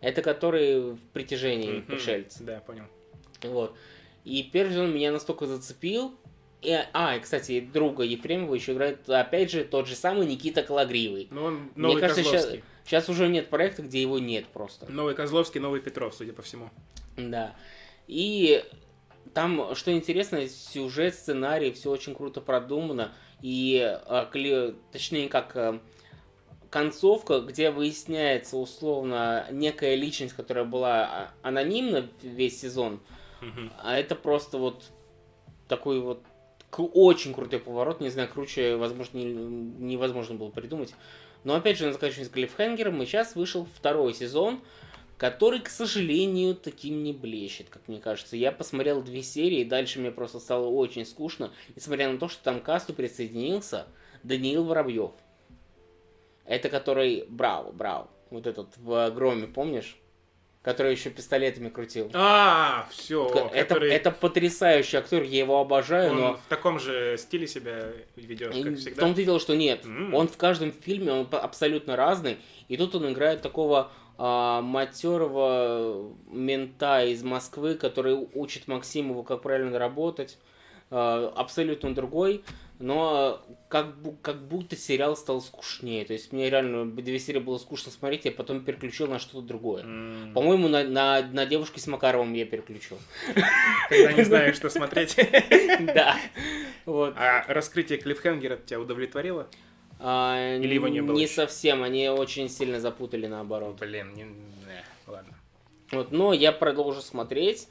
Это 0.00 0.20
который 0.22 0.92
в 0.92 1.00
притяжении 1.12 1.72
Мгм. 1.78 1.82
пришельц. 1.86 2.36
Да, 2.38 2.60
понял. 2.60 2.84
Вот. 3.42 3.74
И 4.28 4.42
первый 4.42 4.72
сезон 4.72 4.94
меня 4.94 5.10
настолько 5.10 5.46
зацепил. 5.46 6.14
И, 6.60 6.76
а, 6.92 7.16
и, 7.16 7.20
кстати, 7.20 7.60
друга 7.60 8.02
Ефремова 8.02 8.54
еще 8.54 8.72
играет, 8.72 9.08
опять 9.08 9.50
же, 9.50 9.64
тот 9.64 9.86
же 9.86 9.94
самый 9.94 10.26
Никита 10.26 10.62
Калагривый. 10.62 11.28
Ну, 11.30 11.44
он 11.44 11.54
Мне 11.54 11.70
новый 11.76 12.00
кажется, 12.00 12.22
щас- 12.22 12.32
Козловский. 12.32 12.64
Сейчас 12.84 13.08
уже 13.08 13.28
нет 13.28 13.48
проекта, 13.48 13.82
где 13.82 14.02
его 14.02 14.18
нет 14.18 14.46
просто. 14.46 14.90
Новый 14.90 15.14
Козловский, 15.14 15.60
новый 15.60 15.80
Петров, 15.80 16.14
судя 16.14 16.32
по 16.32 16.42
всему. 16.42 16.70
Да. 17.16 17.54
И 18.06 18.64
там, 19.34 19.74
что 19.74 19.92
интересно, 19.92 20.46
сюжет, 20.48 21.14
сценарий, 21.14 21.72
все 21.72 21.90
очень 21.90 22.14
круто 22.14 22.40
продумано. 22.40 23.12
И, 23.40 23.80
а, 23.82 24.28
точнее, 24.92 25.28
как 25.28 25.54
э, 25.54 25.78
концовка, 26.70 27.40
где 27.40 27.70
выясняется 27.70 28.56
условно 28.56 29.46
некая 29.50 29.94
личность, 29.94 30.34
которая 30.34 30.64
была 30.64 31.04
а, 31.04 31.30
анонимна 31.42 32.08
весь 32.22 32.60
сезон, 32.60 33.00
А 33.82 33.96
это 33.98 34.14
просто 34.14 34.58
вот 34.58 34.84
такой 35.68 36.00
вот 36.00 36.22
очень 36.76 37.32
крутой 37.32 37.60
поворот, 37.60 38.00
не 38.00 38.10
знаю, 38.10 38.28
круче, 38.28 38.76
возможно, 38.76 39.18
не- 39.18 39.32
невозможно 39.32 40.34
было 40.34 40.50
придумать. 40.50 40.94
Но 41.44 41.54
опять 41.54 41.78
же, 41.78 41.86
он 41.86 41.92
заканчивается 41.92 42.32
клиффхенгером, 42.32 43.02
и 43.02 43.06
сейчас 43.06 43.36
вышел 43.36 43.66
второй 43.76 44.12
сезон, 44.12 44.60
который, 45.16 45.60
к 45.60 45.68
сожалению, 45.68 46.54
таким 46.54 47.02
не 47.02 47.12
блещет, 47.12 47.68
как 47.70 47.88
мне 47.88 48.00
кажется. 48.00 48.36
Я 48.36 48.52
посмотрел 48.52 49.02
две 49.02 49.22
серии, 49.22 49.60
и 49.60 49.64
дальше 49.64 49.98
мне 49.98 50.10
просто 50.10 50.40
стало 50.40 50.66
очень 50.68 51.06
скучно, 51.06 51.52
несмотря 51.74 52.10
на 52.10 52.18
то, 52.18 52.28
что 52.28 52.42
там 52.42 52.60
к 52.60 52.64
касту 52.64 52.92
присоединился 52.92 53.86
Даниил 54.22 54.64
Воробьев. 54.64 55.12
Это 56.44 56.68
который 56.68 57.24
Брау, 57.28 57.72
Брау, 57.72 58.08
вот 58.30 58.46
этот 58.46 58.76
в 58.76 59.10
Громе, 59.10 59.46
помнишь? 59.46 59.98
Который 60.68 60.92
еще 60.92 61.08
пистолетами 61.08 61.70
крутил. 61.70 62.10
А, 62.12 62.86
все, 62.90 63.26
Это, 63.54 63.68
который... 63.74 63.90
это 63.90 64.10
потрясающий 64.10 64.98
актер, 64.98 65.22
я 65.22 65.38
его 65.38 65.60
обожаю, 65.60 66.10
Он 66.10 66.20
но 66.20 66.34
в 66.34 66.46
таком 66.50 66.78
же 66.78 67.16
стиле 67.16 67.46
себя 67.46 67.86
ведет, 68.16 68.52
как 68.52 68.72
в 68.74 68.76
всегда. 68.76 69.00
том-то 69.00 69.22
и 69.22 69.24
дело, 69.24 69.40
что 69.40 69.56
нет. 69.56 69.86
М. 69.86 70.12
Он 70.12 70.28
в 70.28 70.36
каждом 70.36 70.72
фильме 70.72 71.10
он 71.10 71.26
абсолютно 71.32 71.96
разный, 71.96 72.36
и 72.68 72.76
тут 72.76 72.94
он 72.94 73.10
играет 73.10 73.40
такого 73.40 73.90
а, 74.18 74.60
матерого 74.60 76.12
мента 76.30 77.02
из 77.02 77.22
Москвы, 77.22 77.74
который 77.74 78.28
учит 78.34 78.68
Максимову, 78.68 79.22
как 79.22 79.40
правильно 79.40 79.78
работать. 79.78 80.36
А, 80.90 81.32
абсолютно 81.34 81.94
другой, 81.94 82.44
но 82.78 83.44
как, 83.68 83.96
бу- 83.96 84.16
как 84.22 84.46
будто 84.46 84.76
сериал 84.76 85.16
стал 85.16 85.40
скучнее. 85.40 86.04
То 86.04 86.12
есть 86.12 86.32
мне 86.32 86.48
реально 86.48 86.90
две 86.90 87.18
серии 87.18 87.38
было 87.40 87.58
скучно 87.58 87.90
смотреть, 87.90 88.24
я 88.24 88.32
потом 88.32 88.60
переключил 88.64 89.06
на 89.08 89.18
что-то 89.18 89.40
другое. 89.46 89.82
М, 89.84 90.32
По-моему, 90.34 90.68
на, 90.68 90.84
на, 90.84 91.22
на 91.22 91.46
девушки 91.46 91.78
с 91.80 91.86
Макаровым 91.86 92.32
я 92.34 92.46
переключил. 92.46 92.98
Когда 93.88 94.12
не 94.12 94.22
знаешь, 94.24 94.56
что 94.56 94.70
смотреть. 94.70 95.16
Да. 95.94 96.16
Вот. 96.86 97.14
А 97.16 97.44
раскрытие 97.48 97.98
Клиффхенгера 97.98 98.56
тебя 98.56 98.80
удовлетворило? 98.80 99.48
А, 100.00 100.56
Или 100.58 100.74
его 100.74 100.88
не 100.88 101.00
было 101.02 101.16
Не 101.16 101.24
еще? 101.24 101.34
совсем, 101.34 101.82
они 101.82 102.08
очень 102.08 102.48
сильно 102.48 102.78
запутали 102.80 103.26
наоборот. 103.26 103.78
Блин, 103.80 104.12
не... 104.14 104.22
не, 104.22 104.84
ладно. 105.06 105.34
Вот, 105.90 106.12
но 106.12 106.32
я 106.32 106.52
продолжу 106.52 107.00
смотреть. 107.00 107.68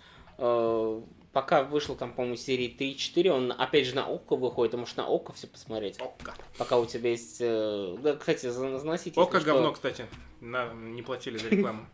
Пока 1.38 1.62
вышел 1.62 1.96
там, 1.96 2.14
по-моему, 2.14 2.36
серии 2.36 2.68
3-4, 2.76 3.30
он 3.30 3.52
опять 3.56 3.86
же 3.86 3.94
на 3.94 4.08
ОККО 4.08 4.36
выходит, 4.38 4.74
а 4.74 4.78
может 4.78 4.98
на 4.98 5.06
ОККО 5.06 5.34
все 5.34 5.46
посмотреть. 5.46 6.02
Ока. 6.02 6.34
Пока 6.58 6.80
у 6.80 6.88
тебя 6.88 7.12
есть... 7.12 7.38
э, 7.42 7.96
Да, 8.02 8.16
кстати, 8.16 8.48
за- 8.48 8.80
заносите. 8.80 9.22
Если 9.22 9.38
что. 9.38 9.46
говно, 9.46 9.72
кстати. 9.72 10.08
На- 10.42 10.74
Не 10.74 11.04
платили 11.04 11.38
за 11.38 11.50
рекламу. 11.50 11.86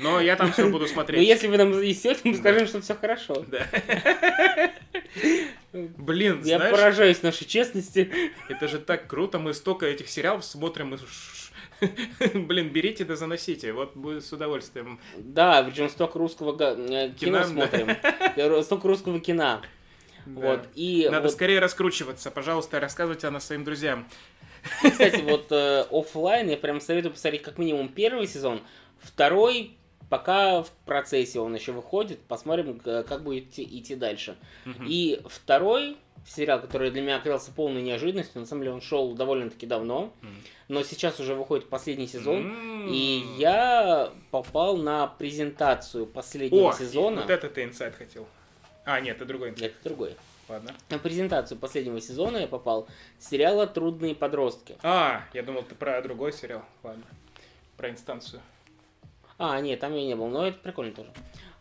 Но 0.00 0.20
я 0.20 0.36
там 0.36 0.52
все 0.52 0.64
буду 0.68 0.80
Ну, 0.84 0.86
смотреть. 0.92 1.26
если 1.26 1.46
вы 1.46 1.56
нам 1.56 1.72
занесете, 1.72 2.20
мы 2.24 2.34
скажем, 2.36 2.66
что 2.66 2.82
все 2.82 2.94
хорошо. 2.94 3.42
Да. 3.48 3.66
Блин, 5.72 6.42
Я 6.44 6.58
поражаюсь 6.58 7.22
нашей 7.22 7.46
честности. 7.46 8.12
это 8.50 8.68
же 8.68 8.80
так 8.80 9.06
круто, 9.06 9.38
мы 9.38 9.54
столько 9.54 9.86
этих 9.86 10.10
сериалов 10.10 10.44
смотрим. 10.44 10.94
и 10.94 10.98
ш- 10.98 11.49
Блин, 12.34 12.68
берите 12.70 13.04
да 13.04 13.16
заносите, 13.16 13.72
вот 13.72 13.96
будет 13.96 14.24
с 14.24 14.32
удовольствием. 14.32 15.00
Да, 15.16 15.62
причем 15.62 15.88
столько 15.88 16.18
русского 16.18 16.52
га- 16.52 16.74
э, 16.76 17.10
кино 17.10 17.14
Кино, 17.14 17.38
да. 17.38 17.44
смотрим. 17.46 17.88
Э, 18.36 18.62
Столько 18.62 18.88
русского 18.88 19.20
кино. 19.20 19.60
Вот, 20.26 20.68
и 20.74 21.08
Надо 21.10 21.28
скорее 21.30 21.60
раскручиваться. 21.60 22.30
Пожалуйста, 22.30 22.78
рассказывайте 22.78 23.26
о 23.26 23.30
нас 23.30 23.46
своим 23.46 23.64
друзьям. 23.64 24.06
кстати, 24.82 25.20
вот 25.28 25.46
э, 25.50 25.86
оффлайн 25.90 26.48
я 26.50 26.56
прям 26.56 26.80
советую 26.80 27.12
посмотреть 27.12 27.42
как 27.42 27.58
минимум 27.58 27.88
первый 27.88 28.26
сезон, 28.26 28.60
второй 28.98 29.76
пока 30.10 30.62
в 30.62 30.70
процессе 30.84 31.40
он 31.40 31.54
еще 31.54 31.72
выходит, 31.72 32.20
посмотрим, 32.20 32.78
как 32.80 33.22
будет 33.22 33.58
идти, 33.58 33.94
дальше. 33.94 34.36
Мгм. 34.64 34.84
И 34.86 35.20
второй 35.26 35.96
сериал, 36.26 36.60
который 36.60 36.90
для 36.90 37.02
меня 37.02 37.16
оказался 37.16 37.50
полной 37.52 37.82
неожиданностью, 37.82 38.40
на 38.40 38.46
самом 38.46 38.62
деле 38.62 38.74
он 38.74 38.80
шел 38.80 39.12
довольно-таки 39.14 39.66
давно, 39.66 40.12
Мгм. 40.22 40.34
но 40.68 40.82
сейчас 40.82 41.18
уже 41.20 41.34
выходит 41.34 41.68
последний 41.68 42.06
сезон, 42.06 42.38
М. 42.52 42.88
и 42.88 43.24
я 43.38 44.12
попал 44.30 44.76
на 44.76 45.06
презентацию 45.06 46.06
последнего 46.06 46.70
О, 46.70 46.72
сезона. 46.72 47.22
вот 47.22 47.30
это 47.30 47.48
ты 47.48 47.64
инсайт 47.64 47.94
хотел. 47.96 48.26
А, 48.84 49.00
нет, 49.00 49.16
это 49.16 49.24
другой 49.26 49.50
инсайт. 49.50 49.72
Это 49.72 49.88
другой. 49.88 50.16
Ладно. 50.48 50.74
На 50.88 50.98
презентацию 50.98 51.58
последнего 51.58 52.00
сезона 52.00 52.38
я 52.38 52.46
попал 52.48 52.88
сериала 53.20 53.66
«Трудные 53.68 54.14
подростки». 54.16 54.76
А, 54.82 55.24
я 55.32 55.42
думал, 55.44 55.62
ты 55.62 55.74
про 55.76 56.02
другой 56.02 56.32
сериал. 56.32 56.64
Ладно. 56.82 57.04
Про 57.76 57.90
инстанцию. 57.90 58.42
А, 59.42 59.58
нет, 59.62 59.80
там 59.80 59.94
я 59.94 60.04
не 60.04 60.14
был, 60.14 60.28
но 60.28 60.46
это 60.46 60.58
прикольно 60.58 60.92
тоже. 60.92 61.08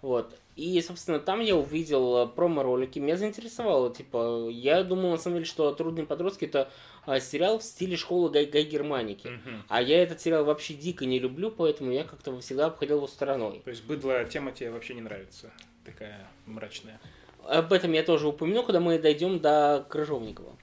Вот. 0.01 0.37
И, 0.57 0.81
собственно, 0.81 1.19
там 1.19 1.39
я 1.39 1.55
увидел 1.55 2.17
э, 2.17 2.27
промо-ролики, 2.27 2.99
меня 2.99 3.15
заинтересовало, 3.15 3.93
типа, 3.93 4.49
я 4.49 4.83
думал, 4.83 5.11
на 5.11 5.17
самом 5.17 5.37
деле, 5.37 5.45
что 5.45 5.71
«Трудные 5.73 6.05
подростки» 6.05 6.43
это 6.43 6.69
а, 7.05 7.21
сериал 7.21 7.59
в 7.59 7.63
стиле 7.63 7.95
школы 7.95 8.29
Гай, 8.29 8.45
Гай 8.47 8.63
Германики. 8.63 9.27
Мгм. 9.27 9.63
А 9.69 9.81
я 9.81 10.03
этот 10.03 10.19
сериал 10.19 10.43
вообще 10.43 10.73
дико 10.73 11.05
не 11.05 11.19
люблю, 11.19 11.51
поэтому 11.51 11.91
я 11.93 12.03
как-то 12.03 12.37
всегда 12.41 12.65
обходил 12.65 12.97
его 12.97 13.07
стороной. 13.07 13.61
То 13.63 13.69
есть 13.69 13.85
быдло 13.85 14.25
тема 14.25 14.51
тебе 14.51 14.71
вообще 14.71 14.95
не 14.95 15.01
нравится. 15.01 15.49
Такая 15.85 16.27
мрачная. 16.45 16.99
Об 17.47 17.71
этом 17.71 17.93
я 17.93 18.03
тоже 18.03 18.27
упомяну, 18.27 18.63
когда 18.63 18.81
мы 18.81 18.99
дойдем 18.99 19.39
до 19.39 19.85
Крыжовникова. 19.87 20.53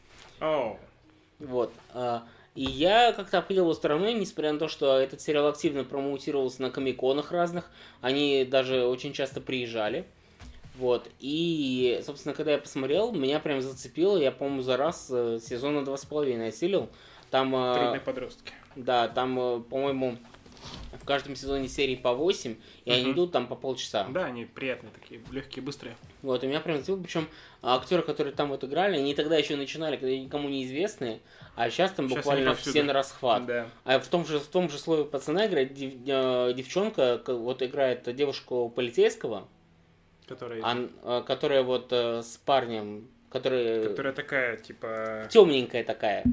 О, 0.41 0.79
Вот. 1.39 1.73
а, 1.95 2.25
И 2.57 2.65
я 2.65 3.13
как-то 3.13 3.39
обходил 3.39 3.65
его 3.65 3.75
стороной, 3.75 4.15
несмотря 4.15 4.53
на 4.53 4.59
то, 4.59 4.67
что 4.67 4.99
этот 4.99 5.21
сериал 5.21 5.47
активно 5.47 5.85
промоутировался 5.85 6.63
на 6.63 6.71
комиконах 6.71 7.31
разных. 7.31 7.71
Они 8.01 8.45
даже 8.45 8.87
очень 8.87 9.13
часто 9.13 9.43
приезжали. 9.43 10.07
Вот. 10.79 11.09
И, 11.21 12.01
собственно, 12.05 12.35
когда 12.35 12.53
я 12.53 12.59
посмотрел, 12.59 13.13
меня 13.13 13.41
прям 13.41 13.61
зацепило. 13.61 14.17
Я, 14.17 14.33
по-моему, 14.33 14.63
за 14.63 14.77
раз 14.77 15.09
э, 15.11 15.39
сезона 15.43 15.85
два 15.85 15.99
с 15.99 16.07
половиной 16.07 16.49
осилил. 16.49 16.89
Там, 17.31 17.55
э, 17.55 17.75
трудные 17.75 18.01
подростки. 18.01 18.53
да, 18.75 19.09
там, 19.09 19.39
э, 19.39 19.61
по-моему, 19.61 20.17
в 21.01 21.05
каждом 21.05 21.37
сезоне 21.37 21.69
серии 21.69 21.95
по 21.97 22.13
8, 22.13 22.57
и 22.85 22.91
они 22.91 23.03
Мгм. 23.05 23.13
идут 23.13 23.33
там 23.33 23.47
по 23.47 23.55
полчаса. 23.55 24.07
Да, 24.11 24.25
они 24.27 24.45
приятные 24.45 24.91
такие, 24.93 25.21
легкие, 25.31 25.63
быстрые. 25.63 25.97
Вот, 26.23 26.43
и 26.43 26.47
меня 26.47 26.61
прям 26.61 26.77
зацепило, 26.79 27.01
причем 27.03 27.29
актеры, 27.63 28.03
которые 28.03 28.35
там 28.35 28.49
вот 28.49 28.65
играли, 28.65 28.97
они 28.97 29.15
тогда 29.15 29.37
еще 29.37 29.57
начинали, 29.57 29.97
когда 29.97 30.17
никому 30.17 30.49
неизвестные, 30.49 31.21
а 31.55 31.71
сейчас 31.71 31.93
там 31.93 32.09
Щас 32.09 32.19
буквально 32.19 32.51
они 32.51 32.61
все 32.61 32.83
на 32.83 32.93
расхват. 32.93 33.47
Да. 33.47 33.69
А 33.85 33.99
в 34.01 34.07
том 34.09 34.27
же, 34.27 34.39
в 34.41 34.47
том 34.47 34.69
же 34.69 34.79
слове 34.79 35.05
пацана 35.05 35.47
играет 35.47 35.73
дев- 35.75 35.95
э, 36.07 36.53
девчонка, 36.55 37.23
вот 37.27 37.63
играет 37.63 38.15
девушку 38.15 38.69
полицейского, 38.69 39.47
Которые, 40.27 40.63
ан- 40.65 40.91
э, 41.05 41.23
которая 41.27 41.63
вот 41.63 41.89
э, 41.93 42.23
с 42.23 42.37
парнем, 42.39 43.09
который 43.31 43.89
которая 43.89 44.13
такая, 44.13 44.57
типа... 44.57 45.29
темненькая 45.31 45.85
такая, 45.85 46.25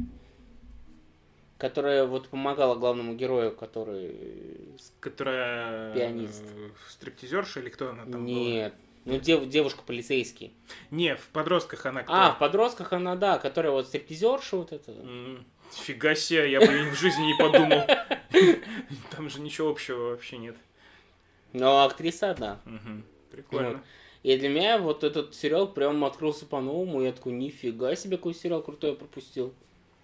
которая 1.58 2.06
вот 2.06 2.28
помогала 2.30 2.76
главному 2.76 3.14
герою, 3.16 3.56
который... 3.56 4.76
Которая... 5.00 5.94
Пианист. 5.94 6.44
э, 6.46 6.70
Стриптизерша 6.90 7.60
или 7.62 7.70
кто 7.70 7.90
она 7.90 8.04
там 8.04 8.12
была? 8.12 8.22
Нет, 8.24 8.74
ну 9.06 9.20
дев- 9.20 9.48
девушка 9.48 9.82
полицейский. 9.86 10.54
Не, 10.92 11.16
в 11.16 11.28
подростках 11.30 11.86
она 11.86 12.04
кто? 12.04 12.14
А, 12.14 12.32
в 12.32 12.40
подростках 12.40 12.94
она, 12.94 13.16
да, 13.16 13.38
которая 13.38 13.72
вот 13.72 13.88
стриптизерша 13.88 14.58
вот 14.58 14.72
это. 14.72 14.92
М, 14.92 15.46
Фига 15.72 16.16
себе, 16.16 16.52
я 16.52 16.60
бы 16.60 16.68
в 16.92 16.96
жизни 16.96 17.24
не 17.26 17.38
подумал. 17.38 17.88
Там 19.12 19.30
же 19.30 19.40
ничего 19.42 19.70
общего 19.70 20.10
вообще 20.10 20.38
нет. 20.38 20.56
Но 21.54 21.84
актриса 21.84 22.32
одна. 22.32 22.60
Прикольно. 23.32 23.84
И 24.24 24.38
для 24.38 24.48
меня 24.50 24.78
вот 24.78 25.04
этот 25.04 25.36
сериал 25.36 25.68
прям 25.68 26.04
открылся 26.06 26.46
по-новому. 26.46 27.02
Я 27.02 27.12
такой, 27.12 27.34
нифига 27.34 27.94
себе, 27.96 28.18
какой 28.18 28.34
сериал 28.34 28.62
крутой 28.64 28.92
я 28.92 28.96
пропустил. 28.96 29.54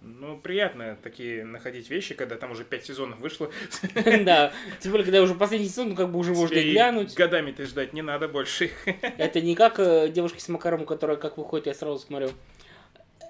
Ну, 0.02 0.38
приятно 0.38 0.96
такие 1.02 1.44
находить 1.44 1.90
вещи, 1.90 2.14
когда 2.14 2.36
там 2.36 2.52
уже 2.52 2.64
пять 2.64 2.86
сезонов 2.86 3.18
вышло. 3.20 3.50
Да, 4.24 4.52
тем 4.80 4.92
более, 4.92 5.04
когда 5.04 5.20
уже 5.22 5.34
последний 5.34 5.68
сезон, 5.68 5.90
ну 5.90 5.94
как 5.94 6.10
бы 6.10 6.18
уже 6.18 6.32
можно 6.32 6.54
и 6.54 6.70
глянуть. 6.70 7.14
Годами 7.14 7.52
ты 7.52 7.66
ждать 7.66 7.92
не 7.92 8.00
надо 8.02 8.26
больше. 8.28 8.70
Это 9.18 9.40
не 9.42 9.54
как 9.54 9.78
э, 9.78 10.08
девушки 10.08 10.40
с 10.40 10.48
макаром, 10.48 10.86
которая 10.86 11.16
как 11.18 11.36
выходит, 11.36 11.66
я 11.66 11.74
сразу 11.74 11.98
смотрю. 11.98 12.30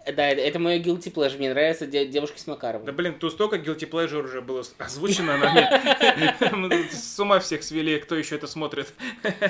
Да, 0.07 0.27
это, 0.29 0.41
это 0.41 0.59
мое 0.59 0.79
guilty 0.79 1.13
pleasure. 1.13 1.37
Мне 1.37 1.51
нравятся 1.51 1.87
де- 1.87 2.07
девушки 2.07 2.39
с 2.39 2.47
Макаровым. 2.47 2.87
Да 2.87 2.93
блин, 2.93 3.17
тут 3.19 3.33
столько 3.33 3.57
guilty 3.57 3.89
pleasure 3.89 4.25
уже 4.25 4.41
было 4.41 4.65
озвучено 4.79 5.37
нами. 5.37 6.89
С 6.91 7.21
ума 7.21 7.39
всех 7.39 7.63
свели, 7.63 7.99
кто 7.99 8.17
еще 8.17 8.37
это 8.37 8.47
смотрит. 8.47 8.93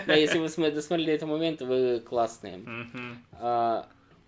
Да, 0.06 0.14
если 0.14 0.38
вы 0.38 0.48
см- 0.48 0.74
досмотрели 0.74 1.12
этот 1.12 1.28
момент, 1.28 1.62
вы 1.62 2.00
классные. 2.00 2.60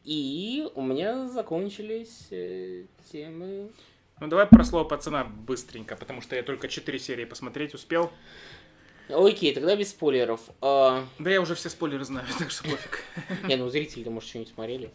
А, 0.05 0.09
и 0.09 0.69
у 0.75 0.83
меня 0.83 1.29
закончились 1.29 2.29
э, 2.31 2.85
темы. 3.11 3.71
Ну 4.21 4.27
давай 4.29 4.47
про 4.47 4.65
слово 4.65 4.85
пацана 4.85 5.25
быстренько, 5.25 5.97
потому 5.97 6.21
что 6.21 6.37
я 6.37 6.43
только 6.43 6.69
четыре 6.69 6.99
серии 6.99 7.25
посмотреть 7.25 7.75
успел. 7.75 8.11
Окей, 9.09 9.53
тогда 9.55 9.77
без 9.77 9.91
спойлеров. 9.91 10.41
А, 10.61 11.05
Да 11.19 11.31
я 11.31 11.41
уже 11.41 11.55
все 11.55 11.69
спойлеры 11.69 12.05
знаю, 12.05 12.27
так 12.39 12.51
что 12.51 12.65
пофиг. 12.65 13.05
не, 13.47 13.57
ну 13.57 13.69
зрители-то, 13.69 14.11
может, 14.11 14.29
что-нибудь 14.29 14.53
смотрели. 14.53 14.91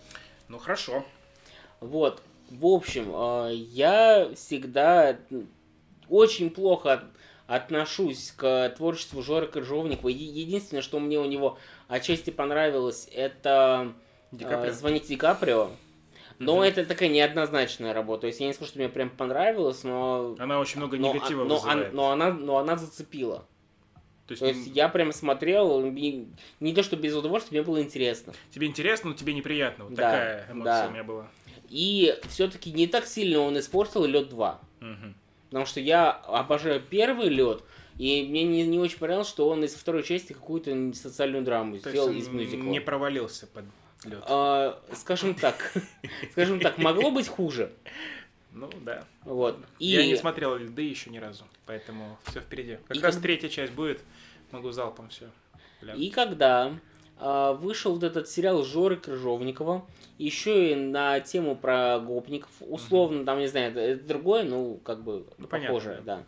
Ну 0.47 0.57
хорошо. 0.59 1.05
Вот. 1.79 2.21
В 2.49 2.65
общем, 2.65 3.11
э, 3.13 3.53
я 3.55 4.31
всегда 4.35 5.17
очень 6.07 6.49
плохо 6.49 6.93
от- 6.93 7.03
отношусь 7.47 8.31
к 8.35 8.69
творчеству 8.77 9.21
Жоры 9.21 9.47
Крыжовникова. 9.47 10.09
Единственное, 10.09 10.81
что 10.81 10.99
мне 10.99 11.19
у 11.19 11.25
него 11.25 11.57
отчасти 11.89 12.29
понравилось, 12.29 13.09
это 13.13 13.93
Ди 14.31 14.43
Каприо. 14.45 14.71
«Звонить 14.73 15.07
Ди 15.07 15.15
Каприо». 15.15 15.69
Но 16.39 16.55
Мгм. 16.57 16.63
это 16.63 16.85
такая 16.85 17.09
неоднозначная 17.09 17.93
работа. 17.93 18.21
То 18.21 18.27
есть 18.27 18.39
я 18.39 18.47
не 18.47 18.53
скажу, 18.53 18.69
что 18.69 18.79
мне 18.79 18.89
прям 18.89 19.09
понравилось, 19.09 19.83
но... 19.83 20.35
Она 20.37 20.59
очень 20.59 20.77
много 20.77 20.95
но, 20.97 21.11
негатива 21.13 21.43
но, 21.43 21.55
вызывает. 21.55 21.93
но 21.93 22.11
она, 22.11 22.31
но 22.31 22.57
она 22.57 22.75
зацепила. 22.75 23.45
То 24.27 24.33
есть, 24.33 24.41
То 24.41 24.47
есть 24.47 24.67
я 24.75 24.87
прям 24.89 25.11
смотрел, 25.13 25.83
и 25.85 26.27
не 26.59 26.73
то 26.73 26.83
что 26.83 26.95
без 26.97 27.15
удовольствия, 27.15 27.57
мне 27.59 27.65
было 27.65 27.81
интересно. 27.81 28.33
тебе 28.51 28.67
интересно, 28.67 29.09
но 29.11 29.15
тебе 29.15 29.33
неприятно. 29.33 29.85
Вот 29.85 29.93
Да, 29.95 30.03
такая 30.11 30.51
эмоция 30.51 30.81
да. 30.83 30.87
у 30.87 30.91
меня 30.91 31.03
была. 31.03 31.27
И 31.69 32.13
все-таки 32.29 32.71
не 32.71 32.87
так 32.87 33.05
сильно 33.07 33.39
он 33.39 33.57
испортил 33.57 34.05
лед 34.05 34.29
2. 34.29 34.59
Мгм. 34.81 35.15
Потому 35.49 35.65
что 35.65 35.79
я 35.79 36.11
обожаю 36.11 36.81
первый 36.81 37.29
лед, 37.29 37.63
и 37.97 38.23
мне 38.29 38.43
не, 38.43 38.67
не 38.67 38.77
очень 38.79 38.99
понравилось, 38.99 39.29
что 39.29 39.47
он 39.49 39.63
из 39.63 39.73
второй 39.73 40.03
части 40.03 40.33
какую-то 40.33 40.93
социальную 40.93 41.43
драму 41.43 41.77
То 41.79 41.89
сделал 41.89 42.11
из 42.11 42.27
мюзикла. 42.27 42.67
не 42.67 42.79
провалился 42.81 43.47
под 43.47 43.63
лед. 44.05 44.23
А, 44.27 44.81
скажем 44.93 45.33
так, 45.35 45.73
скажем 46.31 46.59
так, 46.59 46.77
могло 46.77 47.11
быть 47.11 47.27
хуже. 47.27 47.71
Ну 48.51 48.69
да. 48.81 49.05
Вот. 49.23 49.57
И, 49.79 49.87
Я 49.87 50.05
не 50.05 50.15
смотрел 50.15 50.55
льды 50.55 50.81
еще 50.83 51.09
ни 51.09 51.17
разу, 51.17 51.43
поэтому 51.65 52.17
все 52.25 52.41
впереди. 52.41 52.77
Как 52.87 52.97
И 52.97 52.99
раз 53.01 53.15
как- 53.15 53.23
третья 53.23 53.49
часть 53.49 53.73
будет, 53.73 54.01
могу 54.51 54.71
залпом 54.71 55.09
все. 55.09 55.29
и 55.95 56.09
когда 56.09 56.73
а, 57.19 57.53
вышел 57.53 57.93
вот 57.93 58.03
этот 58.03 58.27
сериал 58.29 58.63
Жоры 58.63 58.95
Крыжовникова, 58.97 59.85
еще 60.17 60.71
и 60.71 60.75
на 60.75 61.19
тему 61.19 61.55
про 61.55 61.99
гопников, 61.99 62.49
условно, 62.61 63.25
там, 63.25 63.39
не 63.39 63.47
знаю, 63.47 63.71
это, 63.71 63.79
это 63.79 64.07
другое, 64.07 64.43
ну, 64.43 64.79
как 64.83 65.03
бы, 65.03 65.25
Ну, 65.37 65.47
похожее, 65.47 66.01
да. 66.01 66.23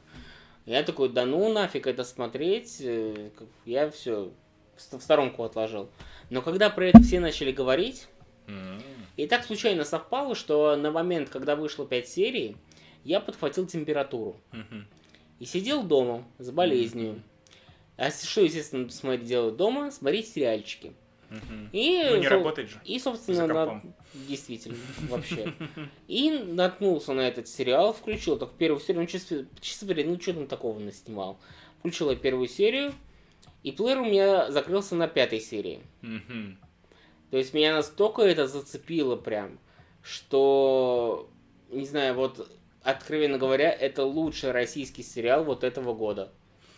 Я 0.66 0.84
такой, 0.84 1.10
да 1.10 1.26
ну 1.26 1.52
нафиг 1.52 1.88
это 1.88 2.04
смотреть, 2.04 2.78
э, 2.82 3.32
я 3.66 3.90
все 3.90 4.32
в 4.76 5.02
сторонку 5.02 5.44
отложил. 5.44 5.90
Но 6.30 6.42
когда 6.42 6.70
про 6.70 6.86
это 6.88 7.02
все 7.02 7.20
начали 7.20 7.52
говорить, 7.52 8.08
и 9.18 9.28
так 9.28 9.44
случайно 9.46 9.84
совпало, 9.84 10.34
что 10.36 10.76
на 10.76 10.92
момент, 10.92 11.30
когда 11.30 11.56
вышло 11.56 11.86
5 11.86 12.08
серий, 12.08 12.56
я 13.04 13.20
подхватил 13.20 13.66
температуру. 13.66 14.36
Мгм. 14.52 14.88
И 15.40 15.46
сидел 15.46 15.84
дома 15.84 16.26
с 16.38 16.50
болезнью. 16.52 17.22
А 17.98 18.12
с- 18.12 18.24
что, 18.24 18.42
естественно, 18.42 18.90
смотреть 18.90 19.26
делать 19.28 19.56
дома? 19.58 19.92
Смотреть 19.92 20.28
сериальчики. 20.30 20.94
Мгм. 21.30 21.70
И, 21.74 22.02
Ну 22.10 22.16
не 22.18 22.24
со- 22.24 22.30
работает 22.32 22.70
же. 22.70 22.78
И, 22.86 22.98
собственно, 22.98 23.46
на- 23.48 23.82
действительно, 24.28 24.78
вообще. 25.10 25.54
И 26.08 26.32
наткнулся 26.32 27.14
на 27.14 27.22
этот 27.28 27.48
сериал, 27.48 27.94
включил 27.94 28.38
только 28.38 28.54
первую 28.58 28.80
серию, 28.82 29.08
ну, 29.12 29.88
говоря, 29.88 30.06
ну, 30.06 30.20
что 30.20 30.34
там 30.34 30.48
такого 30.48 30.80
наснимал. 30.80 31.40
Включил 31.80 32.10
я 32.10 32.16
первую 32.16 32.48
серию, 32.48 32.94
и 33.70 33.72
плеер 33.72 34.00
у 34.00 34.06
меня 34.06 34.52
закрылся 34.52 34.96
на 34.96 35.08
пятой 35.08 35.40
серии. 35.40 35.82
Мгм. 36.02 36.58
То 37.30 37.38
есть 37.38 37.54
меня 37.54 37.76
настолько 37.76 38.24
это 38.24 38.48
зацепило 38.48 39.16
прям, 39.16 39.60
что, 40.02 41.30
не 41.70 41.86
знаю, 41.86 42.16
вот, 42.16 42.52
откровенно 42.82 43.38
говоря, 43.38 43.72
это 43.72 44.04
лучший 44.04 44.52
российский 44.52 45.04
сериал 45.04 45.44
вот 45.44 45.64
этого 45.64 45.94
года, 45.94 46.32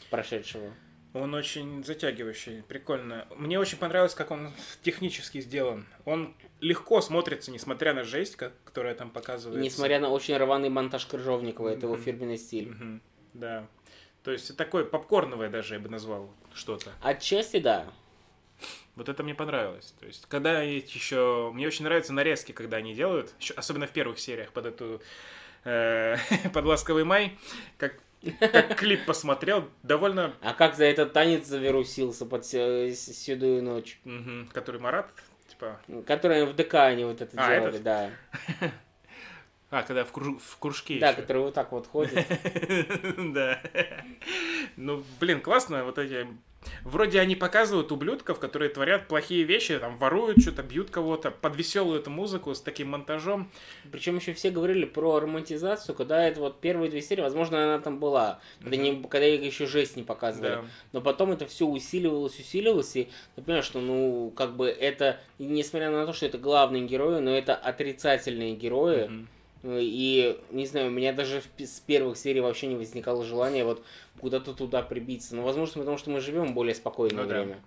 прошедшего. 0.09 0.73
Он 1.13 1.33
очень 1.33 1.83
затягивающий, 1.83 2.63
прикольно. 2.63 3.27
Мне 3.35 3.59
очень 3.59 3.77
понравилось, 3.77 4.13
как 4.13 4.31
он 4.31 4.51
технически 4.81 5.41
сделан. 5.41 5.85
Он 6.05 6.33
легко 6.61 7.01
смотрится, 7.01 7.51
несмотря 7.51 7.93
на 7.93 8.03
жесть, 8.03 8.35
как, 8.37 8.53
которая 8.63 8.95
там 8.95 9.09
показывается. 9.09 9.61
Несмотря 9.61 9.99
на 9.99 10.09
очень 10.09 10.37
рваный 10.37 10.69
монтаж 10.69 11.05
Крыжовникова, 11.05 11.69
это 11.69 11.85
его 11.85 11.97
фирменный 11.97 12.37
стиль. 12.37 12.69
Мгм, 12.69 13.01
Да. 13.33 13.67
То 14.23 14.31
есть 14.31 14.55
такое 14.55 14.83
попкорновое 14.85 15.49
даже, 15.49 15.75
я 15.75 15.79
бы 15.79 15.89
назвал, 15.89 16.29
что-то. 16.53 16.91
Отчасти 17.01 17.59
да. 17.59 17.87
Вот 18.95 19.09
это 19.09 19.23
мне 19.23 19.33
понравилось. 19.33 19.95
То 19.99 20.05
есть, 20.05 20.25
когда 20.27 20.61
еще... 20.61 21.49
Мне 21.53 21.65
очень 21.65 21.85
нравятся 21.85 22.13
нарезки, 22.13 22.51
когда 22.51 22.77
они 22.77 22.93
делают, 22.93 23.33
особенно 23.55 23.87
в 23.87 23.91
первых 23.91 24.19
сериях, 24.19 24.51
под 24.51 24.65
эту... 24.67 25.01
э, 25.63 26.17
под 26.53 26.65
«Ласковый 26.65 27.03
май», 27.03 27.39
как, 27.77 27.95
как 28.39 28.75
клип 28.79 29.05
посмотрел, 29.05 29.67
довольно... 29.81 30.35
А 30.41 30.53
как 30.53 30.75
за 30.75 30.85
этот 30.85 31.13
танец 31.13 31.47
завирусился 31.47 32.25
под 32.25 32.45
седую 32.45 33.63
ночь? 33.63 33.99
мгм, 34.03 34.49
который 34.53 34.81
Марат, 34.81 35.09
типа... 35.47 35.79
Который 36.05 36.45
в 36.45 36.55
ДК 36.55 36.75
они 36.75 37.05
вот 37.05 37.21
это 37.21 37.31
А, 37.37 37.49
делали, 37.49 37.69
этот? 37.79 37.83
да. 37.83 38.11
А, 39.71 39.83
когда 39.83 40.03
в, 40.03 40.11
кру- 40.11 40.37
в 40.37 40.57
кружке 40.59 40.99
Да, 40.99 41.09
ещё. 41.11 41.21
который 41.21 41.41
вот 41.43 41.53
так 41.53 41.71
вот 41.71 41.87
ходит. 41.87 42.13
Да. 43.33 43.59
Ну, 44.75 45.03
блин, 45.19 45.41
классно, 45.41 45.83
вот 45.85 45.97
эти... 45.97 46.27
Вроде 46.83 47.19
они 47.19 47.35
показывают 47.35 47.91
ублюдков, 47.91 48.37
которые 48.37 48.69
творят 48.69 49.07
плохие 49.07 49.43
вещи, 49.43 49.79
там, 49.79 49.97
воруют 49.97 50.41
что-то, 50.41 50.61
бьют 50.61 50.91
кого-то, 50.91 51.31
под 51.31 51.55
веселую 51.55 51.99
эту 51.99 52.11
музыку 52.11 52.53
с 52.53 52.61
таким 52.61 52.89
монтажом. 52.89 53.49
Причем 53.91 54.17
еще 54.17 54.33
все 54.33 54.51
говорили 54.51 54.85
про 54.85 55.19
романтизацию, 55.19 55.95
когда 55.95 56.27
это 56.27 56.39
вот 56.39 56.61
первые 56.61 56.91
две 56.91 57.01
серии, 57.01 57.21
возможно, 57.21 57.63
она 57.63 57.79
там 57.81 57.97
была, 57.97 58.41
когда, 58.61 58.75
не, 58.77 59.01
когда 59.01 59.25
их 59.25 59.41
еще 59.41 59.65
жесть 59.65 59.95
не 59.95 60.03
показывали. 60.03 60.49
Да. 60.49 60.65
Но 60.93 61.01
потом 61.01 61.31
это 61.31 61.47
все 61.47 61.65
усиливалось, 61.65 62.37
усиливалось, 62.39 62.95
и 62.95 63.09
ты 63.35 63.41
понимаешь, 63.41 63.65
что, 63.65 63.79
ну, 63.79 64.31
как 64.35 64.55
бы 64.55 64.67
это, 64.67 65.19
несмотря 65.39 65.89
на 65.89 66.05
то, 66.05 66.13
что 66.13 66.27
это 66.27 66.37
главные 66.37 66.85
герои, 66.85 67.21
но 67.21 67.35
это 67.35 67.55
отрицательные 67.55 68.53
герои. 68.55 69.07
Мгм. 69.07 69.27
И, 69.63 70.39
не 70.49 70.65
знаю, 70.65 70.87
у 70.87 70.91
меня 70.91 71.13
даже 71.13 71.43
с 71.59 71.79
первых 71.81 72.17
серий 72.17 72.41
вообще 72.41 72.67
не 72.67 72.75
возникало 72.75 73.23
желания 73.23 73.63
вот 73.63 73.83
куда-то 74.19 74.53
туда 74.53 74.81
прибиться. 74.81 75.35
Ну, 75.35 75.43
возможно, 75.43 75.79
потому 75.81 75.97
что 75.97 76.09
мы 76.09 76.19
живем 76.19 76.47
в 76.47 76.53
более 76.53 76.73
спокойное 76.73 77.23
Ну 77.23 77.29
да. 77.29 77.35
время. 77.43 77.59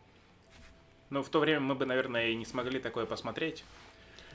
Ну, 1.11 1.23
в 1.23 1.29
то 1.29 1.39
время 1.39 1.61
мы 1.61 1.75
бы, 1.77 1.87
наверное, 1.87 2.29
и 2.29 2.35
не 2.35 2.45
смогли 2.45 2.81
такое 2.81 3.07
посмотреть. 3.07 3.65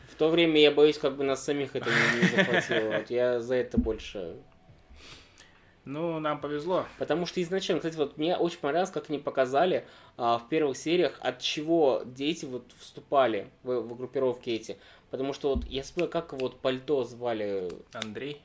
В 0.10 0.16
то 0.16 0.30
время, 0.30 0.60
я 0.60 0.72
боюсь, 0.72 0.98
как 0.98 1.18
бы 1.18 1.24
нас 1.24 1.44
самих 1.44 1.76
это 1.76 1.90
не, 1.90 2.22
не 2.22 2.28
захватило. 2.36 2.98
Вот 2.98 3.10
я 3.10 3.40
за 3.42 3.56
это 3.56 3.78
больше 3.80 4.38
Ну, 5.86 6.20
нам 6.20 6.40
повезло. 6.40 6.86
Потому 6.98 7.26
что 7.26 7.42
изначально, 7.42 7.80
кстати, 7.82 7.96
вот 7.98 8.18
мне 8.18 8.38
очень 8.38 8.60
понравилось, 8.60 8.92
как 8.92 9.10
они 9.10 9.18
показали 9.20 9.86
а, 10.18 10.38
в 10.38 10.48
первых 10.48 10.78
сериях, 10.78 11.18
от 11.22 11.40
чего 11.40 12.04
дети 12.06 12.46
вот 12.46 12.72
вступали 12.80 13.50
в, 13.64 13.80
в 13.82 13.98
группировки 13.98 14.50
эти. 14.50 14.78
Потому 15.12 15.34
что 15.34 15.56
вот 15.56 15.66
я 15.66 15.82
вспомнил, 15.84 16.10
как 16.10 16.34
вот 16.34 16.60
пальто 16.60 17.04
звали, 17.04 17.70
Андрей. 17.94 18.42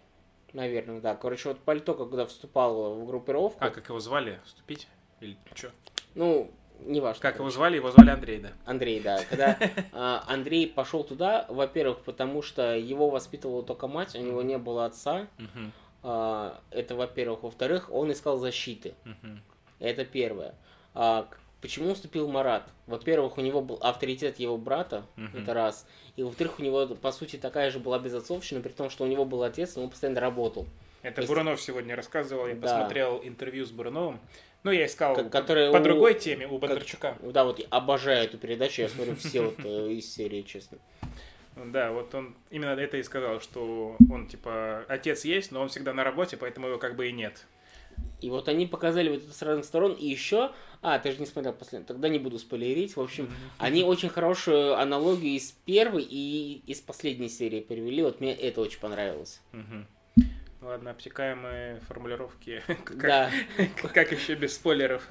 наверное, 0.52 1.00
да. 1.00 1.14
Короче, 1.14 1.48
вот 1.50 1.58
пальто, 1.58 1.94
когда 1.94 2.24
вступал 2.26 2.94
в 2.94 3.06
группировку, 3.06 3.58
А, 3.62 3.70
как 3.70 3.88
его 3.88 4.00
звали? 4.00 4.40
Вступить? 4.44 4.88
Или 5.20 5.36
что? 5.54 5.70
ну, 6.14 6.50
неважно. 6.80 7.20
Как 7.20 7.34
его 7.34 7.44
короче. 7.44 7.56
звали? 7.56 7.76
Его 7.76 7.90
звали 7.90 8.10
Андрей, 8.10 8.38
да. 8.40 8.52
Андрей, 8.64 9.00
да. 9.00 9.22
Когда 9.28 9.58
а, 9.92 10.24
Андрей 10.26 10.66
пошел 10.66 11.04
туда, 11.04 11.46
во-первых, 11.48 11.98
потому 12.00 12.40
что 12.42 12.76
его 12.76 13.10
воспитывала 13.10 13.62
только 13.62 13.86
мать, 13.88 14.14
у 14.14 14.20
него 14.20 14.42
не 14.42 14.58
было 14.58 14.86
отца. 14.86 15.26
А, 16.02 16.60
это, 16.70 16.94
во-первых. 16.94 17.42
Во-вторых, 17.42 17.90
он 17.90 18.12
искал 18.12 18.38
защиты. 18.38 18.94
Это 19.80 20.04
первое. 20.04 20.54
К- 21.64 21.66
почему 21.66 21.94
вступил 21.94 22.28
Марат? 22.28 22.68
Во-первых, 22.86 23.38
у 23.38 23.40
него 23.40 23.62
был 23.62 23.78
авторитет 23.80 24.38
его 24.38 24.56
брата, 24.58 25.04
Мгм. 25.16 25.42
это 25.42 25.54
раз. 25.54 25.86
И 26.16 26.22
во-вторых, 26.22 26.58
у 26.58 26.62
него, 26.62 26.86
по 26.86 27.10
сути, 27.10 27.36
такая 27.36 27.70
же 27.70 27.78
была 27.78 27.98
безотцовщина, 27.98 28.60
при 28.60 28.70
том, 28.72 28.90
что 28.90 29.04
у 29.04 29.06
него 29.06 29.24
был 29.24 29.42
отец, 29.42 29.76
но 29.76 29.84
он 29.84 29.90
постоянно 29.90 30.20
работал. 30.20 30.66
Это 31.02 31.16
То 31.16 31.20
есть- 31.22 31.28
Бурунов 31.30 31.60
сегодня 31.60 31.96
рассказывал, 31.96 32.46
я 32.48 32.54
Да. 32.54 32.60
посмотрел 32.60 33.20
интервью 33.24 33.64
с 33.64 33.70
Буруновым. 33.70 34.20
Ну, 34.62 34.70
я 34.70 34.86
искал 34.86 35.14
которое 35.30 35.70
по 35.72 35.76
у- 35.76 35.82
другой 35.82 36.14
теме, 36.14 36.46
у 36.46 36.58
Как- 36.58 36.60
Бондарчука. 36.70 37.16
Да, 37.22 37.44
вот 37.44 37.58
я 37.58 37.66
обожаю 37.70 38.24
эту 38.24 38.38
передачу, 38.38 38.82
я 38.82 38.88
смотрю 38.88 39.14
все 39.16 39.42
вот 39.42 39.56
э, 39.64 39.92
из 39.92 40.12
серии, 40.14 40.42
честно. 40.42 40.78
Да, 41.56 41.92
вот 41.92 42.14
он 42.14 42.34
именно 42.50 42.70
это 42.70 42.96
и 42.96 43.02
сказал, 43.02 43.40
что 43.40 43.96
он, 44.10 44.26
типа, 44.26 44.84
отец 44.88 45.24
есть, 45.24 45.52
но 45.52 45.60
он 45.62 45.68
всегда 45.68 45.92
на 45.92 46.02
работе, 46.04 46.36
поэтому 46.36 46.66
его 46.68 46.78
как 46.78 46.96
бы 46.96 47.08
и 47.08 47.12
нет. 47.12 47.46
И 48.20 48.30
вот 48.30 48.48
они 48.48 48.66
показали 48.66 49.10
вот 49.10 49.22
это 49.22 49.32
с 49.32 49.42
разных 49.42 49.64
сторон. 49.66 49.92
И 49.92 50.06
еще... 50.06 50.52
А, 50.80 50.98
ты 50.98 51.12
же 51.12 51.18
не 51.18 51.26
смотрел 51.26 51.52
последний. 51.54 51.86
Тогда 51.86 52.08
не 52.08 52.18
буду 52.18 52.38
спойлерить. 52.38 52.96
В 52.96 53.00
общем, 53.00 53.30
они 53.58 53.82
очень 53.84 54.08
хорошую 54.10 54.78
аналогию 54.78 55.32
из 55.34 55.52
первой 55.64 56.02
и 56.02 56.62
из 56.66 56.80
последней 56.80 57.28
серии 57.30 57.60
перевели. 57.60 58.02
Вот 58.02 58.20
мне 58.20 58.34
это 58.34 58.60
очень 58.60 58.80
понравилось. 58.80 59.40
Мгм. 59.52 59.86
Ладно, 60.60 60.90
обтекаемые 60.92 61.80
формулировки. 61.88 62.62
Как- 62.66 62.96
Да. 62.98 63.30
Как 63.94 64.12
еще 64.12 64.34
без 64.34 64.54
спойлеров? 64.54 65.06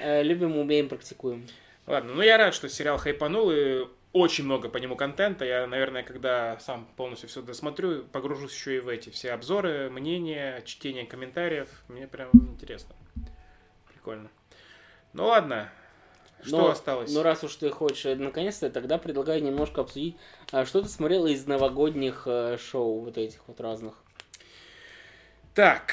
Э, 0.00 0.22
Любим, 0.22 0.56
умеем, 0.58 0.88
практикуем. 0.88 1.46
Ладно, 1.86 2.14
ну 2.14 2.22
я 2.22 2.36
рад, 2.38 2.54
что 2.54 2.68
сериал 2.68 2.96
хайпанул, 2.98 3.50
и 3.52 3.86
очень 4.14 4.44
много 4.44 4.68
по 4.68 4.78
нему 4.78 4.94
контента. 4.96 5.44
Я, 5.44 5.66
наверное, 5.66 6.04
когда 6.04 6.56
сам 6.60 6.86
полностью 6.96 7.28
все 7.28 7.42
досмотрю, 7.42 8.04
погружусь 8.04 8.54
еще 8.54 8.76
и 8.76 8.80
в 8.80 8.88
эти 8.88 9.10
все 9.10 9.32
обзоры, 9.32 9.90
мнения, 9.90 10.62
чтение 10.64 11.04
комментариев. 11.04 11.68
Мне 11.88 12.06
прям 12.06 12.30
интересно. 12.32 12.94
Прикольно. 13.92 14.30
Ну 15.12 15.26
ладно, 15.26 15.68
что 16.42 16.58
Но- 16.58 16.70
осталось? 16.70 17.12
Ну, 17.12 17.22
раз 17.22 17.42
уж 17.42 17.56
ты 17.56 17.70
хочешь, 17.70 18.06
э, 18.06 18.14
наконец-то, 18.14 18.70
тогда 18.70 18.98
предлагаю 18.98 19.42
немножко 19.42 19.80
обсудить, 19.80 20.16
а, 20.52 20.64
что 20.64 20.80
ты 20.82 20.88
смотрела 20.88 21.26
из 21.26 21.46
новогодних 21.46 22.22
э, 22.26 22.56
шоу 22.58 23.00
вот 23.00 23.18
этих 23.18 23.40
вот 23.48 23.60
разных. 23.60 23.94
Так, 25.54 25.92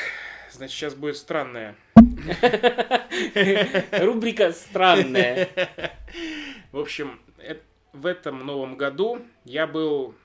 значит, 0.52 0.76
сейчас 0.76 0.94
будет 0.94 1.18
странное. 1.18 1.76
Рубрика 3.92 4.52
«Странная». 4.52 5.50
В 6.72 6.80
общем, 6.80 7.20
в 7.94 8.06
этом 8.06 8.46
новом 8.46 8.78
году 8.78 9.22
я 9.46 9.68
был... 9.68 10.16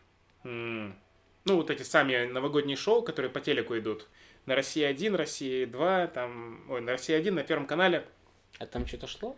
Ну, 0.45 0.95
вот 1.55 1.71
эти 1.71 1.83
сами 1.83 2.27
новогодние 2.27 2.77
шоу, 2.77 3.03
которые 3.03 3.31
по 3.31 3.41
телеку 3.41 3.77
идут. 3.79 4.09
На 4.47 4.55
России 4.55 4.83
1, 4.83 5.15
России 5.15 5.65
2, 5.65 6.07
там... 6.09 6.65
Ой, 6.69 6.81
на 6.81 6.93
России 6.93 7.15
1, 7.15 7.35
на 7.35 7.43
Первом 7.45 7.67
канале. 7.67 8.05
А 8.59 8.67
там 8.67 8.87
что-то 8.87 9.07
шло? 9.07 9.37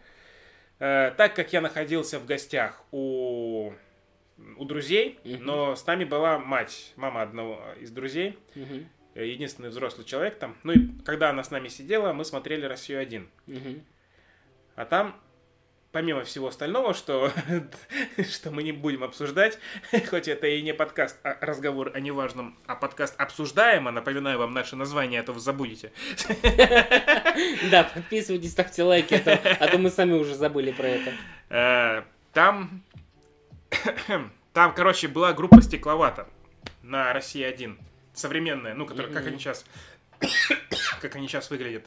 Э, 0.79 1.11
так 1.17 1.35
как 1.35 1.53
я 1.53 1.61
находился 1.61 2.19
в 2.19 2.27
гостях 2.27 2.83
у, 2.93 3.73
у 4.57 4.65
друзей, 4.65 5.19
Мгм. 5.25 5.45
но 5.45 5.77
с 5.77 5.85
нами 5.87 6.05
была 6.05 6.39
мать, 6.39 6.93
мама 6.97 7.23
одного 7.23 7.61
из 7.81 7.91
друзей, 7.91 8.39
э, 9.15 9.27
единственный 9.27 9.71
взрослый 9.71 10.07
человек 10.07 10.39
там. 10.39 10.57
Ну 10.63 10.73
и 10.73 10.89
когда 11.05 11.31
она 11.31 11.43
с 11.43 11.51
нами 11.51 11.69
сидела, 11.69 12.13
мы 12.13 12.25
смотрели 12.25 12.65
Россию 12.65 13.01
1. 13.01 13.29
мгм. 13.47 13.85
А 14.77 14.85
там, 14.85 15.21
помимо 15.93 16.25
всего 16.25 16.49
остального, 16.49 16.95
что, 16.95 17.33
что 18.31 18.51
мы 18.51 18.63
не 18.63 18.73
будем 18.73 19.05
обсуждать, 19.05 19.59
хоть 20.11 20.29
это 20.29 20.47
и 20.47 20.63
не 20.63 20.75
подкаст, 20.75 21.19
а 21.23 21.39
разговор 21.41 21.93
о 21.95 22.01
неважном, 22.01 22.57
а 22.67 22.75
подкаст 22.75 23.15
обсуждаемо, 23.19 23.91
напоминаю 23.91 24.39
вам 24.39 24.53
наше 24.53 24.77
название, 24.77 25.21
а 25.21 25.23
то 25.23 25.33
вы 25.33 25.41
забудете. 25.41 25.93
Да, 27.71 27.85
подписывайтесь, 27.85 28.53
ставьте 28.53 28.83
лайки, 28.83 29.15
а 29.15 29.21
то, 29.21 29.33
а 29.33 29.69
то 29.69 29.79
мы 29.79 29.91
сами 29.91 30.13
уже 30.15 30.35
забыли 30.35 30.73
про 30.73 30.89
это. 30.89 31.13
Э, 31.51 32.03
Там, 32.33 32.83
там, 34.53 34.75
короче, 34.75 35.09
была 35.09 35.33
группа 35.33 35.63
Стекловата 35.63 36.29
на 36.83 37.13
России 37.13 37.43
1, 37.43 37.79
современная, 38.13 38.75
ну, 38.75 38.87
которая, 38.87 39.13
как 39.13 39.27
они 39.27 39.39
сейчас, 39.39 39.65
как 41.01 41.15
они 41.15 41.29
сейчас 41.29 41.51
выглядят. 41.51 41.87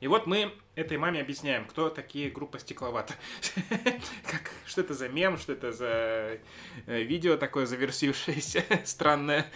И 0.00 0.06
вот 0.08 0.26
мы 0.26 0.52
этой 0.76 0.96
маме 0.96 1.20
объясняем, 1.20 1.66
кто 1.66 1.90
такие 1.90 2.30
группа 2.30 2.58
Стекловата. 2.58 3.14
Как, 4.24 4.50
что 4.66 4.80
это 4.80 4.94
за 4.94 5.08
мем, 5.10 5.36
что 5.36 5.52
это 5.52 5.72
за 5.72 6.38
э, 6.86 7.02
видео 7.02 7.36
такое 7.36 7.66
заверсившееся, 7.66 8.64
странное. 8.84 9.46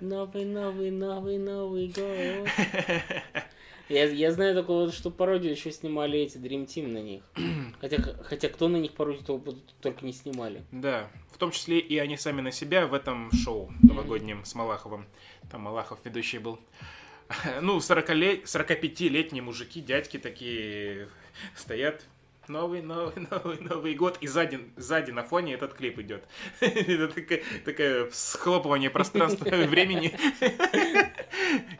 Новый, 0.00 0.44
новый, 0.44 0.90
новый, 0.90 1.38
новый 1.38 1.88
год. 1.88 2.48
Я, 3.90 4.04
я 4.04 4.32
знаю 4.32 4.54
только, 4.54 4.72
вот, 4.72 4.94
что 4.94 5.10
пародию 5.10 5.52
еще 5.52 5.70
снимали 5.70 6.18
эти 6.18 6.38
Dream 6.38 6.64
Team 6.64 6.88
на 6.88 7.02
них. 7.02 7.22
Хотя, 7.82 8.00
хотя 8.22 8.48
кто 8.48 8.68
на 8.68 8.78
них 8.78 8.92
пародию 8.92 9.22
то- 9.24 9.42
только 9.82 10.06
не 10.06 10.14
снимали. 10.14 10.62
Да, 10.72 11.10
в 11.30 11.36
том 11.36 11.50
числе 11.50 11.80
и 11.80 11.98
они 11.98 12.16
сами 12.16 12.40
на 12.40 12.50
себя 12.50 12.86
в 12.86 12.94
этом 12.94 13.30
шоу 13.32 13.70
новогоднем 13.82 14.46
с 14.46 14.54
Малаховым. 14.54 15.06
Там 15.50 15.60
Малахов 15.62 15.98
ведущий 16.04 16.38
был. 16.38 16.58
Ну, 17.60 17.78
40-лет... 17.78 18.44
45-летние 18.44 19.42
мужики, 19.42 19.80
дядьки 19.80 20.18
такие 20.18 21.08
стоят. 21.56 22.04
Новый, 22.48 22.82
новый, 22.82 23.26
новый, 23.30 23.58
Новый 23.60 23.94
год. 23.94 24.18
И 24.20 24.26
сзади, 24.26 24.60
сзади 24.76 25.10
на 25.10 25.22
фоне 25.22 25.54
этот 25.54 25.74
клип 25.74 25.98
идет. 25.98 26.24
Это 26.60 27.08
такое, 27.08 27.42
такое 27.64 28.10
схлопывание 28.10 28.90
пространства 28.90 29.48
и 29.48 29.66
времени. 29.66 30.14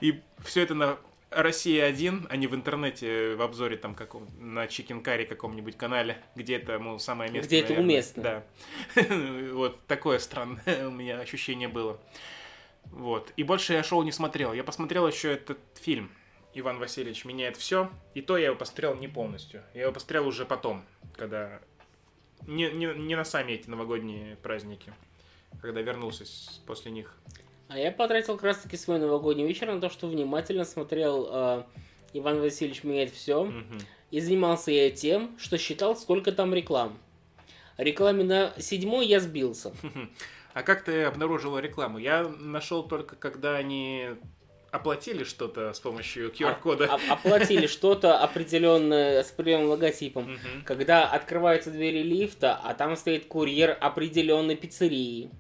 И 0.01 0.21
все 0.43 0.63
это 0.63 0.75
на 0.75 0.99
Россия-1, 1.31 2.27
а 2.31 2.37
не 2.37 2.47
в 2.47 2.55
интернете 2.55 3.35
в 3.35 3.43
обзоре 3.43 3.77
там 3.77 3.95
каком 3.95 4.29
на 4.39 4.65
Curry 4.67 5.27
каком-нибудь 5.27 5.77
канале, 5.77 6.19
где 6.35 6.57
это, 6.57 6.79
ну, 6.79 6.99
самое 6.99 7.31
место. 7.31 7.49
Где 7.49 7.61
это 7.61 7.69
наверное. 7.71 7.85
уместно. 7.85 8.23
Да. 8.23 8.45
Вот 9.53 9.81
такое 9.87 10.19
странное 10.19 10.89
у 10.89 10.91
меня 10.91 11.19
ощущение 11.19 11.69
было. 11.69 12.01
Вот. 12.91 13.33
И 13.37 13.43
больше 13.43 13.73
я 13.73 13.83
шоу 13.83 14.03
не 14.03 14.13
смотрел. 14.13 14.53
Я 14.53 14.65
посмотрел 14.65 15.07
еще 15.07 15.33
этот 15.33 15.59
фильм. 15.75 16.11
Иван 16.55 16.79
Васильевич 16.79 17.25
меняет 17.25 17.57
все. 17.57 17.91
И 18.15 18.23
то 18.23 18.37
я 18.37 18.47
его 18.47 18.57
посмотрел 18.57 18.95
не 18.95 19.09
полностью. 19.09 19.63
Я 19.75 19.83
его 19.83 19.93
посмотрел 19.93 20.27
уже 20.27 20.45
потом, 20.45 20.85
когда... 21.17 21.61
Не, 22.47 22.71
не, 22.71 22.87
не 22.87 23.17
на 23.17 23.25
сами 23.25 23.53
эти 23.53 23.69
новогодние 23.69 24.37
праздники. 24.37 24.93
Когда 25.61 25.81
вернулся 25.81 26.25
после 26.67 26.91
них. 26.91 27.15
А 27.69 27.79
я 27.79 27.91
потратил 27.91 28.35
как 28.35 28.45
раз 28.45 28.59
таки 28.59 28.77
свой 28.77 28.99
новогодний 28.99 29.47
вечер 29.47 29.67
на 29.67 29.81
то, 29.81 29.89
что 29.89 30.07
внимательно 30.07 30.65
смотрел 30.65 31.29
э, 31.31 31.65
Иван 32.13 32.41
Васильевич 32.41 32.85
меняет 32.85 33.11
все. 33.11 33.45
Мгм. 33.45 33.79
И 34.11 34.21
занимался 34.21 34.71
я 34.71 34.91
тем, 34.91 35.37
что 35.39 35.59
считал, 35.59 35.97
сколько 35.97 36.31
там 36.31 36.55
реклам. 36.55 36.99
Рекламе 37.77 38.23
на 38.23 38.55
седьмой 38.61 39.07
я 39.07 39.19
сбился. 39.19 39.73
А 40.55 40.63
как 40.63 40.83
ты 40.83 41.03
обнаружила 41.03 41.59
рекламу? 41.59 41.99
Я 41.99 42.23
нашел 42.39 42.85
только, 42.85 43.17
когда 43.17 43.57
они 43.57 44.11
оплатили 44.71 45.23
что-то 45.25 45.73
с 45.73 45.81
помощью 45.81 46.33
QR-кода. 46.33 46.89
А- 46.91 47.13
оплатили 47.13 47.67
что-то 47.67 48.19
определенное 48.19 49.23
с 49.23 49.31
определенным 49.31 49.71
логотипом. 49.71 50.25
Мгм. 50.25 50.65
Когда 50.65 51.07
открываются 51.07 51.71
двери 51.71 52.03
лифта, 52.03 52.59
а 52.63 52.75
там 52.75 52.97
стоит 52.97 53.27
курьер 53.27 53.77
определенной 53.81 54.57
пиццерии. 54.57 55.31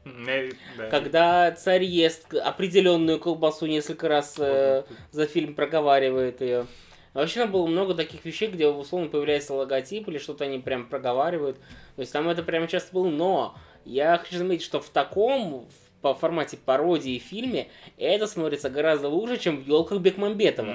Да. 0.77 0.86
Когда 0.89 1.51
царь 1.53 1.85
ест 1.85 2.32
определенную 2.35 3.19
колбасу 3.19 3.66
несколько 3.66 4.09
раз 4.09 4.36
э, 4.39 4.85
за 5.11 5.27
фильм 5.27 5.55
проговаривает 5.55 6.41
ее. 6.41 6.66
Вообще 7.12 7.41
там 7.41 7.53
было 7.53 7.66
много 7.69 7.95
таких 7.95 8.24
вещей, 8.24 8.49
где 8.49 8.66
условно 8.66 9.09
появляется 9.09 9.55
логотип 9.55 10.09
или 10.09 10.19
что-то 10.19 10.45
они 10.45 10.59
прям 10.59 10.89
проговаривают. 10.89 11.59
То 11.95 12.01
есть 12.01 12.12
там 12.12 12.28
это 12.28 12.43
прям 12.43 12.66
часто 12.66 12.93
было. 12.93 13.09
Но 13.09 13.57
я 13.85 14.19
хочу 14.19 14.39
заметить, 14.39 14.65
что 14.65 14.81
в 14.81 14.89
таком 14.89 15.66
по 16.02 16.12
формате 16.15 16.59
пародии 16.62 17.19
фильме 17.19 17.69
это 17.97 18.27
смотрится 18.27 18.69
гораздо 18.69 19.09
лучше, 19.09 19.39
чем 19.39 19.56
в 19.56 19.66
елках 19.66 20.01
Бекмамбетова. 20.01 20.74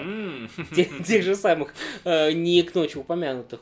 Тех, 0.75 1.05
тех 1.05 1.23
же 1.23 1.35
самых 1.35 1.73
э, 2.03 2.31
не 2.31 2.63
к 2.63 2.73
ночи 2.73 2.97
упомянутых. 2.97 3.61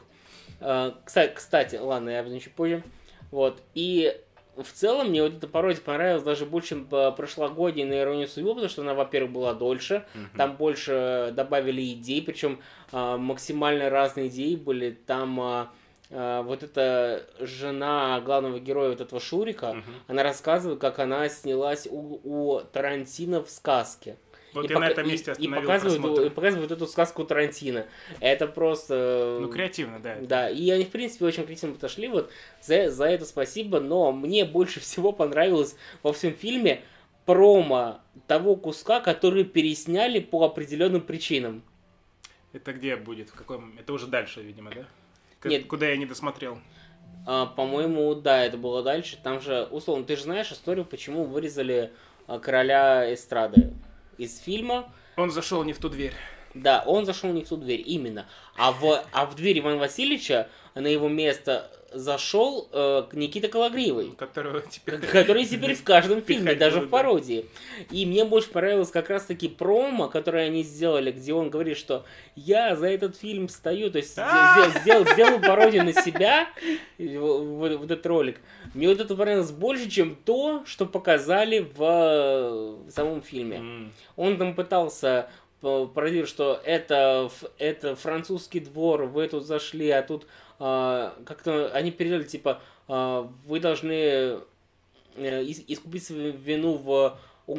Э, 0.61 0.91
кстати, 1.03 1.33
кстати, 1.35 1.75
ладно, 1.75 2.09
я 2.09 2.21
об 2.21 2.27
этом 2.27 2.39
чуть 2.39 2.53
позже. 2.53 2.83
Вот. 3.31 3.61
И 3.73 4.15
в 4.55 4.71
целом 4.71 5.09
мне 5.09 5.21
вот 5.21 5.33
эта 5.35 5.47
пародия 5.47 5.81
понравилась 5.81 6.23
даже 6.23 6.45
больше, 6.45 6.69
чем 6.69 6.87
э, 6.89 7.11
прошлогодняя 7.11 7.85
на 7.85 7.99
иронию 7.99 8.29
судьбы, 8.29 8.51
потому 8.51 8.69
что 8.69 8.81
она, 8.83 8.93
во-первых, 8.93 9.31
была 9.33 9.53
дольше, 9.53 10.05
Мгм. 10.15 10.29
там 10.37 10.55
больше 10.55 11.33
добавили 11.35 11.81
идей, 11.93 12.21
причем 12.21 12.59
э, 12.93 13.17
максимально 13.17 13.89
разные 13.89 14.29
идеи 14.29 14.55
были. 14.55 14.91
Там 15.05 15.37
э, 15.41 15.65
э, 16.09 16.41
вот 16.45 16.63
эта 16.63 17.25
жена 17.39 18.21
главного 18.21 18.59
героя 18.59 18.89
вот 18.89 19.01
этого 19.01 19.19
Шурика, 19.21 19.73
Мгм. 19.73 19.83
она 20.07 20.23
рассказывает, 20.23 20.79
как 20.79 20.99
она 20.99 21.27
снялась 21.29 21.87
у, 21.89 22.19
у 22.23 22.61
Тарантино 22.61 23.43
в 23.43 23.49
сказке. 23.49 24.17
Вот 24.53 24.65
И 24.65 24.69
я 24.69 24.75
на 24.75 24.87
пока- 24.87 24.91
этом 24.93 25.05
и- 25.07 25.11
месте 25.11 25.29
и, 25.29 25.33
остановил 25.33 25.61
показывают, 25.61 26.01
просмотр. 26.01 26.21
и 26.25 26.29
показывают 26.29 26.71
эту 26.71 26.87
сказку 26.87 27.25
Тарантино. 27.25 27.85
Это 28.21 28.47
просто... 28.47 29.37
Ну, 29.41 29.49
креативно, 29.49 29.99
да. 29.99 30.17
Да, 30.21 30.49
и 30.49 30.69
они, 30.71 30.85
в 30.85 30.89
принципе, 30.89 31.25
очень 31.25 31.45
креативно 31.45 31.75
подошли. 31.75 32.07
Вот 32.07 32.31
за, 32.63 32.89
за 32.89 33.05
это 33.05 33.25
спасибо. 33.25 33.79
Но 33.81 34.11
мне 34.11 34.45
больше 34.45 34.79
всего 34.79 35.11
понравилось 35.11 35.75
во 36.01 36.11
всем 36.13 36.33
фильме 36.33 36.81
промо 37.25 37.99
того 38.25 38.55
куска, 38.55 38.99
который 39.01 39.43
пересняли 39.43 40.19
по 40.19 40.43
определенным 40.45 41.01
причинам. 41.01 41.61
Это 42.53 42.71
где 42.73 42.95
будет? 42.95 43.29
В 43.29 43.33
каком? 43.35 43.77
Это 43.77 43.91
уже 43.93 44.07
дальше, 44.07 44.41
видимо, 44.41 44.71
да? 44.73 44.87
Нет. 45.43 45.67
Куда 45.67 45.87
я 45.87 45.97
не 45.97 46.05
досмотрел. 46.05 46.59
А, 47.25 47.45
по-моему, 47.45 48.15
да, 48.15 48.45
это 48.45 48.57
было 48.57 48.83
дальше. 48.83 49.17
Там 49.21 49.41
же, 49.41 49.67
условно, 49.71 50.05
ты 50.05 50.15
же 50.15 50.23
знаешь 50.23 50.51
историю, 50.51 50.85
почему 50.85 51.25
вырезали 51.25 51.91
а, 52.25 52.39
короля 52.39 53.13
эстрады 53.13 53.73
из 54.17 54.39
фильма. 54.39 54.91
Он 55.17 55.29
зашел 55.31 55.63
не 55.63 55.73
в 55.73 55.79
ту 55.79 55.89
дверь. 55.89 56.13
Да, 56.53 56.83
он 56.85 57.05
зашел 57.05 57.31
не 57.33 57.43
в 57.43 57.49
ту 57.49 57.57
дверь, 57.57 57.83
именно. 57.85 58.27
А 58.55 58.71
в, 58.71 59.03
а 59.11 59.25
в 59.25 59.35
дверь 59.35 59.59
Ивана 59.59 59.77
Васильевича 59.77 60.49
на 60.73 60.87
его 60.87 61.07
место 61.07 61.69
зашел 61.97 62.67
э, 62.71 63.03
Никита 63.13 63.47
Калагриевый. 63.47 64.11
Которого 64.17 64.61
теперь... 64.61 64.99
Который 65.11 65.45
теперь 65.45 65.75
в 65.75 65.83
каждом 65.83 66.21
фильме, 66.27 66.55
даже 66.55 66.81
в 66.81 66.89
пародии. 66.89 67.45
И 67.91 68.05
мне 68.05 68.25
больше 68.25 68.49
понравилось 68.49 68.89
как 68.89 69.09
раз-таки 69.09 69.47
промо, 69.47 70.07
которое 70.07 70.45
они 70.45 70.63
сделали, 70.63 71.11
где 71.11 71.33
он 71.33 71.49
говорит, 71.49 71.77
что 71.77 72.05
я 72.35 72.75
за 72.75 72.87
этот 72.87 73.17
фильм 73.17 73.49
стою, 73.49 73.91
то 73.91 73.97
есть 73.97 74.11
сделал, 74.13 75.39
пародию 75.39 75.83
на 75.83 75.93
себя, 75.93 76.47
вот, 76.97 77.83
этот 77.83 78.05
ролик. 78.05 78.39
Мне 78.73 78.87
вот 78.87 78.99
это 78.99 79.15
понравилось 79.15 79.51
больше, 79.51 79.89
чем 79.89 80.15
то, 80.15 80.63
что 80.65 80.85
показали 80.85 81.59
в, 81.59 81.77
э, 81.79 82.91
самом 82.91 83.21
фильме. 83.21 83.91
Он 84.15 84.37
там 84.37 84.55
пытался 84.55 85.29
п- 85.61 85.87
пародировать, 85.93 86.29
что 86.29 86.61
это, 86.65 87.29
французский 87.95 88.59
двор, 88.59 89.03
вы 89.03 89.27
тут 89.27 89.45
зашли, 89.45 89.89
а 89.89 90.01
тут 90.01 90.27
как-то 90.59 91.71
они 91.73 91.91
передали, 91.91 92.23
типа, 92.23 92.61
а, 92.87 93.29
вы 93.45 93.59
должны 93.59 93.91
э, 93.93 94.41
ис- 95.17 95.63
искупить 95.67 96.05
свою 96.05 96.33
вину 96.33 96.73
в 96.77 97.17
э, 97.47 97.51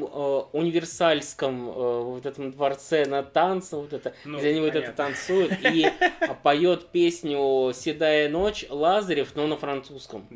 универсальском 0.52 1.68
э, 1.68 1.72
вот 1.72 2.26
этом 2.26 2.50
дворце 2.50 3.04
на 3.06 3.22
танце, 3.22 3.76
вот 3.76 3.92
это, 3.92 4.14
Ну, 4.24 4.38
где 4.38 4.48
они 4.50 4.60
вот 4.60 4.70
это 4.74 4.80
понятно. 4.92 5.04
танцуют, 5.04 5.52
и 5.72 5.86
а, 6.20 6.34
поет 6.34 6.88
песню 6.88 7.72
«Седая 7.74 8.28
ночь» 8.28 8.66
Лазарев, 8.68 9.34
но 9.34 9.46
на 9.46 9.56
французском. 9.56 10.26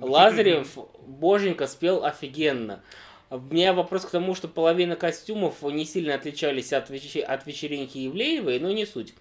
Лазарев, 0.00 0.76
боженька, 1.06 1.66
спел 1.66 2.04
офигенно. 2.04 2.82
У 3.30 3.38
меня 3.38 3.72
вопрос 3.72 4.04
к 4.04 4.10
тому, 4.10 4.34
что 4.34 4.46
половина 4.48 4.94
костюмов 4.96 5.62
не 5.62 5.84
сильно 5.86 6.14
отличались 6.14 6.72
от, 6.72 6.90
вече- 6.90 7.22
от 7.22 7.46
вечеринки 7.46 7.98
Евлеевой, 7.98 8.58
но 8.58 8.70
не 8.72 8.84
суть. 8.84 9.14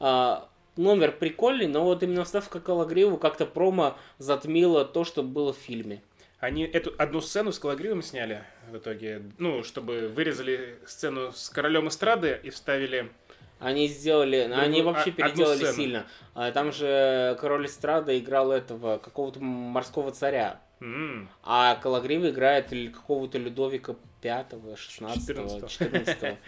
А, 0.00 0.48
номер 0.78 1.12
прикольный, 1.12 1.66
но 1.66 1.84
вот 1.84 2.02
именно 2.02 2.24
вставка 2.24 2.60
Калагриева 2.60 3.18
как-то 3.18 3.44
промо 3.44 3.98
затмила 4.18 4.84
то, 4.84 5.04
что 5.04 5.22
было 5.22 5.52
в 5.52 5.56
фильме. 5.58 6.02
Они 6.40 6.62
эту 6.62 6.94
одну 6.98 7.20
сцену 7.20 7.50
с 7.50 7.58
Калагривым 7.58 8.00
сняли 8.00 8.44
в 8.70 8.76
итоге, 8.76 9.22
ну, 9.38 9.64
чтобы 9.64 10.08
вырезали 10.08 10.78
сцену 10.86 11.32
с 11.32 11.50
королем 11.50 11.88
эстрады 11.88 12.40
и 12.42 12.50
вставили... 12.50 13.10
Они 13.58 13.88
сделали, 13.88 14.44
Другую- 14.44 14.62
они 14.62 14.82
вообще 14.82 15.10
а- 15.10 15.26
одну 15.26 15.44
переделали 15.44 15.64
сильно. 15.72 16.06
А, 16.34 16.52
там 16.52 16.70
же 16.70 17.36
король 17.40 17.66
эстрада 17.66 18.16
играл 18.16 18.52
этого, 18.52 18.98
какого-то 18.98 19.40
морского 19.40 20.12
царя. 20.12 20.60
М, 20.80 21.28
А 21.42 21.74
Калагрива 21.76 22.30
играет 22.30 22.70
какого-то 22.94 23.38
Людовика 23.38 23.96
пятого, 24.20 24.76
16 24.76 25.36
14-го. 25.36 25.66
14 25.68 26.38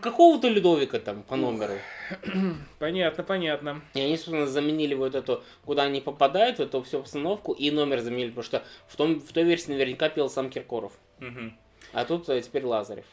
Какого-то 0.00 0.48
Людовика 0.48 0.98
там 0.98 1.22
по 1.22 1.36
номеру. 1.36 1.74
Понятно, 2.78 3.24
понятно. 3.24 3.82
И 3.94 4.00
они, 4.00 4.16
собственно, 4.16 4.46
заменили 4.46 4.94
вот 4.94 5.14
эту, 5.14 5.42
куда 5.64 5.84
они 5.84 6.00
попадают, 6.00 6.58
в 6.58 6.60
эту 6.60 6.82
всю 6.82 6.98
обстановку, 7.00 7.52
и 7.52 7.70
номер 7.70 8.00
заменили, 8.00 8.28
потому 8.28 8.44
что 8.44 8.62
в, 8.88 8.96
том, 8.96 9.20
в 9.20 9.32
той 9.32 9.44
версии 9.44 9.70
наверняка 9.72 10.08
пел 10.08 10.28
сам 10.28 10.50
Киркоров. 10.50 10.92
А 11.92 12.04
тут 12.04 12.28
э, 12.28 12.40
теперь 12.40 12.64
Лазарев. 12.64 13.06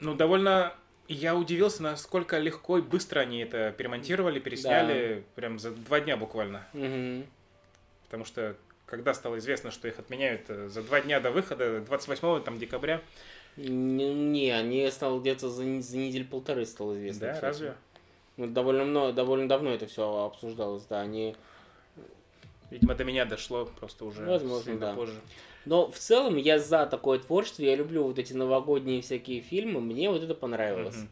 Ну, 0.00 0.14
довольно... 0.14 0.74
Я 1.08 1.34
удивился, 1.34 1.82
насколько 1.82 2.38
легко 2.38 2.78
и 2.78 2.80
быстро 2.82 3.20
они 3.20 3.40
это 3.40 3.72
перемонтировали, 3.72 4.38
пересняли, 4.38 5.24
прям 5.34 5.58
за 5.58 5.72
два 5.72 6.00
дня 6.00 6.16
буквально. 6.16 6.66
Мгм. 6.72 7.26
Потому 8.04 8.24
что 8.24 8.56
когда 8.86 9.14
стало 9.14 9.38
известно, 9.38 9.70
что 9.70 9.88
их 9.88 9.98
отменяют 9.98 10.42
э, 10.48 10.68
за 10.68 10.82
два 10.82 11.00
дня 11.00 11.20
до 11.20 11.30
выхода, 11.30 11.80
28 11.80 12.42
там, 12.42 12.58
декабря, 12.58 13.00
Не, 13.56 14.50
они 14.50 14.90
стало 14.90 15.20
где-то 15.20 15.48
за, 15.48 15.62
за 15.80 15.96
неделю 15.96 16.26
полторы 16.26 16.66
стало 16.66 16.94
известно. 16.94 17.28
да, 17.28 17.32
кстати. 17.34 17.44
разве? 17.44 17.74
Ну, 18.36 18.46
довольно, 18.46 18.84
много, 18.84 19.12
довольно 19.12 19.48
давно 19.48 19.70
это 19.70 19.86
все 19.86 20.24
обсуждалось, 20.24 20.84
да. 20.84 21.00
Они... 21.00 21.36
Видимо, 22.70 22.94
до 22.94 23.04
меня 23.04 23.26
дошло 23.26 23.66
просто 23.66 24.04
уже 24.06 24.24
Возможно, 24.24 24.78
да. 24.78 24.94
позже. 24.94 25.20
Но 25.64 25.90
в 25.90 25.98
целом 25.98 26.36
я 26.36 26.58
за 26.58 26.86
такое 26.86 27.18
творчество, 27.18 27.62
я 27.62 27.76
люблю 27.76 28.04
вот 28.04 28.18
эти 28.18 28.32
новогодние 28.32 29.02
всякие 29.02 29.40
фильмы, 29.42 29.80
мне 29.80 30.10
вот 30.10 30.22
это 30.22 30.34
понравилось. 30.34 30.96
Мгм. 30.96 31.08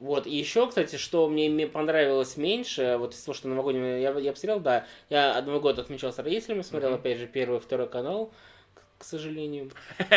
Вот, 0.00 0.26
и 0.26 0.34
еще, 0.34 0.66
кстати, 0.66 0.96
что 0.96 1.28
мне 1.28 1.66
понравилось 1.66 2.38
меньше, 2.38 2.96
вот 2.98 3.12
из 3.12 3.22
того, 3.22 3.34
что 3.34 3.48
новогоднее, 3.48 4.00
я, 4.00 4.10
я 4.18 4.32
посмотрел, 4.32 4.58
да, 4.58 4.86
я 5.10 5.40
Новый 5.42 5.60
год 5.60 5.78
отмечал 5.78 6.10
с 6.10 6.18
родителями, 6.18 6.62
смотрел, 6.62 6.92
Мгм. 6.92 7.00
опять 7.00 7.18
же, 7.18 7.26
первый 7.26 7.60
второй 7.60 7.86
канал, 7.86 8.32
к, 8.74 8.80
к 9.02 9.04
сожалению. 9.04 9.70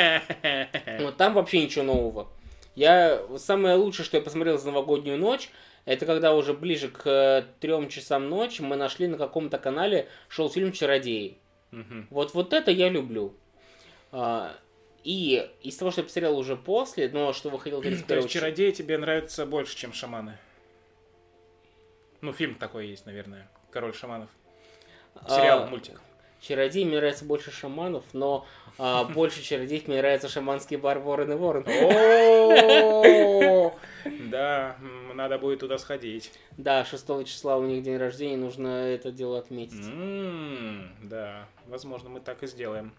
Вот 0.99 1.17
там 1.17 1.33
вообще 1.33 1.61
ничего 1.63 1.83
нового. 1.83 2.29
Я, 2.75 3.21
самое 3.37 3.75
лучшее, 3.75 4.05
что 4.05 4.17
я 4.17 4.23
посмотрел 4.23 4.57
за 4.57 4.67
новогоднюю 4.67 5.17
ночь, 5.17 5.49
это 5.85 6.05
когда 6.05 6.33
уже 6.33 6.53
ближе 6.53 6.87
к 6.87 7.05
э, 7.05 7.43
трем 7.59 7.89
часам 7.89 8.29
ночи 8.29 8.61
мы 8.61 8.77
нашли 8.77 9.07
на 9.07 9.17
каком-то 9.17 9.57
канале 9.57 10.07
шел 10.29 10.49
фильм 10.49 10.71
«Чародеи». 10.71 11.37
Мгм. 11.71 12.07
Вот, 12.09 12.33
вот 12.33 12.53
это 12.53 12.71
я 12.71 12.87
люблю. 12.87 13.33
А, 14.13 14.55
и 15.03 15.49
из 15.61 15.75
того, 15.75 15.91
что 15.91 16.01
я 16.01 16.05
посмотрел 16.05 16.37
уже 16.37 16.55
после, 16.55 17.09
но 17.09 17.33
что 17.33 17.49
выходил 17.49 17.77
То 17.81 17.89
31 17.89 18.17
есть 18.17 18.29
чародеи 18.29 18.71
тебе 18.71 18.97
нравятся 18.97 19.45
больше, 19.45 19.75
чем 19.75 19.93
шаманы? 19.93 20.37
Ну, 22.21 22.31
фильм 22.31 22.55
такой 22.55 22.87
есть, 22.87 23.05
наверное. 23.05 23.49
Король 23.69 23.93
шаманов. 23.93 24.29
Сериал, 25.27 25.63
А, 25.63 25.67
мультик. 25.67 25.99
Чародей 26.39 26.85
мне 26.85 26.97
нравится 26.97 27.25
больше 27.25 27.51
шаманов, 27.51 28.03
но 28.13 28.45
а, 28.77 29.03
больше 29.13 29.41
чародеев 29.43 29.87
мне 29.87 29.97
нравятся 29.97 30.29
шаманские 30.29 30.79
бар 30.79 30.99
Ворон 30.99 31.31
и 31.31 31.35
Ворон. 31.35 31.63
Да, 34.29 34.77
надо 35.13 35.37
будет 35.37 35.59
туда 35.59 35.77
сходить. 35.77 36.31
Да, 36.57 36.83
6 36.85 37.25
числа 37.25 37.57
у 37.57 37.63
них 37.65 37.83
день 37.83 37.97
рождения, 37.97 38.37
нужно 38.37 38.67
это 38.67 39.11
дело 39.11 39.39
отметить. 39.39 39.85
Да, 41.01 41.47
возможно, 41.67 42.09
мы 42.09 42.19
так 42.19 42.43
и 42.43 42.47
сделаем. 42.47 42.93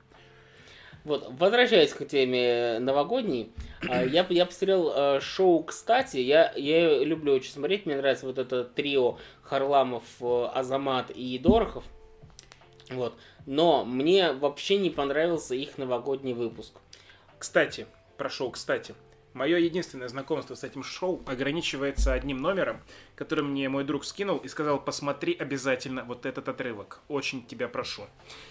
Вот, 1.05 1.27
возвращаясь 1.39 1.93
к 1.93 2.07
теме 2.07 2.79
новогодней, 2.81 3.53
а, 3.89 4.03
я, 4.05 4.27
я 4.29 4.47
посмотрел 4.47 4.93
э, 4.95 5.21
шоу 5.21 5.63
«Кстати», 5.63 6.17
я, 6.17 6.53
я 6.57 7.05
люблю 7.05 7.35
очень 7.35 7.53
смотреть, 7.53 7.85
мне 7.85 7.97
нравится 7.97 8.27
вот 8.27 8.39
это 8.39 8.65
трио 8.65 9.19
Харламов, 9.43 10.05
э, 10.21 10.47
Азамат 10.55 11.11
и 11.11 11.39
Дорохов, 11.39 11.85
вот, 12.91 13.15
но 13.45 13.85
мне 13.85 14.33
вообще 14.33 14.79
не 14.79 14.89
понравился 14.89 15.55
их 15.55 15.77
новогодний 15.77 16.33
выпуск. 16.33 16.73
Кстати, 17.39 17.87
про 18.17 18.31
шоу 18.31 18.51
«Кстати». 18.51 18.95
Мое 19.35 19.59
единственное 19.59 20.07
знакомство 20.07 20.55
с 20.55 20.63
этим 20.63 20.85
шоу 20.85 21.21
ограничивается 21.27 22.13
одним 22.13 22.39
номером, 22.41 22.81
который 23.17 23.43
мне 23.43 23.69
мой 23.69 23.83
друг 23.83 24.05
скинул 24.05 24.39
и 24.39 24.47
сказал, 24.47 24.81
посмотри 24.81 25.35
обязательно 25.35 26.05
вот 26.05 26.25
этот 26.25 26.49
отрывок. 26.49 27.01
Очень 27.09 27.45
тебя 27.45 27.67
прошу. 27.67 28.07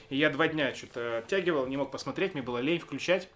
И 0.10 0.18
я 0.18 0.30
два 0.30 0.50
дня 0.50 0.76
что-то 0.76 1.20
оттягивал, 1.20 1.68
не 1.68 1.78
мог 1.78 1.90
посмотреть, 1.90 2.34
мне 2.34 2.44
было 2.44 2.58
лень 2.58 2.80
включать. 2.80 3.30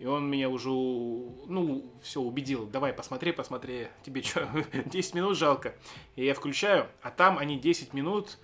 И 0.00 0.06
он 0.06 0.28
меня 0.28 0.48
уже, 0.48 0.68
ну, 0.68 1.92
все, 2.02 2.20
убедил. 2.20 2.66
Давай, 2.66 2.92
посмотри, 2.92 3.32
посмотри. 3.32 3.88
Тебе 4.04 4.22
что, 4.22 4.48
10 4.84 5.14
минут 5.14 5.38
жалко? 5.38 5.74
И 6.16 6.24
я 6.24 6.34
включаю, 6.34 6.88
а 7.02 7.10
там 7.10 7.38
они 7.38 7.58
10 7.58 7.94
минут 7.94 8.38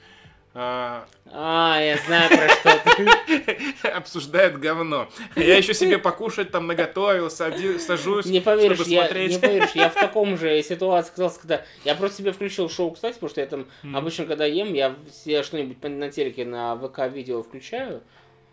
а, 0.56 1.80
я 1.80 1.98
знаю 2.06 2.28
про 2.28 2.48
что 2.48 2.96
ты. 2.96 3.88
обсуждают 3.88 4.56
говно. 4.58 5.08
Я 5.34 5.56
еще 5.56 5.74
себе 5.74 5.98
покушать 5.98 6.52
там 6.52 6.68
наготовил, 6.68 7.28
сажусь, 7.28 8.26
Не 8.26 8.40
поверишь, 8.40 8.76
чтобы 8.76 8.90
я, 8.90 9.00
смотреть. 9.02 9.32
не 9.32 9.38
поверишь, 9.38 9.70
я 9.74 9.90
в 9.90 9.94
таком 9.94 10.38
же 10.38 10.62
ситуации 10.62 11.10
оказался, 11.12 11.40
когда 11.40 11.64
я 11.84 11.96
просто 11.96 12.18
себе 12.18 12.30
включил 12.32 12.70
шоу, 12.70 12.92
кстати, 12.92 13.14
потому 13.14 13.30
что 13.30 13.40
я 13.40 13.46
там 13.48 13.66
обычно, 13.92 14.26
когда 14.26 14.46
ем, 14.46 14.72
я 14.74 14.94
себе 15.12 15.42
что-нибудь 15.42 15.82
на 15.82 16.10
телеке 16.10 16.44
на 16.44 16.76
ВК-видео 16.76 17.42
включаю, 17.42 18.02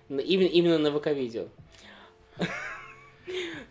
именно, 0.10 0.48
именно 0.48 0.78
на 0.80 0.92
ВК-видео. 0.92 1.46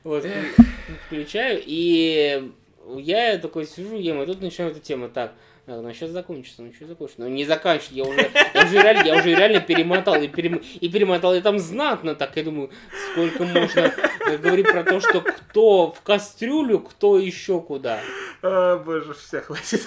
Вот, 0.05 0.25
вклю- 0.25 0.65
включаю, 1.07 1.61
и 1.67 2.51
я 2.99 3.39
такой 3.39 3.67
сижу, 3.67 3.97
ем, 3.97 4.23
и 4.23 4.27
тут 4.27 4.41
начинаю 4.41 4.73
эту 4.73 4.81
тему, 4.81 5.09
так, 5.09 5.33
так, 5.67 5.83
ну 5.83 5.93
сейчас 5.93 6.11
закончится, 6.11 6.63
ну 6.63 6.73
что 6.73 6.87
закончится, 6.87 7.23
ну 7.23 7.29
не 7.29 7.45
заканчивается, 7.45 7.95
я 7.95 8.05
уже, 8.05 8.31
я 8.55 8.65
уже 8.65 8.75
реально, 8.83 9.07
я 9.07 9.15
уже 9.17 9.31
реально 9.31 9.61
перемотал, 9.61 10.15
и, 10.21 10.27
перем- 10.29 10.63
и 10.81 10.89
перемотал, 10.89 11.35
и 11.35 11.41
там 11.41 11.59
знатно 11.59 12.15
так, 12.15 12.37
я 12.37 12.43
думаю, 12.43 12.71
сколько 13.13 13.45
можно 13.45 13.93
э, 14.27 14.37
говорить 14.39 14.71
про 14.71 14.83
то, 14.85 15.01
что 15.01 15.21
кто 15.21 15.93
в 15.93 16.01
кастрюлю, 16.03 16.81
кто 16.81 17.19
еще 17.19 17.61
куда. 17.61 18.01
А, 18.43 18.79
боже, 18.79 19.15
все, 19.15 19.41
хватит. 19.41 19.83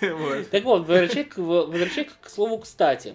Так 0.50 0.64
вот, 0.64 0.86
возвращаясь 0.86 2.08
к 2.20 2.28
слову 2.28 2.58
«кстати». 2.58 3.14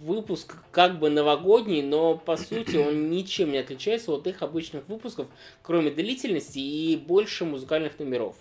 Выпуск 0.00 0.56
как 0.72 0.98
бы 0.98 1.08
новогодний, 1.08 1.80
но 1.82 2.16
по 2.18 2.36
сути 2.36 2.76
он 2.76 3.10
ничем 3.10 3.50
не 3.52 3.58
отличается 3.58 4.12
от 4.12 4.26
их 4.26 4.42
обычных 4.42 4.86
выпусков, 4.88 5.28
кроме 5.62 5.90
длительности 5.90 6.58
и 6.58 6.96
больше 6.96 7.44
музыкальных 7.46 7.98
номеров. 7.98 8.36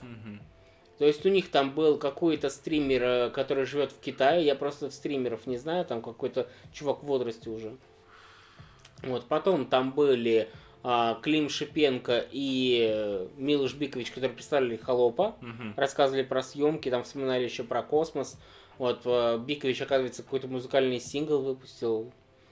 То 0.99 1.05
есть 1.05 1.25
у 1.25 1.29
них 1.29 1.49
там 1.49 1.73
был 1.73 1.97
какой-то 1.97 2.49
стример, 2.49 3.03
э, 3.03 3.29
который 3.31 3.65
живет 3.65 3.91
в 3.91 3.99
Китае, 3.99 4.45
я 4.45 4.53
просто 4.55 4.91
стримеров 4.91 5.47
не 5.47 5.57
знаю, 5.57 5.85
там 5.85 6.01
какой-то 6.01 6.47
чувак 6.71 7.03
в 7.03 7.07
возрасте 7.07 7.49
уже. 7.49 7.75
Вот, 9.01 9.25
потом 9.25 9.65
там 9.65 9.91
были 9.91 10.49
а, 10.83 11.15
Клим 11.21 11.49
Шипенко 11.49 12.25
и 12.31 12.87
э, 12.89 13.27
Милуш 13.37 13.73
Бикович, 13.73 14.11
которые 14.11 14.31
представили 14.31 14.77
Холопа, 14.77 15.35
Мгм. 15.41 15.73
рассказывали 15.75 16.23
про 16.23 16.43
съемки, 16.43 16.89
там 16.89 17.03
вспоминали 17.03 17.43
еще 17.43 17.63
про 17.63 17.81
космос. 17.81 18.37
Вот, 18.83 19.03
э, 19.05 19.37
Бикович, 19.37 19.81
оказывается, 19.81 20.23
какой-то 20.23 20.49
музыкальный 20.49 20.99
сингл 20.99 21.41
выпустил. 21.41 22.11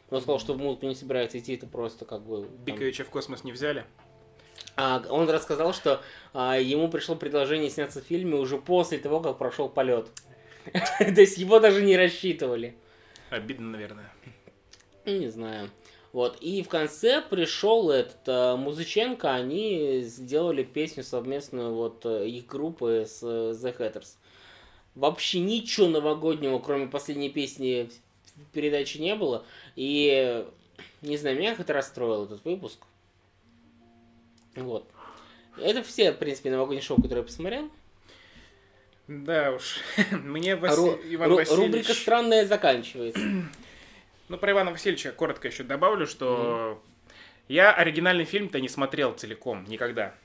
Он 0.09 0.21
сказал, 0.21 0.39
что 0.39 0.53
в 0.53 0.59
музыку 0.59 0.85
не 0.85 0.95
собирается 0.95 1.37
идти, 1.37 1.55
это 1.55 1.67
просто 1.67 2.05
как 2.05 2.21
бы... 2.21 2.43
там, 2.43 2.55
Биковича 2.63 3.03
в 3.03 3.09
космос 3.09 3.43
не 3.43 3.51
взяли? 3.51 3.83
а, 4.77 5.03
он 5.09 5.29
рассказал, 5.29 5.73
что 5.73 6.01
а, 6.33 6.57
ему 6.57 6.87
пришло 6.87 7.17
предложение 7.17 7.69
сняться 7.69 8.01
в 8.01 8.05
фильме 8.05 8.35
уже 8.37 8.57
после 8.57 8.97
того, 8.97 9.19
как 9.19 9.39
прошел 9.39 9.67
полет. 9.67 10.07
То 10.99 11.19
есть 11.19 11.37
его 11.37 11.59
даже 11.59 11.81
не 11.81 11.97
рассчитывали. 11.97 12.75
Обидно, 13.29 13.71
наверное. 13.71 14.09
Ну, 15.03 15.17
не 15.17 15.27
знаю. 15.27 15.69
Вот. 16.13 16.37
И 16.39 16.63
в 16.63 16.69
конце 16.69 17.21
пришел 17.21 17.91
этот 17.91 18.25
э, 18.27 18.55
Музыченко, 18.55 19.33
они 19.33 19.99
сделали 20.03 20.63
песню 20.63 21.03
совместную 21.03 21.73
вот 21.73 22.05
э, 22.05 22.25
их 22.29 22.45
группы 22.45 23.05
с 23.05 23.21
э, 23.21 23.51
The 23.51 23.77
Hatters. 23.77 24.15
Вообще 24.95 25.39
ничего 25.39 25.87
новогоднего, 25.87 26.59
кроме 26.59 26.87
последней 26.87 27.29
песни 27.29 27.89
в 28.35 28.53
передаче 28.53 28.99
не 28.99 29.15
было. 29.15 29.45
И 29.75 30.45
не 31.01 31.17
знаю, 31.17 31.37
меня 31.37 31.55
это 31.57 31.73
расстроил 31.73 32.25
этот 32.25 32.43
выпуск. 32.43 32.79
Вот. 34.55 34.89
Это 35.57 35.83
все, 35.83 36.11
в 36.11 36.17
принципе, 36.17 36.49
новогодние 36.51 36.81
шоу, 36.81 36.97
которые 36.97 37.19
я 37.19 37.23
посмотрел. 37.23 37.71
Да 39.07 39.51
уж. 39.51 39.77
Мне 40.11 40.55
Васи- 40.55 40.75
ру- 40.77 40.99
Иван 41.15 41.31
ру- 41.31 41.35
Васильевич... 41.35 41.65
Рубрика 41.65 41.93
странная 41.93 42.45
заканчивается. 42.45 43.21
Ну, 44.29 44.37
про 44.37 44.51
Ивана 44.53 44.71
Васильевича 44.71 45.11
коротко 45.11 45.49
еще 45.49 45.63
добавлю, 45.63 46.07
что 46.07 46.81
я 47.49 47.73
оригинальный 47.73 48.23
фильм-то 48.23 48.61
не 48.61 48.69
смотрел 48.69 49.11
целиком 49.11 49.65
никогда. 49.65 50.15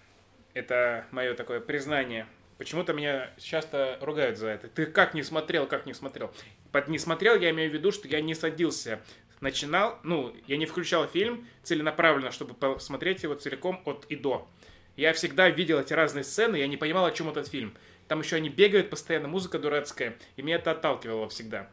Это 0.55 1.07
мое 1.11 1.35
такое 1.35 1.59
признание. 1.59 2.29
Почему-то 2.59 2.93
меня 2.93 3.31
часто 3.39 3.99
ругают 4.01 4.39
за 4.39 4.49
это. 4.49 4.69
Ты 4.69 4.87
как 4.87 5.15
не 5.15 5.23
смотрел, 5.23 5.67
как 5.67 5.85
не 5.87 5.93
смотрел? 5.93 6.33
Под 6.73 6.89
не 6.89 6.99
смотрел 6.99 7.39
я 7.39 7.51
имею 7.51 7.71
в 7.71 7.75
виду, 7.75 7.93
что 7.93 8.09
я 8.09 8.21
не 8.21 8.35
садился. 8.35 9.01
Начинал, 9.41 9.99
ну, 10.03 10.35
я 10.47 10.57
не 10.57 10.65
включал 10.65 11.07
фильм 11.07 11.47
целенаправленно, 11.63 12.31
чтобы 12.33 12.55
посмотреть 12.55 13.23
его 13.23 13.35
целиком 13.35 13.83
от 13.85 14.07
и 14.09 14.17
до. 14.17 14.49
Я 14.97 15.13
всегда 15.13 15.51
видел 15.51 15.79
эти 15.79 15.93
разные 15.93 16.25
сцены, 16.25 16.57
я 16.57 16.67
не 16.67 16.79
понимал, 16.79 17.05
о 17.05 17.13
чем 17.13 17.29
этот 17.29 17.49
фильм. 17.49 17.75
Там 18.09 18.21
еще 18.21 18.37
они 18.37 18.49
бегают 18.49 18.89
постоянно, 18.89 19.29
музыка 19.29 19.59
дурацкая, 19.59 20.17
и 20.37 20.43
меня 20.43 20.57
это 20.57 20.71
отталкивало 20.71 21.29
всегда. 21.29 21.69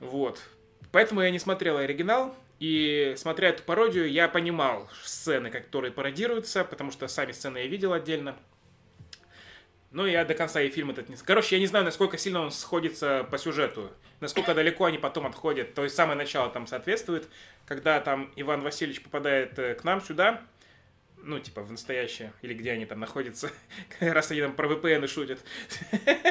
Вот. 0.00 0.40
Поэтому 0.90 1.20
я 1.20 1.30
не 1.30 1.38
смотрел 1.38 1.76
оригинал, 1.76 2.34
и 2.60 3.14
смотря 3.16 3.50
эту 3.50 3.62
пародию, 3.62 4.10
я 4.10 4.26
понимал 4.26 4.88
сцены, 5.04 5.50
которые 5.50 5.92
пародируются, 5.92 6.64
потому 6.64 6.90
что 6.90 7.06
сами 7.08 7.32
сцены 7.32 7.58
я 7.58 7.66
видел 7.66 7.92
отдельно. 7.92 8.36
Ну, 9.90 10.04
я 10.04 10.24
до 10.24 10.34
конца 10.34 10.60
и 10.60 10.68
фильм 10.68 10.90
этот 10.90 11.08
не... 11.08 11.16
Короче, 11.16 11.56
я 11.56 11.60
не 11.60 11.66
знаю, 11.66 11.84
насколько 11.84 12.18
сильно 12.18 12.40
он 12.42 12.50
сходится 12.50 13.26
по 13.30 13.38
сюжету, 13.38 13.90
насколько 14.20 14.54
далеко 14.54 14.84
они 14.84 14.98
потом 14.98 15.26
отходят. 15.26 15.72
То 15.74 15.84
есть 15.84 15.96
самое 15.96 16.16
начало 16.18 16.50
там 16.50 16.66
соответствует, 16.66 17.26
когда 17.64 17.98
там 18.00 18.30
Иван 18.36 18.60
Васильевич 18.60 19.02
попадает 19.02 19.58
э, 19.58 19.74
к 19.74 19.84
нам 19.84 20.02
сюда, 20.02 20.42
ну, 21.16 21.38
типа, 21.38 21.62
в 21.62 21.70
настоящее, 21.70 22.32
или 22.42 22.52
где 22.52 22.72
они 22.72 22.84
там 22.84 23.00
находятся, 23.00 23.50
раз 24.00 24.30
они 24.30 24.42
там 24.42 24.54
про 24.54 24.68
VPN 24.68 25.06
шутят. 25.06 25.40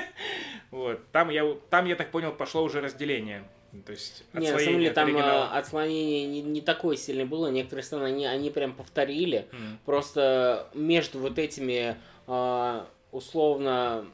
Вот, 0.69 0.99
там 1.13 1.29
я, 1.29 1.49
там, 1.69 1.85
я 1.85 1.95
так 1.95 2.11
понял, 2.11 2.33
пошло 2.33 2.61
уже 2.61 2.81
разделение. 2.81 3.47
То 3.85 3.93
есть 3.93 4.25
Не, 4.33 4.51
на 4.51 4.59
самом 4.59 4.79
деле 4.79 4.91
там 4.91 5.05
оригинала. 5.07 5.49
а, 5.53 5.87
не, 5.87 6.41
не 6.41 6.59
такое 6.59 6.97
сильное 6.97 7.25
было. 7.25 7.47
Некоторые 7.47 7.83
сцены 7.83 8.03
они, 8.03 8.25
они 8.25 8.49
прям 8.49 8.73
повторили. 8.73 9.47
Просто 9.85 10.67
между 10.73 11.19
вот 11.19 11.39
этими 11.39 11.95
а, 12.27 12.85
условно 13.11 14.05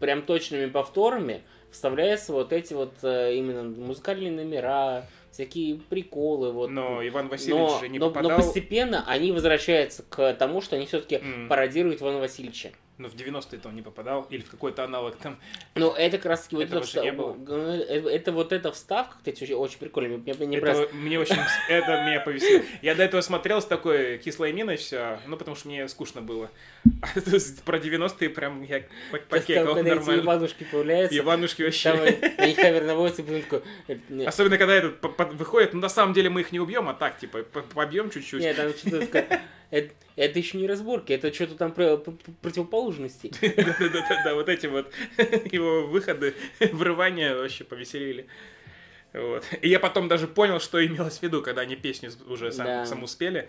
прям 0.00 0.22
точными 0.22 0.66
повторами 0.66 1.42
вставляются 1.70 2.32
вот 2.32 2.52
эти 2.52 2.74
вот 2.74 2.92
э, 3.02 3.34
именно 3.34 3.62
музыкальные 3.64 4.30
номера, 4.30 5.06
всякие 5.30 5.76
приколы. 5.76 6.52
Вот. 6.52 6.70
Но 6.70 7.06
Иван 7.06 7.28
Васильевич 7.28 7.72
но, 7.72 7.78
же 7.80 7.88
не 7.88 7.98
но- 7.98 8.06
но 8.06 8.12
попадал... 8.12 8.36
постепенно 8.38 9.04
они 9.06 9.32
возвращаются 9.32 10.04
к 10.08 10.34
тому, 10.34 10.60
что 10.60 10.76
они 10.76 10.86
все-таки 10.86 11.16
М. 11.16 11.48
пародируют 11.48 12.00
Ивана 12.00 12.18
Васильевича. 12.18 12.70
Но 12.96 13.08
в 13.08 13.14
90-е-то 13.16 13.68
он 13.70 13.74
не 13.74 13.82
попадал, 13.82 14.22
или 14.30 14.42
в 14.42 14.50
какой-то 14.50 14.84
аналог 14.84 15.16
там. 15.16 15.36
Ну, 15.74 15.90
это 15.92 16.16
как 16.16 16.26
раз 16.26 16.42
таки 16.44 16.54
вот 16.54 16.64
это, 16.66 16.80
же 16.84 17.00
не 17.02 17.08
вста- 17.10 17.12
было. 17.16 17.32
г- 17.34 17.82
это, 18.10 18.30
вот 18.30 18.52
эта 18.52 18.70
вставка, 18.70 19.16
кстати, 19.18 19.50
очень, 19.52 19.78
прикольная. 19.78 20.16
Мне, 20.18 20.32
мне 20.34 20.56
Это 20.58 20.66
нравится. 20.66 20.94
мне 20.94 21.18
очень, 21.18 21.36
это 21.68 22.04
меня 22.06 22.20
повеселило. 22.20 22.62
Я 22.82 22.94
до 22.94 23.02
этого 23.02 23.20
смотрел 23.20 23.60
с 23.60 23.64
такой 23.64 24.18
кислой 24.18 24.52
миной 24.52 24.76
все, 24.76 25.18
ну 25.26 25.36
потому 25.36 25.56
что 25.56 25.66
мне 25.68 25.88
скучно 25.88 26.22
было. 26.22 26.50
А 27.02 27.06
про 27.64 27.78
90-е 27.78 28.30
прям 28.30 28.62
я 28.62 28.78
там, 29.10 29.20
покекал 29.28 29.74
когда 29.74 29.94
нормально. 29.96 30.20
Иванушки 30.22 30.64
появляются, 30.70 31.18
Иванушки 31.18 31.56
там 31.82 31.96
вообще. 31.98 32.32
на 32.38 32.46
них 32.46 32.56
камера 32.56 32.84
наводится, 32.84 33.22
и 33.22 33.24
потом 33.24 33.42
такой... 33.42 33.62
э, 33.88 34.24
Особенно, 34.24 34.56
когда 34.56 34.72
этот 34.74 35.02
выходит, 35.34 35.74
ну 35.74 35.80
на 35.80 35.88
самом 35.88 36.14
деле 36.14 36.30
мы 36.30 36.42
их 36.42 36.52
не 36.52 36.60
убьем, 36.60 36.88
а 36.88 36.94
так, 36.94 37.18
типа, 37.18 37.42
по- 37.42 37.62
побьем 37.62 38.10
чуть-чуть. 38.10 38.40
Нет, 38.40 38.54
там 38.56 38.70
что-то 38.70 39.40
это, 39.74 39.94
это 40.16 40.38
еще 40.38 40.58
не 40.58 40.66
разборки, 40.66 41.12
это 41.12 41.32
что-то 41.32 41.56
там 41.56 41.72
про- 41.72 41.96
про- 41.96 42.14
противоположности. 42.42 43.30
Да-да-да, 43.40 44.34
вот 44.34 44.48
эти 44.48 44.66
вот 44.66 44.92
его 45.52 45.86
выходы, 45.86 46.34
врывания 46.72 47.34
вообще 47.34 47.64
повеселили. 47.64 48.26
Вот. 49.12 49.44
И 49.62 49.68
я 49.68 49.78
потом 49.78 50.08
даже 50.08 50.26
понял, 50.26 50.58
что 50.60 50.84
имелось 50.84 51.18
в 51.18 51.22
виду, 51.22 51.40
когда 51.42 51.62
они 51.62 51.76
песню 51.76 52.10
уже 52.26 52.50
сам, 52.52 52.66
Да. 52.66 52.86
саму 52.86 53.06
спели. 53.06 53.48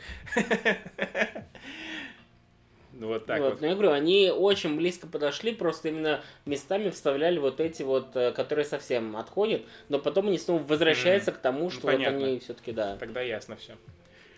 Вот 2.93 3.25
так 3.25 3.41
вот. 3.41 3.51
вот. 3.53 3.61
Но 3.61 3.67
я 3.67 3.73
говорю, 3.73 3.91
они 3.91 4.31
очень 4.31 4.77
близко 4.77 5.05
подошли, 5.05 5.53
просто 5.53 5.89
именно 5.89 6.23
местами 6.45 6.89
вставляли 6.89 7.39
вот 7.39 7.59
эти 7.59 7.83
вот, 7.83 8.15
э, 8.15 8.31
которые 8.31 8.63
совсем 8.63 9.17
отходят, 9.17 9.63
но 9.89 9.99
потом 9.99 10.27
они 10.27 10.37
снова 10.37 10.63
возвращаются 10.63 11.33
к 11.33 11.37
тому, 11.39 11.69
что 11.69 11.87
вот 11.87 11.99
Ну, 11.99 12.07
они 12.07 12.39
все-таки, 12.39 12.71
да. 12.71 12.95
Тогда 12.95 13.21
ясно 13.21 13.57
все. 13.57 13.75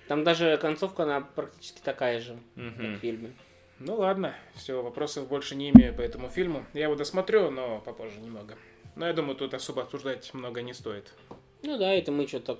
Там 0.07 0.23
даже 0.23 0.57
концовка, 0.57 1.03
она 1.03 1.21
практически 1.21 1.81
такая 1.81 2.19
же, 2.19 2.38
как 2.55 2.63
в 2.63 2.97
фильме. 2.99 3.34
Ну 3.79 3.95
ладно, 3.95 4.34
все, 4.55 4.81
вопросов 4.81 5.27
больше 5.27 5.55
не 5.55 5.69
имею 5.69 5.93
по 5.93 6.01
этому 6.01 6.29
фильму. 6.29 6.65
Я 6.73 6.84
его 6.85 6.95
досмотрю, 6.95 7.51
но 7.51 7.79
попозже 7.81 8.19
немного. 8.19 8.55
Но 8.95 9.05
я 9.05 9.13
думаю, 9.13 9.35
тут 9.35 9.53
особо 9.53 9.84
обсуждать 9.84 10.34
много 10.34 10.61
не 10.63 10.73
стоит. 10.73 11.13
Ну 11.61 11.77
да, 11.77 11.91
это 11.93 12.11
мы 12.11 12.25
что 12.27 12.39
так... 12.39 12.59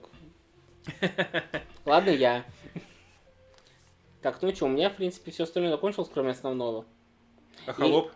Ладно, 1.86 2.12
я. 2.12 2.46
Так, 4.22 4.42
ну 4.42 4.54
что, 4.54 4.66
у 4.66 4.70
меня, 4.70 4.90
в 4.90 4.96
принципе, 4.96 5.32
все 5.32 5.44
остальное 5.44 5.72
закончилось, 5.72 6.10
кроме 6.14 6.32
основного. 6.32 6.86
А 7.66 7.74
холоп? 7.74 8.12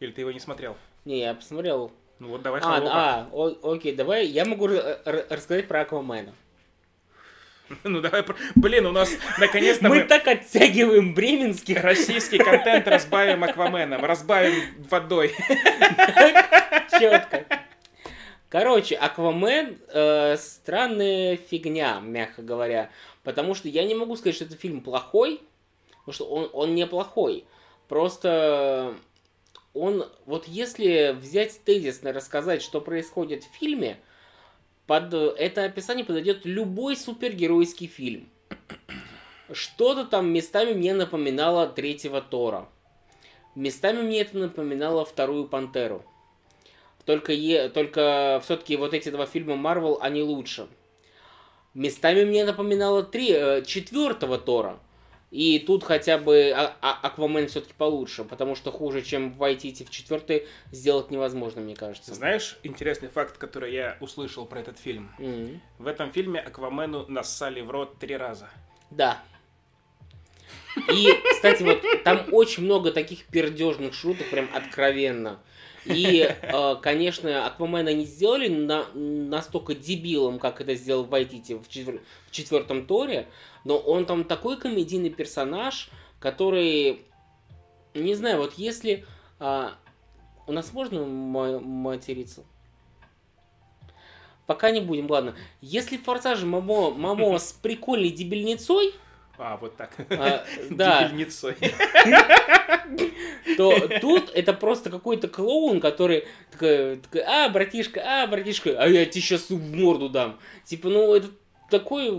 Или 0.00 0.10
ты 0.10 0.22
его 0.22 0.32
не 0.32 0.40
смотрел? 0.40 0.76
Не, 1.04 1.20
я 1.20 1.34
посмотрел. 1.34 1.92
Ну 2.18 2.28
вот 2.28 2.42
давай 2.42 2.60
А, 2.60 2.64
холопа. 2.64 2.90
а, 2.92 3.28
о- 3.32 3.72
окей, 3.74 3.94
давай, 3.94 4.26
я 4.26 4.44
могу 4.44 4.66
рассказать 4.66 5.68
про 5.68 5.82
Аквамена. 5.82 6.34
Ну 7.84 8.00
давай, 8.00 8.24
блин, 8.54 8.86
у 8.86 8.92
нас 8.92 9.10
наконец-то 9.38 9.88
Мы 9.88 10.00
мы 10.00 10.04
так 10.04 10.26
оттягиваем 10.26 11.14
бременских. 11.14 11.82
российский 11.82 12.38
контент 12.38 12.86
разбавим 12.88 13.44
Акваменом, 13.44 14.04
разбавим 14.04 14.54
водой. 14.90 15.34
Четко. 16.90 17.44
Короче, 18.48 18.94
Аквамен 18.94 19.78
э, 19.88 20.36
странная 20.36 21.36
фигня, 21.36 22.00
мягко 22.00 22.42
говоря. 22.42 22.90
Потому 23.24 23.54
что 23.54 23.68
я 23.68 23.84
не 23.84 23.94
могу 23.94 24.14
сказать, 24.16 24.36
что 24.36 24.44
это 24.44 24.56
фильм 24.56 24.80
плохой. 24.80 25.40
Потому 26.04 26.12
что 26.12 26.24
он, 26.26 26.50
он 26.52 26.74
неплохой. 26.74 27.46
Просто 27.88 28.94
он, 29.72 30.08
вот 30.26 30.46
если 30.46 31.16
взять 31.18 31.64
тезисно 31.64 32.12
рассказать, 32.12 32.62
что 32.62 32.80
происходит 32.80 33.42
в 33.42 33.52
фильме, 33.58 33.98
под 34.86 35.14
это 35.14 35.64
описание 35.64 36.04
подойдет 36.04 36.44
любой 36.44 36.96
супергеройский 36.96 37.86
фильм. 37.86 38.28
Что-то 39.52 40.04
там 40.04 40.32
местами 40.32 40.72
мне 40.72 40.94
напоминало 40.94 41.66
третьего 41.66 42.20
Тора. 42.20 42.68
Местами 43.54 44.02
мне 44.02 44.22
это 44.22 44.36
напоминало 44.38 45.04
вторую 45.04 45.46
Пантеру. 45.46 46.04
Только, 47.04 47.32
е, 47.32 47.68
только 47.68 48.40
все-таки 48.42 48.76
вот 48.76 48.94
эти 48.94 49.10
два 49.10 49.26
фильма 49.26 49.56
Марвел, 49.56 49.98
они 50.00 50.22
лучше. 50.22 50.68
Местами 51.74 52.24
мне 52.24 52.44
напоминало 52.44 53.02
три, 53.02 53.30
э, 53.30 53.62
четвертого 53.64 54.38
Тора. 54.38 54.78
И 55.34 55.58
тут 55.58 55.82
хотя 55.82 56.16
бы 56.16 56.52
А- 56.54 56.76
А- 56.80 57.00
Аквамен 57.02 57.48
все-таки 57.48 57.74
получше, 57.76 58.22
потому 58.22 58.54
что 58.54 58.70
хуже, 58.70 59.02
чем 59.02 59.32
войти 59.32 59.72
в 59.84 59.90
четвертый, 59.90 60.46
сделать 60.70 61.10
невозможно, 61.10 61.60
мне 61.60 61.74
кажется. 61.74 62.14
Знаешь 62.14 62.56
интересный 62.62 63.08
факт, 63.08 63.36
который 63.36 63.72
я 63.74 63.96
услышал 63.98 64.46
про 64.46 64.60
этот 64.60 64.78
фильм? 64.78 65.10
М. 65.18 65.60
В 65.78 65.88
этом 65.88 66.12
фильме 66.12 66.38
Аквамену 66.38 67.06
нассали 67.08 67.62
в 67.62 67.70
рот 67.72 67.98
три 67.98 68.16
раза. 68.16 68.48
Да. 68.92 69.20
И, 70.92 71.08
кстати, 71.32 71.64
вот 71.64 71.82
там 72.04 72.26
очень 72.30 72.62
много 72.62 72.92
таких 72.92 73.26
пердежных 73.26 73.92
шуток, 73.92 74.30
прям 74.30 74.48
откровенно. 74.54 75.40
И, 75.84 76.26
э, 76.40 76.76
конечно, 76.80 77.46
Аквамена 77.46 77.92
не 77.92 78.04
сделали 78.04 78.48
на- 78.48 78.86
настолько 78.94 79.74
дебилом, 79.74 80.38
как 80.38 80.60
это 80.60 80.74
сделал 80.74 81.04
Вайтити 81.04 81.54
в, 81.54 81.68
четвер- 81.68 82.00
в 82.26 82.30
четвертом 82.30 82.86
Торе, 82.86 83.28
но 83.64 83.76
он 83.76 84.06
там 84.06 84.24
такой 84.24 84.56
комедийный 84.58 85.10
персонаж, 85.10 85.90
который, 86.20 87.02
не 87.94 88.14
знаю, 88.14 88.38
вот 88.38 88.54
если... 88.54 89.04
а, 89.38 89.74
у 90.46 90.52
нас 90.52 90.72
можно 90.72 91.04
ма- 91.04 91.60
материться? 91.60 92.44
Пока 94.46 94.70
не 94.70 94.80
будем, 94.80 95.10
ладно. 95.10 95.34
Если 95.62 95.96
в 95.96 96.04
Форсаже 96.04 96.44
Мамо, 96.44 96.90
Мамо 96.90 97.38
с 97.38 97.52
прикольной 97.52 98.10
дебильницой, 98.10 98.92
А, 99.36 99.56
вот 99.56 99.76
так. 99.76 99.90
а, 100.10 100.44
да, 100.70 101.10
то 103.56 103.88
тут 104.00 104.30
это 104.32 104.52
просто 104.52 104.90
какой-то 104.90 105.28
клоун, 105.28 105.80
который 105.80 106.26
такой, 106.52 106.96
такой, 106.98 107.22
а, 107.22 107.48
братишка, 107.48 108.02
а, 108.04 108.26
братишка, 108.26 108.76
а 108.78 108.86
я 108.86 109.04
тебе 109.06 109.22
сейчас 109.22 109.50
в 109.50 109.76
морду 109.76 110.08
дам. 110.08 110.38
Типа, 110.64 110.88
ну, 110.88 111.14
это 111.14 111.28
такой 111.68 112.10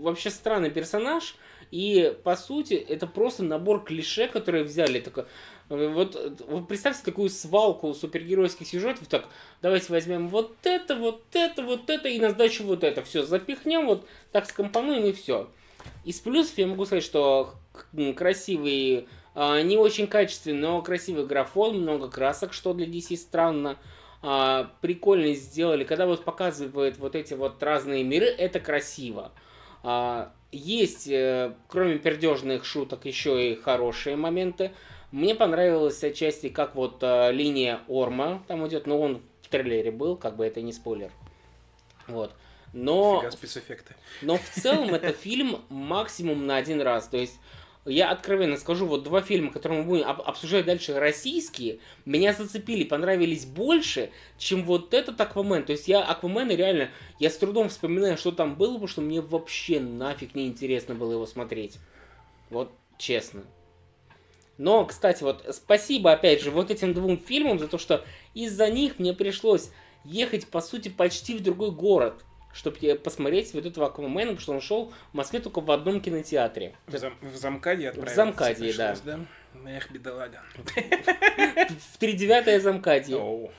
вообще 0.00 0.30
странный 0.30 0.70
персонаж, 0.70 1.36
и, 1.70 2.16
по 2.22 2.36
сути, 2.36 2.74
это 2.74 3.06
просто 3.06 3.42
набор 3.42 3.84
клише, 3.84 4.28
которые 4.28 4.64
взяли. 4.64 5.00
Такой, 5.00 5.24
э, 5.70 5.88
вот, 5.88 6.42
вот 6.46 6.68
представьте 6.68 7.02
такую 7.04 7.30
свалку 7.30 7.94
супергеройских 7.94 8.66
сюжетов, 8.66 9.08
так, 9.08 9.28
давайте 9.62 9.92
возьмем 9.92 10.28
вот 10.28 10.54
это, 10.62 10.94
вот 10.96 11.24
это, 11.32 11.62
вот 11.62 11.88
это, 11.90 12.08
и 12.08 12.18
на 12.18 12.30
сдачу 12.30 12.64
вот 12.64 12.84
это. 12.84 13.02
Все, 13.02 13.24
запихнем, 13.24 13.86
вот 13.86 14.06
так 14.30 14.46
скомпонуем, 14.46 15.06
и 15.06 15.12
все. 15.12 15.48
Из 16.04 16.20
плюсов 16.20 16.58
я 16.58 16.66
могу 16.66 16.84
сказать, 16.84 17.04
что 17.04 17.54
красивый, 18.16 19.08
а, 19.34 19.62
не 19.62 19.76
очень 19.76 20.06
качественный, 20.06 20.58
но 20.58 20.82
красивый 20.82 21.26
графон, 21.26 21.80
много 21.80 22.08
красок, 22.08 22.52
что 22.52 22.74
для 22.74 22.86
DC 22.86 23.16
странно. 23.16 23.78
А, 24.22 24.70
прикольно 24.80 25.34
сделали. 25.34 25.84
Когда 25.84 26.06
вот 26.06 26.24
показывают 26.24 26.98
вот 26.98 27.14
эти 27.14 27.34
вот 27.34 27.62
разные 27.62 28.04
миры, 28.04 28.26
это 28.26 28.60
красиво. 28.60 29.32
А, 29.82 30.32
есть, 30.52 31.08
э, 31.08 31.54
кроме 31.68 31.98
пердежных 31.98 32.64
шуток, 32.64 33.06
еще 33.06 33.52
и 33.52 33.54
хорошие 33.56 34.16
моменты. 34.16 34.72
Мне 35.10 35.34
понравилось 35.34 36.02
отчасти, 36.02 36.48
как 36.48 36.74
вот 36.74 37.02
линия 37.02 37.80
Орма 37.88 38.42
там 38.48 38.66
идет, 38.66 38.86
но 38.86 39.00
он 39.00 39.20
в 39.42 39.48
трейлере 39.48 39.90
был, 39.92 40.16
как 40.16 40.36
бы 40.36 40.44
это 40.44 40.60
не 40.60 40.72
спойлер. 40.72 41.10
Вот. 42.08 42.32
Но 42.74 43.20
Фига 43.20 43.30
спецэффекты. 43.30 43.94
но 44.20 44.36
в 44.36 44.48
целом 44.50 44.94
это 44.94 45.12
фильм 45.12 45.62
максимум 45.68 46.46
на 46.46 46.56
один 46.56 46.80
раз. 46.80 47.08
То 47.08 47.16
есть 47.16 47.38
я 47.86 48.10
откровенно 48.10 48.56
скажу, 48.56 48.86
вот 48.86 49.04
два 49.04 49.20
фильма, 49.20 49.52
которые 49.52 49.82
мы 49.82 49.86
будем 49.86 50.08
об- 50.08 50.22
обсуждать 50.22 50.64
дальше, 50.64 50.98
российские, 50.98 51.78
меня 52.04 52.32
зацепили, 52.32 52.84
понравились 52.84 53.44
больше, 53.44 54.10
чем 54.38 54.64
вот 54.64 54.94
этот 54.94 55.20
Аквамен. 55.20 55.64
То 55.64 55.72
есть 55.72 55.86
я 55.86 56.02
Аквамена 56.02 56.52
реально, 56.52 56.90
я 57.18 57.30
с 57.30 57.36
трудом 57.36 57.68
вспоминаю, 57.68 58.16
что 58.16 58.32
там 58.32 58.56
было, 58.56 58.72
потому 58.72 58.88
что 58.88 59.02
мне 59.02 59.20
вообще 59.20 59.80
нафиг 59.80 60.34
не 60.34 60.46
интересно 60.46 60.94
было 60.94 61.12
его 61.12 61.26
смотреть. 61.26 61.76
Вот 62.50 62.72
честно. 62.98 63.44
Но, 64.56 64.84
кстати, 64.86 65.22
вот 65.22 65.44
спасибо, 65.52 66.12
опять 66.12 66.40
же, 66.42 66.50
вот 66.50 66.70
этим 66.70 66.94
двум 66.94 67.18
фильмам 67.18 67.58
за 67.58 67.68
то, 67.68 67.76
что 67.76 68.04
из-за 68.34 68.70
них 68.70 68.98
мне 68.98 69.12
пришлось 69.12 69.70
ехать, 70.04 70.46
по 70.46 70.60
сути, 70.60 70.88
почти 70.88 71.36
в 71.36 71.42
другой 71.42 71.70
город, 71.72 72.24
чтобы 72.54 72.94
посмотреть 72.94 73.52
вот 73.52 73.66
этого 73.66 73.88
Аквамена, 73.88 74.30
потому 74.32 74.40
что 74.40 74.52
он 74.52 74.60
шел 74.62 74.92
в 75.12 75.14
Москве 75.14 75.40
только 75.40 75.60
в 75.60 75.70
одном 75.70 76.00
кинотеатре. 76.00 76.74
В, 76.86 76.94
зам- 76.94 77.16
в 77.20 77.36
Замкаде 77.36 77.88
отправиться 77.90 78.14
Замкаде, 78.16 78.64
пришлось, 78.64 79.00
да. 79.00 79.20
Эх, 79.66 79.90
бедолага. 79.90 80.42
В 81.92 81.98
тридевятое 81.98 82.60
замкадье. 82.60 83.16
Оу. 83.18 83.50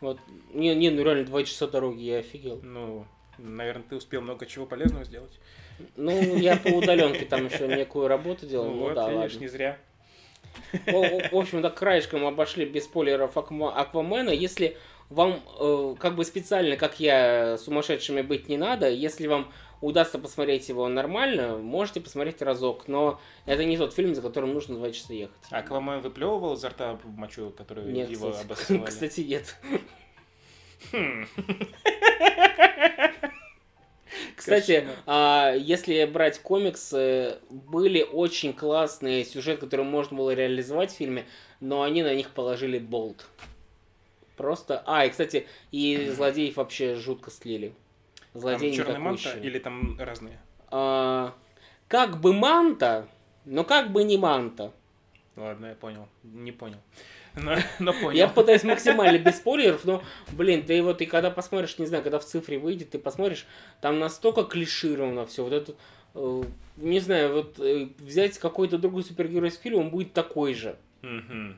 Вот. 0.00 0.18
Не, 0.54 0.74
не, 0.74 0.90
ну 0.90 1.02
реально 1.02 1.24
два 1.24 1.42
часа 1.44 1.66
дороги, 1.66 2.02
я 2.02 2.18
офигел. 2.18 2.60
Ну, 2.62 3.04
наверное, 3.38 3.84
ты 3.88 3.96
успел 3.96 4.20
много 4.20 4.46
чего 4.46 4.64
полезного 4.66 5.04
сделать. 5.04 5.38
Ну, 5.96 6.36
я 6.36 6.56
по 6.56 6.68
удаленке 6.68 7.24
там 7.24 7.46
еще 7.46 7.68
некую 7.68 8.08
работу 8.08 8.46
делал, 8.46 8.66
Ну 8.66 8.74
ну, 8.74 8.80
вот, 8.80 8.94
да, 8.94 9.08
видишь, 9.10 9.32
ладно. 9.32 9.38
не 9.40 9.48
зря. 9.48 9.78
В 10.86 11.30
в 11.32 11.36
общем, 11.36 11.62
так 11.62 11.74
краешком 11.76 12.26
обошли 12.26 12.64
без 12.66 12.84
спойлеров 12.84 13.36
Аква- 13.36 13.72
Аквамена. 13.72 14.30
Если 14.30 14.76
вам 15.10 15.40
э, 15.58 15.94
как 15.98 16.16
бы 16.16 16.24
специально, 16.24 16.76
как 16.76 17.00
я, 17.00 17.56
сумасшедшими 17.58 18.22
быть 18.22 18.48
не 18.48 18.56
надо, 18.56 18.88
если 18.90 19.26
вам 19.26 19.50
удастся 19.80 20.18
посмотреть 20.18 20.68
его 20.68 20.88
нормально, 20.88 21.56
можете 21.56 22.00
посмотреть 22.00 22.42
разок, 22.42 22.88
но 22.88 23.20
это 23.46 23.64
не 23.64 23.76
тот 23.76 23.94
фильм, 23.94 24.14
за 24.14 24.22
которым 24.22 24.52
нужно 24.52 24.76
два 24.76 24.90
часа 24.90 25.12
ехать. 25.12 25.36
А 25.50 25.58
Аквамен 25.58 26.00
выплевывал 26.00 26.54
изо 26.54 26.68
рта 26.68 26.98
мочу, 27.04 27.50
которую 27.56 27.90
Нет, 27.92 28.10
его 28.10 28.28
обосновали? 28.28 28.86
кстати, 28.90 29.20
нет. 29.20 29.56
Хм. 30.92 31.26
Кстати, 34.36 34.86
а, 35.04 35.52
если 35.54 36.04
брать 36.04 36.38
комиксы, 36.38 37.38
были 37.50 38.02
очень 38.02 38.52
классные 38.52 39.24
сюжеты, 39.24 39.62
которые 39.62 39.86
можно 39.86 40.16
было 40.16 40.32
реализовать 40.32 40.92
в 40.92 40.96
фильме, 40.96 41.26
но 41.60 41.82
они 41.82 42.02
на 42.02 42.14
них 42.14 42.30
положили 42.30 42.78
болт. 42.78 43.26
Просто... 44.38 44.82
А, 44.86 45.04
и, 45.04 45.10
кстати, 45.10 45.46
и 45.72 46.08
злодеев 46.14 46.56
вообще 46.56 46.94
жутко 46.94 47.30
слили. 47.30 47.74
Там 48.32 48.40
Злодеи 48.40 48.70
черный 48.70 48.98
манта 48.98 49.20
никакущие. 49.20 49.50
или 49.50 49.58
там 49.58 49.96
разные? 49.98 50.38
А, 50.70 51.34
как 51.88 52.20
бы 52.20 52.32
манта, 52.32 53.08
но 53.44 53.64
как 53.64 53.90
бы 53.90 54.04
не 54.04 54.16
манта. 54.16 54.72
Ладно, 55.36 55.66
я 55.66 55.74
понял. 55.74 56.08
Не 56.22 56.52
понял. 56.52 56.78
Но, 57.34 57.56
но 57.80 57.92
понял. 57.92 58.12
Я 58.12 58.28
пытаюсь 58.28 58.62
максимально 58.62 59.18
без 59.18 59.38
спойлеров, 59.38 59.84
но, 59.84 60.02
блин, 60.32 60.64
ты 60.64 60.82
вот 60.82 61.02
и 61.02 61.06
когда 61.06 61.30
посмотришь, 61.30 61.78
не 61.78 61.86
знаю, 61.86 62.04
когда 62.04 62.18
в 62.20 62.24
цифре 62.24 62.58
выйдет, 62.58 62.90
ты 62.90 62.98
посмотришь, 62.98 63.44
там 63.80 63.98
настолько 63.98 64.44
клишировано 64.44 65.26
все. 65.26 65.42
Вот 65.42 65.52
это, 65.52 65.74
э, 66.14 66.42
не 66.76 67.00
знаю, 67.00 67.34
вот 67.34 67.58
э, 67.58 67.88
взять 67.98 68.38
какой-то 68.38 68.78
другой 68.78 69.02
супергеройский 69.02 69.62
фильм, 69.62 69.78
он 69.80 69.90
будет 69.90 70.12
такой 70.12 70.54
же. 70.54 70.76
Мгм. 71.02 71.56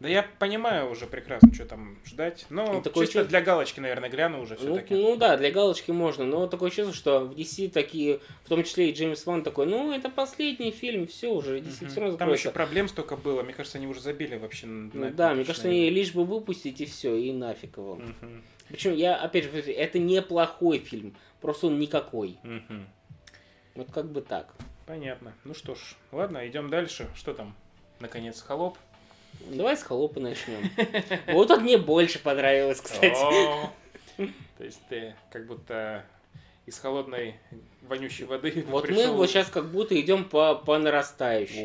Да 0.00 0.08
я 0.08 0.22
понимаю 0.38 0.90
уже 0.90 1.06
прекрасно, 1.06 1.52
что 1.52 1.66
там 1.66 1.98
ждать. 2.06 2.46
Но 2.48 2.78
И 2.78 2.82
такое 2.82 3.04
чисто 3.04 3.20
чувство- 3.20 3.24
для 3.24 3.42
галочки, 3.42 3.80
наверное, 3.80 4.08
гляну 4.08 4.40
уже 4.40 4.54
Ну, 4.54 4.60
все-таки. 4.60 4.94
ну 4.94 5.14
да, 5.16 5.36
для 5.36 5.50
галочки 5.50 5.90
можно, 5.90 6.24
но 6.24 6.46
такое 6.46 6.70
чувство, 6.70 6.94
что 6.94 7.20
в 7.26 7.34
DC 7.34 7.68
такие, 7.68 8.20
в 8.44 8.48
том 8.48 8.64
числе 8.64 8.88
и 8.88 8.94
Джеймс 8.94 9.26
Ван 9.26 9.42
такой, 9.42 9.66
ну 9.66 9.92
это 9.92 10.08
последний 10.08 10.70
фильм, 10.70 11.06
все 11.06 11.28
уже, 11.28 11.58
DC 11.60 11.88
все 11.88 12.00
равно 12.00 12.16
Там 12.16 12.32
еще 12.32 12.50
проблем 12.50 12.88
столько 12.88 13.18
было. 13.18 13.42
Мне 13.42 13.52
кажется, 13.52 13.76
они 13.76 13.86
уже 13.86 14.00
забили 14.00 14.36
вообще 14.36 14.66
на 14.66 14.90
Ну 14.94 15.10
да, 15.10 15.34
мне 15.34 15.44
кажется, 15.44 15.68
они 15.68 15.90
лишь 15.90 16.14
бы 16.14 16.24
выпустить 16.24 16.80
и 16.80 16.86
все, 16.86 17.14
и 17.16 17.30
нафиг 17.34 17.76
его. 17.76 17.96
Мгм. 17.96 18.42
Причем 18.68 18.94
я, 18.94 19.16
опять 19.16 19.44
же, 19.44 19.50
это 19.50 19.98
неплохой 19.98 20.78
фильм, 20.78 21.14
просто 21.42 21.66
он 21.66 21.78
никакой. 21.78 22.38
Мгм. 22.42 22.86
Вот 23.74 23.90
как 23.92 24.10
бы 24.10 24.22
так. 24.22 24.54
Понятно. 24.86 25.34
Ну 25.44 25.52
что 25.52 25.74
ж, 25.74 25.94
ладно, 26.10 26.48
идем 26.48 26.70
дальше. 26.70 27.06
Что 27.14 27.34
там? 27.34 27.54
Наконец, 28.00 28.40
холоп. 28.40 28.78
Давай 29.50 29.76
с 29.76 29.82
холопа 29.82 30.20
начнем. 30.20 30.70
Вот 31.28 31.50
он 31.50 31.62
мне 31.62 31.76
больше 31.78 32.18
понравилось, 32.18 32.80
кстати. 32.80 33.20
То 34.16 34.64
есть 34.64 34.80
ты 34.88 35.14
как 35.30 35.46
будто 35.46 36.04
из 36.66 36.78
холодной 36.78 37.36
вонючей 37.82 38.26
воды 38.26 38.64
Вот 38.68 38.88
мы 38.90 39.08
вот 39.08 39.28
сейчас 39.28 39.48
как 39.48 39.70
будто 39.70 39.98
идем 40.00 40.24
по, 40.24 40.54
по 40.54 40.78
нарастающей. 40.78 41.64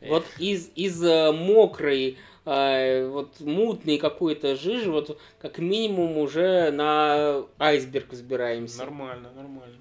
Вот 0.00 0.26
из, 0.38 0.70
из 0.74 1.02
э, 1.04 1.30
мокрой, 1.30 2.18
э, 2.44 3.06
вот 3.06 3.38
мутной 3.40 3.98
какой-то 3.98 4.56
жижи, 4.56 4.90
вот 4.90 5.20
как 5.40 5.58
минимум 5.58 6.18
уже 6.18 6.72
на 6.72 7.44
айсберг 7.58 8.10
взбираемся. 8.10 8.78
Нормально, 8.78 9.30
нормально. 9.30 9.76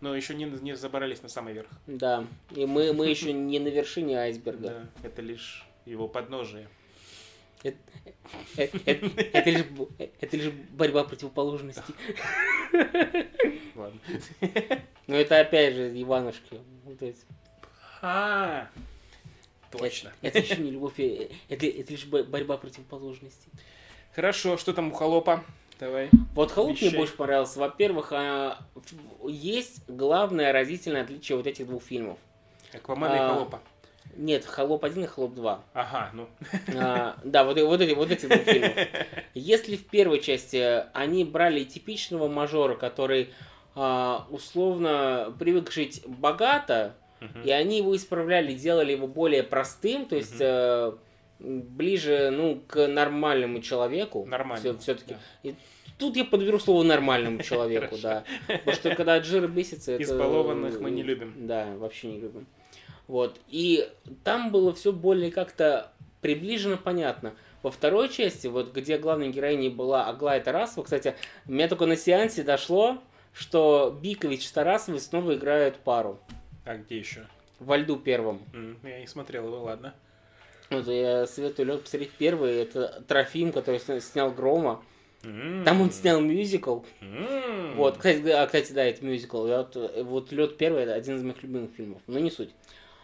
Но 0.00 0.14
еще 0.16 0.34
не, 0.34 0.44
не 0.44 0.74
забрались 0.76 1.22
на 1.22 1.28
самый 1.28 1.52
верх. 1.54 1.68
Да, 1.86 2.26
и 2.54 2.64
мы, 2.66 2.92
мы 2.92 3.08
еще 3.08 3.32
не 3.34 3.58
на 3.58 3.68
вершине 3.68 4.18
айсберга. 4.18 4.68
Да, 5.02 5.08
это 5.08 5.22
лишь 5.22 5.66
его 5.84 6.08
подножие. 6.08 6.68
Э- 7.62 7.72
э- 8.56 8.68
Это 9.32 9.50
лишь, 9.50 9.64
это 10.20 10.36
лишь 10.36 10.52
борьба 10.70 11.04
противоположностей. 11.04 11.94
Ладно. 13.74 14.00
Но 15.06 15.16
это 15.16 15.40
опять 15.40 15.74
же 15.74 16.02
Иванушки. 16.02 16.60
Ну, 16.84 16.96
А, 18.02 18.68
точно. 19.70 20.12
Это 20.22 20.38
еще 20.38 20.56
не 20.56 20.70
любовь, 20.70 20.98
э, 20.98 21.28
это, 21.48 21.66
это 21.66 21.92
лишь 21.92 22.06
бо- 22.06 22.22
борьба 22.24 22.56
противоположностей. 22.56 23.50
Хорошо, 24.14 24.56
что 24.56 24.72
там 24.72 24.88
у 24.88 24.92
холопа? 24.94 25.44
Давай. 25.80 26.10
Вот 26.34 26.52
Холоп 26.52 26.80
мне 26.80 26.90
больше 26.90 27.14
понравился. 27.16 27.58
Во-первых, 27.58 28.12
а, 28.12 28.58
есть 29.26 29.82
главное 29.88 30.52
разительное 30.52 31.02
отличие 31.02 31.36
вот 31.38 31.46
этих 31.46 31.66
двух 31.66 31.82
фильмов. 31.82 32.18
Аквамена 32.74 33.14
и 33.14 33.18
А. 33.18 33.28
холопа. 33.34 33.60
Нет, 34.16 34.44
Холоп 34.44 34.84
1 34.84 35.04
и 35.04 35.06
Холоп 35.06 35.34
2. 35.34 35.62
Ага, 35.72 36.10
ну. 36.12 36.28
А, 36.76 37.16
да, 37.24 37.44
вот, 37.44 37.58
вот 37.58 37.80
эти, 37.80 37.94
вот 37.94 38.10
эти 38.10 38.26
два 38.26 38.36
фильма. 38.38 38.72
Если 39.34 39.76
в 39.76 39.86
первой 39.86 40.20
части 40.20 40.84
они 40.92 41.24
брали 41.24 41.64
типичного 41.64 42.28
мажора, 42.28 42.74
который 42.74 43.32
а, 43.74 44.26
условно 44.30 45.34
привык 45.38 45.72
жить 45.72 46.02
богато, 46.06 46.94
Мгм. 47.20 47.42
и 47.42 47.50
они 47.50 47.78
его 47.78 47.94
исправляли, 47.96 48.52
делали 48.54 48.92
его 48.92 49.06
более 49.06 49.42
простым, 49.42 50.06
то 50.06 50.16
есть 50.16 50.40
Мгм. 50.40 50.98
Э, 51.40 51.60
ближе 51.60 52.30
ну, 52.30 52.62
к 52.66 52.86
нормальному 52.86 53.60
человеку. 53.60 54.24
Нормально. 54.26 54.78
Все-таки. 54.78 55.16
да. 55.42 55.50
Тут 55.98 56.16
я 56.16 56.24
подберу 56.24 56.58
слово 56.58 56.82
нормальному 56.82 57.42
человеку, 57.42 57.96
да. 58.02 58.24
Потому 58.46 58.72
что 58.72 58.94
когда 58.94 59.18
Джир 59.18 59.46
бесится, 59.48 59.92
это... 59.92 60.02
Избалованных 60.02 60.80
мы 60.80 60.90
не 60.90 61.02
любим. 61.02 61.34
Да, 61.46 61.66
вообще 61.76 62.08
не 62.08 62.20
любим. 62.20 62.46
Вот. 63.06 63.38
И 63.48 63.88
там 64.24 64.50
было 64.50 64.72
все 64.72 64.92
более 64.92 65.30
как-то 65.30 65.92
приближенно 66.20 66.76
понятно. 66.76 67.34
Во 67.62 67.70
второй 67.70 68.08
части, 68.08 68.46
вот 68.46 68.72
где 68.72 68.96
главной 68.96 69.30
героиней 69.30 69.68
была 69.68 70.06
Аглая 70.06 70.40
Тарасова, 70.40 70.84
кстати, 70.84 71.14
меня 71.44 71.68
только 71.68 71.84
на 71.84 71.96
сеансе 71.96 72.42
дошло, 72.42 73.02
что 73.34 73.96
Бикович 74.02 74.46
с 74.46 74.52
Тарасовой 74.52 75.00
снова 75.00 75.34
играют 75.34 75.76
пару. 75.76 76.18
А 76.64 76.76
где 76.76 76.98
еще? 76.98 77.26
Во 77.58 77.76
льду 77.76 77.96
первом. 77.96 78.40
Я 78.82 79.00
не 79.00 79.06
смотрел 79.06 79.46
его, 79.46 79.62
ладно. 79.62 79.94
Вот 80.70 80.86
я 80.86 81.26
советую 81.26 81.66
лед 81.66 81.82
посмотреть 81.82 82.12
первый. 82.12 82.54
Это 82.56 83.02
Трофим, 83.08 83.52
который 83.52 83.80
сня- 83.80 84.00
снял 84.00 84.30
Грома. 84.30 84.82
Там 85.22 85.80
он 85.82 85.90
снял 85.90 86.20
мюзикл. 86.20 86.80
Вот, 87.76 87.96
кстати, 87.98 88.26
а, 88.28 88.46
кстати, 88.46 88.72
да, 88.72 88.84
это 88.84 89.04
мюзикл. 89.04 89.46
Я 89.46 89.58
вот, 89.58 89.92
вот 90.04 90.32
Лед 90.32 90.56
первый 90.56 90.84
это 90.84 90.94
один 90.94 91.16
из 91.16 91.22
моих 91.22 91.42
любимых 91.42 91.70
фильмов, 91.76 92.00
но 92.06 92.18
не 92.18 92.30
суть. 92.30 92.50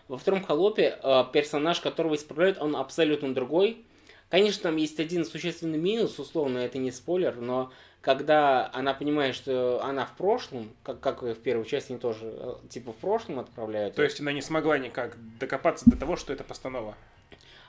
Во 0.08 0.16
втором 0.16 0.42
холопе 0.44 0.98
э, 1.02 1.24
персонаж, 1.32 1.80
которого 1.80 2.14
исправляют, 2.14 2.58
он 2.58 2.76
абсолютно 2.76 3.34
другой. 3.34 3.84
Конечно, 4.30 4.64
там 4.64 4.76
есть 4.76 4.98
один 4.98 5.24
существенный 5.24 5.78
минус, 5.78 6.18
условно, 6.18 6.58
это 6.58 6.78
не 6.78 6.90
спойлер, 6.90 7.36
но 7.36 7.70
когда 8.00 8.70
она 8.72 8.94
понимает, 8.94 9.34
что 9.34 9.82
она 9.84 10.06
в 10.06 10.16
прошлом, 10.16 10.70
как, 10.84 11.00
как 11.00 11.22
и 11.22 11.32
в 11.32 11.38
первой 11.38 11.66
части, 11.66 11.90
они 11.92 12.00
тоже 12.00 12.20
э, 12.24 12.54
типа 12.70 12.92
в 12.92 12.96
прошлом 12.96 13.40
отправляют. 13.40 13.94
То 13.94 14.02
есть 14.02 14.20
она 14.20 14.32
не 14.32 14.42
смогла 14.42 14.78
никак 14.78 15.16
докопаться 15.38 15.90
до 15.90 15.96
того, 15.96 16.16
что 16.16 16.32
это 16.32 16.44
постанова. 16.44 16.94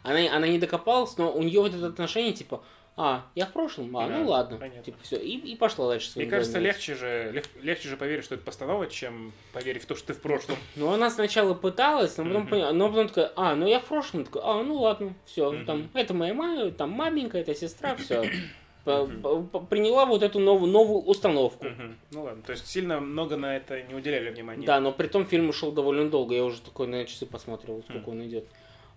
Она, 0.03 0.19
она 0.35 0.47
не 0.47 0.59
докопалась, 0.59 1.17
но 1.17 1.31
у 1.31 1.41
нее 1.43 1.61
вот 1.61 1.73
это 1.73 1.87
отношение, 1.87 2.33
типа, 2.33 2.63
а, 2.99 3.25
я 3.35 3.45
в 3.45 3.51
прошлом, 3.51 3.95
а, 3.97 4.07
Да, 4.07 4.17
ну 4.17 4.27
ладно. 4.27 4.57
понятно. 4.57 4.81
Типа, 4.83 4.97
все, 5.03 5.17
и, 5.17 5.37
и 5.37 5.55
пошла 5.55 5.87
дальше. 5.89 6.09
Мне 6.15 6.25
кажется, 6.25 6.57
легче 6.59 6.95
же, 6.95 7.31
лег- 7.31 7.61
легче 7.61 7.89
же 7.89 7.97
поверить, 7.97 8.23
что 8.25 8.35
это 8.35 8.43
постанова, 8.43 8.87
чем 8.87 9.31
поверить 9.53 9.83
в 9.83 9.85
то, 9.85 9.95
что 9.95 10.07
ты 10.07 10.13
в 10.13 10.21
прошлом. 10.21 10.55
Ну, 10.75 10.89
она 10.91 11.09
сначала 11.11 11.53
пыталась, 11.53 12.17
но 12.17 12.23
потом, 12.25 12.41
Мгм. 12.41 12.49
поняла, 12.49 12.71
но 12.73 12.89
потом 12.89 13.07
такая, 13.09 13.31
а, 13.35 13.55
ну 13.55 13.67
я 13.67 13.79
в 13.79 13.85
прошлом, 13.85 14.23
такой, 14.25 14.41
а, 14.43 14.63
ну 14.63 14.77
ладно, 14.81 15.13
все, 15.25 15.51
Мгм. 15.51 15.65
там, 15.65 15.89
это 15.93 16.13
моя 16.15 16.33
мама, 16.33 16.71
там 16.71 16.89
маменька, 16.91 17.37
это 17.37 17.53
сестра, 17.53 17.95
все. 17.95 18.29
Приняла 19.69 20.05
вот 20.05 20.23
эту 20.23 20.39
новую, 20.39 20.71
новую 20.71 21.01
установку. 21.01 21.65
Ну 22.11 22.23
ладно, 22.23 22.41
то 22.43 22.51
есть 22.53 22.67
сильно 22.67 22.99
много 22.99 23.35
на 23.37 23.57
это 23.57 23.81
не 23.83 23.93
уделяли 23.93 24.29
внимания. 24.29 24.65
Да, 24.65 24.79
но 24.79 24.91
при 24.91 25.07
том 25.07 25.25
фильм 25.25 25.49
ушел 25.49 25.71
довольно 25.71 26.09
долго, 26.09 26.33
я 26.35 26.43
уже 26.45 26.61
такой 26.61 26.87
на 26.87 27.03
часы 27.05 27.25
посмотрел, 27.25 27.83
сколько 27.83 28.09
он 28.09 28.25
идет. 28.25 28.45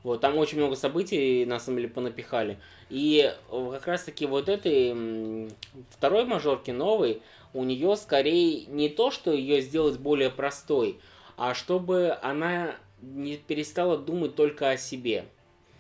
Вот, 0.03 0.21
там 0.21 0.39
очень 0.39 0.59
много 0.59 0.77
событий, 0.77 1.45
на 1.45 1.61
самом 1.61 1.79
деле, 1.79 1.89
понапихали. 1.91 2.59
И 2.89 3.33
э, 3.51 3.71
как 3.73 3.87
раз-таки 3.87 4.27
вот 4.27 4.49
этой 4.49 5.51
второй 5.91 6.25
мажорки 6.25 6.71
новой, 6.71 7.21
у 7.53 7.65
нее 7.65 7.97
скорее 7.97 8.65
не 8.67 8.89
то, 8.89 9.11
что 9.11 9.33
ее 9.33 9.61
сделать 9.61 9.99
более 9.99 10.31
простой, 10.31 10.99
а 11.37 11.55
чтобы 11.55 12.17
она 12.23 12.77
не 13.03 13.37
перестала 13.37 13.99
думать 13.99 14.35
только 14.37 14.71
о 14.71 14.77
себе. 14.77 15.27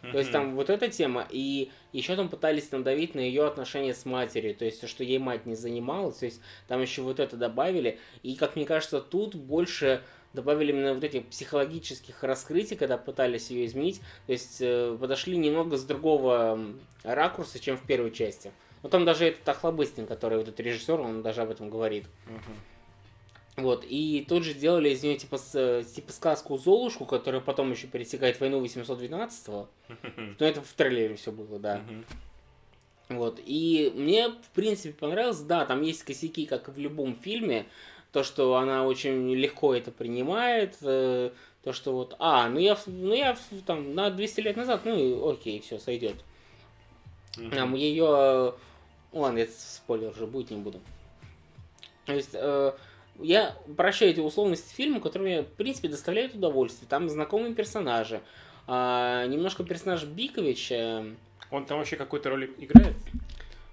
То 0.02 0.18
есть 0.18 0.32
там 0.32 0.56
вот 0.56 0.70
эта 0.70 0.88
тема, 0.88 1.26
и 1.28 1.70
еще 1.92 2.16
там 2.16 2.30
пытались 2.30 2.72
надавить 2.72 3.14
на 3.14 3.20
ее 3.20 3.46
отношения 3.46 3.92
с 3.92 4.06
матерью, 4.06 4.54
то 4.54 4.64
есть 4.64 4.88
что 4.88 5.04
ей 5.04 5.18
мать 5.18 5.44
не 5.44 5.54
занималась, 5.54 6.16
то 6.16 6.24
есть 6.24 6.40
там 6.68 6.80
еще 6.80 7.02
вот 7.02 7.20
это 7.20 7.36
добавили, 7.36 7.98
и 8.22 8.34
как 8.34 8.56
мне 8.56 8.64
кажется, 8.64 9.02
тут 9.02 9.34
больше 9.34 10.02
добавили 10.32 10.70
именно 10.72 10.94
вот 10.94 11.02
этих 11.04 11.26
психологических 11.26 12.22
раскрытий, 12.22 12.76
когда 12.76 12.96
пытались 12.98 13.50
ее 13.50 13.66
изменить, 13.66 14.00
то 14.26 14.32
есть 14.32 14.58
э, 14.60 14.96
подошли 15.00 15.36
немного 15.36 15.76
с 15.76 15.84
другого 15.84 16.58
ракурса, 17.02 17.58
чем 17.58 17.76
в 17.76 17.82
первой 17.86 18.10
части. 18.12 18.52
Ну 18.82 18.88
там 18.88 19.04
даже 19.04 19.26
этот 19.26 19.46
Охлобыстин, 19.48 20.06
который 20.06 20.38
вот 20.38 20.48
этот 20.48 20.60
режиссер, 20.60 21.00
он 21.00 21.22
даже 21.22 21.42
об 21.42 21.50
этом 21.50 21.68
говорит. 21.68 22.06
Вот, 23.56 23.84
и 23.86 24.24
тут 24.26 24.44
же 24.44 24.52
сделали 24.52 24.88
из 24.90 25.02
нее 25.02 25.16
типа, 25.18 25.36
с- 25.36 25.84
типа 25.94 26.12
сказку 26.12 26.56
Золушку, 26.56 27.04
которая 27.04 27.40
потом 27.42 27.70
еще 27.72 27.88
пересекает 27.88 28.40
войну 28.40 28.64
812-го. 28.64 29.68
Но 30.38 30.46
это 30.46 30.62
в 30.62 30.72
трейлере 30.72 31.16
все 31.16 31.30
было, 31.32 31.58
да. 31.58 31.82
Вот. 33.10 33.40
И 33.44 33.92
мне, 33.96 34.28
в 34.28 34.50
принципе, 34.54 34.94
понравилось. 34.94 35.40
Да, 35.40 35.66
там 35.66 35.82
есть 35.82 36.04
косяки, 36.04 36.46
как 36.46 36.68
и 36.68 36.70
в 36.70 36.78
любом 36.78 37.16
фильме. 37.16 37.66
То, 38.12 38.24
что 38.24 38.56
она 38.56 38.86
очень 38.86 39.32
легко 39.34 39.74
это 39.74 39.90
принимает. 39.92 40.76
э, 40.82 41.30
То, 41.62 41.72
что 41.72 41.92
вот, 41.92 42.16
а, 42.18 42.48
ну 42.48 42.58
я, 42.58 42.76
ну 42.86 43.14
я 43.14 43.36
там 43.66 43.94
на 43.94 44.10
200 44.10 44.40
лет 44.40 44.56
назад, 44.56 44.82
ну 44.84 44.96
и 44.96 45.32
окей, 45.34 45.60
все, 45.60 45.78
сойдет. 45.78 46.16
Там 47.52 47.74
ее... 47.74 48.54
Ладно, 49.12 49.38
это 49.38 49.52
спойлер 49.52 50.10
уже 50.10 50.26
будет, 50.26 50.50
не 50.50 50.56
буду. 50.58 50.80
То 52.06 52.14
есть, 52.14 52.30
э, 52.32 52.72
я 53.20 53.56
прощаю 53.76 54.12
эти 54.12 54.20
условности 54.20 54.74
фильма, 54.74 55.00
которые 55.00 55.42
в 55.42 55.52
принципе, 55.52 55.88
доставляют 55.88 56.34
удовольствие. 56.34 56.88
Там 56.88 57.08
знакомые 57.08 57.54
персонажи. 57.54 58.20
А, 58.66 59.26
немножко 59.26 59.64
персонаж 59.64 60.04
Бикович... 60.04 60.72
э, 60.72 61.14
Он 61.50 61.64
там 61.66 61.78
вообще 61.78 61.96
какую-то 61.96 62.30
роль 62.30 62.50
играет? 62.58 62.96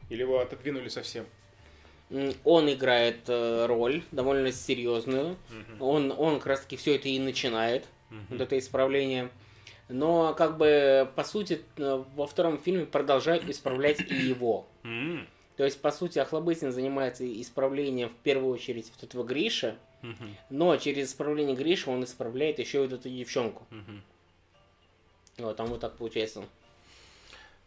Или 0.10 0.22
его 0.22 0.40
отодвинули 0.40 0.90
совсем? 0.90 1.26
Он 2.44 2.72
играет 2.72 3.22
э, 3.28 3.66
роль 3.66 4.04
довольно 4.12 4.52
серьезную. 4.52 5.38
Мгм. 5.50 5.82
Он, 5.82 6.14
он 6.18 6.38
как 6.38 6.48
раз 6.48 6.62
таки 6.62 6.78
все 6.78 6.96
это 6.96 7.10
и 7.10 7.20
начинает, 7.20 7.86
Мгм. 8.10 8.26
вот 8.30 8.42
это 8.42 8.58
исправление. 8.58 9.30
Но, 9.90 10.34
как 10.34 10.58
бы, 10.58 11.10
по 11.16 11.24
сути, 11.24 11.62
э, 11.78 12.04
во 12.16 12.28
втором 12.28 12.58
фильме 12.58 12.86
продолжают 12.86 13.48
исправлять 13.50 14.00
и 14.02 14.16
его. 14.16 14.68
М. 14.84 15.28
То 15.56 15.64
есть, 15.66 15.82
по 15.82 15.92
сути, 15.92 16.20
Охлобыстин 16.20 16.72
занимается 16.72 17.26
исправлением 17.42 18.10
в 18.10 18.16
первую 18.16 18.54
очередь 18.54 18.92
вот 18.96 19.04
этого 19.04 19.24
Гриша, 19.24 19.78
Мгм. 20.02 20.36
но 20.50 20.78
через 20.78 21.10
исправление 21.10 21.56
Гриша 21.56 21.90
он 21.90 22.04
исправляет 22.04 22.60
еще 22.60 22.82
вот 22.82 22.94
эту 22.94 23.10
девчонку. 23.10 23.66
Мгм. 23.72 24.04
Вот, 25.40 25.56
там 25.56 25.68
вот 25.68 25.80
так 25.80 25.96
получается. 25.98 26.44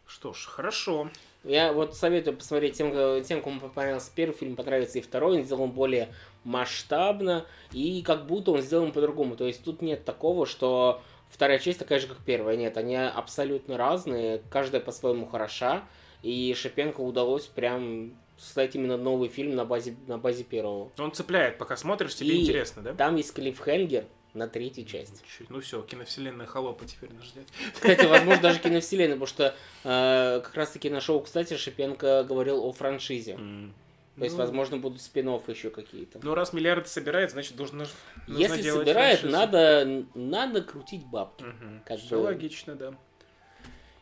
Что 0.07 0.33
ж, 0.33 0.45
хорошо. 0.45 1.09
Я 1.43 1.73
вот 1.73 1.95
советую 1.95 2.37
посмотреть 2.37 2.77
тем, 2.77 2.91
э, 2.93 3.23
тем, 3.25 3.41
кому 3.41 3.59
понравился 3.59 4.11
первый 4.13 4.33
фильм, 4.33 4.55
понравится 4.55 4.99
и 4.99 5.01
второй. 5.01 5.37
Он 5.37 5.43
сделан 5.43 5.71
более 5.71 6.09
масштабно, 6.43 7.45
и 7.71 8.03
как 8.03 8.27
будто 8.27 8.51
он 8.51 8.61
сделан 8.61 8.91
по-другому. 8.91 9.35
То 9.35 9.47
есть 9.47 9.63
тут 9.63 9.81
нет 9.81 10.05
такого, 10.05 10.45
что 10.45 11.01
вторая 11.29 11.57
часть 11.57 11.79
такая 11.79 11.99
же, 11.99 12.07
как 12.07 12.17
первая. 12.17 12.55
Нет, 12.57 12.77
они 12.77 12.95
абсолютно 12.95 13.77
разные, 13.77 14.41
каждая 14.51 14.81
по-своему 14.81 15.25
хороша. 15.25 15.83
И 16.21 16.53
Шипенко 16.55 17.01
удалось 17.01 17.47
прям 17.47 18.13
создать 18.37 18.75
именно 18.75 18.97
новый 18.97 19.29
фильм 19.29 19.55
на 19.55 19.65
базе, 19.65 19.95
на 20.07 20.19
базе 20.19 20.43
первого. 20.43 20.91
Он 20.99 21.11
цепляет, 21.11 21.57
пока 21.57 21.75
смотришь, 21.75 22.15
тебе 22.15 22.35
И 22.35 22.41
интересно, 22.41 22.83
да? 22.83 22.93
Там 22.93 23.15
есть 23.15 23.33
клиффхенгер 23.33 24.05
на 24.33 24.47
третью 24.47 24.85
часть. 24.85 25.23
Чуть- 25.37 25.49
Ну 25.49 25.59
все, 25.61 25.81
киновселенная 25.81 26.45
холопа 26.45 26.85
теперь 26.85 27.11
нас 27.13 27.25
ждет. 27.25 27.45
Кстати, 27.73 28.05
возможно, 28.07 28.41
даже 28.41 28.59
киновселенная, 28.59 29.15
потому 29.17 29.27
что 29.27 29.55
э, 29.83 30.41
как 30.43 30.55
раз-таки 30.55 30.89
на 30.89 31.01
шоу, 31.01 31.21
кстати, 31.21 31.55
Шипенко 31.57 32.23
говорил 32.23 32.63
о 32.65 32.71
франшизе. 32.71 33.33
М. 33.33 33.73
То 34.17 34.23
есть, 34.25 34.35
Ну, 34.35 34.41
возможно, 34.43 34.77
будут 34.77 35.01
спин 35.01 35.29
еще 35.47 35.69
какие-то. 35.69 36.19
Ну, 36.21 36.33
раз 36.35 36.51
миллиарды 36.53 36.87
собирает, 36.89 37.31
значит, 37.31 37.55
должен 37.55 37.77
нужно 37.79 37.93
Если 38.27 38.61
делать 38.61 38.87
собирает, 38.87 39.19
франшизу. 39.19 39.39
надо, 39.39 40.05
надо 40.13 40.61
крутить 40.61 41.05
бабки. 41.05 41.43
Мгм. 41.43 41.81
Как 41.85 41.97
Всё 41.99 42.17
бы- 42.19 42.23
логично, 42.25 42.75
да. 42.75 42.93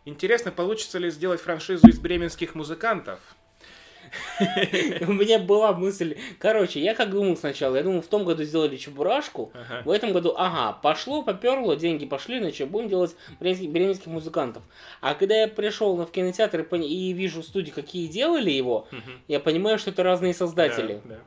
Интересно, 0.05 0.51
получится 0.51 0.97
ли 0.97 1.09
сделать 1.11 1.39
франшизу 1.41 1.87
из 1.87 1.99
бременских 1.99 2.55
музыкантов? 2.55 3.19
У 5.07 5.13
меня 5.13 5.39
была 5.39 5.73
мысль... 5.73 6.17
Короче, 6.37 6.79
я 6.79 6.93
как 6.95 7.11
думал 7.11 7.37
сначала, 7.37 7.75
я 7.75 7.83
думал, 7.83 8.01
в 8.01 8.07
том 8.07 8.25
году 8.25 8.43
сделали 8.43 8.77
Чебурашку, 8.77 9.51
в 9.85 9.89
этом 9.89 10.13
году, 10.13 10.33
ага, 10.37 10.77
пошло, 10.81 11.21
поперло, 11.21 11.75
деньги 11.75 12.05
пошли, 12.05 12.39
ну 12.39 12.51
что, 12.51 12.65
будем 12.65 12.89
делать 12.89 13.15
бременских, 13.39 14.07
музыкантов. 14.07 14.63
А 15.01 15.15
когда 15.15 15.35
я 15.41 15.47
пришел 15.47 15.95
в 15.95 16.11
кинотеатр 16.11 16.61
и, 16.61 17.13
вижу 17.13 17.43
студии, 17.43 17.71
какие 17.71 18.07
делали 18.07 18.49
его, 18.49 18.87
я 19.27 19.39
понимаю, 19.39 19.79
что 19.79 19.91
это 19.91 20.03
разные 20.03 20.33
создатели. 20.33 21.01
Да, 21.05 21.15
да. 21.15 21.19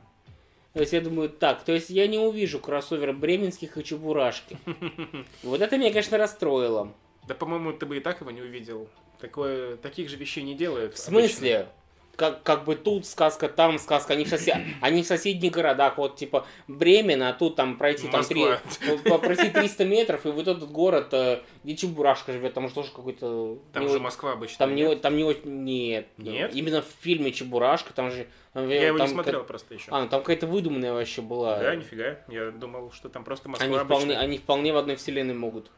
То 0.73 0.79
есть 0.79 0.91
я 0.91 1.01
думаю, 1.01 1.29
так, 1.29 1.63
то 1.63 1.71
есть 1.71 1.91
я 1.91 2.07
не 2.07 2.17
увижу 2.17 2.59
кроссовер 2.59 3.13
бременских 3.13 3.77
и 3.77 3.83
Чебурашки. 3.83 4.57
Вот 5.43 5.61
это 5.61 5.77
меня, 5.77 5.89
конечно, 5.89 6.17
расстроило. 6.17 6.91
Да, 7.27 7.35
по-моему, 7.35 7.73
ты 7.73 7.85
бы 7.85 7.97
и 7.97 7.99
так 7.99 8.21
его 8.21 8.31
не 8.31 8.41
увидел. 8.41 8.87
Такое, 9.19 9.77
таких 9.77 10.09
же 10.09 10.17
вещей 10.17 10.43
не 10.43 10.55
делают. 10.55 10.95
В 10.95 10.97
смысле? 10.97 11.69
Как, 12.15 12.43
как 12.43 12.63
бы 12.65 12.75
тут 12.75 13.07
сказка, 13.07 13.49
там 13.49 13.79
сказка, 13.79 14.13
они 14.13 14.23
в, 14.23 14.27
сосед... 14.27 14.55
они 14.81 15.01
в 15.01 15.07
соседних 15.07 15.51
городах, 15.51 15.97
вот 15.97 16.15
типа 16.15 16.45
Бремен, 16.67 17.23
а 17.23 17.33
тут 17.33 17.55
там 17.55 17.75
пройти 17.75 18.07
там 18.07 18.23
три... 18.23 18.45
Пройти 19.03 19.49
300 19.49 19.85
метров, 19.85 20.25
и 20.27 20.29
вот 20.29 20.47
этот 20.47 20.71
город, 20.71 21.07
э, 21.13 21.39
где 21.63 21.75
Чебурашка 21.75 22.31
живет, 22.31 22.53
там 22.53 22.67
же 22.67 22.75
тоже 22.75 22.91
какой-то... 22.91 23.57
Там 23.71 23.87
не 23.87 23.91
же 23.91 23.99
Москва 23.99 24.33
обычно. 24.33 24.59
Там 24.59 24.75
не, 24.75 24.95
там 24.95 25.17
не 25.17 25.23
очень... 25.23 25.63
Нет. 25.63 26.07
Нет? 26.17 26.53
Именно 26.53 26.83
в 26.83 26.87
фильме 27.01 27.31
Чебурашка, 27.31 27.93
там 27.93 28.11
же... 28.11 28.27
там, 28.53 28.69
Я 28.69 28.87
его 28.87 28.99
там 28.99 29.07
не 29.07 29.13
смотрел 29.13 29.43
просто 29.43 29.73
еще. 29.73 29.85
А, 29.89 30.03
ну 30.03 30.07
там 30.07 30.21
какая-то 30.21 30.45
выдуманная 30.45 30.93
вообще 30.93 31.23
была. 31.23 31.57
Да, 31.57 31.75
нифига. 31.75 32.19
Я 32.27 32.51
думал, 32.51 32.91
что 32.91 33.09
там 33.09 33.23
просто 33.23 33.49
Москва 33.49 33.65
они, 33.65 33.77
вполне, 33.79 34.17
они 34.17 34.37
вполне 34.37 34.71
в 34.71 34.77
одной 34.77 34.97
вселенной 34.97 35.33
могут. 35.33 35.71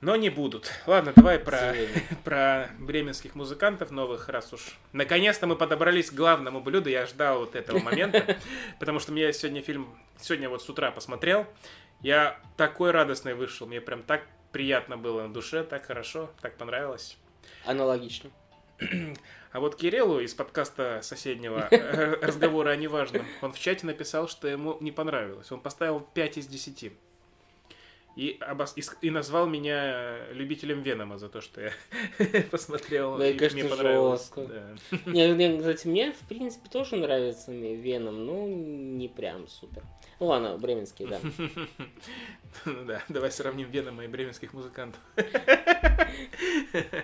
Но 0.00 0.16
не 0.16 0.30
будут. 0.30 0.72
Ладно, 0.86 1.12
давай 1.14 1.38
про, 1.38 1.74
про 2.24 2.70
бременских 2.78 3.34
музыкантов 3.34 3.90
новых, 3.90 4.28
раз 4.28 4.52
уж. 4.52 4.78
Наконец-то 4.92 5.46
мы 5.46 5.56
подобрались 5.56 6.10
к 6.10 6.14
главному 6.14 6.60
блюду. 6.60 6.88
Я 6.88 7.06
ждал 7.06 7.40
вот 7.40 7.54
этого 7.54 7.78
момента, 7.80 8.38
потому 8.80 8.98
что 8.98 9.12
я 9.14 9.32
сегодня 9.32 9.60
фильм, 9.60 9.94
сегодня 10.18 10.48
вот 10.48 10.62
с 10.62 10.68
утра 10.68 10.90
посмотрел. 10.90 11.46
Я 12.00 12.40
такой 12.56 12.92
радостный 12.92 13.34
вышел. 13.34 13.66
Мне 13.66 13.80
прям 13.82 14.02
так 14.02 14.22
приятно 14.52 14.96
было 14.96 15.26
на 15.26 15.32
душе, 15.32 15.64
так 15.64 15.84
хорошо, 15.84 16.30
так 16.40 16.56
понравилось. 16.56 17.18
Аналогично. 17.64 18.30
А 19.52 19.58
вот 19.58 19.74
Кириллу 19.74 20.20
из 20.20 20.32
подкаста 20.32 21.00
соседнего 21.02 21.66
э, 21.72 22.24
разговора 22.24 22.70
о 22.70 22.76
неважном, 22.76 23.26
он 23.42 23.52
в 23.52 23.58
чате 23.58 23.84
написал, 23.84 24.28
что 24.28 24.46
ему 24.46 24.76
не 24.80 24.92
понравилось. 24.92 25.50
Он 25.50 25.58
поставил 25.58 25.98
5 25.98 26.38
из 26.38 26.46
10. 26.46 26.92
И, 28.20 28.36
обос- 28.40 28.74
и 28.76 29.06
и 29.06 29.10
назвал 29.10 29.46
меня 29.46 30.26
любителем 30.32 30.82
Венома 30.82 31.16
за 31.16 31.30
то, 31.30 31.40
что 31.40 31.62
я 31.62 31.70
посмотрел. 32.50 33.16
Да, 33.16 33.26
и, 33.26 33.32
конечно, 33.32 33.60
мне 33.60 33.68
понравилось. 33.70 34.30
Да. 34.36 34.74
Не, 35.06 35.32
не, 35.32 35.56
кстати, 35.58 35.86
мне, 35.86 36.12
в 36.12 36.18
принципе, 36.28 36.68
тоже 36.68 36.96
нравится 36.96 37.50
Веном, 37.50 38.26
но 38.26 38.46
не 38.46 39.08
прям 39.08 39.48
супер. 39.48 39.82
Ну 40.18 40.26
ладно, 40.26 40.58
бременский, 40.58 41.06
да. 41.06 41.18
Ну 42.66 42.84
да, 42.84 43.02
давай 43.08 43.30
сравним 43.30 43.70
Венома 43.70 44.04
и 44.04 44.08
бременских 44.08 44.52
музыкантов. 44.52 45.00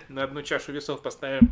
На 0.09 0.23
одну 0.23 0.43
чашу 0.43 0.71
весов 0.71 1.01
поставим. 1.01 1.49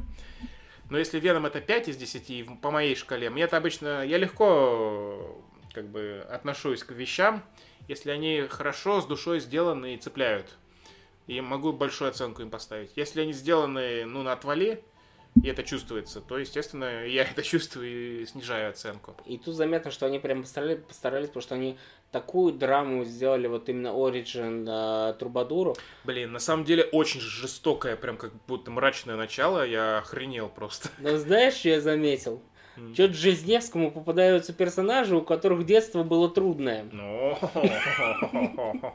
Но 0.92 1.00
если 1.00 1.20
Веном 1.20 1.48
это 1.48 1.60
5 1.60 1.88
из 1.90 1.98
10 1.98 2.48
в- 2.48 2.58
по 2.58 2.70
моей 2.70 2.96
шкале, 2.96 3.32
мне 3.32 3.42
это 3.44 3.58
обычно... 3.58 4.06
Я 4.06 4.20
легко 4.20 5.44
как 5.74 5.88
бы 5.90 6.24
отношусь 6.30 6.84
к 6.84 6.92
вещам, 6.92 7.44
если 7.88 8.12
они 8.12 8.48
хорошо, 8.50 9.02
с 9.02 9.06
душой 9.06 9.40
сделаны 9.40 9.96
и 9.96 9.98
цепляют. 9.98 10.58
И 11.28 11.42
могу 11.42 11.74
большую 11.74 12.10
оценку 12.10 12.42
им 12.42 12.50
поставить. 12.50 12.92
Если 12.96 13.22
они 13.22 13.34
сделаны, 13.34 14.06
ну, 14.06 14.22
на 14.22 14.34
отвали, 14.34 14.84
и 15.44 15.48
это 15.50 15.64
чувствуется, 15.64 16.22
то, 16.22 16.38
естественно, 16.38 17.06
я 17.06 17.24
это 17.24 17.44
чувствую 17.44 18.22
и 18.22 18.26
снижаю 18.26 18.70
оценку. 18.70 19.16
И 19.26 19.38
тут 19.38 19.56
заметно, 19.56 19.92
что 19.92 20.06
они 20.06 20.20
прям 20.20 20.44
постарались, 20.44 20.80
постарались 20.88 21.28
потому 21.28 21.42
что 21.42 21.56
они 21.56 21.78
такую 22.12 22.54
драму 22.54 23.04
сделали, 23.04 23.48
вот 23.48 23.68
именно 23.68 23.90
Origin 23.90 24.66
э, 24.68 25.14
Трубадуру. 25.20 25.76
Блин, 26.06 26.32
на 26.32 26.40
самом 26.40 26.64
деле 26.64 26.84
очень 26.86 27.20
жестокое, 27.20 27.98
прям 27.98 28.18
как 28.18 28.32
будто 28.48 28.72
мрачное 28.72 29.18
начало, 29.18 29.66
я 29.66 29.98
охренел 29.98 30.48
просто. 30.48 30.90
Но 31.00 31.18
знаешь, 31.18 31.56
что 31.56 31.70
я 31.70 31.82
заметил? 31.82 32.42
Чё 32.96 33.12
Жизневскому 33.12 33.92
попадаются 33.92 34.54
персонажи, 34.54 35.16
у 35.16 35.22
которых 35.22 35.66
детство 35.66 36.04
было 36.04 36.30
трудное. 36.30 36.86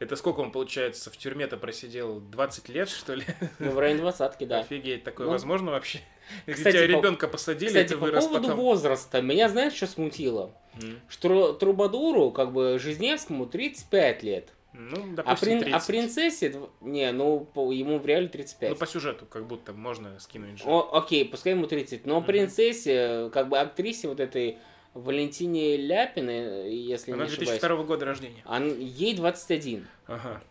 Это 0.00 0.16
сколько 0.16 0.40
он, 0.40 0.50
получается, 0.50 1.10
в 1.10 1.16
тюрьме-то 1.16 1.56
просидел? 1.56 2.20
20 2.20 2.68
лет, 2.68 2.88
что 2.88 3.14
ли? 3.14 3.24
Ну, 3.60 3.70
в 3.70 3.78
районе 3.78 4.00
двадцатки, 4.00 4.44
да. 4.44 4.58
Офигеть, 4.60 5.04
такое 5.04 5.26
Ну, 5.26 5.32
возможно 5.32 5.70
вообще? 5.70 6.00
Кстати, 6.52 6.76
тебя 6.76 6.86
по- 6.96 6.98
ребенка 7.00 7.28
посадили, 7.28 7.68
Кстати, 7.68 7.88
ты 7.90 7.94
по 7.96 8.00
вырос 8.06 8.24
поводу 8.26 8.48
потом. 8.48 8.60
возраста, 8.60 9.22
меня 9.22 9.48
знаешь, 9.48 9.72
что 9.74 9.86
смутило? 9.86 10.50
М. 10.82 10.98
Что 11.08 11.52
Трубадуру, 11.52 12.32
как 12.32 12.52
бы, 12.52 12.78
Жизневскому 12.80 13.46
35 13.46 14.22
лет. 14.24 14.48
Ну, 14.76 14.96
А, 14.96 15.14
допустим, 15.16 15.58
прин- 15.58 15.60
30. 15.60 15.72
а 15.72 15.86
принцессе, 15.86 16.60
не, 16.80 17.12
ну, 17.12 17.40
по- 17.54 17.70
ему 17.70 17.98
в 18.00 18.06
реале 18.06 18.26
35. 18.28 18.70
Ну, 18.70 18.76
по 18.76 18.86
сюжету, 18.86 19.24
как 19.24 19.46
будто 19.46 19.72
можно 19.72 20.18
скинуть 20.18 20.58
же. 20.58 20.64
О, 20.66 20.90
окей, 20.96 21.24
пускай 21.24 21.52
ему 21.52 21.68
30. 21.68 22.06
Но 22.06 22.16
Мгм. 22.18 22.26
принцессе, 22.26 23.30
как 23.32 23.48
бы 23.48 23.58
актрисе 23.58 24.08
вот 24.08 24.18
этой 24.18 24.58
Валентине 24.94 25.76
Ляпиной, 25.76 26.74
если 26.76 27.12
Она 27.12 27.24
не 27.24 27.28
ошибаюсь, 27.30 27.60
2002 27.60 27.84
года 27.84 28.04
рождения. 28.04 28.42
он- 28.46 28.78
ей 28.80 29.14
21. 29.14 29.86
Ага. 30.08 30.42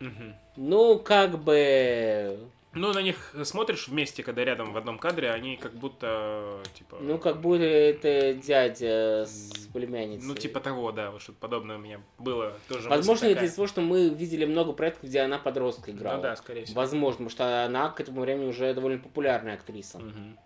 Мгм. 0.00 0.34
Ну, 0.56 0.98
как 0.98 1.38
бы... 1.38 2.38
Ну, 2.74 2.92
на 2.94 3.02
них 3.02 3.34
смотришь 3.44 3.88
вместе, 3.88 4.22
когда 4.22 4.44
рядом 4.44 4.72
в 4.72 4.76
одном 4.78 4.98
кадре, 4.98 5.30
они 5.30 5.56
как 5.58 5.74
будто, 5.74 6.62
типа... 6.74 6.96
Ну, 7.00 7.18
как 7.18 7.40
будто 7.42 7.64
это 7.64 8.32
дядя 8.32 9.26
с 9.26 9.68
племянницей. 9.74 10.26
Ну, 10.26 10.34
типа 10.34 10.60
того, 10.60 10.90
да, 10.90 11.10
вот 11.10 11.20
что-то 11.20 11.38
подобное 11.38 11.76
у 11.76 11.80
меня 11.80 12.00
было 12.18 12.54
тоже. 12.68 12.88
Возможно, 12.88 13.26
это 13.26 13.44
из-за 13.44 13.56
того, 13.56 13.68
что 13.68 13.82
мы 13.82 14.08
видели 14.08 14.46
много 14.46 14.72
проектов, 14.72 15.04
где 15.04 15.20
она 15.20 15.38
подростка 15.38 15.90
играла. 15.90 16.16
Ну 16.16 16.22
да, 16.22 16.36
скорее 16.36 16.64
всего. 16.64 16.80
Возможно, 16.80 17.26
потому 17.26 17.30
что 17.30 17.64
она 17.66 17.90
к 17.90 18.00
этому 18.00 18.22
времени 18.22 18.46
уже 18.46 18.72
довольно 18.72 18.98
популярная 18.98 19.54
актриса. 19.54 19.98
Мгм. 19.98 20.38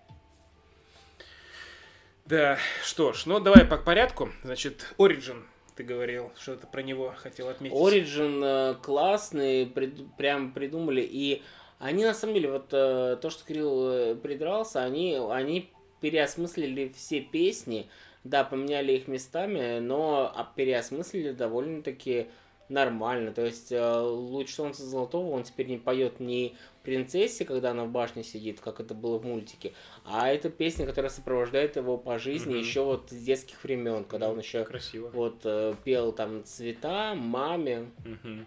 Да, 2.25 2.59
что 2.83 3.13
ж, 3.13 3.27
ну 3.27 3.39
давай 3.39 3.65
по 3.65 3.77
порядку. 3.77 4.31
Значит, 4.43 4.95
Origin, 4.99 5.45
ты 5.77 5.85
говорил, 5.85 6.33
что 6.37 6.57
ты 6.57 6.67
про 6.67 6.83
него 6.83 7.15
хотел 7.17 7.49
отметить. 7.49 7.77
Origin 7.77 8.43
э, 8.43 8.75
классный, 8.83 9.65
прид- 9.67 10.09
прям 10.17 10.51
придумали. 10.51 11.03
И 11.09 11.45
они, 11.79 12.05
на 12.05 12.15
самом 12.15 12.35
деле, 12.35 12.51
вот 12.51 12.69
э, 12.73 13.17
то, 13.21 13.31
что 13.31 13.45
Кирилл 13.47 13.89
э, 13.91 14.15
придрался, 14.17 14.83
они, 14.83 15.15
они 15.31 15.71
переосмыслили 16.01 16.93
все 16.95 17.21
песни, 17.21 17.89
да, 18.25 18.45
поменяли 18.45 18.93
их 18.93 19.09
местами, 19.09 19.79
но 19.79 20.33
а, 20.35 20.51
переосмыслили 20.57 21.33
довольно-таки 21.33 22.29
нормально. 22.69 23.33
То 23.33 23.45
есть 23.45 23.71
э, 23.71 24.01
«Луч 24.01 24.53
солнца 24.53 24.85
золотого» 24.85 25.31
он 25.31 25.45
теперь 25.45 25.69
не 25.69 25.77
поет 25.79 26.19
не 26.19 26.57
принцессе, 26.83 27.45
когда 27.45 27.71
она 27.71 27.85
в 27.85 27.91
башне 27.91 28.25
сидит, 28.25 28.61
как 28.61 28.81
это 28.81 28.95
было 28.95 29.19
в 29.19 29.25
мультике, 29.25 29.73
а 30.05 30.29
это 30.29 30.51
песня, 30.51 30.87
которая 30.87 31.11
сопровождает 31.11 31.77
его 31.77 31.97
по 31.99 32.19
жизни 32.19 32.51
Мгм. 32.55 32.61
еще 32.61 32.83
вот 32.83 33.11
с 33.11 33.15
детских 33.17 33.63
времен, 33.63 34.05
когда 34.05 34.31
он 34.31 34.39
еще 34.39 34.65
Красиво. 34.65 35.11
вот 35.13 35.41
э, 35.45 35.75
пел 35.85 36.13
там 36.13 36.45
цвета 36.45 37.15
маме. 37.15 37.91
Мгм. 38.05 38.47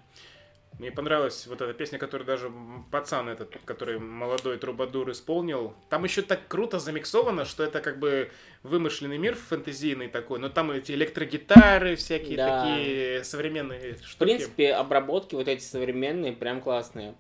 Мне 0.79 0.91
понравилась 0.91 1.45
вот 1.45 1.59
эта 1.59 1.73
песня, 1.73 1.99
которую 1.99 2.25
даже 2.25 2.49
пацан 2.89 3.27
этот, 3.27 3.53
который 3.65 3.99
молодой 3.99 4.57
трубадур 4.57 5.11
исполнил. 5.11 5.73
Там 5.89 6.05
еще 6.05 6.21
так 6.21 6.47
круто 6.47 6.79
замиксовано, 6.79 7.43
что 7.43 7.63
это 7.63 7.81
как 7.81 7.99
бы 7.99 8.31
вымышленный 8.63 9.17
мир 9.17 9.35
фэнтезийный 9.35 10.07
такой, 10.07 10.39
но 10.39 10.47
там 10.47 10.71
эти 10.71 10.93
электрогитары 10.93 11.97
всякие 11.97 12.37
Да. 12.37 12.63
такие 12.63 13.25
современные 13.25 13.95
штуки. 13.97 14.13
В 14.13 14.17
принципе, 14.17 14.73
обработки 14.73 15.35
вот 15.35 15.49
эти 15.49 15.61
современные 15.61 16.31
прям 16.31 16.61
классные. 16.61 17.15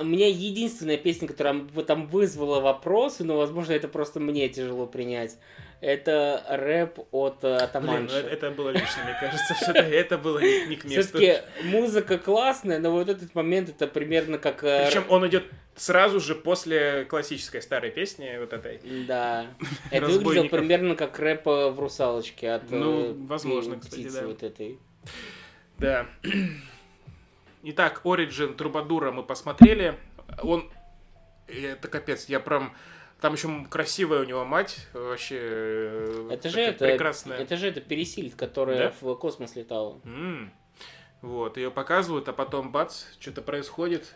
У 0.00 0.04
меня 0.04 0.26
единственная 0.28 0.96
песня, 0.96 1.28
которая 1.28 1.60
там 1.86 2.06
вызвала 2.08 2.60
вопросы, 2.60 3.22
но, 3.24 3.36
возможно, 3.36 3.72
это 3.72 3.86
просто 3.88 4.18
мне 4.20 4.48
тяжело 4.48 4.86
принять. 4.86 5.38
Это 5.80 6.42
рэп 6.48 6.98
от 7.10 7.44
э, 7.44 7.56
Блин, 7.56 7.62
Атаманши. 7.62 8.22
ну 8.22 8.28
это, 8.28 8.50
было 8.50 8.70
лишнее, 8.70 9.04
мне 9.04 9.16
кажется. 9.20 9.54
всё-таки 9.54 9.90
Это 9.90 10.16
было 10.16 10.38
не, 10.38 10.66
не 10.66 10.76
к 10.76 10.84
месту. 10.84 11.18
Все-таки 11.18 11.42
музыка 11.64 12.16
классная, 12.16 12.78
но 12.78 12.90
вот 12.90 13.08
этот 13.08 13.34
момент 13.34 13.68
это 13.68 13.86
примерно 13.86 14.38
как... 14.38 14.64
э, 14.64 14.86
Причем 14.86 15.04
он 15.10 15.26
идет 15.28 15.44
сразу 15.76 16.20
же 16.20 16.34
после 16.34 17.04
классической 17.04 17.60
старой 17.60 17.90
песни 17.90 18.34
вот 18.40 18.52
этой. 18.54 18.80
Да. 19.06 19.46
Это 19.90 20.06
выглядело 20.06 20.48
примерно 20.48 20.96
как 20.96 21.18
рэп 21.18 21.46
э, 21.48 21.68
в 21.68 21.78
«Русалочке» 21.78 22.50
от 22.52 22.70
Ну, 22.70 23.14
возможно, 23.26 23.78
кстати, 23.78 24.08
да. 24.10 24.26
вот 24.26 24.42
этой. 24.42 24.78
Да. 25.78 26.06
Итак, 27.66 28.02
Origin 28.04 28.54
Трубадура 28.54 29.10
мы 29.10 29.22
посмотрели. 29.22 29.98
Он... 30.42 30.70
Это 31.48 31.88
капец, 31.88 32.26
я 32.28 32.38
прям... 32.38 32.74
Там 33.20 33.32
еще 33.32 33.64
красивая 33.70 34.20
у 34.20 34.24
него 34.24 34.44
мать, 34.44 34.86
вообще 34.92 35.38
э, 35.40 36.28
Это 36.30 36.50
же 36.50 36.60
это, 36.60 36.84
прекрасная. 36.84 37.38
это 37.38 37.56
же 37.56 37.68
это 37.68 37.80
Пересильд, 37.80 38.34
которая 38.34 38.90
Да? 38.90 38.94
в 39.00 39.14
космос 39.14 39.56
летала. 39.56 39.98
М. 40.04 40.52
Вот, 41.22 41.56
ее 41.56 41.70
показывают, 41.70 42.28
а 42.28 42.34
потом 42.34 42.70
бац, 42.70 43.04
что-то 43.18 43.40
происходит. 43.40 44.14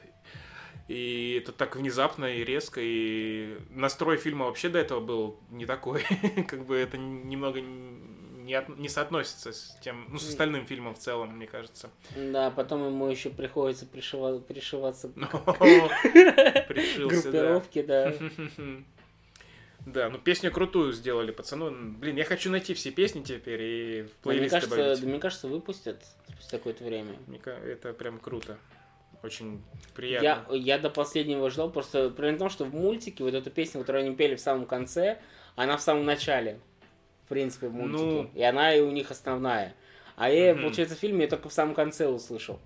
И 0.88 1.40
это 1.42 1.52
так 1.52 1.76
внезапно 1.76 2.26
и 2.26 2.44
резко, 2.44 2.80
и 2.82 3.56
настрой 3.70 4.18
фильма 4.18 4.44
вообще 4.44 4.68
до 4.68 4.78
этого 4.78 5.00
был 5.00 5.40
не 5.50 5.64
такой. 5.64 6.02
как 6.48 6.66
бы 6.66 6.76
это 6.76 6.98
немного 6.98 7.60
не, 8.48 8.54
от- 8.54 8.76
не 8.78 8.88
соотносится 8.88 9.52
с 9.52 9.76
тем, 9.84 10.06
ну, 10.10 10.18
с 10.18 10.26
остальным 10.28 10.64
фильмом 10.66 10.94
в 10.94 10.98
целом, 10.98 11.36
мне 11.36 11.46
кажется. 11.46 11.90
Да, 12.16 12.50
потом 12.50 12.84
ему 12.86 13.06
еще 13.06 13.28
приходится 13.30 13.84
пришива- 13.84 14.40
пришиваться 14.40 15.08
Пришился, 16.68 17.30
да. 17.30 18.12
да. 19.86 20.08
Ну 20.10 20.18
песню 20.18 20.50
крутую 20.50 20.92
сделали, 20.92 21.30
пацану. 21.30 21.70
Блин, 21.98 22.16
я 22.16 22.24
хочу 22.24 22.50
найти 22.50 22.74
все 22.74 22.90
песни 22.90 23.22
теперь 23.22 23.62
и 23.62 24.02
в 24.02 24.06
Но 24.24 24.32
Мне 24.32 24.40
плейлист 24.40 24.50
кажется, 24.54 24.76
добавить. 24.76 25.02
мне 25.02 25.18
кажется, 25.18 25.48
выпустят 25.48 26.04
спустя 26.30 26.58
какое-то 26.58 26.84
время. 26.84 27.16
Это 27.44 27.92
прям 27.92 28.18
круто. 28.18 28.58
Очень 29.22 29.56
Я, 29.56 29.60
приятно. 29.94 30.54
я 30.54 30.78
до 30.78 30.90
последнего 30.90 31.50
ждал, 31.50 31.70
просто 31.70 32.08
при 32.10 32.36
том, 32.36 32.48
что 32.50 32.64
в 32.64 32.72
мультике 32.74 33.24
вот 33.24 33.34
эту 33.34 33.50
песню, 33.50 33.80
которую 33.80 34.06
они 34.06 34.14
пели 34.14 34.36
в 34.36 34.40
самом 34.40 34.64
конце, 34.64 35.18
она 35.56 35.76
в 35.76 35.82
самом 35.82 36.04
начале, 36.04 36.60
в 37.28 37.30
принципе, 37.30 37.68
в 37.68 37.74
мультике. 37.74 38.02
Ну. 38.02 38.30
И 38.34 38.42
она 38.42 38.74
и 38.74 38.80
у 38.80 38.90
них 38.90 39.10
основная. 39.10 39.74
А 40.16 40.30
я, 40.30 40.54
Мгм. 40.54 40.62
получается, 40.62 40.96
в 40.96 40.98
фильме 40.98 41.24
я 41.24 41.28
только 41.30 41.50
в 41.50 41.52
самом 41.52 41.74
конце 41.74 42.08
услышал. 42.08 42.58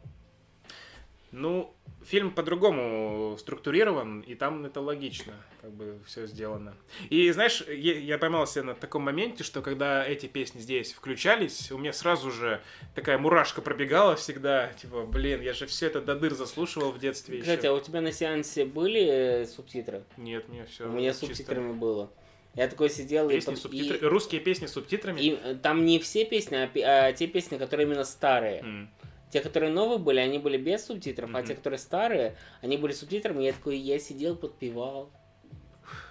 Ну, 1.33 1.75
фильм 2.05 2.31
по-другому 2.31 3.37
структурирован, 3.39 4.21
и 4.21 4.35
там 4.35 4.65
это 4.67 4.81
логично, 4.83 5.33
как 5.63 5.71
бы 5.73 5.99
все 6.07 6.27
сделано. 6.27 6.75
И 7.11 7.31
знаешь, 7.31 7.63
я, 7.67 7.99
я 7.99 8.19
поймался 8.19 8.63
на 8.63 8.75
таком 8.75 9.03
моменте, 9.03 9.43
что 9.43 9.63
когда 9.63 10.07
эти 10.07 10.27
песни 10.27 10.61
здесь 10.61 10.93
включались, 10.93 11.73
у 11.73 11.79
меня 11.79 11.93
сразу 11.95 12.31
же 12.31 12.61
такая 12.95 13.17
мурашка 13.19 13.63
пробегала 13.63 14.15
всегда, 14.15 14.73
типа, 14.75 15.07
блин, 15.07 15.41
я 15.41 15.55
же 15.55 15.67
все 15.67 15.87
это 15.87 16.01
до 16.03 16.15
дыр 16.15 16.35
заслушивал 16.35 16.93
в 16.93 16.99
детстве 16.99 17.41
Кстати, 17.41 17.61
еще. 17.61 17.69
а 17.71 17.75
у 17.75 17.81
тебя 17.81 18.01
на 18.03 18.13
сеансе 18.13 18.65
были 18.67 19.03
э, 19.43 19.47
субтитры? 19.47 20.05
Нет, 20.19 20.49
мне 20.49 20.67
все. 20.67 20.87
у 20.87 20.93
меня 20.93 21.13
с 21.15 21.19
субтитрами 21.19 21.73
было. 21.73 22.11
Я 22.55 22.69
такой 22.69 22.91
сидел 22.91 23.31
и 23.31 23.35
Песни, 23.35 23.53
под- 23.53 23.61
субтитры, 23.61 23.97
и- 23.97 24.05
русские 24.05 24.41
песни 24.41 24.67
с 24.67 24.73
субтитрами. 24.73 25.21
И 25.21 25.39
э, 25.43 25.55
там 25.63 25.85
не 25.87 25.99
все 25.99 26.25
песни, 26.25 26.57
а, 26.57 26.71
а 27.09 27.13
те 27.13 27.27
песни, 27.27 27.57
которые 27.57 27.87
именно 27.87 28.05
старые. 28.05 28.61
М. 28.61 28.91
Те, 29.31 29.41
которые 29.41 29.73
новые 29.73 29.99
были, 29.99 30.19
они 30.21 30.39
были 30.39 30.59
без 30.59 30.85
субтитров, 30.85 31.31
а 31.35 31.39
Мгм. 31.39 31.47
те, 31.47 31.55
которые 31.55 31.79
старые, 31.79 32.37
они 32.61 32.77
были 32.77 32.93
с 32.93 32.99
субтитрами. 33.01 33.43
И 33.43 33.47
я 33.47 33.53
такой, 33.55 33.79
я 33.79 33.99
сидел, 33.99 34.37
подпевал. 34.37 35.11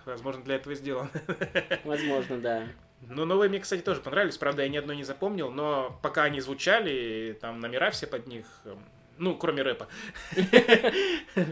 Возможно, 0.06 0.44
для 0.44 0.56
этого 0.56 0.74
и 0.74 0.76
сделано. 0.76 1.12
Возможно, 1.84 2.40
да. 2.40 2.68
Ну, 3.08 3.26
новые 3.26 3.50
мне, 3.50 3.60
кстати, 3.60 3.82
тоже 3.82 4.02
понравились. 4.02 4.38
Правда, 4.38 4.64
я 4.64 4.70
ни 4.70 4.78
одной 4.78 4.96
не 4.96 5.04
запомнил, 5.04 5.52
но 5.52 6.00
пока 6.02 6.24
они 6.24 6.40
звучали, 6.42 7.38
там 7.40 7.60
номера 7.60 7.90
все 7.92 8.06
под 8.08 8.26
них, 8.28 8.46
эм, 8.66 8.80
ну, 9.18 9.36
кроме 9.36 9.62
рэпа. 9.62 9.88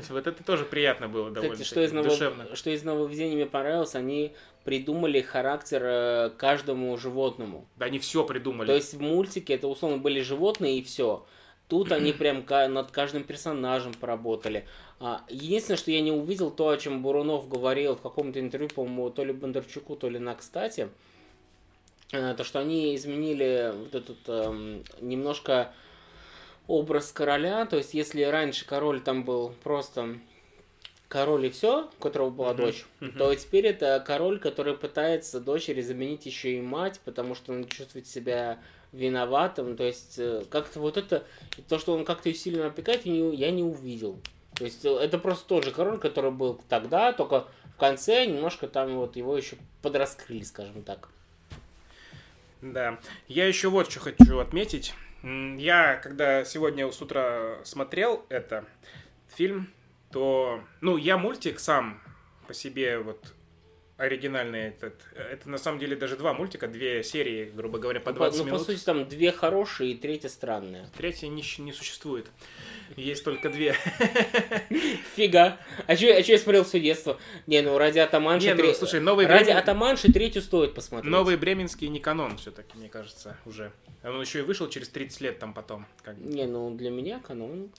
Вот 0.09 0.27
это 0.27 0.43
тоже 0.43 0.65
приятно 0.65 1.07
было 1.07 1.31
довольно 1.31 1.55
Кстати, 1.55 1.67
что 1.69 1.81
из, 1.83 1.91
душевно. 1.91 2.43
ново... 2.43 2.55
что 2.55 2.69
из 2.69 2.83
нововведений 2.83 3.35
мне 3.35 3.45
понравилось, 3.45 3.95
они 3.95 4.33
придумали 4.63 5.21
характер 5.21 5.81
э, 5.83 6.29
каждому 6.37 6.97
животному. 6.97 7.65
Да, 7.77 7.85
они 7.85 7.99
все 7.99 8.23
придумали. 8.23 8.67
То 8.67 8.75
есть 8.75 8.93
в 8.93 9.01
мультике 9.01 9.55
это 9.55 9.67
условно 9.67 9.97
были 9.97 10.21
животные 10.21 10.79
и 10.79 10.83
все. 10.83 11.25
Тут 11.67 11.91
они 11.91 12.11
прям 12.11 12.45
над 12.47 12.91
каждым 12.91 13.23
персонажем 13.23 13.93
поработали. 13.93 14.65
А, 14.99 15.23
Единственное, 15.29 15.77
что 15.77 15.91
я 15.91 16.01
не 16.01 16.11
увидел, 16.11 16.51
то, 16.51 16.69
о 16.69 16.77
чем 16.77 17.01
Бурунов 17.01 17.47
говорил 17.47 17.95
в 17.95 18.01
каком-то 18.01 18.39
интервью, 18.39 18.69
по-моему, 18.69 19.09
то 19.09 19.23
ли 19.23 19.31
Бондарчуку, 19.31 19.95
то 19.95 20.09
ли 20.09 20.19
на 20.19 20.35
кстати, 20.35 20.89
э, 22.11 22.33
то, 22.35 22.43
что 22.43 22.59
они 22.59 22.95
изменили 22.95 23.73
вот 23.75 23.95
этот 23.95 24.17
эм, 24.27 24.83
немножко 24.99 25.73
образ 26.67 27.11
короля. 27.11 27.65
То 27.65 27.77
есть, 27.77 27.93
если 27.93 28.23
раньше 28.23 28.65
король 28.65 29.01
там 29.01 29.23
был 29.23 29.53
просто 29.63 30.19
король 31.09 31.47
и 31.47 31.49
все, 31.49 31.89
у 31.97 32.01
которого 32.01 32.29
была 32.29 32.53
Мгм, 32.53 32.61
дочь, 32.61 32.85
мгм. 33.01 33.17
то 33.17 33.35
теперь 33.35 33.65
это 33.65 34.01
король, 34.05 34.39
который 34.39 34.77
пытается 34.77 35.41
дочери 35.41 35.81
заменить 35.81 36.25
еще 36.25 36.55
и 36.55 36.61
мать, 36.61 37.01
потому 37.03 37.35
что 37.35 37.51
он 37.51 37.67
чувствует 37.67 38.07
себя 38.07 38.59
виноватым. 38.93 39.75
То 39.75 39.83
есть, 39.83 40.19
э, 40.19 40.45
как-то 40.49 40.79
вот 40.79 40.97
это, 40.97 41.25
то, 41.67 41.79
что 41.79 41.93
он 41.93 42.05
как-то 42.05 42.29
ее 42.29 42.35
сильно 42.35 42.67
опекает, 42.67 43.05
я 43.05 43.51
не, 43.51 43.63
увидел. 43.63 44.19
То 44.55 44.65
есть, 44.65 44.85
э, 44.85 44.89
это 44.89 45.17
просто 45.17 45.47
тот 45.47 45.65
же 45.65 45.71
король, 45.71 45.99
который 45.99 46.31
был 46.31 46.61
тогда, 46.69 47.11
только 47.11 47.47
в 47.75 47.79
конце 47.79 48.25
немножко 48.25 48.67
там 48.67 48.95
вот 48.95 49.15
его 49.15 49.35
еще 49.35 49.57
подраскрыли, 49.81 50.43
скажем 50.43 50.83
так. 50.83 51.09
Да. 52.61 52.99
Я 53.27 53.47
еще 53.47 53.69
вот 53.69 53.89
что 53.89 53.99
хочу 53.99 54.37
отметить. 54.39 54.93
Я, 55.23 55.95
когда 55.95 56.45
сегодня 56.45 56.89
с 56.91 57.01
утра 57.01 57.59
смотрел 57.63 58.25
это 58.29 58.65
фильм, 59.27 59.69
то, 60.11 60.61
ну, 60.81 60.97
я 60.97 61.17
мультик 61.17 61.59
сам 61.59 62.01
по 62.47 62.53
себе 62.53 62.99
вот 62.99 63.33
оригинальный 63.99 64.69
этот. 64.69 64.95
Это 65.13 65.49
на 65.49 65.57
самом 65.57 65.77
деле 65.77 65.95
даже 65.95 66.15
два 66.15 66.33
мультика, 66.33 66.67
две 66.67 67.03
серии, 67.03 67.51
грубо 67.53 67.79
говоря, 67.79 67.99
по 67.99 68.11
Ну, 68.11 68.17
20 68.17 68.39
ну, 68.39 68.45
минут. 68.45 68.59
по 68.59 68.65
сути, 68.65 68.83
там 68.83 69.07
две 69.07 69.31
хорошие 69.31 69.91
и 69.91 69.95
третья 69.95 70.29
странная. 70.29 70.89
Третья 70.97 71.27
не, 71.27 71.43
не 71.59 71.73
существует. 71.73 72.27
Есть 72.95 73.25
только 73.25 73.49
две. 73.49 73.75
Фига. 75.15 75.57
А 75.85 75.95
что 75.97 76.05
а 76.07 76.19
я 76.19 76.37
смотрел 76.39 76.63
все 76.63 76.79
детство? 76.79 77.19
Не, 77.45 77.61
ну 77.61 77.77
ради 77.77 77.99
Атаманши... 77.99 78.47
Не, 78.47 78.53
ну, 78.53 78.73
слушай, 78.73 79.01
новый 79.01 79.27
Ради 79.27 79.51
Атаманши 79.51 80.11
третью 80.11 80.41
стоит 80.41 80.73
посмотреть. 80.73 81.11
Новый 81.11 81.35
Бременский 81.35 81.89
не 81.89 81.99
канон 81.99 82.37
все-таки, 82.37 82.77
мне 82.77 82.87
кажется, 82.87 83.37
уже. 83.45 83.73
Он 84.03 84.21
еще 84.21 84.39
и 84.39 84.41
вышел 84.43 84.69
через 84.69 84.87
30 84.89 85.21
лет 85.21 85.39
там 85.39 85.53
потом. 85.53 85.85
Как. 86.03 86.17
Не, 86.17 86.45
ну 86.45 86.73
для 86.73 86.89
меня 86.89 87.19
канон. 87.19 87.69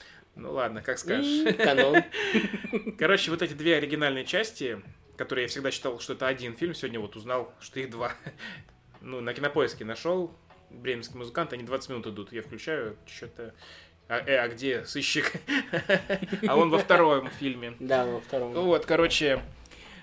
Ну 0.40 0.52
ладно, 0.52 0.80
как 0.80 0.98
скажешь. 0.98 1.54
Канон. 1.58 2.02
Короче, 2.98 3.30
вот 3.30 3.42
эти 3.42 3.52
две 3.52 3.76
оригинальные 3.76 4.24
части, 4.24 4.80
которые 5.18 5.44
я 5.44 5.48
всегда 5.48 5.70
считал, 5.70 6.00
что 6.00 6.14
это 6.14 6.26
один 6.26 6.56
фильм, 6.56 6.74
сегодня 6.74 6.98
вот 6.98 7.14
узнал, 7.14 7.52
что 7.60 7.78
их 7.80 7.90
два. 7.90 8.12
Ну, 9.02 9.22
на 9.22 9.32
кинопоиске 9.32 9.86
нашел. 9.86 10.30
Бременский 10.68 11.16
музыкант, 11.16 11.54
они 11.54 11.62
20 11.62 11.88
минут 11.88 12.06
идут. 12.08 12.32
Я 12.34 12.42
включаю, 12.42 12.98
что-то... 13.06 13.54
А, 14.08 14.18
э, 14.18 14.36
а 14.36 14.46
где 14.48 14.84
сыщик? 14.84 15.32
А 16.46 16.54
он 16.54 16.68
во 16.68 16.76
втором 16.76 17.30
фильме. 17.30 17.74
Да, 17.80 18.04
во 18.04 18.20
втором. 18.20 18.52
Вот, 18.52 18.84
короче, 18.84 19.42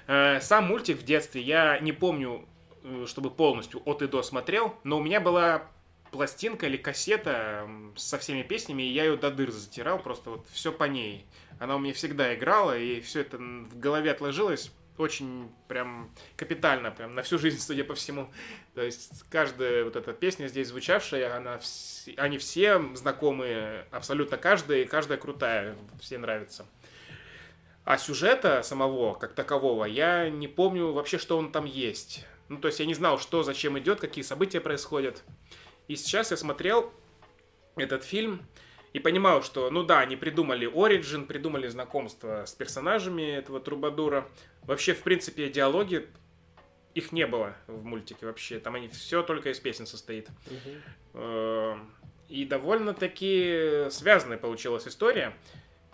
э, 0.07 0.39
сам 0.41 0.65
мультик 0.65 0.97
в 0.97 1.03
детстве 1.03 1.41
я 1.41 1.77
не 1.77 1.91
помню, 1.91 2.47
э, 2.83 3.05
чтобы 3.05 3.29
полностью 3.29 3.83
от 3.85 4.01
и 4.01 4.07
до 4.07 4.23
смотрел, 4.23 4.75
но 4.83 4.97
у 4.97 5.03
меня 5.03 5.21
была 5.21 5.69
пластинка 6.17 6.65
или 6.65 6.77
кассета 6.77 7.69
со 7.95 8.17
всеми 8.17 8.41
песнями, 8.41 8.81
и 8.81 8.91
я 8.91 9.03
ее 9.05 9.17
до 9.17 9.29
дыр 9.29 9.51
затирал, 9.51 9.99
просто 9.99 10.31
вот 10.31 10.47
все 10.51 10.71
по 10.71 10.85
ней. 10.85 11.27
Она 11.59 11.75
у 11.75 11.79
меня 11.79 11.93
всегда 11.93 12.33
играла, 12.33 12.75
и 12.75 13.01
все 13.01 13.21
это 13.21 13.37
в 13.37 13.79
голове 13.79 14.09
отложилось 14.09 14.71
очень 14.97 15.51
прям 15.67 16.09
капитально, 16.35 16.89
прям 16.89 17.13
на 17.13 17.21
всю 17.21 17.37
жизнь, 17.37 17.59
судя 17.59 17.83
по 17.83 17.93
всему. 17.93 18.31
То 18.73 18.81
есть 18.81 19.11
каждая 19.29 19.83
вот 19.83 19.95
эта 19.95 20.11
песня 20.11 20.47
здесь 20.47 20.69
звучавшая, 20.69 21.37
она 21.37 21.57
вс- 21.57 22.15
они 22.17 22.39
все 22.39 22.81
знакомые, 22.95 23.85
абсолютно 23.91 24.37
каждая, 24.37 24.81
и 24.81 24.85
каждая 24.85 25.19
крутая, 25.19 25.75
все 26.01 26.17
нравится. 26.17 26.65
А 27.85 27.99
сюжета 27.99 28.63
самого, 28.63 29.13
как 29.13 29.33
такового, 29.33 29.85
я 29.85 30.31
не 30.31 30.47
помню 30.47 30.93
вообще, 30.93 31.19
что 31.19 31.37
он 31.37 31.51
там 31.51 31.65
есть. 31.65 32.25
Ну, 32.49 32.57
то 32.57 32.69
есть 32.69 32.79
я 32.79 32.87
не 32.87 32.95
знал, 32.95 33.19
что, 33.19 33.43
зачем 33.43 33.77
идет, 33.77 33.99
какие 33.99 34.23
события 34.23 34.59
происходят. 34.59 35.23
И 35.87 35.95
сейчас 35.95 36.31
я 36.31 36.37
смотрел 36.37 36.91
этот 37.75 38.03
фильм 38.03 38.45
и 38.93 38.99
понимал, 38.99 39.43
что, 39.43 39.69
ну 39.69 39.83
да, 39.83 39.99
они 39.99 40.15
придумали 40.15 40.67
Origin, 40.71 41.25
придумали 41.25 41.67
знакомство 41.67 42.45
с 42.45 42.53
персонажами 42.53 43.21
этого 43.23 43.59
Трубадура. 43.59 44.27
Вообще, 44.63 44.93
в 44.93 45.01
принципе, 45.03 45.49
диалоги, 45.49 46.07
их 46.95 47.11
не 47.11 47.27
было 47.27 47.55
в 47.67 47.83
мультике 47.85 48.25
вообще. 48.25 48.59
Там 48.59 48.75
они 48.75 48.87
все 48.87 49.21
только 49.21 49.51
из 49.51 49.59
песен 49.59 49.85
состоит. 49.85 50.27
Э, 51.13 51.75
И 52.27 52.43
довольно-таки 52.43 53.87
связанная 53.89 54.37
получилась 54.37 54.87
история, 54.87 55.33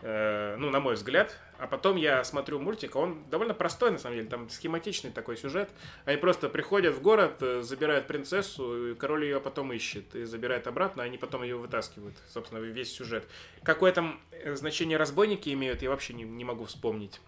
ну, 0.03 0.69
на 0.69 0.79
мой 0.79 0.95
взгляд. 0.95 1.37
А 1.63 1.67
потом 1.67 1.95
я 1.95 2.25
смотрю 2.25 2.59
мультик, 2.59 2.97
а 2.97 2.99
он 2.99 3.23
довольно 3.29 3.53
простой, 3.53 3.91
на 3.91 3.97
самом 3.97 4.17
деле, 4.17 4.27
там 4.27 4.49
схематичный 4.49 5.11
такой 5.11 5.37
сюжет. 5.37 5.69
Они 6.03 6.17
просто 6.17 6.49
приходят 6.49 6.93
в 6.93 7.01
город, 7.01 7.37
э, 7.41 7.61
забирают 7.61 8.05
принцессу, 8.05 8.91
и 8.91 8.95
король 8.95 9.23
ее 9.23 9.39
потом 9.39 9.71
ищет 9.71 10.13
и 10.13 10.25
забирает 10.25 10.67
обратно, 10.67 11.03
а 11.03 11.05
они 11.05 11.17
потом 11.17 11.43
ее 11.43 11.55
вытаскивают, 11.55 12.15
собственно, 12.27 12.59
весь 12.59 12.91
сюжет. 12.93 13.25
Какое 13.63 13.93
там 13.93 14.19
э, 14.31 14.55
значение 14.55 14.97
разбойники 14.97 15.53
имеют, 15.53 15.81
я 15.81 15.89
вообще 15.89 16.13
не, 16.13 16.23
не 16.23 16.43
могу 16.43 16.65
вспомнить. 16.65 17.21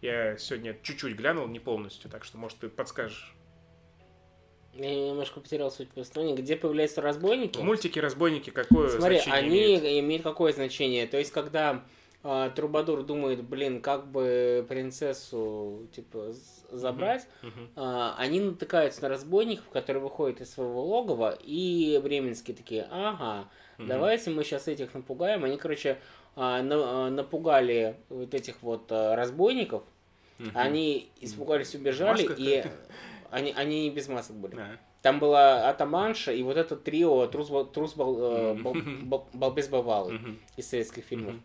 Я 0.00 0.36
сегодня 0.36 0.76
чуть-чуть 0.80 1.16
глянул, 1.16 1.48
не 1.48 1.58
полностью, 1.58 2.08
так 2.08 2.24
что, 2.24 2.38
может, 2.38 2.58
ты 2.58 2.68
подскажешь. 2.68 3.34
Я 4.74 4.94
немножко 4.94 5.40
потерял 5.40 5.72
суть 5.72 5.90
повествования. 5.90 6.36
Где 6.36 6.54
появляются 6.56 7.00
разбойники? 7.00 7.58
В 7.58 7.62
мультике 7.62 8.00
разбойники 8.00 8.50
какое 8.50 8.88
Смотри, 8.90 9.16
значение 9.16 9.34
они 9.34 9.48
имеют? 9.48 9.84
имеют 9.84 10.22
какое 10.22 10.52
значение? 10.52 11.06
То 11.06 11.18
есть, 11.18 11.30
когда 11.32 11.84
а, 12.24 12.50
Трубадур 12.50 13.02
думает, 13.02 13.42
блин, 13.42 13.80
как 13.80 14.06
бы 14.10 14.64
принцессу, 14.68 15.86
типа, 15.94 16.32
забрать, 16.70 17.26
Мгм. 17.42 17.68
а, 17.76 18.14
они 18.18 18.40
натыкаются 18.40 19.02
на 19.02 19.08
разбойников, 19.08 19.68
которые 19.70 20.02
выходят 20.02 20.40
из 20.40 20.52
своего 20.52 20.82
логова, 20.84 21.36
и 21.42 22.00
бременские 22.02 22.56
такие, 22.56 22.86
ага, 22.90 23.48
Мгм. 23.78 23.88
давайте 23.88 24.30
мы 24.30 24.44
сейчас 24.44 24.68
этих 24.68 24.94
напугаем. 24.94 25.44
Они, 25.44 25.56
короче, 25.56 25.98
а, 26.36 26.62
на- 26.62 27.06
а, 27.06 27.10
напугали 27.10 27.96
вот 28.08 28.32
этих 28.34 28.62
вот 28.62 28.90
а, 28.90 29.16
разбойников, 29.16 29.82
Мгм. 30.38 30.50
они 30.54 31.10
испугались, 31.20 31.74
убежали, 31.74 32.28
и 32.38 32.64
они, 33.30 33.52
они 33.56 33.90
без 33.90 34.08
масок 34.08 34.36
были. 34.36 34.54
Да. 34.56 34.78
Там 35.02 35.18
была 35.18 35.68
Атаманша 35.68 36.32
и 36.32 36.42
вот 36.44 36.56
это 36.56 36.76
трио 36.76 37.26
Трус, 37.26 37.48
Трус 37.72 37.94
Бал- 37.94 38.18
э. 38.20 38.54
Бал- 38.54 38.76
Бал- 39.02 39.28
Балбес 39.32 39.66
Бавалы 39.68 40.12
Мгм. 40.12 40.38
из 40.56 40.68
советских 40.70 41.04
фильмов. 41.04 41.32
Мгм. 41.34 41.42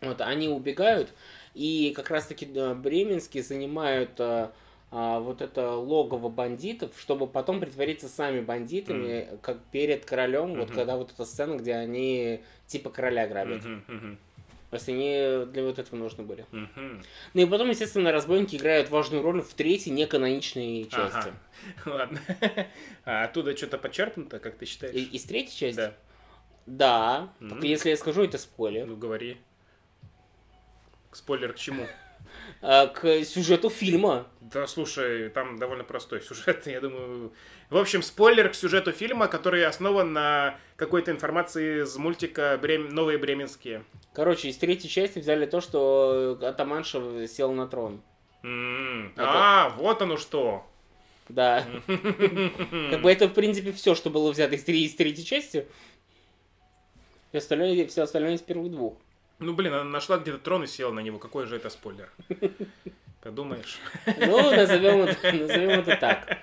Вот, 0.00 0.20
они 0.20 0.48
убегают, 0.48 1.12
и 1.54 1.92
как 1.96 2.10
раз-таки 2.10 2.44
бременские 2.46 3.42
занимают 3.42 4.10
а, 4.20 4.52
а, 4.90 5.20
вот 5.20 5.40
это 5.40 5.72
логово 5.72 6.28
бандитов, 6.28 6.92
чтобы 6.98 7.26
потом 7.26 7.60
притвориться 7.60 8.08
сами 8.08 8.40
бандитами, 8.40 9.38
как 9.42 9.58
перед 9.72 10.04
королем, 10.04 10.54
вот 10.54 10.68
Мгм. 10.68 10.76
когда 10.76 10.96
вот 10.96 11.12
эта 11.12 11.24
сцена, 11.24 11.56
где 11.56 11.74
они 11.74 12.40
типа 12.66 12.90
короля 12.90 13.26
грабят. 13.26 13.64
Мгм. 13.64 13.84
Мгм. 13.88 14.18
То 14.70 14.74
есть 14.76 14.88
они 14.88 15.46
для 15.52 15.62
вот 15.64 15.78
этого 15.78 15.96
нужны 15.96 16.24
были. 16.24 16.44
Мгм. 16.50 17.02
Ну 17.34 17.40
и 17.40 17.46
потом, 17.46 17.70
естественно, 17.70 18.12
разбойники 18.12 18.56
играют 18.56 18.90
важную 18.90 19.22
роль 19.22 19.40
в 19.40 19.54
третьей 19.54 19.92
неканоничной 19.92 20.84
части. 20.84 21.30
Ага. 21.30 21.32
Ладно. 21.86 22.20
А 23.04 23.24
оттуда 23.24 23.56
что-то 23.56 23.78
подчеркнуто, 23.78 24.40
как 24.40 24.56
ты 24.56 24.66
считаешь? 24.66 24.94
И- 24.94 25.04
из 25.04 25.22
третьей 25.24 25.56
части? 25.56 25.76
Да. 25.76 25.94
Да. 26.66 27.28
Мгм. 27.40 27.50
Только 27.50 27.66
если 27.68 27.90
я 27.90 27.96
скажу, 27.96 28.24
это 28.24 28.38
спойлер. 28.38 28.86
Ну, 28.86 28.96
говори. 28.96 29.38
Спойлер 31.16 31.54
к 31.54 31.56
чему? 31.56 31.86
А, 32.60 32.88
к 32.88 33.24
сюжету 33.24 33.70
фильма. 33.70 34.26
Да, 34.42 34.66
слушай, 34.66 35.30
там 35.30 35.58
довольно 35.58 35.82
простой 35.82 36.20
сюжет, 36.20 36.66
я 36.66 36.80
думаю. 36.80 37.32
В 37.70 37.78
общем, 37.78 38.02
спойлер 38.02 38.50
к 38.50 38.54
сюжету 38.54 38.92
фильма, 38.92 39.26
который 39.26 39.64
основан 39.64 40.12
на 40.12 40.58
какой-то 40.76 41.10
информации 41.10 41.82
из 41.84 41.96
мультика 41.96 42.58
«Брем- 42.60 42.90
«Новые 42.90 43.16
бременские». 43.18 43.82
Короче, 44.12 44.48
из 44.50 44.58
третьей 44.58 44.90
части 44.90 45.18
взяли 45.18 45.46
то, 45.46 45.60
что 45.62 46.38
Атаманша 46.42 47.26
сел 47.28 47.52
на 47.52 47.66
трон. 47.66 48.02
М, 48.42 49.12
Это- 49.16 49.24
А, 49.26 49.68
вот 49.70 50.02
оно 50.02 50.18
что. 50.18 50.66
Да. 51.30 51.64
Как 51.86 53.00
бы 53.00 53.10
это, 53.10 53.26
в 53.28 53.32
принципе, 53.34 53.72
все, 53.72 53.94
что 53.94 54.10
было 54.10 54.30
взято 54.32 54.54
из, 54.54 54.62
тре- 54.64 54.82
из 54.84 54.94
третьей 54.94 55.24
части. 55.24 55.66
Все 57.30 57.38
остальное, 57.38 57.86
все 57.86 58.02
остальное 58.02 58.34
из 58.34 58.42
первых 58.42 58.70
двух. 58.70 58.98
Ну, 59.38 59.52
блин, 59.52 59.74
она 59.74 59.84
нашла 59.84 60.18
где-то 60.18 60.38
трон 60.38 60.64
и 60.64 60.66
села 60.66 60.92
на 60.92 61.00
него. 61.00 61.18
Какой 61.18 61.46
же 61.46 61.56
это 61.56 61.70
спойлер? 61.70 62.10
Подумаешь. 63.22 63.78
Ну, 64.18 64.54
назовем 64.54 65.02
это, 65.02 65.32
назовем 65.32 65.70
это 65.80 65.96
так. 65.96 66.38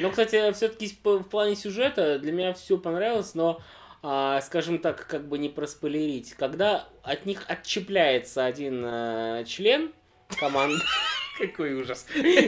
Но, 0.00 0.10
кстати, 0.10 0.52
все-таки 0.52 0.96
в 1.02 1.24
плане 1.24 1.56
сюжета 1.56 2.18
для 2.18 2.32
меня 2.32 2.54
все 2.54 2.78
понравилось, 2.78 3.34
но, 3.34 3.60
а, 4.02 4.40
скажем 4.40 4.78
так, 4.78 5.06
как 5.06 5.26
бы 5.26 5.38
не 5.38 5.48
проспойлерить. 5.48 6.34
Когда 6.34 6.88
от 7.02 7.26
них 7.26 7.44
отчепляется 7.48 8.44
один 8.44 8.82
а, 8.84 9.44
член 9.44 9.92
команды, 10.38 10.80
Какой 11.38 11.74
ужас. 11.74 12.06
член 12.10 12.44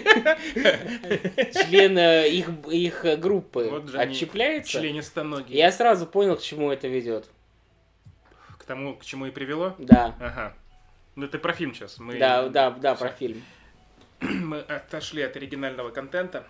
э, 1.97 2.28
их, 2.28 2.48
их 2.70 3.20
группы 3.20 3.68
Вот 3.70 3.94
отчепляется, 3.94 4.81
Членистоногие. 4.81 5.59
я 5.59 5.70
сразу 5.70 6.06
понял, 6.06 6.36
к 6.36 6.43
чему 6.43 6.72
это 6.72 6.89
ведет. 6.89 7.27
К 8.61 8.65
тому, 8.66 8.95
к 8.95 9.05
чему 9.07 9.24
и 9.24 9.31
привело? 9.31 9.74
Да. 9.78 10.15
Ага. 10.20 10.55
Ну, 11.16 11.24
это 11.24 11.39
про 11.39 11.55
фильм 11.55 11.74
сейчас. 11.74 11.99
Мы, 11.99 12.19
Да, 12.19 12.47
да, 12.51 12.70
да, 12.70 12.95
Всё. 12.95 13.05
про 13.07 13.12
фильм. 13.15 13.43
мы 14.20 14.61
отошли 14.61 15.23
от 15.23 15.35
оригинального 15.35 15.91
контента. 15.91 16.47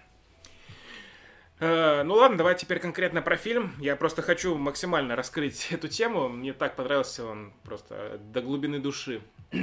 Э, 1.60 2.02
Ну 2.02 2.14
ладно, 2.14 2.36
давай 2.36 2.56
теперь 2.56 2.80
конкретно 2.80 3.22
про 3.22 3.36
фильм. 3.36 3.72
Я 3.78 3.94
просто 3.94 4.22
хочу 4.22 4.56
максимально 4.58 5.14
раскрыть 5.14 5.68
эту 5.70 5.86
тему. 5.86 6.28
Мне 6.28 6.52
так 6.52 6.74
понравился 6.74 7.24
он 7.24 7.52
просто 7.62 8.18
до 8.18 8.42
глубины 8.42 8.80
души. 8.80 9.22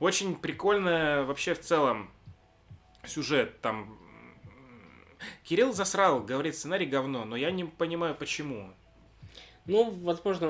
Очень 0.00 0.34
прикольно 0.34 1.22
вообще 1.24 1.54
в 1.54 1.60
целом 1.60 2.10
сюжет. 3.06 3.60
Там 3.60 3.96
Кирилл 5.44 5.72
засрал, 5.72 6.20
говорит, 6.24 6.56
сценарий 6.56 6.86
говно, 6.86 7.24
но 7.24 7.36
я 7.36 7.52
не 7.52 7.64
понимаю, 7.64 8.16
почему. 8.16 8.74
Ну, 9.66 9.90
возможно, 10.02 10.48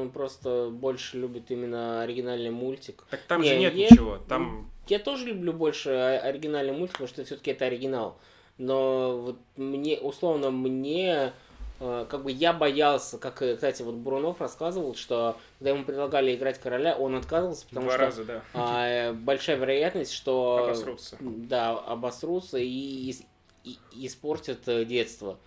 он 0.00 0.10
просто 0.10 0.70
больше 0.72 1.18
любит 1.18 1.50
именно 1.50 2.02
оригинальный 2.02 2.50
мультик. 2.50 3.04
Так 3.10 3.20
там 3.28 3.40
Не, 3.42 3.48
же 3.50 3.56
нет 3.58 3.74
я- 3.74 3.88
ничего. 3.90 4.18
Там 4.28 4.70
Я 4.88 4.98
тоже 4.98 5.26
люблю 5.26 5.52
больше 5.52 5.90
оригинальный 5.90 6.72
мультик, 6.72 6.92
потому 6.94 7.08
что 7.08 7.24
все-таки 7.24 7.50
это 7.52 7.66
оригинал. 7.66 8.18
Но 8.58 9.18
вот 9.18 9.36
мне, 9.56 9.98
условно, 9.98 10.50
мне, 10.50 11.32
э, 11.80 12.06
как 12.08 12.22
бы 12.24 12.32
я 12.32 12.52
боялся, 12.52 13.18
как, 13.18 13.42
э, 13.42 13.54
кстати, 13.54 13.82
вот 13.82 13.94
Бурунов 13.96 14.40
рассказывал, 14.40 14.94
что 14.94 15.36
когда 15.58 15.70
ему 15.70 15.84
предлагали 15.84 16.34
играть 16.34 16.58
короля, 16.58 16.96
он 16.96 17.14
отказывался, 17.16 17.66
потому 17.68 17.86
два 17.86 17.94
что 17.96 18.02
раза, 18.06 18.24
да. 18.24 18.42
а, 18.54 19.12
большая 19.12 19.56
вероятность, 19.56 20.12
что... 20.12 20.64
Обосрутся. 20.64 21.16
Да, 21.20 21.72
обосрутся 21.78 22.58
и, 22.58 23.10
ис- 23.10 23.24
и- 23.64 23.78
испортят 24.06 24.66
э, 24.68 24.84
детство. 24.86 25.38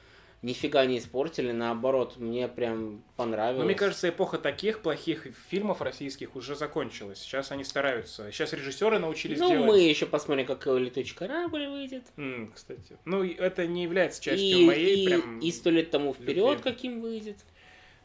Нифига 0.42 0.86
не 0.86 1.00
испортили, 1.00 1.52
наоборот, 1.52 2.16
мне 2.16 2.48
прям 2.48 3.04
понравилось. 3.18 3.60
Но 3.60 3.66
мне 3.66 3.76
кажется, 3.76 4.08
эпоха 4.08 4.38
таких 4.38 4.82
плохих 4.82 5.28
фильмов 5.50 5.82
российских 5.82 6.38
уже 6.38 6.56
закончилась. 6.56 7.20
Сейчас 7.20 7.52
они 7.52 7.66
стараются. 7.66 8.32
Сейчас 8.32 8.54
режиссеры 8.54 9.00
научились 9.00 9.38
ну, 9.40 9.50
делать. 9.50 9.68
мы 9.68 9.80
еще 9.82 10.06
посмотрим, 10.06 10.46
как 10.46 10.66
летучий 10.66 11.14
корабль 11.14 11.68
выйдет. 11.68 12.04
М, 12.16 12.54
кстати. 12.56 12.98
Ну, 13.04 13.22
это 13.24 13.68
не 13.68 13.84
является 13.84 14.24
частью 14.24 14.60
и, 14.60 14.66
моей 14.66 15.04
и, 15.04 15.08
прям... 15.08 15.40
и 15.40 15.52
сто 15.52 15.72
лет 15.72 15.92
тому 15.92 16.14
вперед, 16.14 16.58
любви. 16.58 16.64
каким 16.64 17.02
выйдет. 17.02 17.38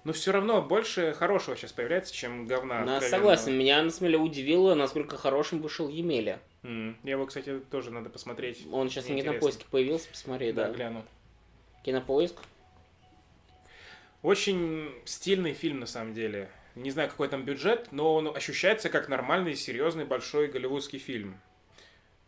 Но 0.03 0.13
все 0.13 0.33
равно 0.33 0.61
больше 0.61 1.13
хорошего 1.15 1.57
сейчас 1.57 1.73
появляется, 1.73 2.13
чем 2.13 2.47
говна. 2.47 2.81
Ну, 2.85 2.97
откровенного. 2.97 3.11
согласен, 3.11 3.57
меня 3.57 3.81
на 3.81 3.91
самом 3.91 4.11
деле 4.11 4.19
удивило, 4.23 4.75
насколько 4.75 5.17
хорошим 5.17 5.63
вышел 5.63 5.89
Емеля. 5.89 6.41
М, 6.65 6.97
Его, 7.05 7.27
кстати, 7.27 7.61
тоже 7.71 7.93
надо 7.93 8.11
посмотреть. 8.11 8.67
Он 8.73 8.91
сейчас 8.91 9.07
на 9.09 9.13
Мне 9.13 9.23
кинопоиске 9.23 9.67
появился, 9.71 10.09
посмотри, 10.11 10.53
Да, 10.53 10.67
да. 10.67 10.75
гляну. 10.75 11.05
Кинопоиск. 11.85 12.37
Очень 14.23 14.91
стильный 15.05 15.53
фильм, 15.53 15.81
на 15.81 15.87
самом 15.87 16.15
деле. 16.15 16.51
Не 16.75 16.91
знаю, 16.91 17.11
какой 17.11 17.29
там 17.29 17.45
бюджет, 17.45 17.93
но 17.93 18.15
он 18.15 18.35
ощущается 18.35 18.89
как 18.89 19.09
нормальный, 19.09 19.55
серьезный, 19.55 20.05
большой 20.05 20.49
голливудский 20.49 20.99
фильм. 20.99 21.39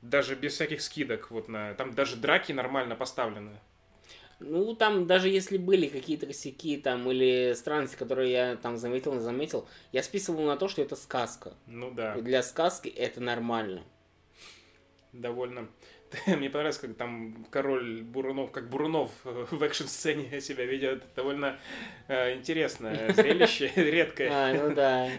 Даже 0.03 0.35
без 0.37 0.53
всяких 0.55 0.83
скидок. 0.83 1.31
Вот 1.31 1.49
на... 1.49 1.75
Там 1.75 1.95
даже 1.95 2.17
драки 2.17 2.53
нормально 2.53 2.95
поставлены. 2.97 3.59
Ну, 4.39 4.75
там 4.75 5.07
даже 5.07 5.31
если 5.31 5.57
были 5.57 5.89
какие-то 5.89 6.27
косяки 6.27 6.77
там 6.77 7.11
или 7.11 7.55
странности, 7.55 7.97
которые 7.97 8.31
я 8.31 8.57
там 8.57 8.77
заметил, 8.77 9.15
не 9.15 9.21
заметил, 9.21 9.67
я 9.93 10.03
списывал 10.03 10.45
на 10.45 10.59
то, 10.59 10.69
что 10.69 10.83
это 10.83 10.95
сказка. 10.95 11.55
Ну 11.67 11.91
да, 11.91 12.15
И 12.17 12.21
для 12.21 12.43
сказки 12.43 12.89
это 12.89 13.23
нормально. 13.23 13.83
довольно. 15.15 15.69
Мне 16.27 16.51
понравилось, 16.51 16.79
как 16.79 16.95
там 16.97 17.47
король 17.51 18.03
Бурунов, 18.03 18.51
как 18.51 18.69
Бурунов 18.69 19.11
э, 19.25 19.47
в 19.51 19.63
экшн-сцене 19.63 20.41
себя 20.41 20.65
ведет. 20.65 21.05
Довольно 21.15 21.59
э, 22.09 22.35
интересное 22.35 23.13
зрелище, 23.15 23.73
редкое. 23.75 24.31
А, 24.33 24.55
ну 24.55 24.75
да. 24.75 25.11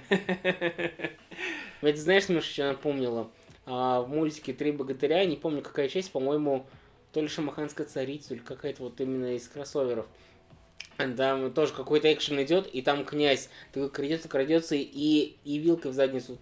Ведь 1.81 1.97
знаешь, 1.97 2.27
немножко 2.27 2.51
что 2.51 2.67
напомнило? 2.67 3.31
А, 3.65 4.01
в 4.01 4.09
мультике 4.09 4.53
«Три 4.53 4.71
богатыря», 4.71 5.25
не 5.25 5.35
помню 5.35 5.61
какая 5.61 5.89
часть, 5.89 6.11
по-моему, 6.11 6.65
то 7.11 7.21
ли 7.21 7.27
«Шамаханская 7.27 7.85
царица», 7.85 8.33
или 8.33 8.41
какая-то 8.41 8.83
вот 8.83 8.99
именно 9.01 9.35
из 9.35 9.47
кроссоверов. 9.47 10.07
Там 10.95 11.53
тоже 11.53 11.73
какой-то 11.73 12.11
экшен 12.11 12.41
идет, 12.41 12.65
и 12.65 12.81
там 12.81 13.05
князь 13.05 13.49
такой 13.71 13.89
крадется, 13.91 14.27
крадется, 14.27 14.75
и, 14.75 15.35
и 15.43 15.57
вилкой 15.59 15.91
в 15.91 15.93
задницу. 15.93 16.39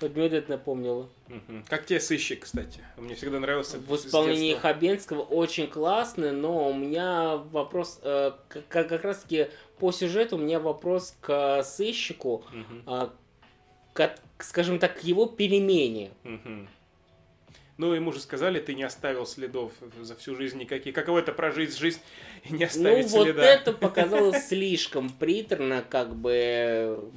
Вот 0.00 0.14
мне 0.14 0.22
вот 0.24 0.32
это 0.32 0.50
напомнило. 0.52 1.08
Мгм. 1.28 1.64
Как 1.68 1.84
тебе 1.86 1.98
сыщик, 2.00 2.44
кстати? 2.44 2.80
Мне 2.96 3.14
всегда 3.16 3.40
нравился 3.40 3.78
В 3.78 3.94
исполнении. 3.96 4.54
Хабенского 4.54 5.22
очень 5.22 5.66
классно, 5.66 6.32
но 6.32 6.68
у 6.70 6.74
меня 6.74 7.36
вопрос, 7.50 7.98
э, 8.02 8.32
как, 8.48 8.88
как 8.88 9.04
раз 9.04 9.18
таки 9.22 9.48
по 9.78 9.90
сюжету 9.92 10.36
у 10.36 10.38
меня 10.38 10.60
вопрос 10.60 11.16
к 11.20 11.62
сыщику, 11.64 12.44
Мгм. 12.52 12.82
а, 12.86 13.12
к, 13.92 14.14
скажем 14.38 14.78
так, 14.78 15.00
к 15.00 15.02
его 15.02 15.26
перемене. 15.26 16.10
Мгм. 16.22 16.68
Ну, 17.76 17.92
ему 17.92 18.10
же 18.12 18.18
сказали, 18.18 18.58
ты 18.58 18.74
не 18.74 18.82
оставил 18.82 19.24
следов 19.24 19.70
за 20.00 20.16
всю 20.16 20.34
жизнь 20.34 20.58
никаких. 20.58 20.94
Каково 20.94 21.20
это 21.20 21.30
прожить 21.32 21.76
жизнь 21.76 22.00
и 22.44 22.52
не 22.52 22.60
Ну, 22.60 22.64
оставить 22.66 23.10
вот 23.10 23.22
следа? 23.24 23.44
это 23.44 23.72
показалось 23.72 24.48
слишком 24.48 25.10
приторно, 25.10 25.84
как 25.88 26.14
бы... 26.16 27.08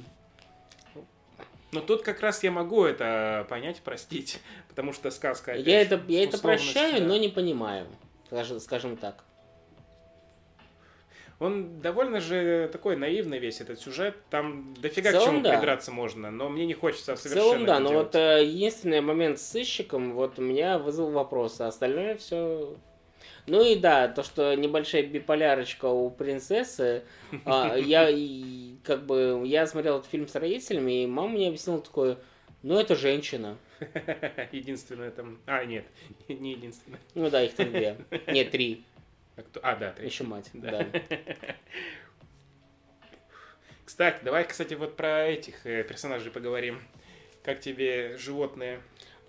Но 1.72 1.80
тут 1.80 2.02
как 2.02 2.20
раз 2.20 2.42
я 2.42 2.50
могу 2.50 2.84
это 2.84 3.46
понять, 3.48 3.80
простить, 3.80 4.40
потому 4.68 4.92
что 4.92 5.10
сказка... 5.10 5.52
опять 5.52 5.66
Я 5.66 5.80
это, 5.80 6.00
я 6.08 6.24
это 6.24 6.38
прощаю, 6.38 7.00
да. 7.00 7.06
но 7.06 7.16
не 7.16 7.28
понимаю, 7.28 7.86
скажем, 8.26 8.60
скажем 8.60 8.96
так. 8.96 9.24
Он 11.40 11.80
довольно 11.80 12.20
же 12.20 12.68
такой 12.70 12.94
наивный 12.94 13.40
весь 13.40 13.60
этот 13.60 13.80
сюжет. 13.80 14.14
Там 14.30 14.74
дофига 14.74 15.10
В 15.10 15.18
к 15.18 15.24
чему 15.24 15.40
да. 15.40 15.54
придраться 15.56 15.90
можно, 15.90 16.30
но 16.30 16.48
мне 16.48 16.66
не 16.66 16.74
хочется 16.74 17.16
В 17.16 17.18
совершенно 17.18 17.50
целом, 17.50 17.66
да, 17.66 17.80
но 17.80 17.88
делать. 17.88 18.06
вот 18.06 18.14
э, 18.14 18.44
единственный 18.44 19.00
момент 19.00 19.40
с 19.40 19.48
сыщиком, 19.48 20.12
вот 20.12 20.38
у 20.38 20.42
меня 20.42 20.78
вызвал 20.78 21.10
вопрос, 21.10 21.60
а 21.60 21.66
остальное 21.66 22.16
все... 22.16 22.76
Ну 23.46 23.64
и 23.64 23.74
да, 23.76 24.06
то, 24.08 24.22
что 24.22 24.54
небольшая 24.54 25.02
биполярочка 25.02 25.86
у 25.86 26.10
принцессы, 26.10 27.02
а, 27.44 27.76
я 27.76 28.08
как 28.84 29.04
бы, 29.04 29.42
я 29.44 29.66
смотрел 29.66 29.98
этот 29.98 30.10
фильм 30.10 30.28
с 30.28 30.34
родителями, 30.36 31.02
и 31.02 31.06
мама 31.06 31.30
мне 31.30 31.48
объяснила 31.48 31.80
такое, 31.80 32.18
ну 32.62 32.78
это 32.78 32.94
женщина. 32.94 33.58
Единственное 34.52 35.10
там... 35.10 35.40
А, 35.46 35.64
нет, 35.64 35.84
не 36.28 36.52
единственное. 36.52 37.00
Ну 37.14 37.30
да, 37.30 37.42
их 37.42 37.54
там 37.54 37.70
две. 37.70 37.96
Нет, 38.28 38.50
три. 38.50 38.84
А, 39.34 39.40
кто- 39.40 39.60
а, 39.62 39.76
да, 39.76 39.92
три. 39.92 40.06
Еще 40.06 40.24
мать. 40.24 40.50
Да. 40.52 40.84
Да. 40.92 41.00
Кстати, 43.84 44.22
давай, 44.22 44.44
кстати, 44.44 44.74
вот 44.74 44.96
про 44.96 45.26
этих 45.26 45.66
э, 45.66 45.84
персонажей 45.84 46.30
поговорим. 46.30 46.82
Как 47.42 47.60
тебе 47.60 48.16
животные? 48.18 48.82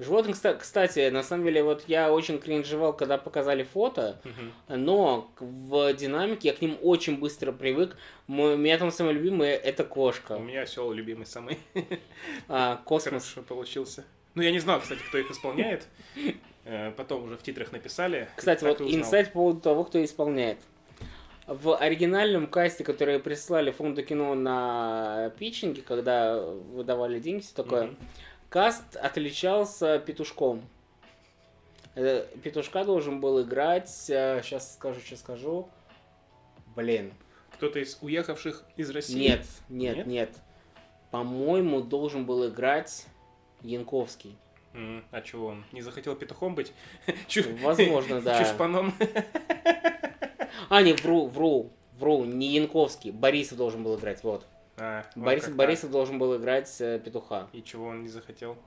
Животных, 0.04 0.36
кста- 0.36 0.58
кстати, 0.58 1.10
на 1.10 1.24
самом 1.24 1.46
деле, 1.46 1.64
вот 1.64 1.84
я 1.88 2.12
очень 2.12 2.40
кринжевал, 2.40 2.94
когда 2.94 3.18
показали 3.18 3.64
фото, 3.64 4.20
но 4.68 5.30
к- 5.36 5.42
в 5.42 5.94
динамике 5.94 6.50
я 6.50 6.54
к 6.54 6.62
ним 6.62 6.78
очень 6.82 7.18
быстро 7.18 7.52
привык. 7.52 7.96
Мой, 8.28 8.56
у 8.56 8.58
меня 8.58 8.78
там 8.78 8.92
самый 8.92 9.14
любимый 9.14 9.50
это 9.50 9.84
У 9.84 9.88
кошка. 9.88 10.38
меня 10.38 10.62
осел 10.64 10.92
любимый 10.92 11.26
самый. 11.26 11.58
А, 12.48 12.78
космос. 12.86 13.24
Хорошо 13.30 13.42
получился. 13.48 14.04
Ну, 14.36 14.42
я 14.42 14.52
не 14.52 14.60
знал, 14.60 14.80
кстати, 14.82 15.00
кто 15.08 15.18
их 15.18 15.30
исполняет. 15.32 15.88
Э, 16.66 16.92
Потом 16.98 17.26
уже 17.26 17.38
в 17.38 17.44
титрах 17.44 17.72
написали. 17.72 18.28
Кстати, 18.36 18.64
вот 18.64 18.82
инсайт 18.82 19.28
по 19.28 19.34
поводу 19.34 19.60
того, 19.60 19.84
кто 19.84 20.04
исполняет. 20.04 20.58
В 21.46 21.76
оригинальном 21.76 22.48
касте, 22.48 22.86
который 22.86 23.20
прислали 23.20 23.70
фонду 23.72 24.02
кино 24.02 24.34
на 24.34 25.30
питчинге, 25.38 25.82
когда 25.82 26.42
выдавали 26.42 27.20
деньги, 27.20 27.42
все 27.44 27.54
такое, 27.54 27.84
Мгм. 27.88 27.98
Каст 28.54 28.96
отличался 28.98 29.98
петушком. 29.98 30.62
Э, 31.96 32.28
Петушка 32.44 32.86
должен 32.86 33.20
был 33.20 33.42
играть, 33.42 33.90
сейчас 33.90 34.76
скажу, 34.76 35.00
сейчас 35.00 35.22
скажу. 35.22 35.68
Блин, 36.76 37.14
Кто-то 37.54 37.80
из 37.80 37.98
уехавших 38.00 38.64
из 38.78 38.92
России? 38.92 39.28
нет, 39.28 39.46
нет, 39.70 39.98
Нет? 39.98 40.08
нет. 40.08 40.30
По-моему, 41.10 41.82
должен 41.82 42.28
был 42.28 42.48
играть 42.48 43.08
Янковский. 43.64 44.38
А 45.10 45.22
чего 45.22 45.48
он? 45.48 45.66
Не 45.72 45.82
захотел 45.82 46.16
петухом 46.16 46.54
быть? 46.54 46.74
Возможно, 47.64 48.22
да. 48.22 48.38
Чушпаном? 48.38 48.94
А, 50.70 50.84
не, 50.84 50.94
вру, 50.94 51.26
вру, 51.26 51.72
вру, 51.98 52.24
не 52.24 52.50
Янковский. 52.50 53.10
Борисов 53.10 53.58
должен 53.58 53.84
был 53.84 53.98
играть, 53.98 54.24
вот. 54.24 54.46
А, 54.78 55.06
вот 55.16 55.26
Борис, 55.26 55.44
как 55.46 55.56
Борисов 55.56 55.92
должен 55.92 56.18
был 56.18 56.36
играть 56.38 56.76
э, 56.82 57.00
петуха. 57.00 57.48
И 57.54 57.62
чего 57.62 57.88
он 57.88 58.04
не 58.04 58.10
захотел? 58.10 58.58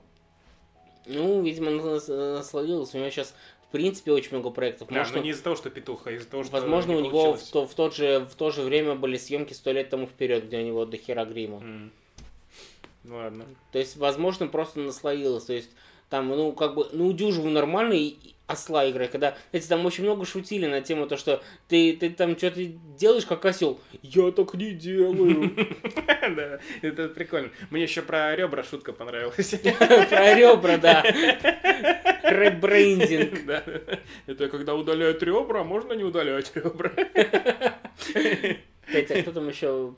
Ну, 1.05 1.41
видимо, 1.41 1.71
нас- 1.71 2.07
насладился. 2.07 2.97
У 2.97 2.99
него 3.01 3.09
сейчас, 3.09 3.33
в 3.67 3.71
принципе, 3.71 4.11
очень 4.11 4.31
много 4.31 4.49
проектов. 4.49 4.87
А, 4.89 4.93
Может, 4.93 5.13
ну 5.13 5.19
он- 5.19 5.23
не 5.25 5.31
из-за 5.31 5.43
того, 5.43 5.55
что 5.55 5.69
петуха, 5.69 6.09
а 6.09 6.13
из-за 6.13 6.29
того, 6.29 6.43
что 6.43 6.53
возможно, 6.53 6.91
не 6.91 6.97
у 6.97 7.01
него 7.01 7.33
в, 7.33 7.43
то, 7.51 7.65
в, 7.67 7.73
тот 7.73 7.95
же, 7.95 8.19
в 8.29 8.35
то 8.35 8.51
же 8.51 8.61
время 8.61 8.95
были 8.95 9.17
съемки 9.17 9.53
сто 9.53 9.71
лет 9.71 9.89
тому 9.89 10.05
вперед, 10.05 10.45
где 10.45 10.59
у 10.59 10.63
него 10.63 10.85
до 10.85 10.97
хера 10.97 11.25
грима. 11.25 11.61
Ну 13.03 13.15
ладно. 13.15 13.45
То 13.71 13.79
есть, 13.79 13.95
возможно, 13.97 14.47
просто 14.47 14.79
наслоилось. 14.79 15.45
То 15.45 15.53
есть, 15.53 15.69
там, 16.09 16.27
ну, 16.29 16.51
как 16.53 16.75
бы, 16.75 16.87
ну, 16.91 17.11
дюжеву 17.13 17.49
нормально 17.49 17.93
и 17.93 18.15
осла 18.47 18.89
играть. 18.89 19.11
Когда, 19.11 19.35
кстати, 19.45 19.67
там 19.67 19.85
очень 19.85 20.03
много 20.05 20.25
шутили 20.25 20.65
на 20.65 20.81
тему 20.81 21.05
то, 21.05 21.17
что 21.17 21.43
ты, 21.67 21.95
ты 21.95 22.09
там 22.09 22.37
что-то 22.37 22.65
делаешь 22.97 23.25
как 23.25 23.45
осел. 23.45 23.79
Я 24.01 24.31
так 24.31 24.53
не 24.55 24.71
делаю. 24.71 25.53
Да, 26.27 26.59
это 26.81 27.07
прикольно. 27.07 27.51
Мне 27.69 27.83
еще 27.83 28.01
про 28.01 28.35
ребра 28.35 28.61
шутка 28.61 28.91
понравилась. 28.91 29.49
Про 30.09 30.35
ребра, 30.35 30.77
да. 30.77 31.01
Ребрендинг. 32.23 33.45
Да. 33.45 33.63
Это 34.25 34.49
когда 34.49 34.75
удаляют 34.75 35.23
ребра, 35.23 35.63
можно 35.63 35.93
не 35.93 36.03
удалять 36.03 36.51
ребра. 36.53 36.91
Кстати, 38.85 39.13
а 39.13 39.21
кто 39.21 39.31
там 39.31 39.47
еще? 39.47 39.93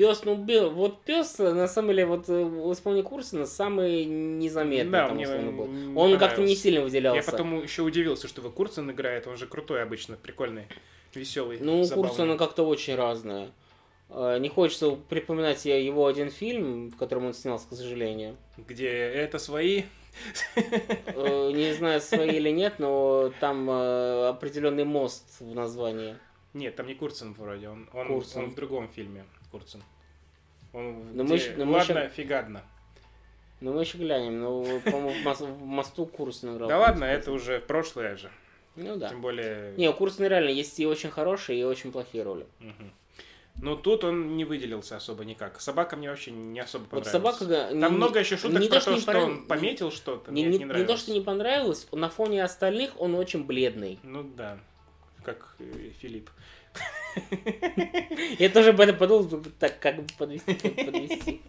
Пес, 0.00 0.24
ну, 0.24 0.34
бе- 0.34 0.66
вот 0.66 1.02
пес, 1.02 1.36
на 1.38 1.68
самом 1.68 1.88
деле, 1.88 2.06
вот 2.06 2.26
э, 2.30 2.42
в 2.42 2.72
исполнении 2.72 3.06
Курсина 3.06 3.44
самый 3.44 4.06
незаметный 4.06 4.90
Да, 4.90 5.08
там 5.08 5.16
мне 5.16 5.26
условно 5.26 5.52
был. 5.52 5.98
Он 6.00 6.18
как-то 6.18 6.40
не 6.40 6.56
сильно 6.56 6.78
Я 6.78 6.84
выделялся. 6.84 7.30
потом 7.30 7.62
еще 7.62 7.82
удивился, 7.82 8.26
что 8.26 8.40
его 8.40 8.50
Курцин 8.50 8.90
играет. 8.90 9.26
Он 9.26 9.36
же 9.36 9.46
крутой 9.46 9.82
обычно, 9.82 10.16
прикольный, 10.16 10.64
веселый. 11.14 11.58
Ну, 11.60 11.84
забавный. 11.84 12.08
Курсина 12.08 12.38
как-то 12.38 12.62
очень 12.66 12.94
разное. 12.94 13.50
Э, 14.08 14.38
Не 14.40 14.48
хочется 14.48 14.92
припоминать 15.10 15.66
я 15.66 15.78
его 15.78 16.06
один 16.06 16.30
фильм, 16.30 16.88
в 16.88 16.96
котором 16.96 17.26
он 17.26 17.34
снялся, 17.34 17.68
к 17.68 17.74
сожалению. 17.74 18.36
Где 18.56 18.88
это 18.88 19.38
свои? 19.38 19.82
Э, 20.56 21.52
Не 21.54 21.74
знаю, 21.74 22.00
свои 22.00 22.36
или 22.36 22.48
нет, 22.48 22.76
но 22.78 23.32
там 23.40 23.68
э, 23.70 24.28
определенный 24.28 24.84
мост 24.84 25.40
в 25.40 25.54
названии. 25.54 26.16
Нет, 26.54 26.74
там 26.76 26.86
не 26.86 26.94
Курцин 26.94 27.34
вроде. 27.34 27.68
Он, 27.68 27.86
он, 27.92 28.06
Курцин. 28.08 28.44
он 28.44 28.50
в 28.50 28.54
другом 28.54 28.88
фильме. 28.88 29.24
Курцин. 29.50 29.82
Он 30.72 31.16
Но 31.16 31.24
где- 31.24 31.50
мы 31.50 31.56
но 31.58 31.64
мы 31.64 31.72
Ладно, 31.78 31.94
ща- 31.94 32.08
фигадно. 32.08 32.62
Ну, 33.60 33.72
мы 33.74 33.82
еще 33.82 33.98
глянем. 33.98 34.40
Ну, 34.40 34.80
по-моему, 34.80 35.10
в 35.10 35.26
мос- 35.26 35.44
в 35.46 35.64
мосту 35.64 36.06
Курсин 36.06 36.54
играл. 36.56 36.68
Да 36.68 36.78
ладно, 36.78 37.04
это 37.04 37.30
уже 37.32 37.60
прошлое 37.60 38.16
же. 38.16 38.30
Ну 38.76 38.96
да. 38.96 39.08
Тем 39.10 39.20
более... 39.20 39.74
Не, 39.76 39.88
у 39.88 39.92
Курсина 39.92 40.26
реально 40.28 40.50
есть 40.50 40.78
и 40.80 40.86
очень 40.86 41.10
хорошие, 41.10 41.60
и 41.60 41.64
очень 41.64 41.92
плохие 41.92 42.22
роли. 42.22 42.46
Мгм. 42.60 42.92
Ну, 43.62 43.76
тут 43.76 44.04
он 44.04 44.36
не 44.36 44.44
выделился 44.46 44.96
особо 44.96 45.24
никак. 45.24 45.60
Собака 45.60 45.96
мне 45.96 46.08
вообще 46.08 46.30
не 46.30 46.60
особо 46.60 46.84
Вот 46.84 46.90
понравилась. 47.04 47.12
собака... 47.12 47.44
да, 47.44 47.68
Там 47.68 47.78
не- 47.78 47.88
много 47.98 48.20
еще 48.20 48.36
шуток 48.38 48.60
не 48.60 48.68
про 48.68 48.78
то, 48.78 48.84
то, 48.86 48.94
не 48.94 49.00
что 49.00 49.18
он 49.18 49.46
пометил 49.46 49.90
что-то. 49.90 50.30
Не, 50.32 50.42
Мне 50.42 50.42
не- 50.42 50.48
это 50.48 50.58
не 50.58 50.58
не 50.60 50.64
нравилось. 50.66 50.90
то, 50.90 50.96
что 50.96 51.12
не 51.12 51.20
понравилось, 51.20 51.88
на 51.92 52.08
фоне 52.08 52.44
остальных 52.44 52.98
он 52.98 53.14
очень 53.16 53.44
бледный. 53.44 53.98
Ну 54.04 54.22
да, 54.22 54.58
как 55.24 55.56
Филипп. 56.00 56.30
Я 58.38 58.48
тоже 58.50 58.70
об 58.70 58.80
этом 58.80 58.96
подумал, 58.96 59.42
так 59.58 59.78
как 59.78 59.96
бы 59.96 60.06
подвести, 60.18 60.54
подвести. 60.54 61.42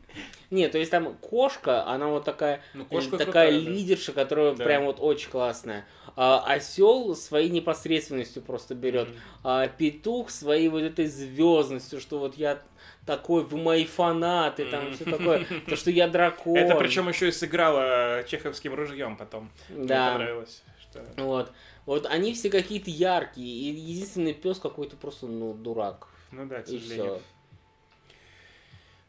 Нет, 0.50 0.72
то 0.74 0.78
есть 0.78 0.92
там 0.92 1.16
кошка, 1.18 1.86
она 1.88 2.08
вот 2.08 2.26
такая, 2.26 2.62
Ну, 2.74 2.84
кошка 2.86 3.18
такая 3.18 3.52
крутая, 3.52 3.74
лидерша, 3.74 4.12
которая 4.12 4.54
Да. 4.54 4.64
прям 4.66 4.84
вот 4.86 4.98
очень 5.00 5.30
классная. 5.30 5.86
А, 6.18 6.44
осел 6.46 7.16
своей 7.16 7.50
непосредственностью 7.50 8.42
просто 8.42 8.76
берет. 8.76 9.08
А 9.44 9.68
петух 9.68 10.30
своей 10.30 10.68
вот 10.68 10.82
этой 10.82 11.06
звездностью, 11.06 12.02
что 12.02 12.20
вот 12.20 12.36
я 12.36 12.62
такой, 13.06 13.44
вы 13.44 13.58
мои 13.58 13.86
фанаты, 13.86 14.66
там 14.66 14.94
все 14.94 15.06
такое, 15.06 15.46
то, 15.68 15.76
что 15.78 15.90
я 15.90 16.08
дракон. 16.08 16.58
Это 16.58 16.76
причем 16.76 17.08
еще 17.08 17.30
и 17.30 17.32
сыграла 17.32 18.24
чеховским 18.28 18.74
ружьем 18.74 19.16
потом. 19.16 19.50
Мне 19.70 19.86
Да. 19.86 20.12
понравилось. 20.14 20.64
Что... 20.82 21.06
Вот. 21.18 21.52
Вот 21.92 22.06
они 22.06 22.34
все 22.34 22.50
какие-то 22.50 22.90
яркие, 22.90 23.46
и 23.46 23.76
единственный 23.76 24.34
пес 24.34 24.60
какой-то 24.60 24.96
просто, 24.96 25.26
ну, 25.28 25.54
дурак. 25.54 26.08
Ну 26.32 26.46
да, 26.46 26.62
к 26.62 26.66
сожалению. 26.66 27.16
все. 27.16 27.22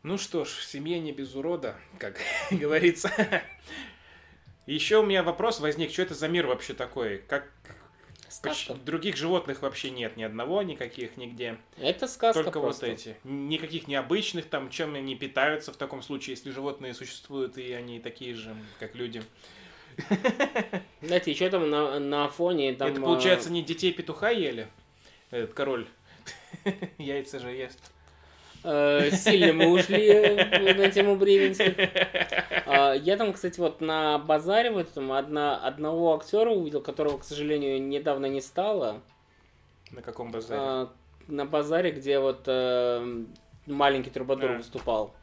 Ну 0.03 0.19
что 0.19 0.45
ж, 0.45 0.49
в 0.49 0.65
семье 0.65 0.99
не 0.99 1.13
без 1.13 1.37
урода, 1.37 1.77
как 2.01 2.19
говорится. 2.51 3.13
Еще 4.67 4.99
у 4.99 5.07
меня 5.07 5.23
вопрос 5.23 5.61
возник, 5.61 5.93
что 5.93 6.03
это 6.03 6.15
за 6.15 6.27
мир 6.27 6.49
вообще 6.49 6.75
такой? 6.75 7.19
Как 7.19 7.53
Сказка. 8.29 8.75
других 8.75 9.17
животных 9.17 9.63
вообще 9.63 9.91
нет 9.91 10.17
ни 10.17 10.25
одного, 10.25 10.61
никаких 10.63 11.17
нигде. 11.17 11.59
Это 11.79 12.09
сказка 12.09 12.43
Только 12.43 12.59
просто. 12.59 12.87
вот 12.87 12.95
эти. 12.95 13.17
Никаких 13.23 13.87
необычных, 13.87 14.47
там, 14.47 14.71
чем 14.71 14.97
они 14.97 15.15
питаются 15.15 15.73
в 15.73 15.77
таком 15.77 16.03
случае, 16.03 16.35
если 16.35 16.51
животные 16.51 16.95
существуют, 16.95 17.59
и 17.59 17.73
они 17.75 18.01
такие 18.01 18.35
же, 18.35 18.57
как 18.81 18.97
люди. 18.97 19.23
Знаете, 21.02 21.31
еще 21.31 21.51
там 21.51 21.69
на, 21.70 21.98
на 21.98 22.28
фоне 22.28 22.73
там... 22.74 22.90
это, 22.90 23.01
а, 23.01 23.05
получается, 23.05 23.51
не 23.51 23.62
детей 23.62 23.93
петуха 23.93 24.31
ели? 24.31 24.69
Этот 25.31 25.55
король. 25.55 25.86
Яйца 26.98 27.39
же 27.39 27.51
ест. 27.51 27.78
э, 28.64 29.10
сильно 29.10 29.52
мы 29.52 29.73
ушли 29.73 30.06
э, 30.06 30.74
на 30.74 30.90
тему 30.90 31.16
бременских. 31.16 31.74
А, 32.66 32.93
Я 32.94 33.16
там, 33.16 33.32
кстати, 33.32 33.59
вот 33.59 33.81
на 33.81 34.19
базаре 34.19 34.70
в 34.70 34.78
этом 34.78 35.12
одна, 35.12 35.56
одного 35.56 36.14
актера 36.14 36.51
увидел, 36.51 36.81
которого, 36.81 37.19
к 37.19 37.24
сожалению, 37.24 37.82
недавно 37.82 38.27
не 38.27 38.40
стало. 38.40 39.01
На 39.90 40.02
каком 40.02 40.31
базаре? 40.31 40.60
А, 40.60 40.93
На 41.27 41.44
базаре, 41.47 41.90
где 41.90 42.19
вот 42.19 42.43
э, 42.47 43.24
маленький 43.66 44.10
трубадур 44.10 44.52
А. 44.52 44.56
выступал. 44.59 45.14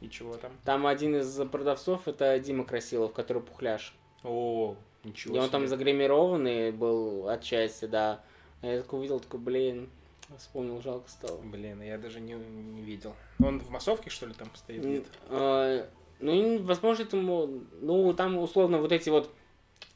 И 0.00 0.10
чего 0.10 0.34
там? 0.34 0.50
Там 0.64 0.86
один 0.86 1.16
из 1.16 1.34
продавцов 1.48 2.08
это 2.08 2.38
Дима 2.40 2.64
Красилов, 2.64 3.12
который 3.12 3.40
пухляш. 3.42 3.94
О, 4.24 4.76
ничего 5.04 5.36
И 5.36 5.38
он 5.38 5.50
там 5.50 5.66
загримированный 5.66 6.70
был 6.72 7.28
отчасти, 7.28 7.86
да. 7.86 8.20
А 8.62 8.66
Я 8.66 8.82
такой 8.82 9.00
увидел, 9.00 9.18
такой, 9.20 9.40
блин, 9.40 9.90
вспомнил, 10.38 10.80
жалко 10.80 11.08
стало. 11.10 11.38
Блин, 11.38 11.82
я 11.82 11.98
даже 11.98 12.20
не, 12.20 12.34
не 12.34 12.82
видел. 12.82 13.14
Он 13.42 13.58
в 13.60 13.70
массовке, 13.70 14.10
что 14.10 14.26
ли, 14.26 14.34
там 14.34 14.48
стоит? 14.54 14.82
Где-то? 14.84 15.08
э, 15.30 15.86
Ну, 16.20 16.62
возможно, 16.62 17.02
этому, 17.02 17.62
ну, 17.80 18.12
там, 18.14 18.38
условно, 18.38 18.78
вот 18.78 18.92
эти 18.92 19.08
вот 19.10 19.30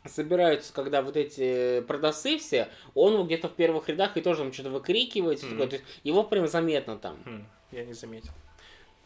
собираются, 0.04 0.72
когда 0.72 1.02
вот 1.02 1.16
эти 1.16 1.80
продавцы 1.82 2.38
все, 2.38 2.68
он 2.94 3.24
где-то 3.26 3.48
в 3.48 3.54
первых 3.54 3.88
рядах 3.88 4.16
и 4.16 4.20
тоже 4.20 4.42
там 4.42 4.52
что-то 4.52 4.70
выкрикивает, 4.70 5.42
Мгм. 5.42 5.50
такое. 5.52 5.66
То 5.68 5.76
есть 5.76 5.84
его 6.04 6.22
прям 6.24 6.46
заметно 6.48 6.96
там. 6.96 7.16
Хм, 7.24 7.44
я 7.72 7.84
не 7.84 7.92
заметил. 7.92 8.32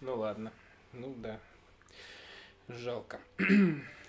Ну 0.01 0.17
ладно. 0.17 0.53
Ну 0.93 1.15
да. 1.19 1.39
Жалко. 2.69 3.19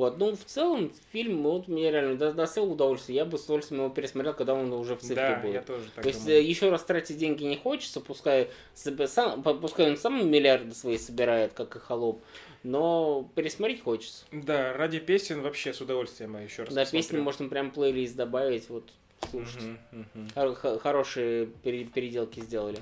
Вот, 0.00 0.16
ну, 0.16 0.34
в 0.34 0.44
целом, 0.46 0.90
фильм, 1.12 1.42
вот, 1.42 1.68
мне 1.68 1.90
реально 1.90 2.16
до- 2.16 2.32
доставил 2.32 2.72
удовольствие. 2.72 3.16
Я 3.16 3.26
бы 3.26 3.36
с 3.36 3.44
удовольствием 3.44 3.82
его 3.82 3.92
пересмотрел, 3.92 4.32
когда 4.32 4.54
он 4.54 4.72
уже 4.72 4.96
в 4.96 5.00
цифре 5.00 5.14
Да, 5.16 5.36
будет. 5.36 5.54
я 5.56 5.60
тоже 5.60 5.90
так 5.94 6.02
То 6.02 6.08
есть 6.08 6.24
думаю. 6.24 6.48
еще 6.48 6.70
раз 6.70 6.82
тратить 6.84 7.18
деньги 7.18 7.44
не 7.44 7.56
хочется, 7.58 8.00
пускай, 8.00 8.48
сам, 8.74 9.42
пускай 9.42 9.90
он 9.90 9.98
сам 9.98 10.26
миллиарды 10.30 10.74
свои 10.74 10.96
собирает, 10.96 11.52
как 11.52 11.76
и 11.76 11.78
холоп, 11.80 12.22
но 12.62 13.28
пересмотреть 13.34 13.82
хочется. 13.82 14.24
Да, 14.32 14.72
ради 14.72 15.00
песен 15.00 15.42
вообще 15.42 15.74
с 15.74 15.82
удовольствием 15.82 16.34
я 16.34 16.44
еще 16.44 16.62
раз 16.62 16.72
Да, 16.72 16.80
посмотрю. 16.80 17.02
песни 17.02 17.18
можно 17.18 17.48
прям 17.50 17.70
плейлист 17.70 18.16
добавить, 18.16 18.70
вот 18.70 18.90
слушать. 19.30 19.60
Мгм, 19.60 20.06
мгм. 20.14 20.30
Хор- 20.34 20.54
хо- 20.54 20.78
Хорошие 20.78 21.44
пере- 21.62 21.84
переделки 21.84 22.40
сделали. 22.40 22.78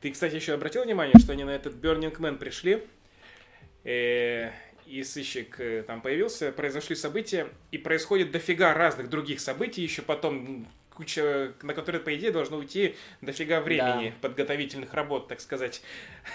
Ты, 0.00 0.12
кстати, 0.12 0.36
еще 0.36 0.52
обратил 0.54 0.84
внимание, 0.84 1.14
что 1.18 1.32
они 1.32 1.42
на 1.42 1.50
этот 1.50 1.74
Burning 1.74 2.16
Man 2.18 2.36
пришли, 2.36 2.84
э, 3.84 4.50
и 4.86 5.02
сыщик 5.02 5.60
э, 5.60 5.82
там 5.86 6.00
появился, 6.00 6.52
произошли 6.52 6.96
события, 6.96 7.48
и 7.70 7.78
происходит 7.78 8.30
дофига 8.30 8.74
разных 8.74 9.08
других 9.08 9.40
событий, 9.40 9.82
еще 9.82 10.02
потом 10.02 10.66
куча, 10.94 11.52
на 11.62 11.74
которые, 11.74 12.00
по 12.00 12.14
идее, 12.14 12.30
должно 12.30 12.58
уйти 12.58 12.96
дофига 13.20 13.60
времени 13.60 14.14
подготовительных 14.20 14.92
работ, 14.94 15.28
так 15.28 15.40
сказать. 15.40 15.82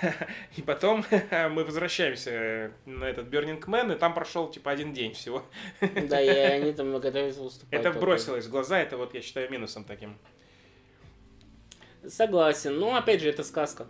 И 0.57 0.61
потом 0.61 1.05
мы 1.31 1.63
возвращаемся 1.63 2.71
на 2.85 3.05
этот 3.05 3.27
Burning 3.27 3.63
Man, 3.65 3.95
и 3.95 3.97
там 3.97 4.13
прошел, 4.13 4.49
типа, 4.49 4.71
один 4.71 4.93
день 4.93 5.13
всего. 5.13 5.43
Да, 5.79 6.21
и 6.21 6.27
они 6.27 6.73
там 6.73 6.97
готовятся 6.99 7.41
выступать. 7.41 7.79
Это 7.79 7.91
бросилось 7.91 8.45
в 8.45 8.49
глаза, 8.49 8.79
это 8.79 8.97
вот, 8.97 9.13
я 9.13 9.21
считаю, 9.21 9.49
минусом 9.51 9.83
таким. 9.83 10.17
Согласен, 12.07 12.77
но 12.77 12.95
опять 12.95 13.21
же, 13.21 13.29
это 13.29 13.43
сказка. 13.43 13.87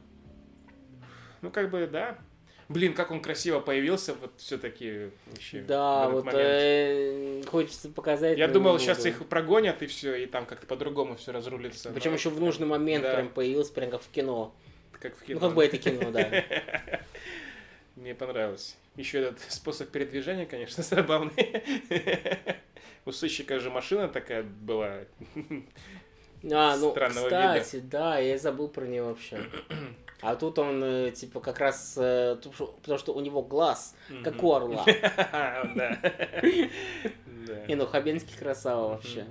Ну, 1.42 1.52
как 1.52 1.70
бы, 1.70 1.88
да. 1.88 2.18
Блин, 2.70 2.94
как 2.94 3.12
он 3.12 3.22
красиво 3.22 3.62
появился, 3.62 4.14
вот 4.14 4.32
все-таки 4.38 5.10
вообще. 5.28 5.62
Да, 5.62 6.10
вот 6.10 6.28
э, 6.34 7.42
хочется 7.48 7.88
показать. 7.90 8.38
Я 8.38 8.48
но 8.48 8.56
думал, 8.56 8.78
сейчас 8.78 8.98
буду. 8.98 9.10
их 9.10 9.26
прогонят 9.28 9.82
и 9.82 9.88
все, 9.88 10.16
и 10.16 10.26
там 10.26 10.46
как-то 10.46 10.68
по-другому 10.68 11.16
все 11.16 11.32
разрулится. 11.32 11.92
Причем 11.92 12.14
еще 12.14 12.30
в 12.30 12.40
нужный 12.42 12.68
момент 12.68 13.04
Да. 13.04 13.14
прям 13.14 13.30
появился, 13.30 13.72
прям 13.72 13.90
как 13.90 14.02
в 14.02 14.10
кино. 14.10 14.54
как 15.00 15.16
в 15.16 15.24
кино. 15.24 15.40
Ну, 15.40 15.48
как 15.48 15.56
бы 15.56 15.64
это 15.64 15.78
кино, 15.78 16.12
да. 16.12 16.30
Мне 17.96 18.14
понравилось. 18.14 18.76
Еще 18.98 19.20
этот 19.22 19.40
способ 19.50 19.90
передвижения, 19.90 20.46
конечно, 20.46 20.84
забавный. 20.84 21.64
У 23.06 23.12
сыщика 23.14 23.60
же 23.60 23.70
машина 23.70 24.10
такая 24.10 24.44
была. 24.44 25.00
А, 26.52 26.78
ну, 26.78 26.92
Странного 26.92 27.26
кстати, 27.26 27.80
да, 27.80 28.20
я 28.20 28.38
забыл 28.38 28.68
про 28.68 28.86
нее 28.86 29.04
вообще. 29.04 29.40
А 30.22 30.36
тут 30.36 30.58
он, 30.58 30.84
э, 30.84 31.12
типа, 31.12 31.40
как 31.40 31.60
раз, 31.60 31.94
э, 31.98 32.38
потому 32.82 32.98
что 32.98 33.14
у 33.14 33.20
него 33.22 33.44
глаз, 33.44 33.96
как 34.24 34.36
Мгм. 34.36 34.46
у 34.46 34.54
орла. 34.54 34.86
Не, 37.68 37.76
ну, 37.76 37.86
Хабенский 37.86 38.36
красава 38.38 38.90
вообще. 38.90 39.26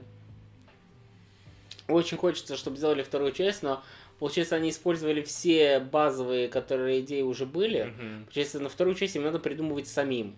Очень 1.88 2.16
хочется, 2.18 2.56
чтобы 2.56 2.76
сделали 2.76 3.02
вторую 3.02 3.32
часть, 3.32 3.62
но, 3.62 3.82
получается, 4.18 4.56
они 4.56 4.70
использовали 4.70 5.22
все 5.22 5.78
базовые, 5.80 6.48
которые 6.48 7.00
идеи 7.00 7.22
уже 7.22 7.46
были. 7.46 7.92
Получается, 8.24 8.60
на 8.60 8.68
вторую 8.68 8.94
часть 8.96 9.16
им 9.16 9.22
надо 9.22 9.38
придумывать 9.38 9.88
самим. 9.88 10.36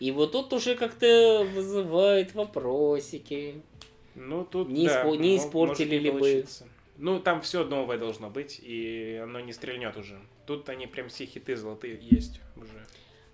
И 0.00 0.10
вот 0.12 0.32
тут 0.32 0.52
уже 0.52 0.76
как-то 0.76 1.46
вызывает 1.54 2.34
вопросики. 2.34 3.62
Ну, 4.14 4.44
тут, 4.44 4.68
Не 4.68 4.86
да, 4.86 5.04
испо- 5.04 5.16
не 5.18 5.36
испортили 5.36 5.96
ли 5.98 6.10
бы. 6.10 6.18
получиться. 6.18 6.66
Ну, 7.02 7.18
там 7.18 7.40
все 7.40 7.64
новое 7.64 7.96
должно 7.96 8.28
быть, 8.28 8.60
и 8.62 9.18
оно 9.22 9.40
не 9.40 9.54
стрельнет 9.54 9.96
уже. 9.96 10.20
Тут 10.46 10.68
они 10.68 10.86
прям 10.86 11.08
все 11.08 11.24
хиты 11.24 11.56
золотые 11.56 11.98
есть 11.98 12.42
уже. 12.56 12.86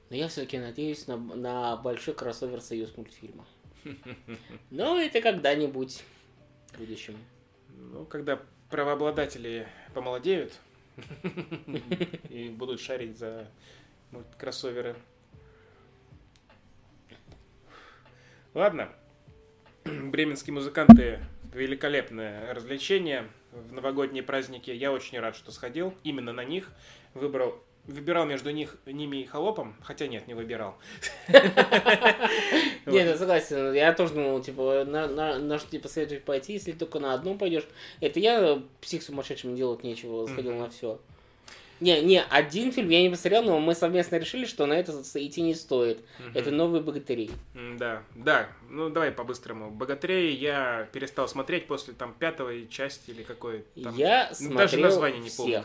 Но 0.09 0.15
я 0.15 0.29
все-таки 0.29 0.57
надеюсь 0.57 1.09
на, 1.09 1.17
на 1.17 1.77
большой 1.77 2.15
кроссовер 2.15 2.61
союз 2.61 2.97
мультфильма. 2.97 3.45
Но 4.71 5.01
это 5.01 5.21
когда-нибудь 5.21 6.05
в 6.75 6.79
будущем. 6.79 7.19
Ну, 7.71 8.05
когда 8.05 8.41
правообладатели 8.71 9.67
помолодеют 9.95 10.53
и 12.31 12.49
будут 12.51 12.81
шарить 12.81 13.19
за 13.19 13.51
ну, 14.13 14.23
кроссоверы. 14.39 14.95
Ладно. 18.55 18.93
Бременские 19.85 20.55
музыканты 20.55 21.19
великолепное 21.53 22.55
развлечение 22.55 23.29
в 23.69 23.73
новогодние 23.73 24.23
праздники. 24.23 24.71
Я 24.71 24.93
очень 24.93 25.19
рад, 25.19 25.37
что 25.37 25.51
сходил 25.51 25.95
именно 26.05 26.33
на 26.33 26.45
них. 26.45 26.71
Выбрал, 27.15 27.55
выбирал 27.87 28.27
между 28.27 28.51
них, 28.51 28.77
ними 28.87 29.19
и 29.19 29.25
холопом, 29.25 29.75
хотя 29.83 30.07
нет, 30.07 30.27
не 30.27 30.35
выбирал. 30.35 30.77
Нет, 31.29 33.07
я 33.07 33.17
согласен. 33.17 33.73
Я 33.73 33.93
тоже 33.93 34.15
думал, 34.15 34.41
типа, 34.41 34.85
на, 34.85 35.59
что 35.59 35.71
тебе 35.71 35.81
посоветовать 35.81 36.25
пойти, 36.25 36.55
если 36.55 36.73
только 36.73 37.01
на 37.01 37.15
одном 37.15 37.39
пойдешь. 37.39 37.67
Это 38.01 38.21
я 38.21 38.63
псих 38.81 39.03
сумасшедшим 39.03 39.57
делать 39.57 39.83
нечего, 39.83 40.27
сходил 40.27 40.55
на 40.55 40.69
все. 40.69 41.01
Не, 41.81 42.01
не, 42.01 42.23
один 42.23 42.73
фильм 42.73 42.89
я 42.89 43.03
не 43.03 43.11
посмотрел, 43.11 43.43
но 43.43 43.59
мы 43.61 43.75
совместно 43.75 44.17
решили, 44.17 44.47
что 44.47 44.67
на 44.67 44.75
это 44.75 44.93
идти 45.15 45.43
не 45.43 45.55
стоит. 45.55 46.01
Это 46.35 46.51
новые 46.51 46.83
богатыри. 46.83 47.31
Да, 47.79 48.03
да. 48.15 48.49
Ну, 48.71 48.89
давай 48.91 49.13
по-быстрому. 49.13 49.71
«Богатырей» 49.71 50.35
я 50.35 50.89
перестал 50.93 51.29
смотреть 51.29 51.67
после 51.67 51.95
там 51.95 52.15
пятой 52.19 52.67
части 52.69 53.11
или 53.11 53.23
какой 53.23 53.65
там. 53.83 53.95
Я 53.97 54.29
Ну, 54.31 54.35
смотрел 54.37 54.59
даже 54.59 54.79
название 54.79 55.21
не 55.21 55.31
помню. 55.31 55.65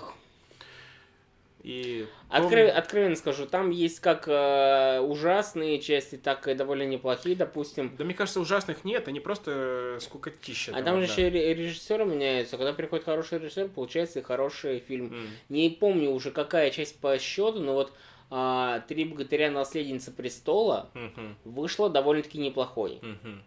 И 1.64 2.08
Откры- 2.30 2.68
Откровенно 2.70 3.16
скажу, 3.16 3.46
там 3.46 3.70
есть 3.70 4.00
как 4.00 4.28
э, 4.28 5.00
ужасные 5.00 5.80
части, 5.80 6.16
так 6.18 6.48
и 6.48 6.54
довольно 6.56 6.84
неплохие, 6.84 7.36
допустим. 7.36 7.94
Да 7.98 8.04
мне 8.04 8.14
кажется, 8.16 8.40
ужасных 8.40 8.84
нет, 8.84 9.08
они 9.08 9.20
просто 9.20 9.98
скукотища. 10.02 10.72
А 10.76 10.82
там 10.82 10.98
же 11.00 11.06
еще 11.12 11.30
ре- 11.30 11.54
режиссеры 11.54 12.06
меняются. 12.06 12.58
Когда 12.58 12.74
приходит 12.74 13.06
хороший 13.06 13.38
режиссер, 13.40 13.70
получается 13.70 14.20
и 14.20 14.22
хороший 14.24 14.80
фильм. 14.80 15.14
М. 15.14 15.28
Не 15.50 15.70
помню 15.70 16.10
уже 16.12 16.32
какая 16.32 16.72
часть 16.72 17.00
по 17.00 17.18
счету, 17.20 17.60
но 17.60 17.74
вот 17.74 17.94
а, 18.34 18.80
«Три 18.88 19.04
богатыря. 19.06 19.52
Наследница 19.52 20.10
престола» 20.12 20.90
Мгм. 20.94 21.36
вышла 21.44 21.90
довольно-таки 21.90 22.38
неплохой. 22.40 23.00
Мгм. 23.02 23.44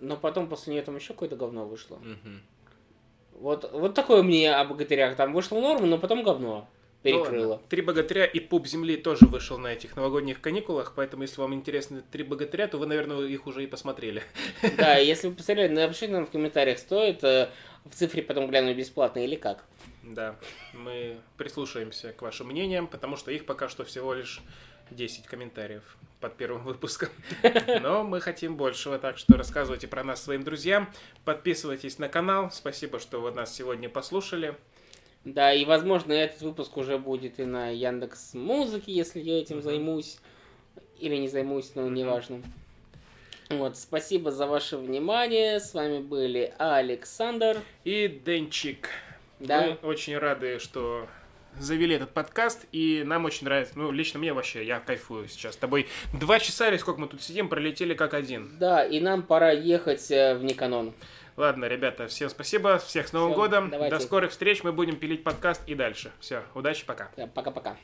Но 0.00 0.16
потом 0.16 0.48
после 0.48 0.74
нее 0.74 0.82
там 0.82 0.96
еще 0.96 1.14
какое-то 1.14 1.36
говно 1.36 1.64
вышло. 1.64 1.96
Мгм. 1.96 2.42
Вот, 3.32 3.72
вот 3.72 3.94
такое 3.94 4.22
мне 4.22 4.54
о 4.54 4.64
богатырях. 4.64 5.16
Там 5.16 5.32
вышло 5.32 5.58
норма, 5.58 5.86
но 5.86 5.98
потом 5.98 6.22
говно 6.22 6.68
перекрыло. 7.02 7.52
ладно. 7.52 7.66
Три 7.68 7.82
богатыря 7.82 8.24
и 8.24 8.40
пуп 8.40 8.66
земли 8.66 8.96
тоже 8.96 9.26
вышел 9.26 9.58
на 9.58 9.68
этих 9.68 9.96
новогодних 9.96 10.40
каникулах, 10.40 10.92
поэтому 10.94 11.22
если 11.22 11.40
вам 11.40 11.54
интересны 11.54 12.02
три 12.10 12.24
богатыря, 12.24 12.68
то 12.68 12.78
вы, 12.78 12.86
наверное, 12.86 13.26
их 13.26 13.46
уже 13.46 13.64
и 13.64 13.66
посмотрели. 13.66 14.22
Да, 14.76 14.96
если 14.96 15.28
вы 15.28 15.34
посмотрели, 15.34 15.72
напишите 15.72 16.12
нам 16.12 16.26
в 16.26 16.30
комментариях, 16.30 16.78
стоит 16.78 17.22
э, 17.24 17.50
в 17.84 17.94
цифре 17.94 18.22
потом 18.22 18.48
гляну 18.48 18.74
бесплатно 18.74 19.20
или 19.20 19.36
как. 19.36 19.64
Да, 20.02 20.36
мы 20.72 21.18
прислушаемся 21.36 22.12
к 22.12 22.22
вашим 22.22 22.48
мнениям, 22.48 22.86
потому 22.86 23.16
что 23.16 23.30
их 23.30 23.46
пока 23.46 23.68
что 23.68 23.84
всего 23.84 24.14
лишь 24.14 24.40
10 24.90 25.26
комментариев 25.26 25.96
под 26.20 26.36
первым 26.36 26.64
выпуском. 26.64 27.08
Но 27.82 28.04
мы 28.04 28.20
хотим 28.20 28.56
большего, 28.56 28.98
так 28.98 29.18
что 29.18 29.36
рассказывайте 29.36 29.88
про 29.88 30.04
нас 30.04 30.22
своим 30.22 30.44
друзьям, 30.44 30.90
подписывайтесь 31.24 31.98
на 31.98 32.08
канал. 32.08 32.50
Спасибо, 32.50 32.98
что 32.98 33.20
вы 33.20 33.32
нас 33.32 33.54
сегодня 33.54 33.88
послушали. 33.88 34.56
Да, 35.24 35.52
и 35.52 35.64
возможно 35.64 36.12
этот 36.12 36.42
выпуск 36.42 36.76
уже 36.76 36.98
будет 36.98 37.38
и 37.38 37.44
на 37.44 37.68
Яндекс 37.68 38.34
Музыке, 38.34 38.92
если 38.92 39.20
я 39.20 39.40
этим 39.40 39.62
займусь. 39.62 40.18
Или 40.98 41.16
не 41.16 41.28
займусь, 41.28 41.72
но 41.74 41.88
неважно. 41.88 42.42
Вот, 43.50 43.76
спасибо 43.76 44.30
за 44.30 44.46
ваше 44.46 44.76
внимание. 44.76 45.60
С 45.60 45.74
вами 45.74 46.00
были 46.00 46.52
Александр. 46.58 47.60
И 47.84 48.08
Денчик. 48.24 48.88
Да. 49.38 49.76
Мы 49.82 49.88
очень 49.88 50.16
рады, 50.16 50.58
что 50.58 51.06
завели 51.58 51.96
этот 51.96 52.10
подкаст, 52.10 52.66
и 52.72 53.02
нам 53.04 53.24
очень 53.24 53.44
нравится. 53.44 53.74
Ну, 53.76 53.90
лично 53.90 54.18
мне 54.18 54.32
вообще, 54.32 54.64
я 54.64 54.80
кайфую 54.80 55.28
сейчас. 55.28 55.54
С 55.54 55.58
тобой 55.58 55.86
два 56.18 56.38
часа 56.38 56.68
или 56.68 56.76
сколько 56.76 57.00
мы 57.00 57.08
тут 57.08 57.22
сидим, 57.22 57.48
пролетели 57.48 57.94
как 57.94 58.14
один. 58.14 58.50
Да, 58.58 58.84
и 58.84 59.00
нам 59.00 59.22
пора 59.22 59.50
ехать 59.50 60.10
э, 60.10 60.34
в 60.34 60.44
Никанон. 60.44 60.92
Ладно, 61.36 61.64
ребята, 61.64 62.06
всем 62.08 62.28
спасибо, 62.28 62.78
всех 62.78 63.08
с 63.08 63.12
Новым 63.12 63.32
Всё, 63.32 63.40
годом. 63.40 63.70
давайте. 63.70 63.96
До 63.96 64.02
скорых 64.02 64.30
встреч, 64.32 64.62
мы 64.62 64.72
будем 64.72 64.96
пилить 64.96 65.24
подкаст 65.24 65.62
и 65.66 65.74
дальше. 65.74 66.12
Все, 66.20 66.42
удачи, 66.54 66.84
пока. 66.84 67.10
Пока-пока. 67.34 67.76